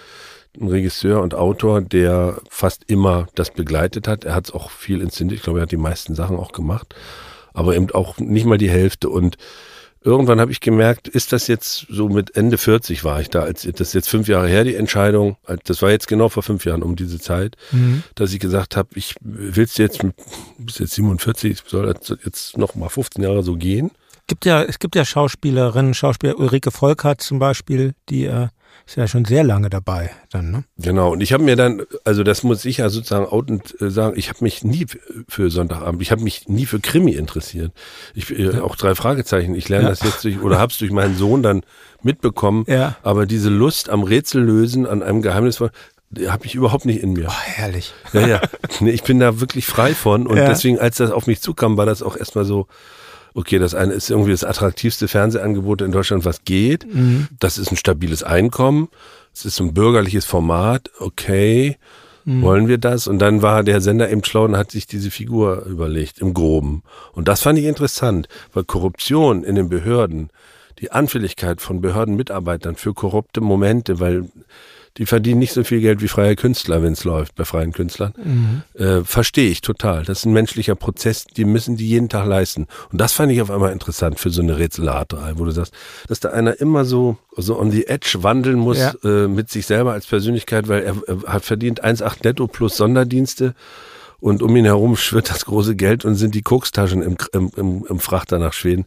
ein 0.60 0.68
Regisseur 0.68 1.22
und 1.22 1.34
Autor, 1.34 1.80
der 1.80 2.40
fast 2.48 2.84
immer 2.86 3.26
das 3.34 3.50
begleitet 3.50 4.08
hat. 4.08 4.24
Er 4.24 4.34
hat 4.34 4.46
es 4.46 4.54
auch 4.54 4.70
viel 4.70 5.00
inszeniert. 5.00 5.38
Ich 5.38 5.42
glaube, 5.42 5.60
er 5.60 5.62
hat 5.62 5.72
die 5.72 5.76
meisten 5.76 6.14
Sachen 6.14 6.36
auch 6.36 6.52
gemacht. 6.52 6.94
aber 7.54 7.76
eben 7.76 7.90
auch 7.92 8.18
nicht 8.18 8.46
mal 8.46 8.58
die 8.58 8.70
Hälfte 8.70 9.08
und 9.08 9.38
irgendwann 10.02 10.40
habe 10.40 10.52
ich 10.52 10.60
gemerkt, 10.60 11.08
ist 11.08 11.32
das 11.32 11.46
jetzt 11.46 11.86
so 11.88 12.08
mit 12.08 12.36
Ende 12.36 12.58
40 12.58 13.04
war 13.04 13.20
ich 13.20 13.30
da, 13.30 13.40
als 13.40 13.62
das 13.62 13.80
ist 13.80 13.94
jetzt 13.94 14.08
fünf 14.10 14.28
Jahre 14.28 14.48
her, 14.48 14.64
die 14.64 14.74
Entscheidung, 14.74 15.38
das 15.64 15.80
war 15.80 15.90
jetzt 15.90 16.06
genau 16.06 16.28
vor 16.28 16.42
fünf 16.42 16.64
Jahren 16.66 16.82
um 16.82 16.94
diese 16.94 17.18
Zeit, 17.18 17.56
mhm. 17.72 18.02
dass 18.14 18.32
ich 18.32 18.40
gesagt 18.40 18.76
habe, 18.76 18.90
ich 18.94 19.14
willst 19.20 19.78
jetzt, 19.78 20.00
bis 20.58 20.78
jetzt 20.78 20.94
47, 20.94 21.62
soll 21.66 21.92
das 21.92 22.14
jetzt 22.24 22.58
noch 22.58 22.74
mal 22.74 22.90
15 22.90 23.22
Jahre 23.22 23.42
so 23.42 23.56
gehen? 23.56 23.90
Gibt 24.26 24.46
ja, 24.46 24.62
es 24.62 24.78
gibt 24.78 24.96
ja 24.96 25.04
Schauspielerinnen, 25.04 25.92
Schauspieler 25.92 26.38
Ulrike 26.38 26.70
Volkert 26.70 27.20
zum 27.20 27.38
Beispiel, 27.38 27.94
die 28.08 28.24
äh, 28.24 28.48
ist 28.86 28.96
ja 28.96 29.06
schon 29.06 29.24
sehr 29.24 29.44
lange 29.44 29.68
dabei 29.68 30.10
dann, 30.30 30.50
ne? 30.50 30.64
Genau, 30.78 31.12
und 31.12 31.20
ich 31.20 31.32
habe 31.32 31.42
mir 31.42 31.56
dann, 31.56 31.82
also 32.04 32.22
das 32.22 32.42
muss 32.42 32.64
ich 32.64 32.78
ja 32.78 32.88
sozusagen 32.88 33.26
outend 33.26 33.80
äh, 33.80 33.90
sagen, 33.90 34.14
ich 34.16 34.30
habe 34.30 34.38
mich 34.42 34.64
nie 34.64 34.86
für 35.28 35.50
Sonntagabend, 35.50 36.00
ich 36.00 36.10
habe 36.10 36.22
mich 36.22 36.48
nie 36.48 36.64
für 36.64 36.80
Krimi 36.80 37.12
interessiert. 37.12 37.72
Ich 38.14 38.30
äh, 38.30 38.60
auch 38.60 38.76
drei 38.76 38.94
Fragezeichen, 38.94 39.54
ich 39.54 39.68
lerne 39.68 39.84
ja. 39.84 39.90
das 39.90 40.02
jetzt 40.02 40.24
durch 40.24 40.40
oder 40.40 40.58
hab's 40.58 40.78
durch 40.78 40.90
meinen 40.90 41.16
Sohn 41.16 41.42
dann 41.42 41.62
mitbekommen, 42.02 42.64
ja. 42.66 42.96
aber 43.02 43.26
diese 43.26 43.50
Lust 43.50 43.90
am 43.90 44.02
Rätsellösen, 44.02 44.86
an 44.86 45.02
einem 45.02 45.20
Geheimnis 45.20 45.60
habe 45.60 46.46
ich 46.46 46.54
überhaupt 46.54 46.86
nicht 46.86 47.02
in 47.02 47.12
mir. 47.12 47.28
Oh, 47.28 47.42
herrlich. 47.42 47.92
Ja, 48.12 48.26
ja. 48.26 48.40
Nee, 48.80 48.90
ich 48.90 49.02
bin 49.02 49.20
da 49.20 49.40
wirklich 49.40 49.66
frei 49.66 49.94
von 49.94 50.26
und 50.26 50.36
ja. 50.36 50.46
deswegen, 50.46 50.78
als 50.78 50.96
das 50.96 51.10
auf 51.10 51.26
mich 51.26 51.40
zukam, 51.40 51.76
war 51.76 51.86
das 51.86 52.02
auch 52.02 52.16
erstmal 52.16 52.44
so, 52.44 52.66
okay, 53.34 53.58
das 53.58 53.74
eine 53.74 53.92
ist 53.92 54.10
irgendwie 54.10 54.30
das 54.30 54.44
attraktivste 54.44 55.08
Fernsehangebot 55.08 55.82
in 55.82 55.92
Deutschland, 55.92 56.24
was 56.24 56.44
geht. 56.44 56.86
Mhm. 56.92 57.28
Das 57.40 57.58
ist 57.58 57.70
ein 57.70 57.76
stabiles 57.76 58.22
Einkommen. 58.22 58.88
Es 59.34 59.44
ist 59.44 59.60
ein 59.60 59.74
bürgerliches 59.74 60.24
Format. 60.24 60.90
Okay. 60.98 61.76
Mhm. 62.24 62.42
Wollen 62.42 62.68
wir 62.68 62.78
das? 62.78 63.06
Und 63.06 63.18
dann 63.18 63.42
war 63.42 63.62
der 63.64 63.80
Sender 63.80 64.10
eben 64.10 64.24
schlau 64.24 64.44
und 64.44 64.56
hat 64.56 64.70
sich 64.70 64.86
diese 64.86 65.10
Figur 65.10 65.64
überlegt, 65.66 66.20
im 66.20 66.32
Groben. 66.32 66.82
Und 67.12 67.28
das 67.28 67.42
fand 67.42 67.58
ich 67.58 67.66
interessant, 67.66 68.28
weil 68.52 68.64
Korruption 68.64 69.44
in 69.44 69.56
den 69.56 69.68
Behörden, 69.68 70.30
die 70.78 70.92
Anfälligkeit 70.92 71.60
von 71.60 71.80
Behördenmitarbeitern 71.80 72.76
für 72.76 72.94
korrupte 72.94 73.40
Momente, 73.40 74.00
weil 74.00 74.28
die 74.96 75.06
verdienen 75.06 75.40
nicht 75.40 75.52
so 75.52 75.64
viel 75.64 75.80
Geld 75.80 76.02
wie 76.02 76.08
freie 76.08 76.36
Künstler, 76.36 76.82
wenn 76.82 76.92
es 76.92 77.02
läuft, 77.04 77.34
bei 77.34 77.44
freien 77.44 77.72
Künstlern. 77.72 78.14
Mhm. 78.16 78.62
Äh, 78.80 79.02
Verstehe 79.02 79.50
ich 79.50 79.60
total. 79.60 80.04
Das 80.04 80.20
ist 80.20 80.24
ein 80.24 80.32
menschlicher 80.32 80.76
Prozess, 80.76 81.24
die 81.24 81.44
müssen 81.44 81.76
die 81.76 81.88
jeden 81.88 82.08
Tag 82.08 82.26
leisten. 82.26 82.66
Und 82.92 83.00
das 83.00 83.12
fand 83.12 83.32
ich 83.32 83.42
auf 83.42 83.50
einmal 83.50 83.72
interessant 83.72 84.20
für 84.20 84.30
so 84.30 84.40
eine 84.40 84.56
Rätselraterei, 84.56 85.32
wo 85.36 85.44
du 85.44 85.50
sagst, 85.50 85.74
dass 86.06 86.20
da 86.20 86.30
einer 86.30 86.60
immer 86.60 86.84
so, 86.84 87.16
so 87.36 87.58
on 87.58 87.72
the 87.72 87.88
edge 87.88 88.18
wandeln 88.20 88.58
muss 88.58 88.78
ja. 88.78 88.94
äh, 89.02 89.26
mit 89.26 89.50
sich 89.50 89.66
selber 89.66 89.92
als 89.92 90.06
Persönlichkeit, 90.06 90.68
weil 90.68 90.82
er, 90.84 90.96
er 91.08 91.32
hat 91.32 91.44
verdient 91.44 91.84
1,8 91.84 92.18
netto 92.22 92.46
plus 92.46 92.76
Sonderdienste 92.76 93.54
und 94.20 94.42
um 94.42 94.54
ihn 94.54 94.64
herum 94.64 94.96
schwirrt 94.96 95.28
das 95.28 95.44
große 95.44 95.74
Geld 95.74 96.04
und 96.04 96.14
sind 96.14 96.34
die 96.34 96.42
Kokstaschen 96.42 97.02
im, 97.02 97.16
im, 97.32 97.50
im, 97.56 97.84
im 97.88 97.98
Frachter 97.98 98.38
nach 98.38 98.52
Schweden. 98.52 98.86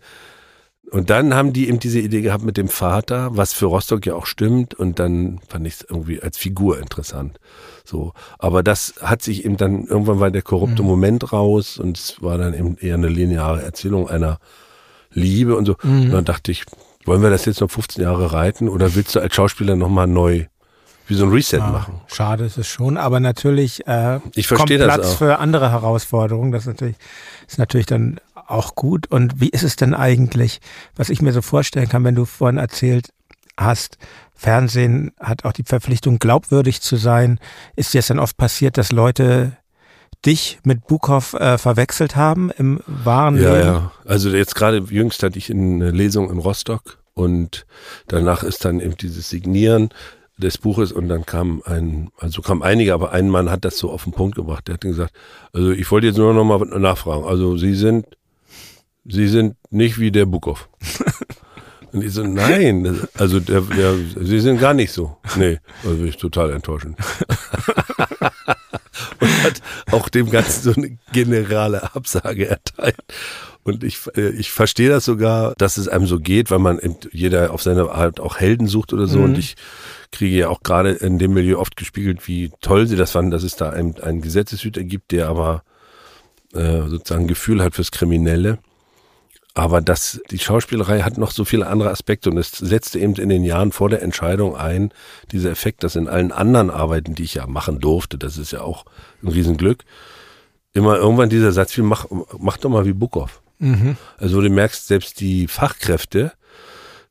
Und 0.89 1.09
dann 1.09 1.33
haben 1.33 1.51
die 1.51 1.67
eben 1.67 1.79
diese 1.79 1.99
Idee 1.99 2.21
gehabt 2.21 2.45
mit 2.45 2.55
dem 2.55 2.69
Vater, 2.69 3.29
was 3.31 3.51
für 3.51 3.65
Rostock 3.65 4.05
ja 4.05 4.15
auch 4.15 4.25
stimmt. 4.25 4.73
Und 4.73 4.99
dann 4.99 5.39
fand 5.49 5.67
ich 5.67 5.75
es 5.75 5.85
irgendwie 5.89 6.21
als 6.21 6.37
Figur 6.37 6.79
interessant. 6.79 7.39
So, 7.83 8.13
aber 8.39 8.63
das 8.63 8.95
hat 9.01 9.21
sich 9.21 9.43
eben 9.43 9.57
dann 9.57 9.85
irgendwann 9.85 10.19
war 10.19 10.31
der 10.31 10.41
korrupte 10.41 10.81
mhm. 10.81 10.87
Moment 10.87 11.33
raus 11.33 11.77
und 11.77 11.97
es 11.97 12.21
war 12.21 12.37
dann 12.37 12.53
eben 12.53 12.77
eher 12.77 12.95
eine 12.95 13.09
lineare 13.09 13.61
Erzählung 13.61 14.09
einer 14.09 14.39
Liebe 15.11 15.57
und 15.57 15.65
so. 15.65 15.75
Mhm. 15.83 16.03
Und 16.03 16.11
dann 16.11 16.25
dachte 16.25 16.51
ich, 16.51 16.63
wollen 17.05 17.21
wir 17.21 17.29
das 17.29 17.45
jetzt 17.45 17.61
noch 17.61 17.71
15 17.71 18.03
Jahre 18.03 18.31
reiten 18.31 18.69
oder 18.69 18.95
willst 18.95 19.15
du 19.15 19.19
als 19.19 19.35
Schauspieler 19.35 19.75
nochmal 19.75 20.07
neu 20.07 20.45
wie 21.07 21.15
so 21.15 21.25
ein 21.25 21.31
Reset 21.31 21.59
ja, 21.59 21.67
machen. 21.67 22.01
Schade 22.07 22.43
ist 22.43 22.57
es 22.57 22.67
schon, 22.67 22.97
aber 22.97 23.19
natürlich 23.19 23.87
äh, 23.87 24.19
ich 24.35 24.49
kommt 24.49 24.67
Platz 24.67 25.13
für 25.13 25.39
andere 25.39 25.71
Herausforderungen. 25.71 26.51
Das 26.51 26.63
ist 26.63 26.67
natürlich, 26.67 26.97
ist 27.47 27.59
natürlich 27.59 27.85
dann 27.85 28.19
auch 28.47 28.75
gut. 28.75 29.07
Und 29.07 29.39
wie 29.39 29.49
ist 29.49 29.63
es 29.63 29.75
denn 29.75 29.93
eigentlich, 29.93 30.59
was 30.95 31.09
ich 31.09 31.21
mir 31.21 31.33
so 31.33 31.41
vorstellen 31.41 31.89
kann, 31.89 32.03
wenn 32.03 32.15
du 32.15 32.25
vorhin 32.25 32.57
erzählt 32.57 33.13
hast, 33.57 33.97
Fernsehen 34.33 35.11
hat 35.19 35.45
auch 35.45 35.51
die 35.51 35.63
Verpflichtung, 35.63 36.19
glaubwürdig 36.19 36.81
zu 36.81 36.95
sein. 36.95 37.39
Ist 37.75 37.93
jetzt 37.93 38.09
dann 38.11 38.19
oft 38.19 38.37
passiert, 38.37 38.77
dass 38.77 38.91
Leute 38.91 39.57
dich 40.25 40.59
mit 40.63 40.87
Buchhoff 40.87 41.33
äh, 41.33 41.57
verwechselt 41.57 42.15
haben 42.15 42.51
im 42.51 42.79
wahren 42.85 43.35
ja, 43.35 43.53
Leben? 43.53 43.67
Ja, 43.67 43.73
ja. 43.73 43.91
Also 44.05 44.29
jetzt 44.29 44.55
gerade 44.55 44.77
jüngst 44.77 45.23
hatte 45.23 45.37
ich 45.37 45.49
eine 45.51 45.91
Lesung 45.91 46.29
in 46.29 46.37
Rostock 46.37 46.99
und 47.13 47.65
danach 48.07 48.43
ist 48.43 48.63
dann 48.63 48.79
eben 48.79 48.95
dieses 48.95 49.29
Signieren 49.29 49.89
des 50.37 50.59
Buches 50.59 50.91
und 50.91 51.07
dann 51.07 51.25
kam 51.25 51.63
ein, 51.65 52.11
also 52.19 52.43
kam 52.43 52.61
einige, 52.61 52.93
aber 52.93 53.11
ein 53.11 53.29
Mann 53.29 53.49
hat 53.49 53.65
das 53.65 53.79
so 53.79 53.89
auf 53.89 54.03
den 54.03 54.13
Punkt 54.13 54.35
gebracht. 54.35 54.67
Der 54.67 54.75
hat 54.75 54.81
gesagt, 54.81 55.13
also 55.51 55.71
ich 55.71 55.89
wollte 55.89 56.07
jetzt 56.07 56.17
nur 56.17 56.31
noch 56.33 56.43
mal 56.43 56.63
nachfragen. 56.79 57.25
Also 57.25 57.57
Sie 57.57 57.73
sind 57.73 58.05
Sie 59.07 59.27
sind 59.27 59.55
nicht 59.69 59.99
wie 59.99 60.11
der 60.11 60.25
Bukov. 60.25 60.69
Und 61.93 62.03
ich 62.03 62.13
so, 62.13 62.23
nein, 62.23 63.07
also 63.13 63.39
der, 63.39 63.61
der, 63.61 63.95
Sie 64.19 64.39
sind 64.41 64.59
gar 64.59 64.73
nicht 64.73 64.91
so. 64.91 65.15
Nee, 65.37 65.59
also 65.83 65.95
bin 65.95 66.07
ich 66.07 66.17
total 66.17 66.51
enttäuschend. 66.51 66.97
und 69.19 69.43
hat 69.43 69.61
auch 69.91 70.09
dem 70.09 70.29
Ganzen 70.29 70.63
so 70.63 70.73
eine 70.73 70.97
generale 71.13 71.95
Absage 71.95 72.49
erteilt. 72.49 72.97
Und 73.63 73.83
ich, 73.83 73.99
äh, 74.15 74.29
ich 74.29 74.51
verstehe 74.51 74.89
das 74.89 75.05
sogar, 75.05 75.53
dass 75.57 75.77
es 75.77 75.87
einem 75.87 76.07
so 76.07 76.19
geht, 76.19 76.51
weil 76.51 76.59
man 76.59 76.79
jeder 77.11 77.51
auf 77.51 77.61
seine 77.63 77.89
Art 77.89 78.19
auch 78.19 78.37
Helden 78.37 78.67
sucht 78.67 78.93
oder 78.93 79.07
so. 79.07 79.19
Mhm. 79.19 79.23
Und 79.23 79.37
ich 79.37 79.55
kriege 80.11 80.37
ja 80.37 80.49
auch 80.49 80.63
gerade 80.63 80.91
in 80.91 81.19
dem 81.19 81.33
Milieu 81.33 81.57
oft 81.57 81.77
gespiegelt, 81.77 82.27
wie 82.27 82.51
toll 82.61 82.87
sie 82.87 82.95
das 82.95 83.11
fanden, 83.11 83.31
dass 83.31 83.43
es 83.43 83.55
da 83.55 83.69
einen, 83.69 83.99
einen 84.01 84.21
Gesetzeshüter 84.21 84.83
gibt, 84.83 85.11
der 85.11 85.27
aber 85.29 85.63
äh, 86.53 86.87
sozusagen 86.87 87.27
Gefühl 87.27 87.63
hat 87.63 87.75
fürs 87.75 87.91
Kriminelle. 87.91 88.59
Aber 89.57 89.81
das, 89.81 90.21
die 90.29 90.37
Schauspielerei 90.37 91.01
hat 91.01 91.17
noch 91.17 91.31
so 91.31 91.43
viele 91.43 91.65
andere 91.65 91.89
Aspekte 91.89 92.29
und 92.29 92.37
es 92.37 92.51
setzte 92.51 92.99
eben 92.99 93.15
in 93.15 93.29
den 93.29 93.43
Jahren 93.43 93.71
vor 93.71 93.89
der 93.89 94.03
Entscheidung 94.03 94.55
ein, 94.55 94.91
dieser 95.31 95.49
Effekt, 95.49 95.83
dass 95.83 95.95
in 95.95 96.07
allen 96.07 96.31
anderen 96.31 96.69
Arbeiten, 96.69 97.15
die 97.15 97.23
ich 97.23 97.33
ja 97.33 97.47
machen 97.47 97.79
durfte, 97.79 98.19
das 98.19 98.37
ist 98.37 98.51
ja 98.51 98.61
auch 98.61 98.85
ein 99.23 99.29
Riesenglück, 99.29 99.83
immer 100.73 100.97
irgendwann 100.97 101.29
dieser 101.29 101.51
Satz 101.53 101.75
wie, 101.75 101.81
mach, 101.81 102.05
mach 102.37 102.57
doch 102.57 102.69
mal 102.69 102.85
wie 102.85 102.93
Bukow. 102.93 103.41
Mhm. 103.57 103.97
Also 104.19 104.41
du 104.41 104.49
merkst, 104.51 104.85
selbst 104.85 105.19
die 105.21 105.47
Fachkräfte, 105.47 106.33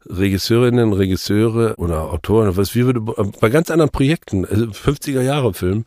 Regisseurinnen, 0.09 0.93
Regisseure 0.93 1.75
oder 1.79 2.13
Autoren, 2.13 2.57
was 2.57 2.77
wie 2.77 2.87
würde 2.87 3.01
bei 3.01 3.49
ganz 3.49 3.73
anderen 3.73 3.91
Projekten, 3.91 4.45
also 4.45 4.67
50er 4.67 5.21
Jahre 5.21 5.53
Film, 5.53 5.85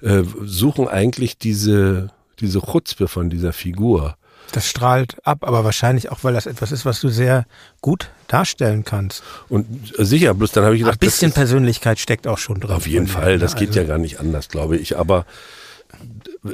äh, 0.00 0.22
suchen 0.42 0.88
eigentlich 0.88 1.36
diese, 1.36 2.12
diese 2.40 2.62
Chutzpe 2.62 3.08
von 3.08 3.28
dieser 3.28 3.52
Figur 3.52 4.16
das 4.52 4.66
strahlt 4.66 5.16
ab, 5.26 5.46
aber 5.46 5.64
wahrscheinlich 5.64 6.10
auch, 6.10 6.24
weil 6.24 6.34
das 6.34 6.46
etwas 6.46 6.72
ist, 6.72 6.84
was 6.84 7.00
du 7.00 7.08
sehr 7.08 7.46
gut 7.80 8.10
darstellen 8.28 8.84
kannst. 8.84 9.22
Und 9.48 9.98
äh, 9.98 10.04
sicher, 10.04 10.34
bloß 10.34 10.52
dann 10.52 10.64
habe 10.64 10.74
ich 10.74 10.80
gedacht, 10.80 10.96
ein 10.96 11.06
bisschen 11.06 11.32
Persönlichkeit 11.32 11.98
steckt 11.98 12.26
auch 12.26 12.38
schon 12.38 12.60
drin. 12.60 12.70
Auf 12.70 12.86
jeden 12.86 13.06
Fall, 13.06 13.38
das 13.38 13.56
geht 13.56 13.68
also. 13.68 13.80
ja 13.80 13.86
gar 13.86 13.98
nicht 13.98 14.20
anders, 14.20 14.48
glaube 14.48 14.76
ich. 14.76 14.98
Aber 14.98 15.26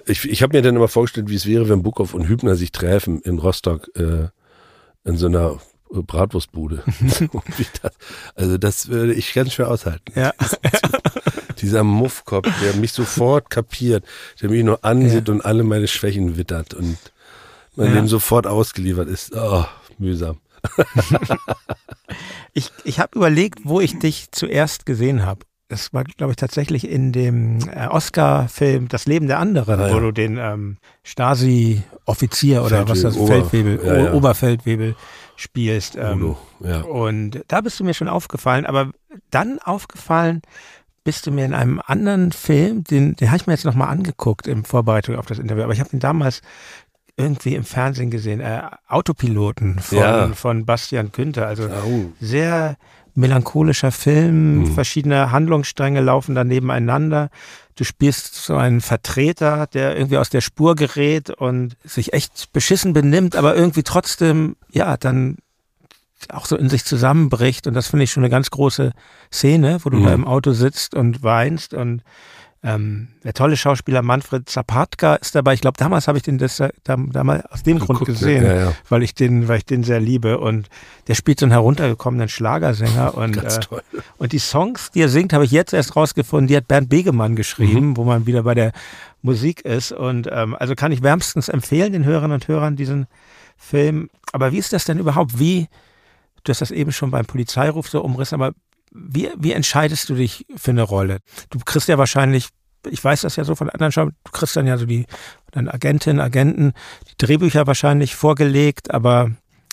ich, 0.07 0.29
ich 0.29 0.43
habe 0.43 0.57
mir 0.57 0.63
dann 0.63 0.77
immer 0.77 0.89
vorgestellt, 0.89 1.29
wie 1.29 1.37
es 1.37 1.47
wäre, 1.47 1.69
wenn 1.69 1.83
Bukow 1.83 2.13
und 2.15 2.29
Hübner 2.29 2.57
sich 2.57 2.73
treffen 2.73 3.21
in 3.23 3.39
Rostock 3.39 3.89
äh, 3.97 4.29
in 5.05 5.17
so 5.17 5.27
einer 5.27 5.61
Bratwurstbude. 5.91 6.83
das, 7.83 7.93
also 8.35 8.59
das 8.59 8.89
würde 8.89 9.15
ich 9.15 9.33
ganz 9.35 9.53
schwer 9.53 9.71
aushalten. 9.71 10.13
Ja. 10.19 10.33
Dieser 11.61 11.85
Muffkopf, 11.85 12.49
der 12.63 12.75
mich 12.75 12.93
sofort 12.93 13.49
kapiert, 13.49 14.05
der 14.43 14.51
mich 14.51 14.65
nur 14.65 14.85
ansieht 14.85 15.29
ja. 15.29 15.35
und 15.35 15.45
alle 15.45 15.63
meine 15.63 15.87
Schwächen 15.87 16.37
wittert 16.37 16.75
und 16.75 16.99
man 17.77 17.89
ja. 17.89 17.95
dem 17.95 18.09
sofort 18.09 18.47
ausgeliefert 18.47 19.09
ist. 19.09 19.35
Oh, 19.35 19.65
mühsam. 19.99 20.39
ich 22.53 22.71
ich 22.85 23.01
habe 23.01 23.17
überlegt, 23.17 23.61
wo 23.65 23.81
ich 23.81 23.99
dich 23.99 24.31
zuerst 24.33 24.87
gesehen 24.87 25.25
habe. 25.25 25.41
Das 25.69 25.95
war, 25.95 26.05
glaube 26.05 26.33
ich, 26.33 26.37
tatsächlich 26.37 26.89
in 26.89 27.11
dem 27.11 27.59
äh, 27.71 27.89
Oscar-Film 27.89 28.89
Das 28.89 29.07
Leben 29.07 29.29
der 29.29 29.39
anderen, 29.39 29.81
ah, 29.81 29.89
ja. 29.89 29.95
wo 29.95 29.99
du 29.99 30.13
den 30.13 30.37
ähm, 30.37 30.77
Stasi-Offizier 31.05 32.63
oder 32.63 32.87
was 32.87 33.01
das, 33.01 33.17
Ober, 33.17 33.29
Feldwebel, 33.29 33.81
ja, 33.85 33.97
ja. 34.05 34.13
Oberfeldwebel 34.13 34.95
spielst. 35.37 35.97
Ähm, 35.97 36.37
ja. 36.61 36.83
Und 36.83 37.43
da 37.49 37.63
bist 37.63 37.81
du 37.81 37.85
mir 37.85 37.95
schon 37.95 38.09
aufgefallen, 38.09 38.67
aber 38.67 38.91
dann 39.31 39.59
aufgefallen 39.59 40.43
bist 41.03 41.27
du 41.27 41.31
mir 41.31 41.45
in 41.45 41.55
einem 41.55 41.81
anderen 41.85 42.33
Film, 42.33 42.83
den, 42.83 43.15
den 43.17 43.29
habe 43.29 43.37
ich 43.37 43.47
mir 43.47 43.53
jetzt 43.53 43.67
nochmal 43.67 43.89
angeguckt 43.89 44.47
in 44.47 44.65
Vorbereitung 44.65 45.17
auf 45.17 45.27
das 45.27 45.39
Interview, 45.39 45.63
aber 45.63 45.75
ich 45.75 45.81
habe 45.81 45.91
ihn 45.93 46.01
damals 46.01 46.41
irgendwie 47.17 47.55
im 47.55 47.65
Fernsehen 47.65 48.11
gesehen, 48.11 48.41
äh, 48.41 48.63
Autopiloten 48.89 49.79
von, 49.79 49.99
ja. 49.99 50.29
von 50.29 50.65
Bastian 50.67 51.13
Günther. 51.13 51.47
Also 51.47 51.65
oh. 51.65 52.13
sehr 52.21 52.77
melancholischer 53.15 53.93
Film, 53.93 54.59
mhm. 54.59 54.67
verschiedene 54.75 55.31
Handlungsstränge 55.31 56.01
laufen 56.01 56.35
da 56.35 56.43
nebeneinander. 56.43 57.31
Du 57.77 57.85
spielst 57.85 58.35
so 58.35 58.57
einen 58.57 58.81
Vertreter, 58.81 59.67
der 59.69 59.97
irgendwie 59.97 60.19
aus 60.19 60.31
der 60.31 60.41
Spur 60.41 60.75
gerät 60.75 61.31
und 61.31 61.77
sich 61.85 62.13
echt 62.13 62.53
beschissen 62.53 62.93
benimmt, 62.93 63.37
aber 63.37 63.55
irgendwie 63.55 63.85
trotzdem, 63.85 64.57
ja, 64.71 64.97
dann 64.97 65.39
auch 66.29 66.47
so 66.47 66.57
in 66.57 66.69
sich 66.69 66.85
zusammenbricht. 66.85 67.67
Und 67.67 67.75
das 67.75 67.89
finde 67.89 68.05
ich 68.05 68.11
schon 68.11 68.23
eine 68.23 68.31
ganz 68.31 68.51
große 68.51 68.93
Szene, 69.33 69.79
wo 69.83 69.91
du 69.91 69.99
mhm. 69.99 70.05
da 70.05 70.15
im 70.15 70.27
Auto 70.27 70.53
sitzt 70.53 70.95
und 70.95 71.23
weinst 71.23 71.75
und 71.75 72.03
Ähm, 72.67 73.09
der 73.23 73.35
tolle 73.35 73.59
Schauspieler 73.59 74.01
Manfred 74.01 74.49
Zapatka 74.49 75.17
ist 75.17 75.35
dabei. 75.35 75.53
Ich 75.53 75.61
glaube, 75.61 75.77
damals 75.77 76.09
habe 76.09 76.17
ich 76.17 76.25
den 76.25 76.39
das, 76.39 76.63
damals 76.85 77.45
aus 77.51 77.63
dem 77.63 77.79
Grund 77.79 78.07
gesehen, 78.07 78.43
ja, 78.43 78.55
ja. 78.55 78.73
weil 78.89 79.03
ich 79.03 79.15
den, 79.15 79.49
weil 79.49 79.59
ich 79.59 79.67
den 79.67 79.85
sehr 79.85 80.01
liebe. 80.01 80.39
Und 80.39 80.71
der 81.07 81.15
spielt 81.15 81.39
so 81.39 81.45
einen 81.45 81.53
heruntergekommenen 81.53 82.31
Schlagersänger. 82.31 83.15
Und, 83.19 83.37
äh, 83.37 83.61
und 84.17 84.33
die 84.33 84.39
Songs, 84.39 84.91
die 84.93 85.03
er 85.03 85.11
singt, 85.11 85.35
habe 85.35 85.45
ich 85.45 85.51
jetzt 85.51 85.75
erst 85.75 85.95
rausgefunden. 85.95 86.47
Die 86.47 86.57
hat 86.57 86.67
Bernd 86.67 86.89
Begemann 86.89 87.37
geschrieben, 87.37 87.89
mhm. 87.89 87.97
wo 87.99 88.05
man 88.05 88.25
wieder 88.25 88.45
bei 88.45 88.55
der 88.55 88.73
Musik 89.21 89.61
ist. 89.67 89.93
Und 89.93 90.29
ähm, 90.33 90.57
also 90.59 90.75
kann 90.75 90.91
ich 90.91 91.03
wärmstens 91.03 91.51
empfehlen 91.51 91.93
den 91.93 92.07
Hörerinnen 92.07 92.33
und 92.33 92.49
Hörern 92.49 92.77
diesen 92.77 93.07
Film. 93.59 94.09
Aber 94.33 94.53
wie 94.53 94.59
ist 94.59 94.73
das 94.73 94.87
denn 94.87 94.99
überhaupt? 94.99 95.39
Wie, 95.39 95.69
du 96.45 96.51
hast 96.51 96.63
das 96.63 96.71
eben 96.71 96.93
schon 96.93 97.11
beim 97.11 97.27
Polizeiruf 97.27 97.91
so 97.91 98.01
umrissen, 98.01 98.41
aber 98.41 98.55
wie, 98.95 99.29
wie 99.37 99.53
entscheidest 99.53 100.09
du 100.09 100.15
dich 100.15 100.47
für 100.57 100.71
eine 100.71 100.83
Rolle? 100.83 101.19
Du 101.51 101.59
kriegst 101.59 101.89
ja 101.89 101.99
wahrscheinlich, 101.99 102.49
ich 102.89 103.03
weiß 103.03 103.23
das 103.23 103.37
ja 103.37 103.45
so 103.45 103.55
von 103.55 103.69
anderen 103.69 103.93
Schauen, 103.93 104.13
du 104.25 104.31
kriegst 104.31 104.57
dann 104.57 104.67
ja 104.67 104.79
so 104.79 104.87
die 104.87 105.05
dann 105.51 105.69
Agentinnen, 105.69 106.21
Agenten, 106.21 106.73
die 107.11 107.27
Drehbücher 107.27 107.67
wahrscheinlich 107.67 108.15
vorgelegt, 108.15 108.93
aber 108.93 109.33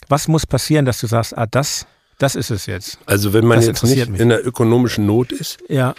was 0.10 0.28
muss 0.28 0.46
passieren, 0.46 0.86
dass 0.86 1.00
du 1.00 1.08
sagst, 1.08 1.38
ah, 1.38 1.46
das, 1.46 1.86
das 2.18 2.36
ist 2.36 2.50
es 2.50 2.66
jetzt? 2.66 2.98
Also 3.06 3.32
wenn 3.34 3.46
man 3.46 3.60
das 3.60 3.68
jetzt 3.68 3.84
nicht 3.84 4.10
mich. 4.10 4.20
in 4.20 4.30
der 4.30 4.46
ökonomischen 4.46 5.06
Not 5.06 5.32
ist, 5.32 5.60
ja. 5.70 5.94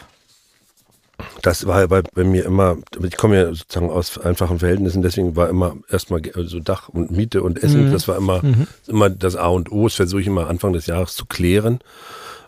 Das 1.42 1.66
war 1.68 1.86
bei, 1.86 2.02
bei 2.02 2.24
mir 2.24 2.44
immer, 2.44 2.78
ich 3.00 3.16
komme 3.16 3.36
ja 3.36 3.54
sozusagen 3.54 3.90
aus 3.90 4.18
einfachen 4.18 4.58
Verhältnissen, 4.58 5.02
deswegen 5.02 5.36
war 5.36 5.48
immer 5.48 5.76
erstmal 5.88 6.20
so 6.24 6.40
also 6.40 6.58
Dach 6.58 6.88
und 6.88 7.12
Miete 7.12 7.44
und 7.44 7.62
Essen, 7.62 7.88
mhm. 7.88 7.92
das 7.92 8.08
war 8.08 8.16
immer, 8.16 8.42
mhm. 8.42 8.66
immer 8.88 9.08
das 9.08 9.36
A 9.36 9.46
und 9.46 9.70
O, 9.70 9.84
das 9.84 9.94
versuche 9.94 10.20
ich 10.20 10.26
immer 10.26 10.48
Anfang 10.48 10.72
des 10.72 10.86
Jahres 10.86 11.14
zu 11.14 11.26
klären. 11.26 11.78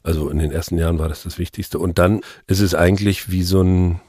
Also 0.05 0.29
in 0.29 0.39
den 0.39 0.53
ersten 0.53 0.77
Jahren 0.77 0.99
war 0.99 1.09
das 1.09 1.23
das 1.23 1.39
Wichtigste. 1.39 1.79
Und 1.79 1.99
dann 1.99 2.21
ist 2.47 2.61
es 2.61 2.75
eigentlich 2.75 3.31
wie 3.31 3.43
so 3.43 3.63
ein, 3.63 4.01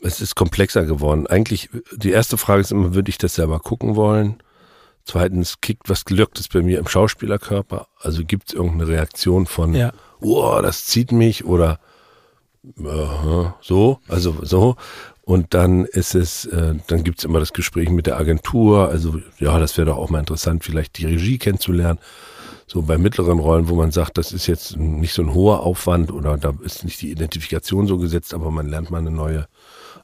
es 0.00 0.20
ist 0.20 0.34
komplexer 0.34 0.84
geworden. 0.84 1.28
Eigentlich, 1.28 1.70
die 1.94 2.10
erste 2.10 2.36
Frage 2.36 2.60
ist 2.60 2.72
immer, 2.72 2.92
würde 2.92 3.08
ich 3.08 3.16
das 3.16 3.36
selber 3.36 3.60
gucken 3.60 3.94
wollen? 3.94 4.42
Zweitens, 5.04 5.60
kickt, 5.60 5.88
was 5.88 6.04
glückt 6.04 6.40
es 6.40 6.48
bei 6.48 6.60
mir 6.60 6.80
im 6.80 6.88
Schauspielerkörper? 6.88 7.86
Also 8.00 8.24
gibt 8.24 8.48
es 8.48 8.54
irgendeine 8.54 8.88
Reaktion 8.88 9.46
von, 9.46 9.74
ja. 9.74 9.92
oh, 10.20 10.58
das 10.60 10.84
zieht 10.86 11.12
mich 11.12 11.44
oder 11.44 11.78
uh, 12.78 13.52
so, 13.60 14.00
also 14.08 14.38
so. 14.42 14.74
Und 15.22 15.54
dann 15.54 15.84
ist 15.84 16.16
es, 16.16 16.46
äh, 16.46 16.74
dann 16.88 17.04
gibt 17.04 17.20
es 17.20 17.24
immer 17.24 17.38
das 17.38 17.52
Gespräch 17.52 17.90
mit 17.90 18.08
der 18.08 18.18
Agentur. 18.18 18.88
Also 18.88 19.20
ja, 19.38 19.60
das 19.60 19.76
wäre 19.78 19.86
doch 19.86 19.98
auch 19.98 20.10
mal 20.10 20.18
interessant, 20.18 20.64
vielleicht 20.64 20.98
die 20.98 21.06
Regie 21.06 21.38
kennenzulernen 21.38 22.00
so 22.70 22.82
bei 22.82 22.98
mittleren 22.98 23.40
Rollen, 23.40 23.68
wo 23.68 23.74
man 23.74 23.90
sagt, 23.90 24.16
das 24.16 24.30
ist 24.30 24.46
jetzt 24.46 24.76
nicht 24.76 25.12
so 25.12 25.22
ein 25.22 25.34
hoher 25.34 25.60
Aufwand 25.60 26.12
oder 26.12 26.38
da 26.38 26.54
ist 26.62 26.84
nicht 26.84 27.02
die 27.02 27.10
Identifikation 27.10 27.88
so 27.88 27.98
gesetzt, 27.98 28.32
aber 28.32 28.52
man 28.52 28.68
lernt 28.68 28.92
mal 28.92 28.98
eine 28.98 29.10
neue 29.10 29.48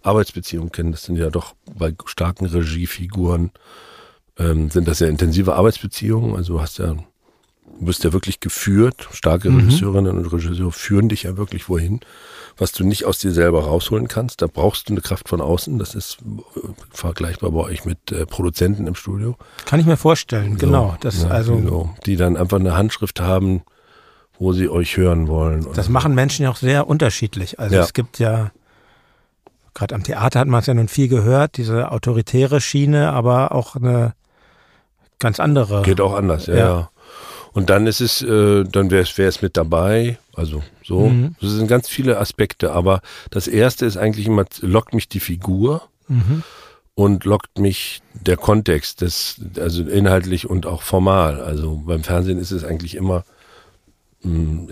Arbeitsbeziehung 0.02 0.72
kennen. 0.72 0.90
Das 0.90 1.04
sind 1.04 1.14
ja 1.14 1.30
doch 1.30 1.54
bei 1.78 1.94
starken 2.06 2.46
Regiefiguren 2.46 3.52
ähm, 4.36 4.68
sind 4.70 4.88
das 4.88 4.98
ja 4.98 5.06
intensive 5.06 5.54
Arbeitsbeziehungen. 5.54 6.34
Also 6.34 6.60
hast 6.60 6.78
ja, 6.78 6.96
du 7.78 7.86
bist 7.86 8.04
ja 8.04 8.12
wirklich 8.12 8.40
geführt. 8.40 9.08
Starke 9.12 9.50
mhm. 9.50 9.60
Regisseurinnen 9.60 10.18
und 10.18 10.32
Regisseure 10.32 10.72
führen 10.72 11.08
dich 11.08 11.24
ja 11.24 11.36
wirklich 11.36 11.68
wohin 11.68 12.00
was 12.58 12.72
du 12.72 12.84
nicht 12.84 13.04
aus 13.04 13.18
dir 13.18 13.32
selber 13.32 13.64
rausholen 13.64 14.08
kannst. 14.08 14.40
Da 14.42 14.46
brauchst 14.46 14.88
du 14.88 14.94
eine 14.94 15.02
Kraft 15.02 15.28
von 15.28 15.40
außen. 15.40 15.78
Das 15.78 15.94
ist 15.94 16.18
äh, 16.56 16.60
vergleichbar 16.90 17.50
bei 17.50 17.60
euch 17.60 17.84
mit 17.84 18.12
äh, 18.12 18.26
Produzenten 18.26 18.86
im 18.86 18.94
Studio. 18.94 19.36
Kann 19.66 19.80
ich 19.80 19.86
mir 19.86 19.96
vorstellen, 19.96 20.52
so, 20.52 20.66
genau. 20.66 20.96
Das 21.00 21.22
ja, 21.22 21.28
also 21.28 21.56
genau. 21.56 21.94
Die 22.06 22.16
dann 22.16 22.36
einfach 22.36 22.58
eine 22.58 22.76
Handschrift 22.76 23.20
haben, 23.20 23.62
wo 24.38 24.52
sie 24.52 24.68
euch 24.68 24.96
hören 24.96 25.28
wollen. 25.28 25.66
Das 25.74 25.88
machen 25.88 26.14
Menschen 26.14 26.44
ja 26.44 26.50
auch 26.50 26.56
sehr 26.56 26.88
unterschiedlich. 26.88 27.60
Also 27.60 27.76
ja. 27.76 27.82
es 27.82 27.92
gibt 27.92 28.18
ja, 28.18 28.52
gerade 29.74 29.94
am 29.94 30.02
Theater 30.02 30.40
hat 30.40 30.48
man 30.48 30.60
es 30.60 30.66
ja 30.66 30.74
nun 30.74 30.88
viel 30.88 31.08
gehört, 31.08 31.58
diese 31.58 31.92
autoritäre 31.92 32.60
Schiene, 32.60 33.12
aber 33.12 33.52
auch 33.52 33.76
eine 33.76 34.14
ganz 35.18 35.40
andere. 35.40 35.82
Geht 35.82 36.00
auch 36.00 36.14
anders, 36.14 36.46
ja. 36.46 36.56
ja. 36.56 36.90
Und 37.56 37.70
dann 37.70 37.86
ist 37.86 38.02
es, 38.02 38.20
äh, 38.20 38.64
dann 38.64 38.90
wäre 38.90 39.06
es 39.16 39.40
mit 39.40 39.56
dabei. 39.56 40.18
Also 40.34 40.62
so. 40.84 41.08
Mhm. 41.08 41.36
Das 41.40 41.52
sind 41.52 41.68
ganz 41.68 41.88
viele 41.88 42.18
Aspekte. 42.18 42.72
Aber 42.72 43.00
das 43.30 43.48
erste 43.48 43.86
ist 43.86 43.96
eigentlich 43.96 44.26
immer, 44.26 44.44
lockt 44.60 44.92
mich 44.92 45.08
die 45.08 45.20
Figur 45.20 45.88
mhm. 46.06 46.42
und 46.94 47.24
lockt 47.24 47.58
mich 47.58 48.02
der 48.12 48.36
Kontext, 48.36 49.00
das, 49.00 49.40
also 49.58 49.84
inhaltlich 49.84 50.50
und 50.50 50.66
auch 50.66 50.82
formal. 50.82 51.40
Also 51.40 51.82
beim 51.86 52.04
Fernsehen 52.04 52.38
ist 52.38 52.50
es 52.50 52.62
eigentlich 52.62 52.94
immer, 52.94 53.24
hm, 54.20 54.68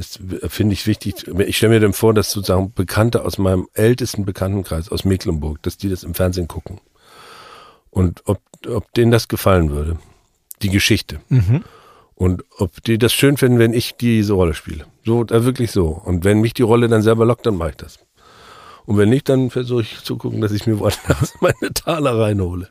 finde 0.49 0.75
ich 0.75 0.87
wichtig. 0.87 1.27
Ich 1.39 1.57
stelle 1.57 1.73
mir 1.73 1.81
dann 1.81 1.95
vor, 1.95 2.13
dass 2.13 2.33
sozusagen 2.33 2.75
Bekannte 2.75 3.25
aus 3.25 3.39
meinem 3.39 3.67
ältesten 3.73 4.27
Bekanntenkreis 4.27 4.91
aus 4.91 5.07
Mecklenburg, 5.07 5.63
dass 5.63 5.79
die 5.79 5.89
das 5.89 6.03
im 6.03 6.13
Fernsehen 6.13 6.49
gucken. 6.49 6.83
Und 7.89 8.25
ob, 8.27 8.43
ob 8.69 8.93
denen 8.93 9.11
das 9.11 9.29
gefallen 9.29 9.71
würde. 9.71 9.97
Die 10.61 10.69
Geschichte. 10.69 11.23
Mhm. 11.31 11.65
Und 12.15 12.45
ob 12.59 12.83
die 12.85 12.99
das 12.99 13.13
schön 13.13 13.37
finden, 13.37 13.59
wenn 13.59 13.73
ich 13.73 13.97
diese 13.97 14.35
Rolle 14.35 14.55
spiele. 14.55 14.87
So, 15.05 15.23
äh, 15.23 15.45
wirklich 15.45 15.73
so. 15.73 15.89
Und 15.89 16.25
wenn 16.25 16.41
mich 16.41 16.55
die 16.55 16.63
Rolle 16.63 16.89
dann 16.89 17.03
selber 17.03 17.25
lockt, 17.25 17.47
dann 17.47 17.57
mache 17.57 17.71
ich 17.71 17.77
das. 17.77 17.99
Und 18.87 18.99
wenn 18.99 19.09
nicht, 19.09 19.29
dann 19.29 19.51
versuche 19.51 19.83
ich 19.83 20.03
zu 20.05 20.17
gucken, 20.17 20.41
dass 20.41 20.53
ich 20.53 20.67
mir 20.67 20.79
woanders 20.79 21.35
meine 21.41 21.73
Taler 21.75 22.19
reinhole. 22.19 22.69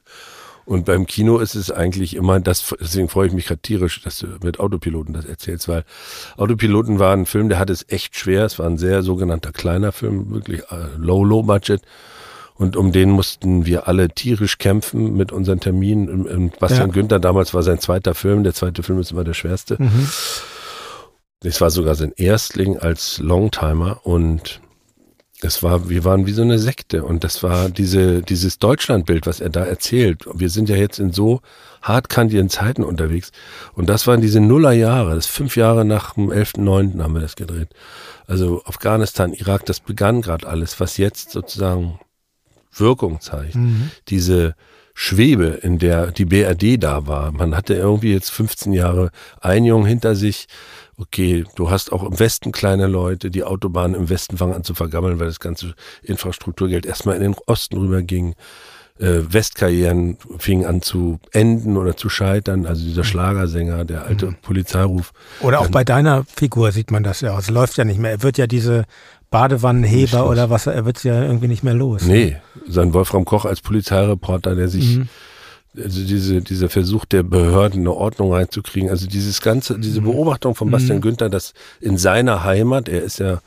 Und 0.65 0.85
beim 0.85 1.05
Kino 1.05 1.39
ist 1.39 1.55
es 1.55 1.71
eigentlich 1.71 2.15
immer 2.15 2.39
das, 2.39 2.73
deswegen 2.79 3.09
freue 3.09 3.27
ich 3.27 3.33
mich 3.33 3.47
gerade 3.47 3.61
tierisch, 3.61 4.01
dass 4.01 4.19
du 4.19 4.27
mit 4.41 4.61
Autopiloten 4.61 5.13
das 5.13 5.25
erzählst, 5.25 5.67
weil 5.67 5.83
Autopiloten 6.37 6.99
war 6.99 7.13
ein 7.13 7.25
Film, 7.25 7.49
der 7.49 7.59
hat 7.59 7.69
es 7.69 7.85
echt 7.89 8.15
schwer. 8.15 8.45
Es 8.45 8.59
war 8.59 8.67
ein 8.67 8.77
sehr 8.77 9.03
sogenannter 9.03 9.51
kleiner 9.51 9.91
Film, 9.91 10.31
wirklich 10.31 10.61
äh, 10.71 10.87
low, 10.97 11.23
low 11.25 11.43
budget. 11.43 11.81
Und 12.55 12.75
um 12.75 12.91
den 12.91 13.09
mussten 13.09 13.65
wir 13.65 13.87
alle 13.87 14.09
tierisch 14.09 14.57
kämpfen 14.57 15.15
mit 15.15 15.31
unseren 15.31 15.59
Terminen. 15.59 16.27
Und 16.27 16.59
Bastian 16.59 16.89
ja. 16.89 16.93
Günther 16.93 17.19
damals 17.19 17.53
war 17.53 17.63
sein 17.63 17.79
zweiter 17.79 18.13
Film. 18.13 18.43
Der 18.43 18.53
zweite 18.53 18.83
Film 18.83 18.99
ist 18.99 19.11
immer 19.11 19.23
der 19.23 19.33
schwerste. 19.33 19.77
Mhm. 19.79 20.07
Es 21.43 21.59
war 21.59 21.71
sogar 21.71 21.95
sein 21.95 22.13
Erstling 22.15 22.77
als 22.77 23.17
Longtimer 23.19 23.99
und 24.03 24.61
es 25.41 25.61
war, 25.61 25.89
wir 25.89 26.05
waren 26.05 26.25
wie 26.25 26.31
so 26.31 26.41
eine 26.41 26.57
Sekte 26.57 27.03
und 27.03 27.25
das 27.25 27.43
war 27.43 27.69
diese, 27.69 28.21
dieses 28.21 28.59
Deutschlandbild, 28.59 29.27
was 29.27 29.41
er 29.41 29.49
da 29.49 29.65
erzählt. 29.65 30.23
Wir 30.33 30.49
sind 30.49 30.69
ja 30.69 30.77
jetzt 30.77 30.99
in 30.99 31.11
so 31.11 31.41
hartkantigen 31.81 32.49
Zeiten 32.49 32.83
unterwegs 32.83 33.33
und 33.73 33.89
das 33.89 34.07
waren 34.07 34.21
diese 34.21 34.39
Nullerjahre, 34.39 35.15
das 35.15 35.27
fünf 35.27 35.57
Jahre 35.57 35.83
nach 35.83 36.13
dem 36.13 36.29
11.9. 36.31 37.01
haben 37.01 37.13
wir 37.13 37.21
das 37.21 37.35
gedreht. 37.35 37.69
Also 38.25 38.63
Afghanistan, 38.63 39.33
Irak, 39.33 39.65
das 39.65 39.81
begann 39.81 40.21
gerade 40.21 40.47
alles, 40.47 40.79
was 40.79 40.95
jetzt 40.95 41.31
sozusagen 41.31 41.99
Wirkung 42.79 43.21
zeigt. 43.21 43.55
Mhm. 43.55 43.91
Diese 44.07 44.55
Schwebe, 44.93 45.45
in 45.45 45.79
der 45.79 46.11
die 46.11 46.25
BRD 46.25 46.81
da 46.81 47.07
war. 47.07 47.31
Man 47.31 47.55
hatte 47.55 47.73
irgendwie 47.73 48.13
jetzt 48.13 48.29
15 48.29 48.73
Jahre 48.73 49.09
Einjung 49.41 49.85
hinter 49.85 50.15
sich. 50.15 50.47
Okay, 50.97 51.45
du 51.55 51.71
hast 51.71 51.91
auch 51.91 52.03
im 52.03 52.19
Westen 52.19 52.51
kleine 52.51 52.85
Leute, 52.85 53.31
die 53.31 53.43
Autobahnen 53.43 53.95
im 53.95 54.09
Westen 54.09 54.37
fangen 54.37 54.53
an 54.53 54.63
zu 54.63 54.75
vergammeln, 54.75 55.19
weil 55.19 55.25
das 55.25 55.39
ganze 55.39 55.73
Infrastrukturgeld 56.03 56.85
erstmal 56.85 57.15
in 57.15 57.23
den 57.23 57.35
Osten 57.47 57.77
rüberging. 57.77 58.35
Äh, 58.99 59.21
Westkarrieren 59.33 60.17
fingen 60.37 60.67
an 60.67 60.83
zu 60.83 61.19
enden 61.31 61.77
oder 61.77 61.97
zu 61.97 62.09
scheitern. 62.09 62.67
Also 62.67 62.85
dieser 62.85 63.01
mhm. 63.01 63.05
Schlagersänger, 63.05 63.85
der 63.85 64.03
alte 64.03 64.27
mhm. 64.27 64.35
Polizeiruf. 64.43 65.13
Oder 65.39 65.61
auch 65.61 65.69
bei 65.69 65.83
deiner 65.83 66.25
Figur 66.25 66.71
sieht 66.71 66.91
man 66.91 67.01
das 67.01 67.21
ja. 67.21 67.35
Es 67.39 67.49
läuft 67.49 67.77
ja 67.77 67.85
nicht 67.85 67.99
mehr. 67.99 68.11
Er 68.11 68.21
wird 68.21 68.37
ja 68.37 68.45
diese 68.45 68.85
Badewannenheber 69.33 70.29
oder 70.29 70.51
was, 70.51 70.67
er 70.67 70.85
wird 70.85 71.03
ja 71.03 71.23
irgendwie 71.23 71.47
nicht 71.47 71.63
mehr 71.63 71.73
los. 71.73 72.05
Nee, 72.05 72.37
sein 72.67 72.93
Wolfram 72.93 73.25
Koch 73.25 73.45
als 73.45 73.61
Polizeireporter, 73.61 74.53
der 74.53 74.67
sich, 74.67 74.97
mhm. 74.97 75.09
also 75.75 76.05
diese, 76.05 76.41
dieser 76.41 76.69
Versuch 76.69 77.03
der 77.05 77.23
Behörden 77.23 77.79
eine 77.79 77.93
Ordnung 77.93 78.31
reinzukriegen, 78.31 78.91
also 78.91 79.07
dieses 79.07 79.41
ganze, 79.41 79.79
diese 79.79 80.01
mhm. 80.01 80.05
Beobachtung 80.05 80.53
von 80.53 80.69
Bastian 80.69 80.97
mhm. 80.97 81.01
Günther, 81.01 81.29
dass 81.29 81.55
in 81.81 81.97
seiner 81.97 82.43
Heimat, 82.43 82.87
er 82.87 83.01
ist 83.01 83.17
ja 83.17 83.41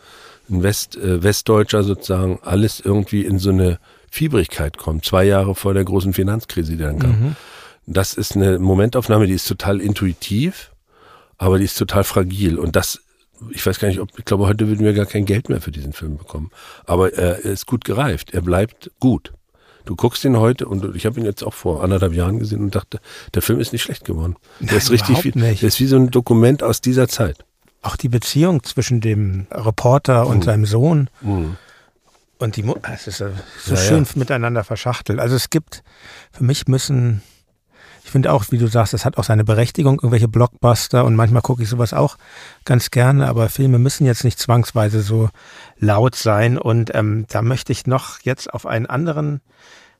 ein 0.51 0.64
West, 0.64 0.97
äh, 0.97 1.22
Westdeutscher 1.22 1.84
sozusagen, 1.84 2.41
alles 2.43 2.80
irgendwie 2.80 3.24
in 3.24 3.39
so 3.39 3.51
eine 3.51 3.78
Fiebrigkeit 4.11 4.78
kommt, 4.78 5.05
zwei 5.05 5.22
Jahre 5.22 5.55
vor 5.55 5.72
der 5.72 5.84
großen 5.84 6.12
Finanzkrise, 6.14 6.72
die 6.72 6.82
dann 6.82 6.99
kam. 6.99 7.11
Mhm. 7.11 7.37
Das 7.87 8.14
ist 8.14 8.34
eine 8.34 8.59
Momentaufnahme, 8.59 9.28
die 9.28 9.34
ist 9.34 9.47
total 9.47 9.80
intuitiv, 9.80 10.72
aber 11.39 11.59
die 11.59 11.64
ist 11.64 11.78
total 11.78 12.03
fragil 12.03 12.59
und 12.59 12.74
das 12.74 12.99
ich 13.51 13.64
weiß 13.66 13.78
gar 13.78 13.89
nicht, 13.89 14.01
ob, 14.01 14.11
ich 14.18 14.24
glaube, 14.24 14.47
heute 14.47 14.68
würden 14.68 14.84
wir 14.84 14.93
gar 14.93 15.07
kein 15.07 15.24
Geld 15.24 15.49
mehr 15.49 15.61
für 15.61 15.70
diesen 15.70 15.93
Film 15.93 16.16
bekommen. 16.16 16.51
Aber 16.84 17.12
er 17.14 17.39
ist 17.41 17.66
gut 17.66 17.84
gereift. 17.84 18.32
Er 18.32 18.43
bleibt 18.43 18.91
gut. 19.01 19.32
Du 19.84 19.95
guckst 19.95 20.24
ihn 20.24 20.37
heute 20.37 20.66
und 20.66 20.97
ich 20.97 21.07
habe 21.07 21.20
ihn 21.20 21.24
jetzt 21.24 21.45
auch 21.45 21.55
vor 21.55 21.82
anderthalb 21.84 22.12
Jahren 22.12 22.41
gesehen 22.41 22.61
und 22.61 22.74
dachte, 22.74 23.01
der 23.34 23.43
Film 23.43 23.61
ist 23.61 23.72
nicht 23.72 23.82
schlecht 23.82 24.05
geworden. 24.05 24.37
Der 24.59 24.66
Nein, 24.66 24.76
ist 24.78 24.91
richtig 24.91 25.24
wie, 25.24 25.39
nicht. 25.39 25.62
der 25.62 25.68
ist 25.68 25.78
wie 25.78 25.87
so 25.87 25.97
ein 25.97 26.11
Dokument 26.11 26.62
aus 26.64 26.80
dieser 26.80 27.07
Zeit. 27.07 27.45
Auch 27.82 27.97
die 27.97 28.09
Beziehung 28.09 28.64
zwischen 28.64 29.01
dem 29.01 29.47
Reporter 29.53 30.26
und 30.26 30.39
mhm. 30.39 30.43
seinem 30.43 30.66
Sohn 30.66 31.09
mhm. 31.20 31.57
und 32.39 32.57
die 32.57 32.64
Mutter, 32.64 32.91
es 32.93 33.07
ist 33.07 33.18
so 33.18 33.26
ja, 33.68 33.76
schön 33.76 34.03
ja. 34.03 34.11
miteinander 34.16 34.64
verschachtelt. 34.64 35.20
Also 35.20 35.37
es 35.37 35.51
gibt, 35.51 35.84
für 36.32 36.43
mich 36.43 36.66
müssen 36.66 37.22
Ich 38.07 38.12
finde 38.12 38.32
auch, 38.32 38.44
wie 38.50 38.59
du 38.59 38.68
sagst, 38.68 38.94
es 38.94 39.04
hat 39.04 39.18
auch 39.18 39.24
seine 39.24 39.42
Berechtigung, 39.42 39.94
irgendwelche 39.96 40.28
Blockbuster 40.28 41.04
und 41.04 41.16
manchmal 41.16 41.42
gucke 41.42 41.64
ich 41.64 41.68
sowas 41.68 41.92
auch 41.92 42.16
ganz 42.64 42.92
gerne, 42.92 43.26
aber 43.26 43.48
Filme 43.48 43.80
müssen 43.80 44.07
jetzt 44.07 44.22
nicht 44.22 44.38
zwangsweise 44.38 45.00
so 45.02 45.28
laut 45.80 46.14
sein. 46.14 46.57
Und 46.57 46.94
ähm, 46.94 47.26
da 47.28 47.42
möchte 47.42 47.72
ich 47.72 47.88
noch 47.88 48.20
jetzt 48.22 48.54
auf 48.54 48.64
einen 48.64 48.86
anderen 48.86 49.40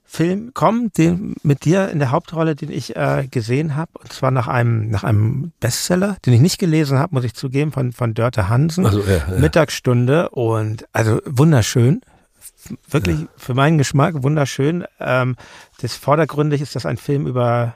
Film 0.04 0.54
kommen, 0.54 0.92
den 0.96 1.34
mit 1.42 1.64
dir 1.64 1.88
in 1.88 1.98
der 1.98 2.12
Hauptrolle, 2.12 2.54
den 2.54 2.70
ich 2.70 2.94
äh, 2.94 3.26
gesehen 3.28 3.74
habe, 3.74 3.90
und 4.00 4.12
zwar 4.12 4.30
nach 4.30 4.46
einem 4.46 4.88
nach 4.88 5.02
einem 5.02 5.50
Bestseller, 5.59 6.16
den 6.24 6.32
ich 6.32 6.40
nicht 6.40 6.59
gelesen 6.61 7.00
habe, 7.00 7.12
muss 7.12 7.24
ich 7.24 7.34
zugeben, 7.34 7.72
von 7.72 7.90
von 7.92 8.14
Dörte 8.14 8.48
Hansen, 8.48 8.86
Also, 8.86 9.00
ja, 9.00 9.16
ja. 9.28 9.38
Mittagsstunde 9.40 10.28
und 10.28 10.86
also 10.92 11.20
wunderschön, 11.26 12.02
wirklich 12.88 13.18
Ja. 13.22 13.26
für 13.36 13.54
meinen 13.54 13.78
Geschmack 13.78 14.22
wunderschön. 14.22 14.84
Ähm, 15.00 15.34
das 15.80 15.96
vordergründig 15.96 16.61
ist 16.61 16.76
das 16.76 16.86
ein 16.86 16.98
Film 16.98 17.26
über 17.26 17.74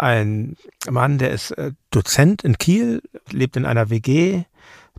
einen 0.00 0.56
Mann, 0.88 1.18
der 1.18 1.30
ist 1.30 1.52
äh, 1.52 1.72
Dozent 1.90 2.42
in 2.42 2.58
Kiel, 2.58 3.02
lebt 3.30 3.56
in 3.56 3.64
einer 3.64 3.90
WG. 3.90 4.44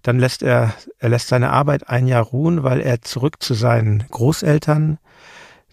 Dann 0.03 0.19
lässt 0.19 0.43
er, 0.43 0.73
er 0.99 1.09
lässt 1.09 1.27
seine 1.27 1.49
Arbeit 1.51 1.89
ein 1.89 2.07
Jahr 2.07 2.23
ruhen, 2.23 2.63
weil 2.63 2.81
er 2.81 3.01
zurück 3.01 3.41
zu 3.41 3.53
seinen 3.53 4.05
Großeltern 4.09 4.99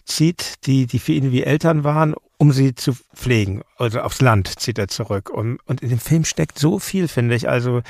zieht, 0.05 0.65
die, 0.65 0.85
die 0.85 0.99
für 0.99 1.13
ihn 1.13 1.31
wie 1.31 1.43
Eltern 1.43 1.83
waren, 1.83 2.15
um 2.37 2.51
sie 2.51 2.75
zu 2.75 2.93
pflegen. 3.13 3.61
Also 3.77 4.01
aufs 4.01 4.21
Land 4.21 4.59
zieht 4.59 4.77
er 4.77 4.87
zurück. 4.87 5.29
Und, 5.29 5.59
und 5.65 5.81
in 5.81 5.89
dem 5.89 5.99
Film 5.99 6.25
steckt 6.25 6.59
so 6.59 6.79
viel, 6.79 7.07
finde 7.07 7.35
ich. 7.35 7.49
Also 7.49 7.81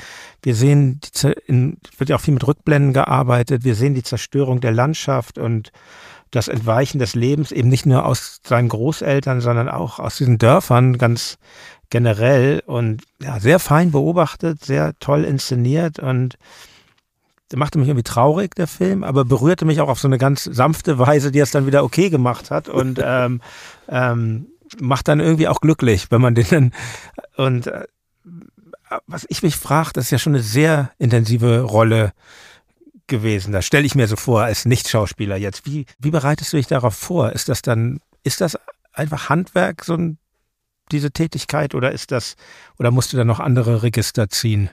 wir 0.42 0.54
sehen, 0.54 1.00
die, 1.00 1.32
in, 1.46 1.78
wird 1.98 2.10
ja 2.10 2.16
auch 2.16 2.20
viel 2.20 2.34
mit 2.34 2.46
Rückblenden 2.46 2.92
gearbeitet. 2.92 3.64
Wir 3.64 3.74
sehen 3.74 3.94
die 3.94 4.02
Zerstörung 4.02 4.60
der 4.60 4.72
Landschaft 4.72 5.38
und 5.38 5.72
das 6.30 6.48
Entweichen 6.48 6.98
des 6.98 7.14
Lebens 7.14 7.52
eben 7.52 7.68
nicht 7.68 7.86
nur 7.86 8.04
aus 8.04 8.40
seinen 8.44 8.68
Großeltern, 8.68 9.40
sondern 9.40 9.68
auch 9.68 9.98
aus 9.98 10.16
diesen 10.16 10.38
Dörfern 10.38 10.98
ganz 10.98 11.38
generell 11.90 12.62
und 12.66 13.02
ja, 13.22 13.38
sehr 13.38 13.58
fein 13.58 13.92
beobachtet, 13.92 14.64
sehr 14.64 14.92
toll 14.98 15.24
inszeniert 15.24 15.98
und 15.98 16.36
machte 17.54 17.78
mich 17.78 17.86
irgendwie 17.86 18.02
traurig, 18.02 18.56
der 18.56 18.66
Film, 18.66 19.04
aber 19.04 19.24
berührte 19.24 19.64
mich 19.64 19.80
auch 19.80 19.88
auf 19.88 20.00
so 20.00 20.08
eine 20.08 20.18
ganz 20.18 20.44
sanfte 20.44 20.98
Weise, 20.98 21.30
die 21.30 21.38
es 21.38 21.52
dann 21.52 21.66
wieder 21.66 21.84
okay 21.84 22.10
gemacht 22.10 22.50
hat 22.50 22.68
und 22.68 23.00
ähm, 23.02 23.40
ähm, 23.88 24.48
macht 24.80 25.06
dann 25.06 25.20
irgendwie 25.20 25.46
auch 25.46 25.60
glücklich, 25.60 26.10
wenn 26.10 26.20
man 26.20 26.34
den 26.34 26.46
dann 26.50 26.72
und 27.36 27.68
äh, 27.68 27.84
was 29.06 29.26
ich 29.28 29.42
mich 29.42 29.56
frage, 29.56 29.90
das 29.94 30.06
ist 30.06 30.10
ja 30.10 30.18
schon 30.18 30.34
eine 30.34 30.42
sehr 30.42 30.90
intensive 30.98 31.62
Rolle 31.62 32.12
gewesen. 33.06 33.52
Das 33.52 33.66
stelle 33.66 33.86
ich 33.86 33.94
mir 33.94 34.06
so 34.06 34.16
vor 34.16 34.42
als 34.42 34.64
Nicht-Schauspieler 34.64 35.36
jetzt. 35.36 35.66
Wie, 35.66 35.86
wie 35.98 36.10
bereitest 36.10 36.52
du 36.52 36.56
dich 36.56 36.66
darauf 36.66 36.94
vor? 36.94 37.32
Ist 37.32 37.48
das 37.48 37.62
dann, 37.62 38.00
ist 38.22 38.40
das 38.40 38.58
einfach 38.92 39.28
Handwerk, 39.28 39.84
so 39.84 39.94
ein, 39.94 40.18
diese 40.92 41.10
Tätigkeit, 41.10 41.74
oder 41.74 41.92
ist 41.92 42.12
das, 42.12 42.36
oder 42.78 42.90
musst 42.90 43.12
du 43.12 43.16
da 43.16 43.24
noch 43.24 43.40
andere 43.40 43.82
Register 43.82 44.28
ziehen? 44.28 44.70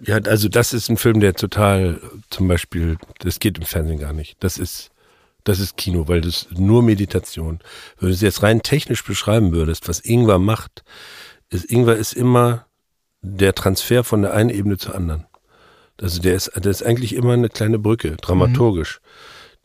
Ja, 0.00 0.16
also 0.16 0.48
das 0.48 0.72
ist 0.72 0.90
ein 0.90 0.98
Film, 0.98 1.20
der 1.20 1.34
total, 1.34 2.00
zum 2.30 2.48
Beispiel, 2.48 2.98
das 3.18 3.38
geht 3.38 3.58
im 3.58 3.64
Fernsehen 3.64 3.98
gar 3.98 4.12
nicht. 4.12 4.36
Das 4.40 4.58
ist, 4.58 4.90
das 5.44 5.58
ist 5.58 5.76
Kino, 5.76 6.08
weil 6.08 6.20
das 6.20 6.48
nur 6.50 6.82
Meditation. 6.82 7.60
Wenn 7.98 8.08
du 8.08 8.14
es 8.14 8.20
jetzt 8.20 8.42
rein 8.42 8.62
technisch 8.62 9.04
beschreiben 9.04 9.52
würdest, 9.52 9.88
was 9.88 10.00
Ingwer 10.00 10.38
macht, 10.38 10.84
ist, 11.48 11.70
Ingwer 11.70 11.96
ist 11.96 12.12
immer 12.12 12.66
der 13.22 13.54
Transfer 13.54 14.04
von 14.04 14.22
der 14.22 14.34
einen 14.34 14.50
Ebene 14.50 14.76
zur 14.76 14.94
anderen. 14.94 15.26
Also 16.00 16.20
der 16.20 16.34
ist, 16.34 16.52
der 16.54 16.70
ist 16.70 16.82
eigentlich 16.82 17.14
immer 17.14 17.32
eine 17.32 17.48
kleine 17.48 17.78
Brücke, 17.78 18.16
dramaturgisch. 18.16 19.00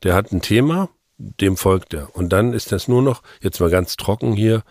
Der 0.04 0.16
hat 0.16 0.32
ein 0.32 0.42
Thema, 0.42 0.90
dem 1.18 1.58
folgt 1.58 1.94
er. 1.94 2.16
Und 2.16 2.30
dann 2.30 2.54
ist 2.54 2.72
das 2.72 2.88
nur 2.88 3.02
noch, 3.02 3.22
jetzt 3.42 3.60
mal 3.60 3.70
ganz 3.70 3.98
trocken 3.98 4.34
hier, 4.34 4.64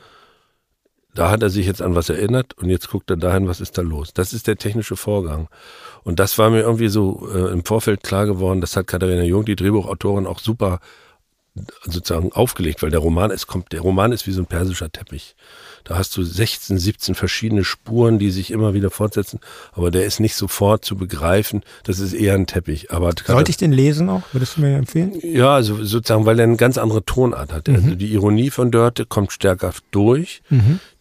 da 1.15 1.31
hat 1.31 1.43
er 1.43 1.51
sich 1.51 1.67
jetzt 1.67 1.83
an 1.83 1.95
was 1.95 2.09
erinnert 2.09 2.57
und 2.59 2.71
jetzt 2.71 2.89
guckt 2.91 3.11
er 3.11 3.17
dahin, 3.17 3.49
was 3.49 3.61
ist 3.61 3.77
da 3.77 3.83
los. 3.83 4.13
Das 4.15 4.33
ist 4.33 4.47
der 4.47 4.57
technische 4.57 4.97
Vorgang. 4.97 5.49
Und 6.05 6.21
das 6.21 6.39
war 6.39 6.51
mir 6.51 6.61
irgendwie 6.61 6.89
so 6.89 7.29
äh, 7.33 7.53
im 7.53 7.65
Vorfeld 7.65 8.03
klar 8.03 8.27
geworden, 8.27 8.61
das 8.61 8.77
hat 8.77 8.87
Katharina 8.87 9.25
Jung, 9.25 9.45
die 9.45 9.57
Drehbuchautorin, 9.57 10.27
auch 10.27 10.39
super 10.39 10.81
sozusagen 11.83 12.33
aufgelegt, 12.33 12.83
weil 12.83 12.91
der 12.91 13.01
Roman 13.01 13.31
ist, 13.31 13.49
kommt, 13.49 13.73
der 13.73 13.81
Roman 13.81 14.13
ist 14.13 14.27
wie 14.27 14.33
so 14.33 14.43
ein 14.43 14.47
persischer 14.47 14.91
Teppich. 14.91 15.35
Da 15.85 15.97
hast 15.97 16.17
du 16.17 16.23
16, 16.23 16.79
17 16.79 17.15
verschiedene 17.15 17.65
Spuren, 17.65 18.19
die 18.19 18.31
sich 18.31 18.51
immer 18.51 18.75
wieder 18.75 18.91
fortsetzen, 18.91 19.41
aber 19.73 19.91
der 19.91 20.05
ist 20.05 20.21
nicht 20.21 20.35
sofort 20.35 20.85
zu 20.85 20.97
begreifen. 20.97 21.63
Das 21.85 21.99
ist 21.99 22.13
eher 22.13 22.35
ein 22.35 22.47
Teppich. 22.47 22.91
Aber 22.93 23.13
Sollte 23.27 23.51
ich 23.51 23.57
den 23.57 23.73
lesen 23.73 24.09
auch? 24.09 24.23
Würdest 24.33 24.57
du 24.57 24.61
mir 24.61 24.77
empfehlen? 24.77 25.13
ja, 25.23 25.55
also 25.55 25.83
sozusagen, 25.85 26.27
weil 26.27 26.39
er 26.39 26.45
eine 26.45 26.57
ganz 26.57 26.79
andere 26.79 27.05
Tonart 27.05 27.53
hat. 27.53 27.69
Also 27.69 27.95
die 27.95 28.13
Ironie 28.13 28.51
von 28.51 28.71
Dörte 28.71 29.07
kommt 29.07 29.33
stärker 29.33 29.73
durch. 29.91 30.43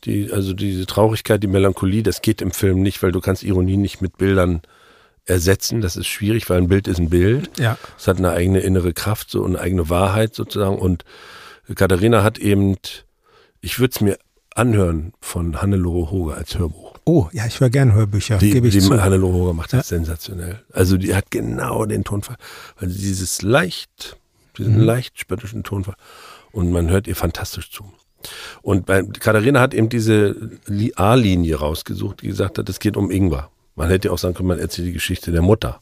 Die, 0.06 0.32
also 0.32 0.54
diese 0.54 0.86
Traurigkeit, 0.86 1.44
die 1.44 1.48
Melancholie, 1.48 2.04
das 2.04 2.22
geht 2.22 2.42
im 2.42 2.52
Film 2.52 2.82
nicht, 2.82 3.04
weil 3.04 3.12
du 3.12 3.20
kannst 3.20 3.44
Ironie 3.44 3.78
nicht 3.78 4.02
mit 4.02 4.18
Bildern 4.18 4.62
ersetzen. 5.26 5.82
Das 5.82 5.96
ist 5.98 6.08
schwierig, 6.08 6.50
weil 6.50 6.58
ein 6.58 6.68
Bild 6.70 6.88
ist 6.88 7.00
ein 7.00 7.10
Bild. 7.10 7.52
Ja. 7.60 7.78
Es 7.98 8.08
hat 8.08 8.18
eine 8.18 8.32
eigene 8.32 8.62
innere 8.62 8.94
Kraft, 8.94 9.30
so 9.30 9.44
eine 9.46 9.60
eigene 9.60 9.90
Wahrheit 9.90 10.34
sozusagen. 10.36 10.78
Und 10.78 11.04
Katharina 11.76 12.24
hat 12.24 12.40
eben, 12.40 12.78
ich 13.62 13.80
würde 13.80 13.92
es 13.94 14.02
mir 14.02 14.18
anhören 14.60 15.14
von 15.22 15.62
Hannelore 15.62 16.12
Hoge 16.12 16.36
als 16.36 16.58
Hörbuch. 16.58 16.94
Oh, 17.06 17.28
ja, 17.32 17.46
ich 17.48 17.60
höre 17.60 17.70
gerne 17.72 17.94
Hörbücher, 17.94 18.38
Die, 18.38 18.52
gebe 18.52 18.68
ich 18.68 18.74
die 18.74 18.82
zu. 18.82 19.02
Hannelore 19.02 19.34
Hoger 19.34 19.54
macht 19.54 19.74
das 19.74 19.88
sensationell. 19.88 20.60
Also 20.72 20.98
die 20.98 21.16
hat 21.16 21.32
genau 21.32 21.86
den 21.86 22.04
Tonfall, 22.04 22.36
sie 22.82 22.88
dieses 23.00 23.42
leicht, 23.42 24.18
diesen 24.58 24.76
Mhm. 24.78 24.84
leicht 24.84 25.20
spöttischen 25.20 25.64
Tonfall 25.64 25.96
und 26.52 26.72
man 26.72 26.90
hört 26.90 27.08
ihr 27.08 27.16
fantastisch 27.16 27.72
zu. 27.72 27.86
Und 28.62 28.86
bei 28.86 29.02
Katharina 29.02 29.62
hat 29.62 29.74
eben 29.74 29.88
diese 29.90 30.36
Li- 30.68 30.94
A-Linie 30.96 31.56
rausgesucht, 31.56 32.22
die 32.22 32.28
gesagt 32.28 32.58
hat, 32.58 32.68
es 32.70 32.80
geht 32.80 32.98
um 32.98 33.10
Ingwer. 33.10 33.50
Man 33.76 33.90
hätte 33.90 34.10
ja 34.10 34.14
auch 34.14 34.18
sagen 34.20 34.36
können, 34.36 34.50
man 34.50 34.60
erzählt 34.60 34.90
die 34.90 34.94
Geschichte 34.94 35.32
der 35.32 35.42
Mutter. 35.42 35.80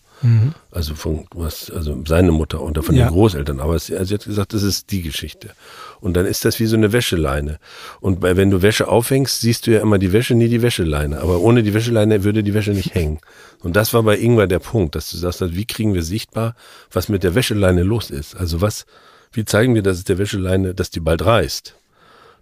Also 0.71 0.95
von 0.95 1.27
was, 1.35 1.69
also 1.69 1.95
seine 2.07 2.31
Mutter 2.31 2.61
und 2.61 2.75
von 2.83 2.95
Mhm. 2.95 3.01
Ja. 3.01 3.07
den 3.07 3.13
Großeltern. 3.13 3.59
Aber 3.59 3.77
sie, 3.77 3.93
also 3.95 4.05
sie 4.09 4.13
hat 4.15 4.25
gesagt, 4.25 4.53
das 4.53 4.63
ist 4.63 4.89
die 4.91 5.03
Geschichte. 5.03 5.51
Und 5.99 6.15
dann 6.15 6.25
ist 6.25 6.45
das 6.45 6.59
wie 6.59 6.65
so 6.65 6.75
eine 6.75 6.93
Wäscheleine. 6.93 7.59
Und 7.99 8.19
bei, 8.19 8.37
wenn 8.37 8.51
du 8.51 8.61
Wäsche 8.61 8.87
aufhängst, 8.87 9.41
siehst 9.41 9.67
du 9.67 9.71
ja 9.71 9.81
immer 9.81 9.97
die 9.97 10.13
Wäsche, 10.13 10.35
nie 10.35 10.49
die 10.49 10.61
Wäscheleine. 10.61 11.21
Aber 11.21 11.39
ohne 11.39 11.63
die 11.63 11.73
Wäscheleine 11.73 12.23
würde 12.23 12.43
die 12.43 12.53
Wäsche 12.53 12.71
nicht 12.71 12.93
hängen. 12.93 13.19
Und 13.61 13.75
das 13.75 13.93
war 13.93 14.03
bei 14.03 14.17
Ingwer 14.17 14.47
der 14.47 14.59
Punkt, 14.59 14.95
dass 14.95 15.09
du 15.09 15.17
sagst, 15.17 15.41
wie 15.41 15.65
kriegen 15.65 15.93
wir 15.93 16.03
sichtbar, 16.03 16.55
was 16.91 17.09
mit 17.09 17.23
der 17.23 17.35
Wäscheleine 17.35 17.83
los 17.83 18.09
ist? 18.09 18.35
Also 18.35 18.61
was, 18.61 18.85
wie 19.31 19.45
zeigen 19.45 19.75
wir, 19.75 19.81
dass 19.81 19.97
es 19.97 20.03
der 20.03 20.17
Wäscheleine, 20.17 20.73
dass 20.73 20.89
die 20.89 20.99
bald 20.99 21.25
reißt? 21.25 21.75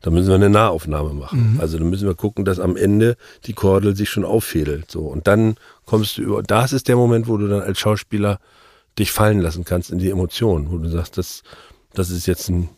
Da 0.02 0.12
müssen 0.12 0.28
wir 0.28 0.36
eine 0.36 0.52
Nahaufnahme 0.52 1.14
machen. 1.14 1.58
Also 1.60 1.80
da 1.80 1.84
müssen 1.84 2.08
wir 2.08 2.14
gucken, 2.14 2.46
dass 2.46 2.60
am 2.60 2.76
Ende 2.78 3.18
die 3.46 3.54
Kordel 3.54 3.96
sich 3.96 4.10
schon 4.10 4.24
auffädelt. 4.24 4.92
So. 4.92 5.02
Und 5.02 5.26
dann 5.26 5.56
kommst 5.86 6.18
du 6.18 6.22
über, 6.22 6.44
das 6.44 6.74
ist 6.74 6.88
der 6.88 6.96
Moment, 6.96 7.28
wo 7.28 7.38
du 7.38 7.48
dann 7.48 7.62
als 7.62 7.80
Schauspieler 7.80 8.40
dich 9.00 9.12
fallen 9.12 9.40
lassen 9.40 9.66
kannst 9.66 9.90
in 9.90 9.98
die 9.98 10.12
Emotionen, 10.12 10.72
wo 10.72 10.78
du 10.78 10.90
sagst, 10.90 11.18
das, 11.18 11.42
das 11.94 12.12
ist 12.12 12.28
jetzt 12.28 12.50
ein, 12.50 12.70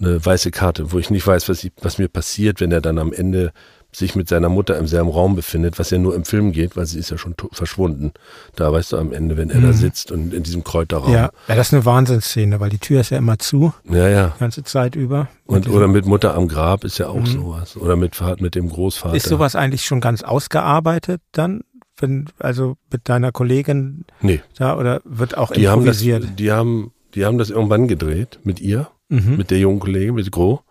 eine 0.00 0.24
weiße 0.24 0.50
Karte, 0.50 0.92
wo 0.92 0.98
ich 0.98 1.10
nicht 1.10 1.26
weiß, 1.26 1.48
was, 1.48 1.64
ich, 1.64 1.72
was 1.80 1.98
mir 1.98 2.08
passiert, 2.08 2.60
wenn 2.60 2.72
er 2.72 2.80
dann 2.80 2.98
am 2.98 3.12
Ende 3.12 3.52
sich 3.96 4.14
mit 4.14 4.28
seiner 4.28 4.50
Mutter 4.50 4.76
im 4.76 4.86
selben 4.86 5.08
Raum 5.08 5.36
befindet, 5.36 5.78
was 5.78 5.90
ja 5.90 5.96
nur 5.96 6.14
im 6.14 6.24
Film 6.24 6.52
geht, 6.52 6.76
weil 6.76 6.84
sie 6.84 6.98
ist 6.98 7.10
ja 7.10 7.16
schon 7.16 7.34
verschwunden. 7.52 8.12
Da 8.54 8.70
weißt 8.70 8.92
du 8.92 8.98
am 8.98 9.12
Ende, 9.12 9.38
wenn 9.38 9.48
er 9.48 9.60
da 9.60 9.72
sitzt 9.72 10.12
und 10.12 10.34
in 10.34 10.42
diesem 10.42 10.64
Kräuterraum. 10.64 11.12
Ja, 11.12 11.30
ja, 11.48 11.54
das 11.54 11.68
ist 11.68 11.74
eine 11.74 11.84
Wahnsinnsszene, 11.86 12.60
weil 12.60 12.68
die 12.68 12.78
Tür 12.78 13.00
ist 13.00 13.10
ja 13.10 13.16
immer 13.16 13.38
zu, 13.38 13.72
ja. 13.88 14.08
ja. 14.08 14.32
die 14.36 14.40
ganze 14.40 14.64
Zeit 14.64 14.96
über. 14.96 15.28
Und, 15.46 15.68
oder 15.68 15.88
mit 15.88 16.04
Mutter 16.04 16.34
am 16.34 16.46
Grab 16.46 16.84
ist 16.84 16.98
ja 16.98 17.08
auch 17.08 17.24
sowas. 17.26 17.76
Oder 17.76 17.96
mit, 17.96 18.20
mit 18.40 18.54
dem 18.54 18.68
Großvater. 18.68 19.12
Mhm. 19.12 19.16
ist 19.16 19.28
sowas 19.28 19.56
eigentlich 19.56 19.84
schon 19.84 20.00
ganz 20.00 20.22
ausgearbeitet 20.22 21.22
dann? 21.32 21.62
Wenn, 21.98 22.26
also 22.38 22.76
mit 22.92 23.08
deiner 23.08 23.32
Kollegin 23.32 24.04
Nee, 24.20 24.42
da 24.58 24.76
oder 24.76 25.00
wird 25.04 25.38
auch 25.38 25.52
die 25.52 25.68
haben, 25.68 25.86
das, 25.86 26.02
improvisiert? 26.02 26.38
die, 26.38 26.52
haben, 26.52 26.92
die 27.14 27.24
haben 27.24 27.38
das 27.38 27.48
irgendwann 27.48 27.88
gedreht 27.88 28.40
mit 28.44 28.60
ihr, 28.60 28.88
Mhm. 29.08 29.36
mit 29.36 29.50
der 29.50 29.58
jungen 29.58 29.80
Kollegin, 29.80 30.14
mit 30.14 30.30
Gro. 30.32 30.62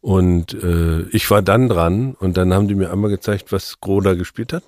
Und 0.00 0.54
äh, 0.54 1.02
ich 1.10 1.30
war 1.30 1.42
dann 1.42 1.68
dran 1.68 2.14
und 2.18 2.36
dann 2.36 2.54
haben 2.54 2.68
die 2.68 2.74
mir 2.74 2.90
einmal 2.90 3.10
gezeigt, 3.10 3.52
was 3.52 3.80
Gro 3.80 4.00
da 4.00 4.14
gespielt 4.14 4.52
hat. 4.52 4.64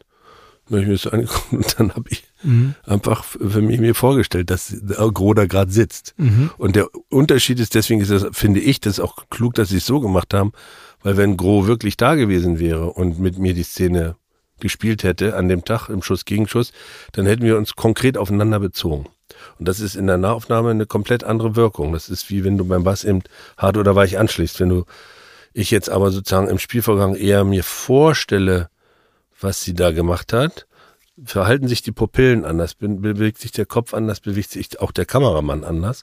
Dann 0.68 0.76
habe 0.76 0.82
ich 0.82 0.86
mir 0.88 0.92
das 0.94 1.02
so 1.02 1.10
angeguckt 1.12 1.52
und 1.52 1.78
dann 1.78 1.94
habe 1.94 2.08
ich 2.10 2.24
Mhm. 2.44 2.74
einfach 2.84 3.22
für 3.22 3.62
mich 3.62 3.78
mir 3.78 3.94
vorgestellt, 3.94 4.50
dass 4.50 4.76
Gro 5.14 5.32
da 5.32 5.46
gerade 5.46 5.70
sitzt. 5.70 6.14
Mhm. 6.16 6.50
Und 6.58 6.74
der 6.74 6.88
Unterschied 7.08 7.60
ist, 7.60 7.76
deswegen 7.76 8.00
ist 8.00 8.10
das, 8.10 8.26
finde 8.32 8.58
ich, 8.58 8.80
das 8.80 8.94
ist 8.94 9.00
auch 9.00 9.14
klug, 9.30 9.54
dass 9.54 9.68
sie 9.68 9.76
es 9.76 9.86
so 9.86 10.00
gemacht 10.00 10.34
haben, 10.34 10.50
weil 11.04 11.16
wenn 11.16 11.36
Gro 11.36 11.68
wirklich 11.68 11.96
da 11.96 12.16
gewesen 12.16 12.58
wäre 12.58 12.90
und 12.90 13.20
mit 13.20 13.38
mir 13.38 13.54
die 13.54 13.62
Szene 13.62 14.16
gespielt 14.58 15.04
hätte 15.04 15.36
an 15.36 15.48
dem 15.48 15.64
Tag 15.64 15.88
im 15.88 16.02
Schuss 16.02 16.24
Gegenschuss, 16.24 16.72
dann 17.12 17.26
hätten 17.26 17.42
wir 17.44 17.56
uns 17.58 17.76
konkret 17.76 18.18
aufeinander 18.18 18.58
bezogen. 18.58 19.06
Und 19.62 19.68
das 19.68 19.78
ist 19.78 19.94
in 19.94 20.08
der 20.08 20.18
Nahaufnahme 20.18 20.70
eine 20.70 20.86
komplett 20.86 21.22
andere 21.22 21.54
Wirkung. 21.54 21.92
Das 21.92 22.08
ist 22.08 22.30
wie 22.30 22.42
wenn 22.42 22.58
du 22.58 22.64
beim 22.64 22.82
Bass 22.82 23.04
eben 23.04 23.22
hart 23.56 23.76
oder 23.76 23.94
weich 23.94 24.18
anschließt. 24.18 24.58
Wenn 24.58 24.70
du, 24.70 24.86
ich 25.52 25.70
jetzt 25.70 25.88
aber 25.88 26.10
sozusagen 26.10 26.48
im 26.48 26.58
Spielvorgang 26.58 27.14
eher 27.14 27.44
mir 27.44 27.62
vorstelle, 27.62 28.70
was 29.40 29.60
sie 29.60 29.74
da 29.74 29.92
gemacht 29.92 30.32
hat, 30.32 30.66
verhalten 31.24 31.68
sich 31.68 31.80
die 31.80 31.92
Pupillen 31.92 32.44
anders, 32.44 32.74
be- 32.74 32.88
bewegt 32.88 33.38
sich 33.38 33.52
der 33.52 33.66
Kopf 33.66 33.94
anders, 33.94 34.18
bewegt 34.18 34.50
sich 34.50 34.80
auch 34.80 34.90
der 34.90 35.06
Kameramann 35.06 35.62
anders 35.62 36.02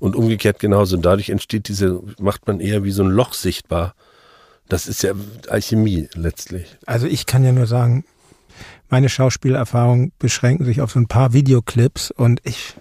und 0.00 0.16
umgekehrt 0.16 0.58
genauso. 0.58 0.96
Und 0.96 1.02
dadurch 1.06 1.30
entsteht 1.30 1.68
diese, 1.68 2.02
macht 2.18 2.48
man 2.48 2.58
eher 2.58 2.82
wie 2.82 2.90
so 2.90 3.04
ein 3.04 3.10
Loch 3.10 3.34
sichtbar 3.34 3.94
Das 4.68 4.88
ist 4.88 5.02
ja 5.02 5.12
Alchemie 5.48 6.08
letztlich. 6.14 6.76
Also 6.86 7.06
ich 7.06 7.26
kann 7.26 7.44
ja 7.44 7.52
nur 7.52 7.66
sagen, 7.66 8.04
meine 8.88 9.08
Schauspielerfahrungen 9.08 10.12
beschränken 10.18 10.64
sich 10.64 10.80
auf 10.80 10.92
so 10.92 10.98
ein 10.98 11.06
paar 11.06 11.32
Videoclips 11.32 12.10
und 12.10 12.40
ich 12.44 12.74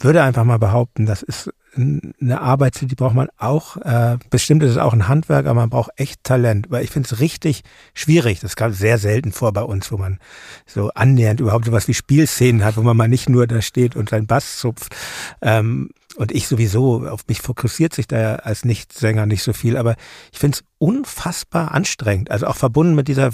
würde 0.00 0.22
einfach 0.22 0.44
mal 0.44 0.58
behaupten, 0.58 1.06
das 1.06 1.22
ist 1.22 1.50
eine 1.76 2.40
Arbeit, 2.40 2.80
die 2.80 2.94
braucht 2.94 3.14
man 3.14 3.28
auch. 3.36 3.76
Äh, 3.78 4.18
bestimmt 4.30 4.62
ist 4.62 4.72
es 4.72 4.78
auch 4.78 4.92
ein 4.92 5.08
Handwerk, 5.08 5.46
aber 5.46 5.60
man 5.60 5.70
braucht 5.70 5.90
echt 5.96 6.24
Talent. 6.24 6.70
Weil 6.70 6.84
ich 6.84 6.90
finde 6.90 7.08
es 7.10 7.20
richtig 7.20 7.62
schwierig. 7.94 8.40
Das 8.40 8.56
kam 8.56 8.72
sehr 8.72 8.98
selten 8.98 9.32
vor 9.32 9.52
bei 9.52 9.62
uns, 9.62 9.92
wo 9.92 9.98
man 9.98 10.18
so 10.66 10.90
annähernd 10.94 11.40
überhaupt 11.40 11.66
sowas 11.66 11.88
wie 11.88 11.94
Spielszenen 11.94 12.64
hat, 12.64 12.76
wo 12.76 12.82
man 12.82 12.96
mal 12.96 13.08
nicht 13.08 13.28
nur 13.28 13.46
da 13.46 13.60
steht 13.60 13.96
und 13.96 14.08
seinen 14.08 14.26
Bass 14.26 14.58
zupft. 14.58 14.94
Ähm, 15.42 15.90
und 16.16 16.32
ich 16.32 16.48
sowieso, 16.48 17.06
auf 17.06 17.26
mich 17.28 17.42
fokussiert 17.42 17.94
sich 17.94 18.06
da 18.06 18.18
ja 18.18 18.34
als 18.36 18.64
Nichtsänger 18.64 19.26
nicht 19.26 19.42
so 19.42 19.52
viel. 19.52 19.76
Aber 19.76 19.96
ich 20.32 20.38
finde 20.38 20.58
es 20.58 20.64
unfassbar 20.78 21.72
anstrengend. 21.72 22.30
Also 22.30 22.46
auch 22.46 22.56
verbunden 22.56 22.94
mit 22.94 23.08
dieser 23.08 23.32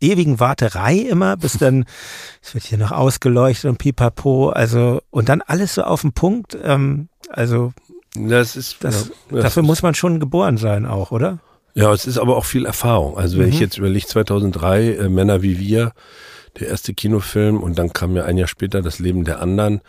ewigen 0.00 0.40
Warterei 0.40 0.96
immer, 0.96 1.36
bis 1.36 1.52
dann, 1.58 1.84
es 2.42 2.54
wird 2.54 2.64
hier 2.64 2.78
noch 2.78 2.92
ausgeleuchtet 2.92 3.70
und 3.70 3.78
pipapo, 3.78 4.50
also, 4.50 5.00
und 5.10 5.28
dann 5.28 5.42
alles 5.42 5.74
so 5.74 5.82
auf 5.82 6.02
den 6.02 6.12
Punkt, 6.12 6.56
ähm, 6.62 7.08
also, 7.28 7.72
das 8.18 8.56
ist, 8.56 8.82
das, 8.82 9.10
ja, 9.30 9.42
dafür 9.42 9.62
muss 9.62 9.82
man 9.82 9.94
schon 9.94 10.20
geboren 10.20 10.56
sein 10.56 10.86
auch, 10.86 11.10
oder? 11.10 11.40
Ja, 11.74 11.92
es 11.92 12.06
ist 12.06 12.16
aber 12.16 12.38
auch 12.38 12.46
viel 12.46 12.64
Erfahrung. 12.64 13.18
Also 13.18 13.36
wenn 13.36 13.48
mhm. 13.48 13.52
ich 13.52 13.60
jetzt 13.60 13.76
überlege, 13.76 14.06
2003, 14.06 14.92
äh, 14.94 15.08
Männer 15.10 15.42
wie 15.42 15.58
wir, 15.58 15.92
der 16.58 16.68
erste 16.68 16.94
Kinofilm 16.94 17.62
und 17.62 17.78
dann 17.78 17.92
kam 17.92 18.16
ja 18.16 18.24
ein 18.24 18.38
Jahr 18.38 18.48
später 18.48 18.80
das 18.80 18.98
Leben 18.98 19.24
der 19.24 19.42
anderen, 19.42 19.82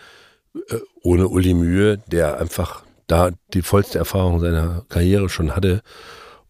äh, 0.54 0.76
ohne 1.02 1.30
Uli 1.30 1.54
Mühe, 1.54 2.00
der 2.08 2.42
einfach 2.42 2.84
da 3.08 3.32
die 3.54 3.62
vollste 3.62 4.00
Erfahrung 4.00 4.42
seiner 4.42 4.84
Karriere 4.90 5.30
schon 5.30 5.56
hatte 5.56 5.82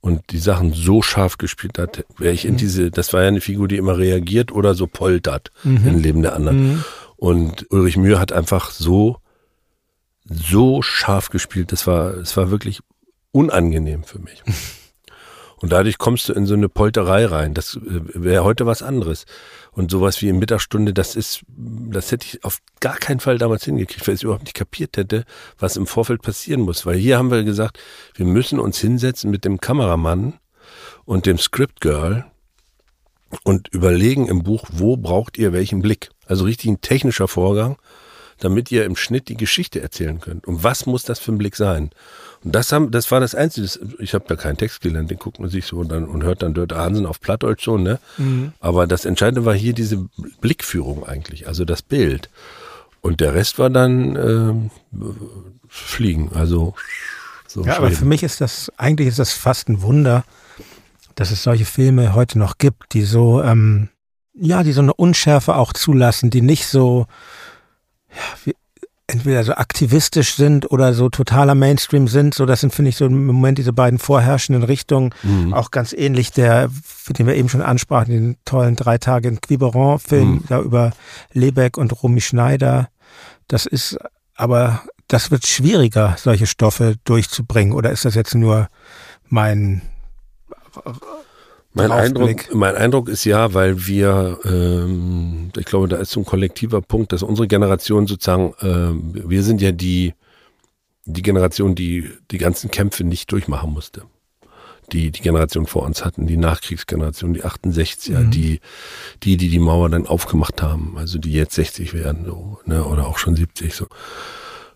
und 0.02 0.32
die 0.32 0.40
Sachen 0.40 0.74
so 0.74 1.02
scharf 1.02 1.38
gespielt 1.38 1.78
hat, 1.78 2.06
wäre 2.18 2.34
ich 2.34 2.46
in 2.46 2.54
mhm. 2.54 2.58
diese, 2.58 2.92
das 2.92 3.14
war 3.14 3.22
ja 3.22 3.28
eine 3.28 3.42
Figur, 3.42 3.68
die 3.68 3.78
immer 3.78 3.98
reagiert 3.98 4.52
oder 4.52 4.74
so 4.74 4.88
poltert 4.88 5.52
mhm. 5.64 5.88
im 5.88 6.00
Leben 6.00 6.22
der 6.22 6.36
anderen. 6.36 6.68
Mhm. 6.68 6.84
Und 7.16 7.66
Ulrich 7.72 7.98
Mühe 7.98 8.20
hat 8.20 8.32
einfach 8.32 8.72
so, 8.72 9.18
so 10.26 10.82
scharf 10.82 11.30
gespielt, 11.30 11.72
das 11.72 11.88
war, 11.88 12.14
es 12.16 12.38
war 12.38 12.52
wirklich 12.52 12.82
unangenehm 13.32 14.04
für 14.04 14.20
mich. 14.20 14.44
Und 15.60 15.72
dadurch 15.72 15.98
kommst 15.98 16.30
du 16.30 16.34
in 16.34 16.46
so 16.46 16.54
eine 16.54 16.70
Polterei 16.70 17.26
rein. 17.26 17.56
Das 17.56 17.76
äh, 17.76 17.80
wäre 18.14 18.44
heute 18.44 18.68
was 18.68 18.84
anderes. 18.84 19.26
Und 19.78 19.92
sowas 19.92 20.24
wie 20.24 20.30
in 20.30 20.40
Mittagsstunde, 20.40 20.92
das 20.92 21.16
ist, 21.16 21.42
das 21.46 22.12
hätte 22.12 22.26
ich 22.26 22.44
auf 22.44 22.62
gar 22.80 22.98
keinen 22.98 23.20
Fall 23.20 23.38
damals 23.38 23.64
hingekriegt, 23.64 24.08
weil 24.08 24.16
ich 24.16 24.24
überhaupt 24.24 24.46
nicht 24.46 24.56
kapiert 24.56 24.98
hätte, 24.98 25.24
was 25.60 25.78
im 25.78 25.86
Vorfeld 25.86 26.24
passieren 26.24 26.62
muss. 26.62 26.88
Weil 26.88 26.98
hier 26.98 27.20
haben 27.20 27.30
wir 27.30 27.44
gesagt, 27.44 27.78
wir 28.16 28.26
müssen 28.26 28.60
uns 28.60 28.80
hinsetzen 28.80 29.30
mit 29.30 29.46
dem 29.46 29.62
Kameramann 29.62 30.40
und 31.06 31.28
dem 31.28 31.38
Script 31.38 31.80
Girl 31.80 32.26
und 33.44 33.68
überlegen 33.68 34.28
im 34.28 34.42
Buch, 34.42 34.66
wo 34.72 34.98
braucht 34.98 35.38
ihr 35.38 35.54
welchen 35.54 35.84
Blick. 35.84 36.10
Also 36.26 36.46
richtig 36.46 36.72
ein 36.72 36.82
technischer 36.82 37.28
Vorgang, 37.28 37.78
damit 38.40 38.72
ihr 38.72 38.84
im 38.84 38.96
Schnitt 38.96 39.28
die 39.28 39.38
Geschichte 39.38 39.80
erzählen 39.80 40.20
könnt. 40.20 40.48
Und 40.48 40.64
was 40.64 40.88
muss 40.88 41.04
das 41.04 41.20
für 41.20 41.32
ein 41.32 41.38
Blick 41.38 41.56
sein? 41.56 41.92
Und 42.44 42.54
das, 42.54 42.72
haben, 42.72 42.92
das 42.92 43.12
war 43.12 43.20
das 43.20 43.36
Einzige. 43.36 43.68
Ich 44.00 44.14
habe 44.14 44.26
da 44.28 44.36
keinen 44.36 44.58
Text 44.58 44.82
gelernt, 44.82 45.10
den 45.10 45.18
guckt 45.18 45.40
man 45.40 45.50
sich 45.50 45.66
so 45.66 45.78
und, 45.78 45.92
dann, 45.92 46.06
und 46.06 46.24
hört 46.24 46.44
dann 46.44 46.54
Dörte 46.54 46.78
Hansen 46.78 47.06
auf 47.06 47.20
Plattdeutsch 47.20 47.64
so, 47.64 47.78
ne? 47.78 48.00
Mhm. 48.18 48.54
Aber 48.60 48.88
das 48.88 49.06
Entscheidende 49.06 49.46
war 49.46 49.56
hier 49.56 49.74
diese 49.74 50.08
Blickführung 50.42 51.06
eigentlich, 51.06 51.48
also 51.48 51.66
das 51.66 51.82
Bild. 51.82 52.30
Und 53.02 53.22
der 53.22 53.34
Rest 53.34 53.60
war 53.60 53.70
dann 53.70 54.16
äh, 54.16 54.70
Fliegen, 55.68 56.32
also 56.34 56.74
so 57.48 57.64
Ja, 57.64 57.78
aber 57.78 57.92
für 57.92 58.06
mich 58.06 58.24
ist 58.24 58.42
das, 58.42 58.72
eigentlich 58.78 59.08
ist 59.08 59.20
das 59.20 59.34
fast 59.34 59.70
ein 59.70 59.82
Wunder, 59.82 60.24
dass 61.16 61.32
es 61.32 61.44
solche 61.44 61.66
Filme 61.66 62.14
heute 62.14 62.38
noch 62.38 62.58
gibt, 62.58 62.94
die 62.94 63.04
so, 63.04 63.42
ähm, 63.42 63.90
ja, 64.34 64.64
die 64.64 64.74
so 64.74 64.82
eine 64.82 64.94
Unschärfe 64.94 65.56
auch 65.56 65.74
zulassen, 65.74 66.30
die 66.30 66.42
nicht 66.42 66.68
so, 66.68 67.08
ja, 68.12 68.38
wie, 68.46 68.56
entweder 69.08 69.44
so 69.46 69.54
aktivistisch 69.54 70.36
sind 70.36 70.70
oder 70.70 70.94
so 70.94 71.10
totaler 71.10 71.56
Mainstream 71.56 72.10
sind. 72.10 72.34
So, 72.34 72.46
das 72.46 72.60
sind, 72.60 72.74
finde 72.74 72.90
ich, 72.90 72.98
so 72.98 73.06
im 73.06 73.26
Moment 73.26 73.58
diese 73.58 73.72
beiden 73.72 74.00
vorherrschenden 74.00 74.64
Richtungen. 74.64 75.14
Mhm. 75.24 75.54
Auch 75.54 75.72
ganz 75.72 75.94
ähnlich 75.94 76.32
der, 76.32 76.70
für 76.84 77.14
den 77.14 77.26
wir 77.26 77.36
eben 77.36 77.48
schon 77.48 77.62
ansprachen, 77.62 78.12
den 78.12 78.38
tollen 78.44 78.76
drei 78.76 78.98
Tage 78.98 79.30
in 79.30 79.40
Quiberon-Film 79.40 80.30
mhm. 80.30 80.44
da 80.50 80.60
über 80.60 80.92
Lebeck 81.32 81.78
und 81.78 82.04
Romy 82.04 82.20
Schneider. 82.20 82.90
Das 83.48 83.66
ist, 83.66 83.98
aber 84.36 84.84
das 85.08 85.32
wird 85.32 85.48
schwieriger, 85.48 86.16
solche 86.18 86.46
Stoffe 86.46 86.96
durchzubringen. 87.06 87.74
Oder 87.74 87.92
ist 87.92 88.04
das 88.04 88.16
jetzt 88.16 88.36
nur 88.36 88.68
mein 89.30 89.82
mein 91.78 91.92
Eindruck, 91.92 92.54
mein 92.54 92.76
Eindruck 92.76 93.10
ist 93.10 93.24
ja, 93.24 93.54
weil 93.54 93.88
wir, 93.88 94.40
ähm, 94.46 95.52
ich 95.58 95.66
glaube, 95.66 95.88
da 95.88 95.98
ist 95.98 96.12
so 96.12 96.20
ein 96.22 96.26
kollektiver 96.26 96.82
Punkt, 96.82 97.12
dass 97.14 97.24
unsere 97.24 97.48
Generation 97.48 98.08
sozusagen, 98.08 98.54
äh, 98.60 99.30
wir 99.30 99.44
sind 99.44 99.62
ja 99.62 99.72
die, 99.72 100.14
die 101.06 101.22
Generation, 101.22 101.76
die 101.76 102.10
die 102.32 102.38
ganzen 102.38 102.70
Kämpfe 102.70 103.04
nicht 103.04 103.32
durchmachen 103.32 103.72
musste. 103.72 104.04
Die 104.94 105.12
die 105.12 105.22
Generation 105.22 105.66
vor 105.66 105.84
uns 105.84 106.06
hatten, 106.06 106.28
die 106.28 106.38
Nachkriegsgeneration, 106.38 107.34
die 107.34 107.44
68er, 107.44 108.20
mhm. 108.20 108.32
die, 108.32 108.60
die, 109.24 109.38
die 109.38 109.50
die 109.50 109.60
Mauer 109.60 109.90
dann 109.90 110.08
aufgemacht 110.08 110.62
haben, 110.62 110.98
also 110.98 111.20
die 111.20 111.34
jetzt 111.34 111.56
60 111.56 111.94
werden, 111.94 112.26
so, 112.26 112.60
ne, 112.66 112.84
oder 112.84 113.08
auch 113.08 113.18
schon 113.18 113.36
70, 113.36 113.74
so. 113.74 113.88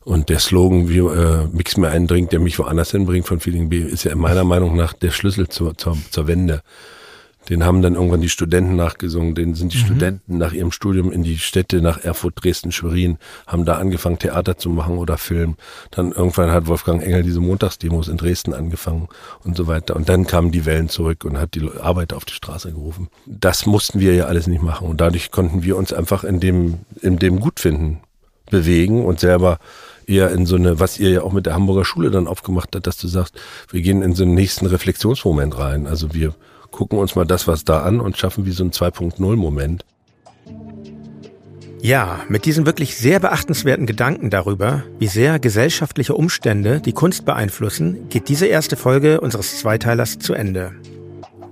Und 0.03 0.29
der 0.29 0.39
Slogan, 0.39 0.89
wie 0.89 0.97
äh, 0.97 1.47
Mix 1.51 1.77
mir 1.77 1.89
einen 1.89 2.07
Drink, 2.07 2.31
der 2.31 2.39
mich 2.39 2.57
woanders 2.57 2.91
hinbringt 2.91 3.27
von 3.27 3.39
Feeling 3.39 3.69
B, 3.69 3.79
ist 3.79 4.03
ja 4.03 4.15
meiner 4.15 4.43
Meinung 4.43 4.75
nach 4.75 4.93
der 4.93 5.11
Schlüssel 5.11 5.47
zur, 5.47 5.77
zur, 5.77 5.97
zur 6.09 6.27
Wende. 6.27 6.61
Den 7.49 7.63
haben 7.63 7.81
dann 7.81 7.95
irgendwann 7.95 8.21
die 8.21 8.29
Studenten 8.29 8.75
nachgesungen, 8.75 9.33
den 9.33 9.55
sind 9.55 9.73
die 9.73 9.79
mhm. 9.79 9.85
Studenten 9.85 10.37
nach 10.37 10.53
ihrem 10.53 10.71
Studium 10.71 11.11
in 11.11 11.23
die 11.23 11.39
Städte 11.39 11.81
nach 11.81 12.03
Erfurt, 12.03 12.35
Dresden, 12.43 12.71
Schwerin, 12.71 13.17
haben 13.47 13.65
da 13.65 13.77
angefangen 13.77 14.19
Theater 14.19 14.57
zu 14.57 14.69
machen 14.69 14.97
oder 14.97 15.17
Film. 15.17 15.55
Dann 15.89 16.11
irgendwann 16.11 16.51
hat 16.51 16.67
Wolfgang 16.67 17.03
Engel 17.03 17.23
diese 17.23 17.39
Montagsdemos 17.39 18.09
in 18.09 18.17
Dresden 18.17 18.53
angefangen 18.53 19.07
und 19.43 19.57
so 19.57 19.65
weiter. 19.65 19.95
Und 19.95 20.07
dann 20.07 20.27
kamen 20.27 20.51
die 20.51 20.65
Wellen 20.65 20.87
zurück 20.87 21.25
und 21.25 21.39
hat 21.39 21.55
die 21.55 21.67
Arbeiter 21.79 22.15
auf 22.15 22.25
die 22.25 22.33
Straße 22.33 22.71
gerufen. 22.71 23.09
Das 23.25 23.65
mussten 23.65 23.99
wir 23.99 24.13
ja 24.13 24.25
alles 24.25 24.45
nicht 24.45 24.61
machen 24.61 24.87
und 24.87 25.01
dadurch 25.01 25.31
konnten 25.31 25.63
wir 25.63 25.77
uns 25.77 25.93
einfach 25.93 26.23
in 26.23 26.39
dem, 26.39 26.79
in 27.01 27.17
dem 27.17 27.39
Gutfinden 27.39 28.01
bewegen 28.51 29.03
und 29.03 29.19
selber 29.19 29.57
eher 30.07 30.31
in 30.31 30.45
so 30.45 30.55
eine, 30.55 30.79
was 30.79 30.99
ihr 30.99 31.09
ja 31.09 31.21
auch 31.23 31.33
mit 31.33 31.45
der 31.45 31.53
Hamburger 31.53 31.85
Schule 31.85 32.11
dann 32.11 32.27
aufgemacht 32.27 32.69
habt, 32.73 32.87
dass 32.87 32.97
du 32.97 33.07
sagst, 33.07 33.35
wir 33.69 33.81
gehen 33.81 34.01
in 34.01 34.15
so 34.15 34.23
einen 34.23 34.33
nächsten 34.33 34.65
Reflexionsmoment 34.65 35.57
rein. 35.57 35.87
Also 35.87 36.13
wir 36.13 36.33
gucken 36.71 36.99
uns 36.99 37.15
mal 37.15 37.25
das, 37.25 37.47
was 37.47 37.63
da 37.65 37.83
an 37.83 37.99
und 37.99 38.17
schaffen 38.17 38.45
wie 38.45 38.51
so 38.51 38.63
ein 38.63 38.71
2.0-Moment. 38.71 39.85
Ja, 41.83 42.19
mit 42.29 42.45
diesen 42.45 42.67
wirklich 42.67 42.95
sehr 42.95 43.19
beachtenswerten 43.19 43.87
Gedanken 43.87 44.29
darüber, 44.29 44.83
wie 44.99 45.07
sehr 45.07 45.39
gesellschaftliche 45.39 46.13
Umstände 46.13 46.79
die 46.79 46.93
Kunst 46.93 47.25
beeinflussen, 47.25 48.07
geht 48.09 48.29
diese 48.29 48.45
erste 48.45 48.75
Folge 48.75 49.19
unseres 49.19 49.57
Zweiteilers 49.59 50.19
zu 50.19 50.33
Ende. 50.33 50.73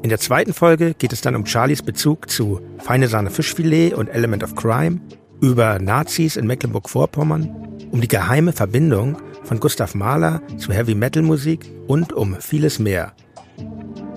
In 0.03 0.09
der 0.09 0.19
zweiten 0.19 0.53
Folge 0.53 0.93
geht 0.93 1.13
es 1.13 1.21
dann 1.21 1.35
um 1.35 1.45
Charlies 1.45 1.81
Bezug 1.81 2.29
zu 2.29 2.61
Feine 2.77 3.07
Sahne 3.07 3.31
Fischfilet 3.31 3.95
und 3.95 4.07
Element 4.07 4.43
of 4.43 4.55
Crime, 4.55 5.01
über 5.41 5.79
Nazis 5.79 6.35
in 6.35 6.45
Mecklenburg-Vorpommern, 6.45 7.78
um 7.91 8.01
die 8.01 8.07
geheime 8.07 8.53
Verbindung 8.53 9.17
von 9.43 9.59
Gustav 9.59 9.95
Mahler 9.95 10.41
zu 10.57 10.71
Heavy 10.71 10.95
Metal 10.95 11.23
Musik 11.23 11.69
und 11.87 12.13
um 12.13 12.35
vieles 12.39 12.79
mehr. 12.79 13.13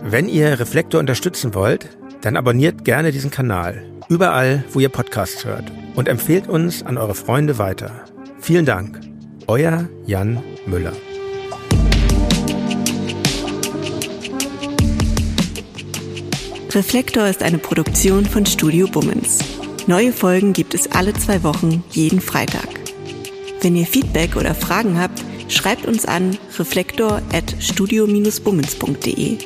Wenn 0.03 0.29
ihr 0.29 0.59
Reflektor 0.59 1.01
unterstützen 1.01 1.55
wollt, 1.55 1.97
dann 2.21 2.37
abonniert 2.37 2.85
gerne 2.85 3.13
diesen 3.13 3.31
Kanal, 3.31 3.83
überall, 4.09 4.65
wo 4.73 4.81
ihr 4.81 4.89
Podcasts 4.89 5.45
hört 5.45 5.71
und 5.95 6.09
empfehlt 6.09 6.49
uns 6.49 6.83
an 6.83 6.99
eure 6.99 7.15
Freunde 7.15 7.59
weiter. 7.59 8.05
Vielen 8.41 8.67
Dank. 8.67 9.01
Euer 9.47 9.89
Jan 10.07 10.43
Müller. 10.67 10.93
Reflektor 16.75 17.27
ist 17.27 17.43
eine 17.43 17.59
Produktion 17.59 18.25
von 18.25 18.47
Studio 18.47 18.87
Bummens. 18.87 19.41
Neue 19.87 20.13
Folgen 20.13 20.53
gibt 20.53 20.75
es 20.75 20.91
alle 20.91 21.13
zwei 21.13 21.43
Wochen, 21.43 21.85
jeden 21.91 22.21
Freitag. 22.21 22.82
Wenn 23.63 23.77
ihr 23.77 23.87
Feedback 23.87 24.37
oder 24.37 24.57
Fragen 24.57 25.01
habt, 25.01 25.23
schreibt 25.47 25.87
uns 25.87 26.05
an 26.05 26.37
reflektor.studio-bummens.de. 26.59 29.37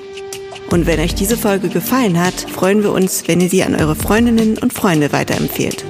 Und 0.70 0.86
wenn 0.86 1.00
euch 1.00 1.14
diese 1.14 1.36
Folge 1.36 1.68
gefallen 1.68 2.18
hat, 2.18 2.32
freuen 2.34 2.82
wir 2.82 2.92
uns, 2.92 3.28
wenn 3.28 3.42
ihr 3.42 3.50
sie 3.50 3.62
an 3.62 3.74
eure 3.74 3.94
Freundinnen 3.94 4.56
und 4.58 4.72
Freunde 4.72 5.12
weiterempfehlt. 5.12 5.84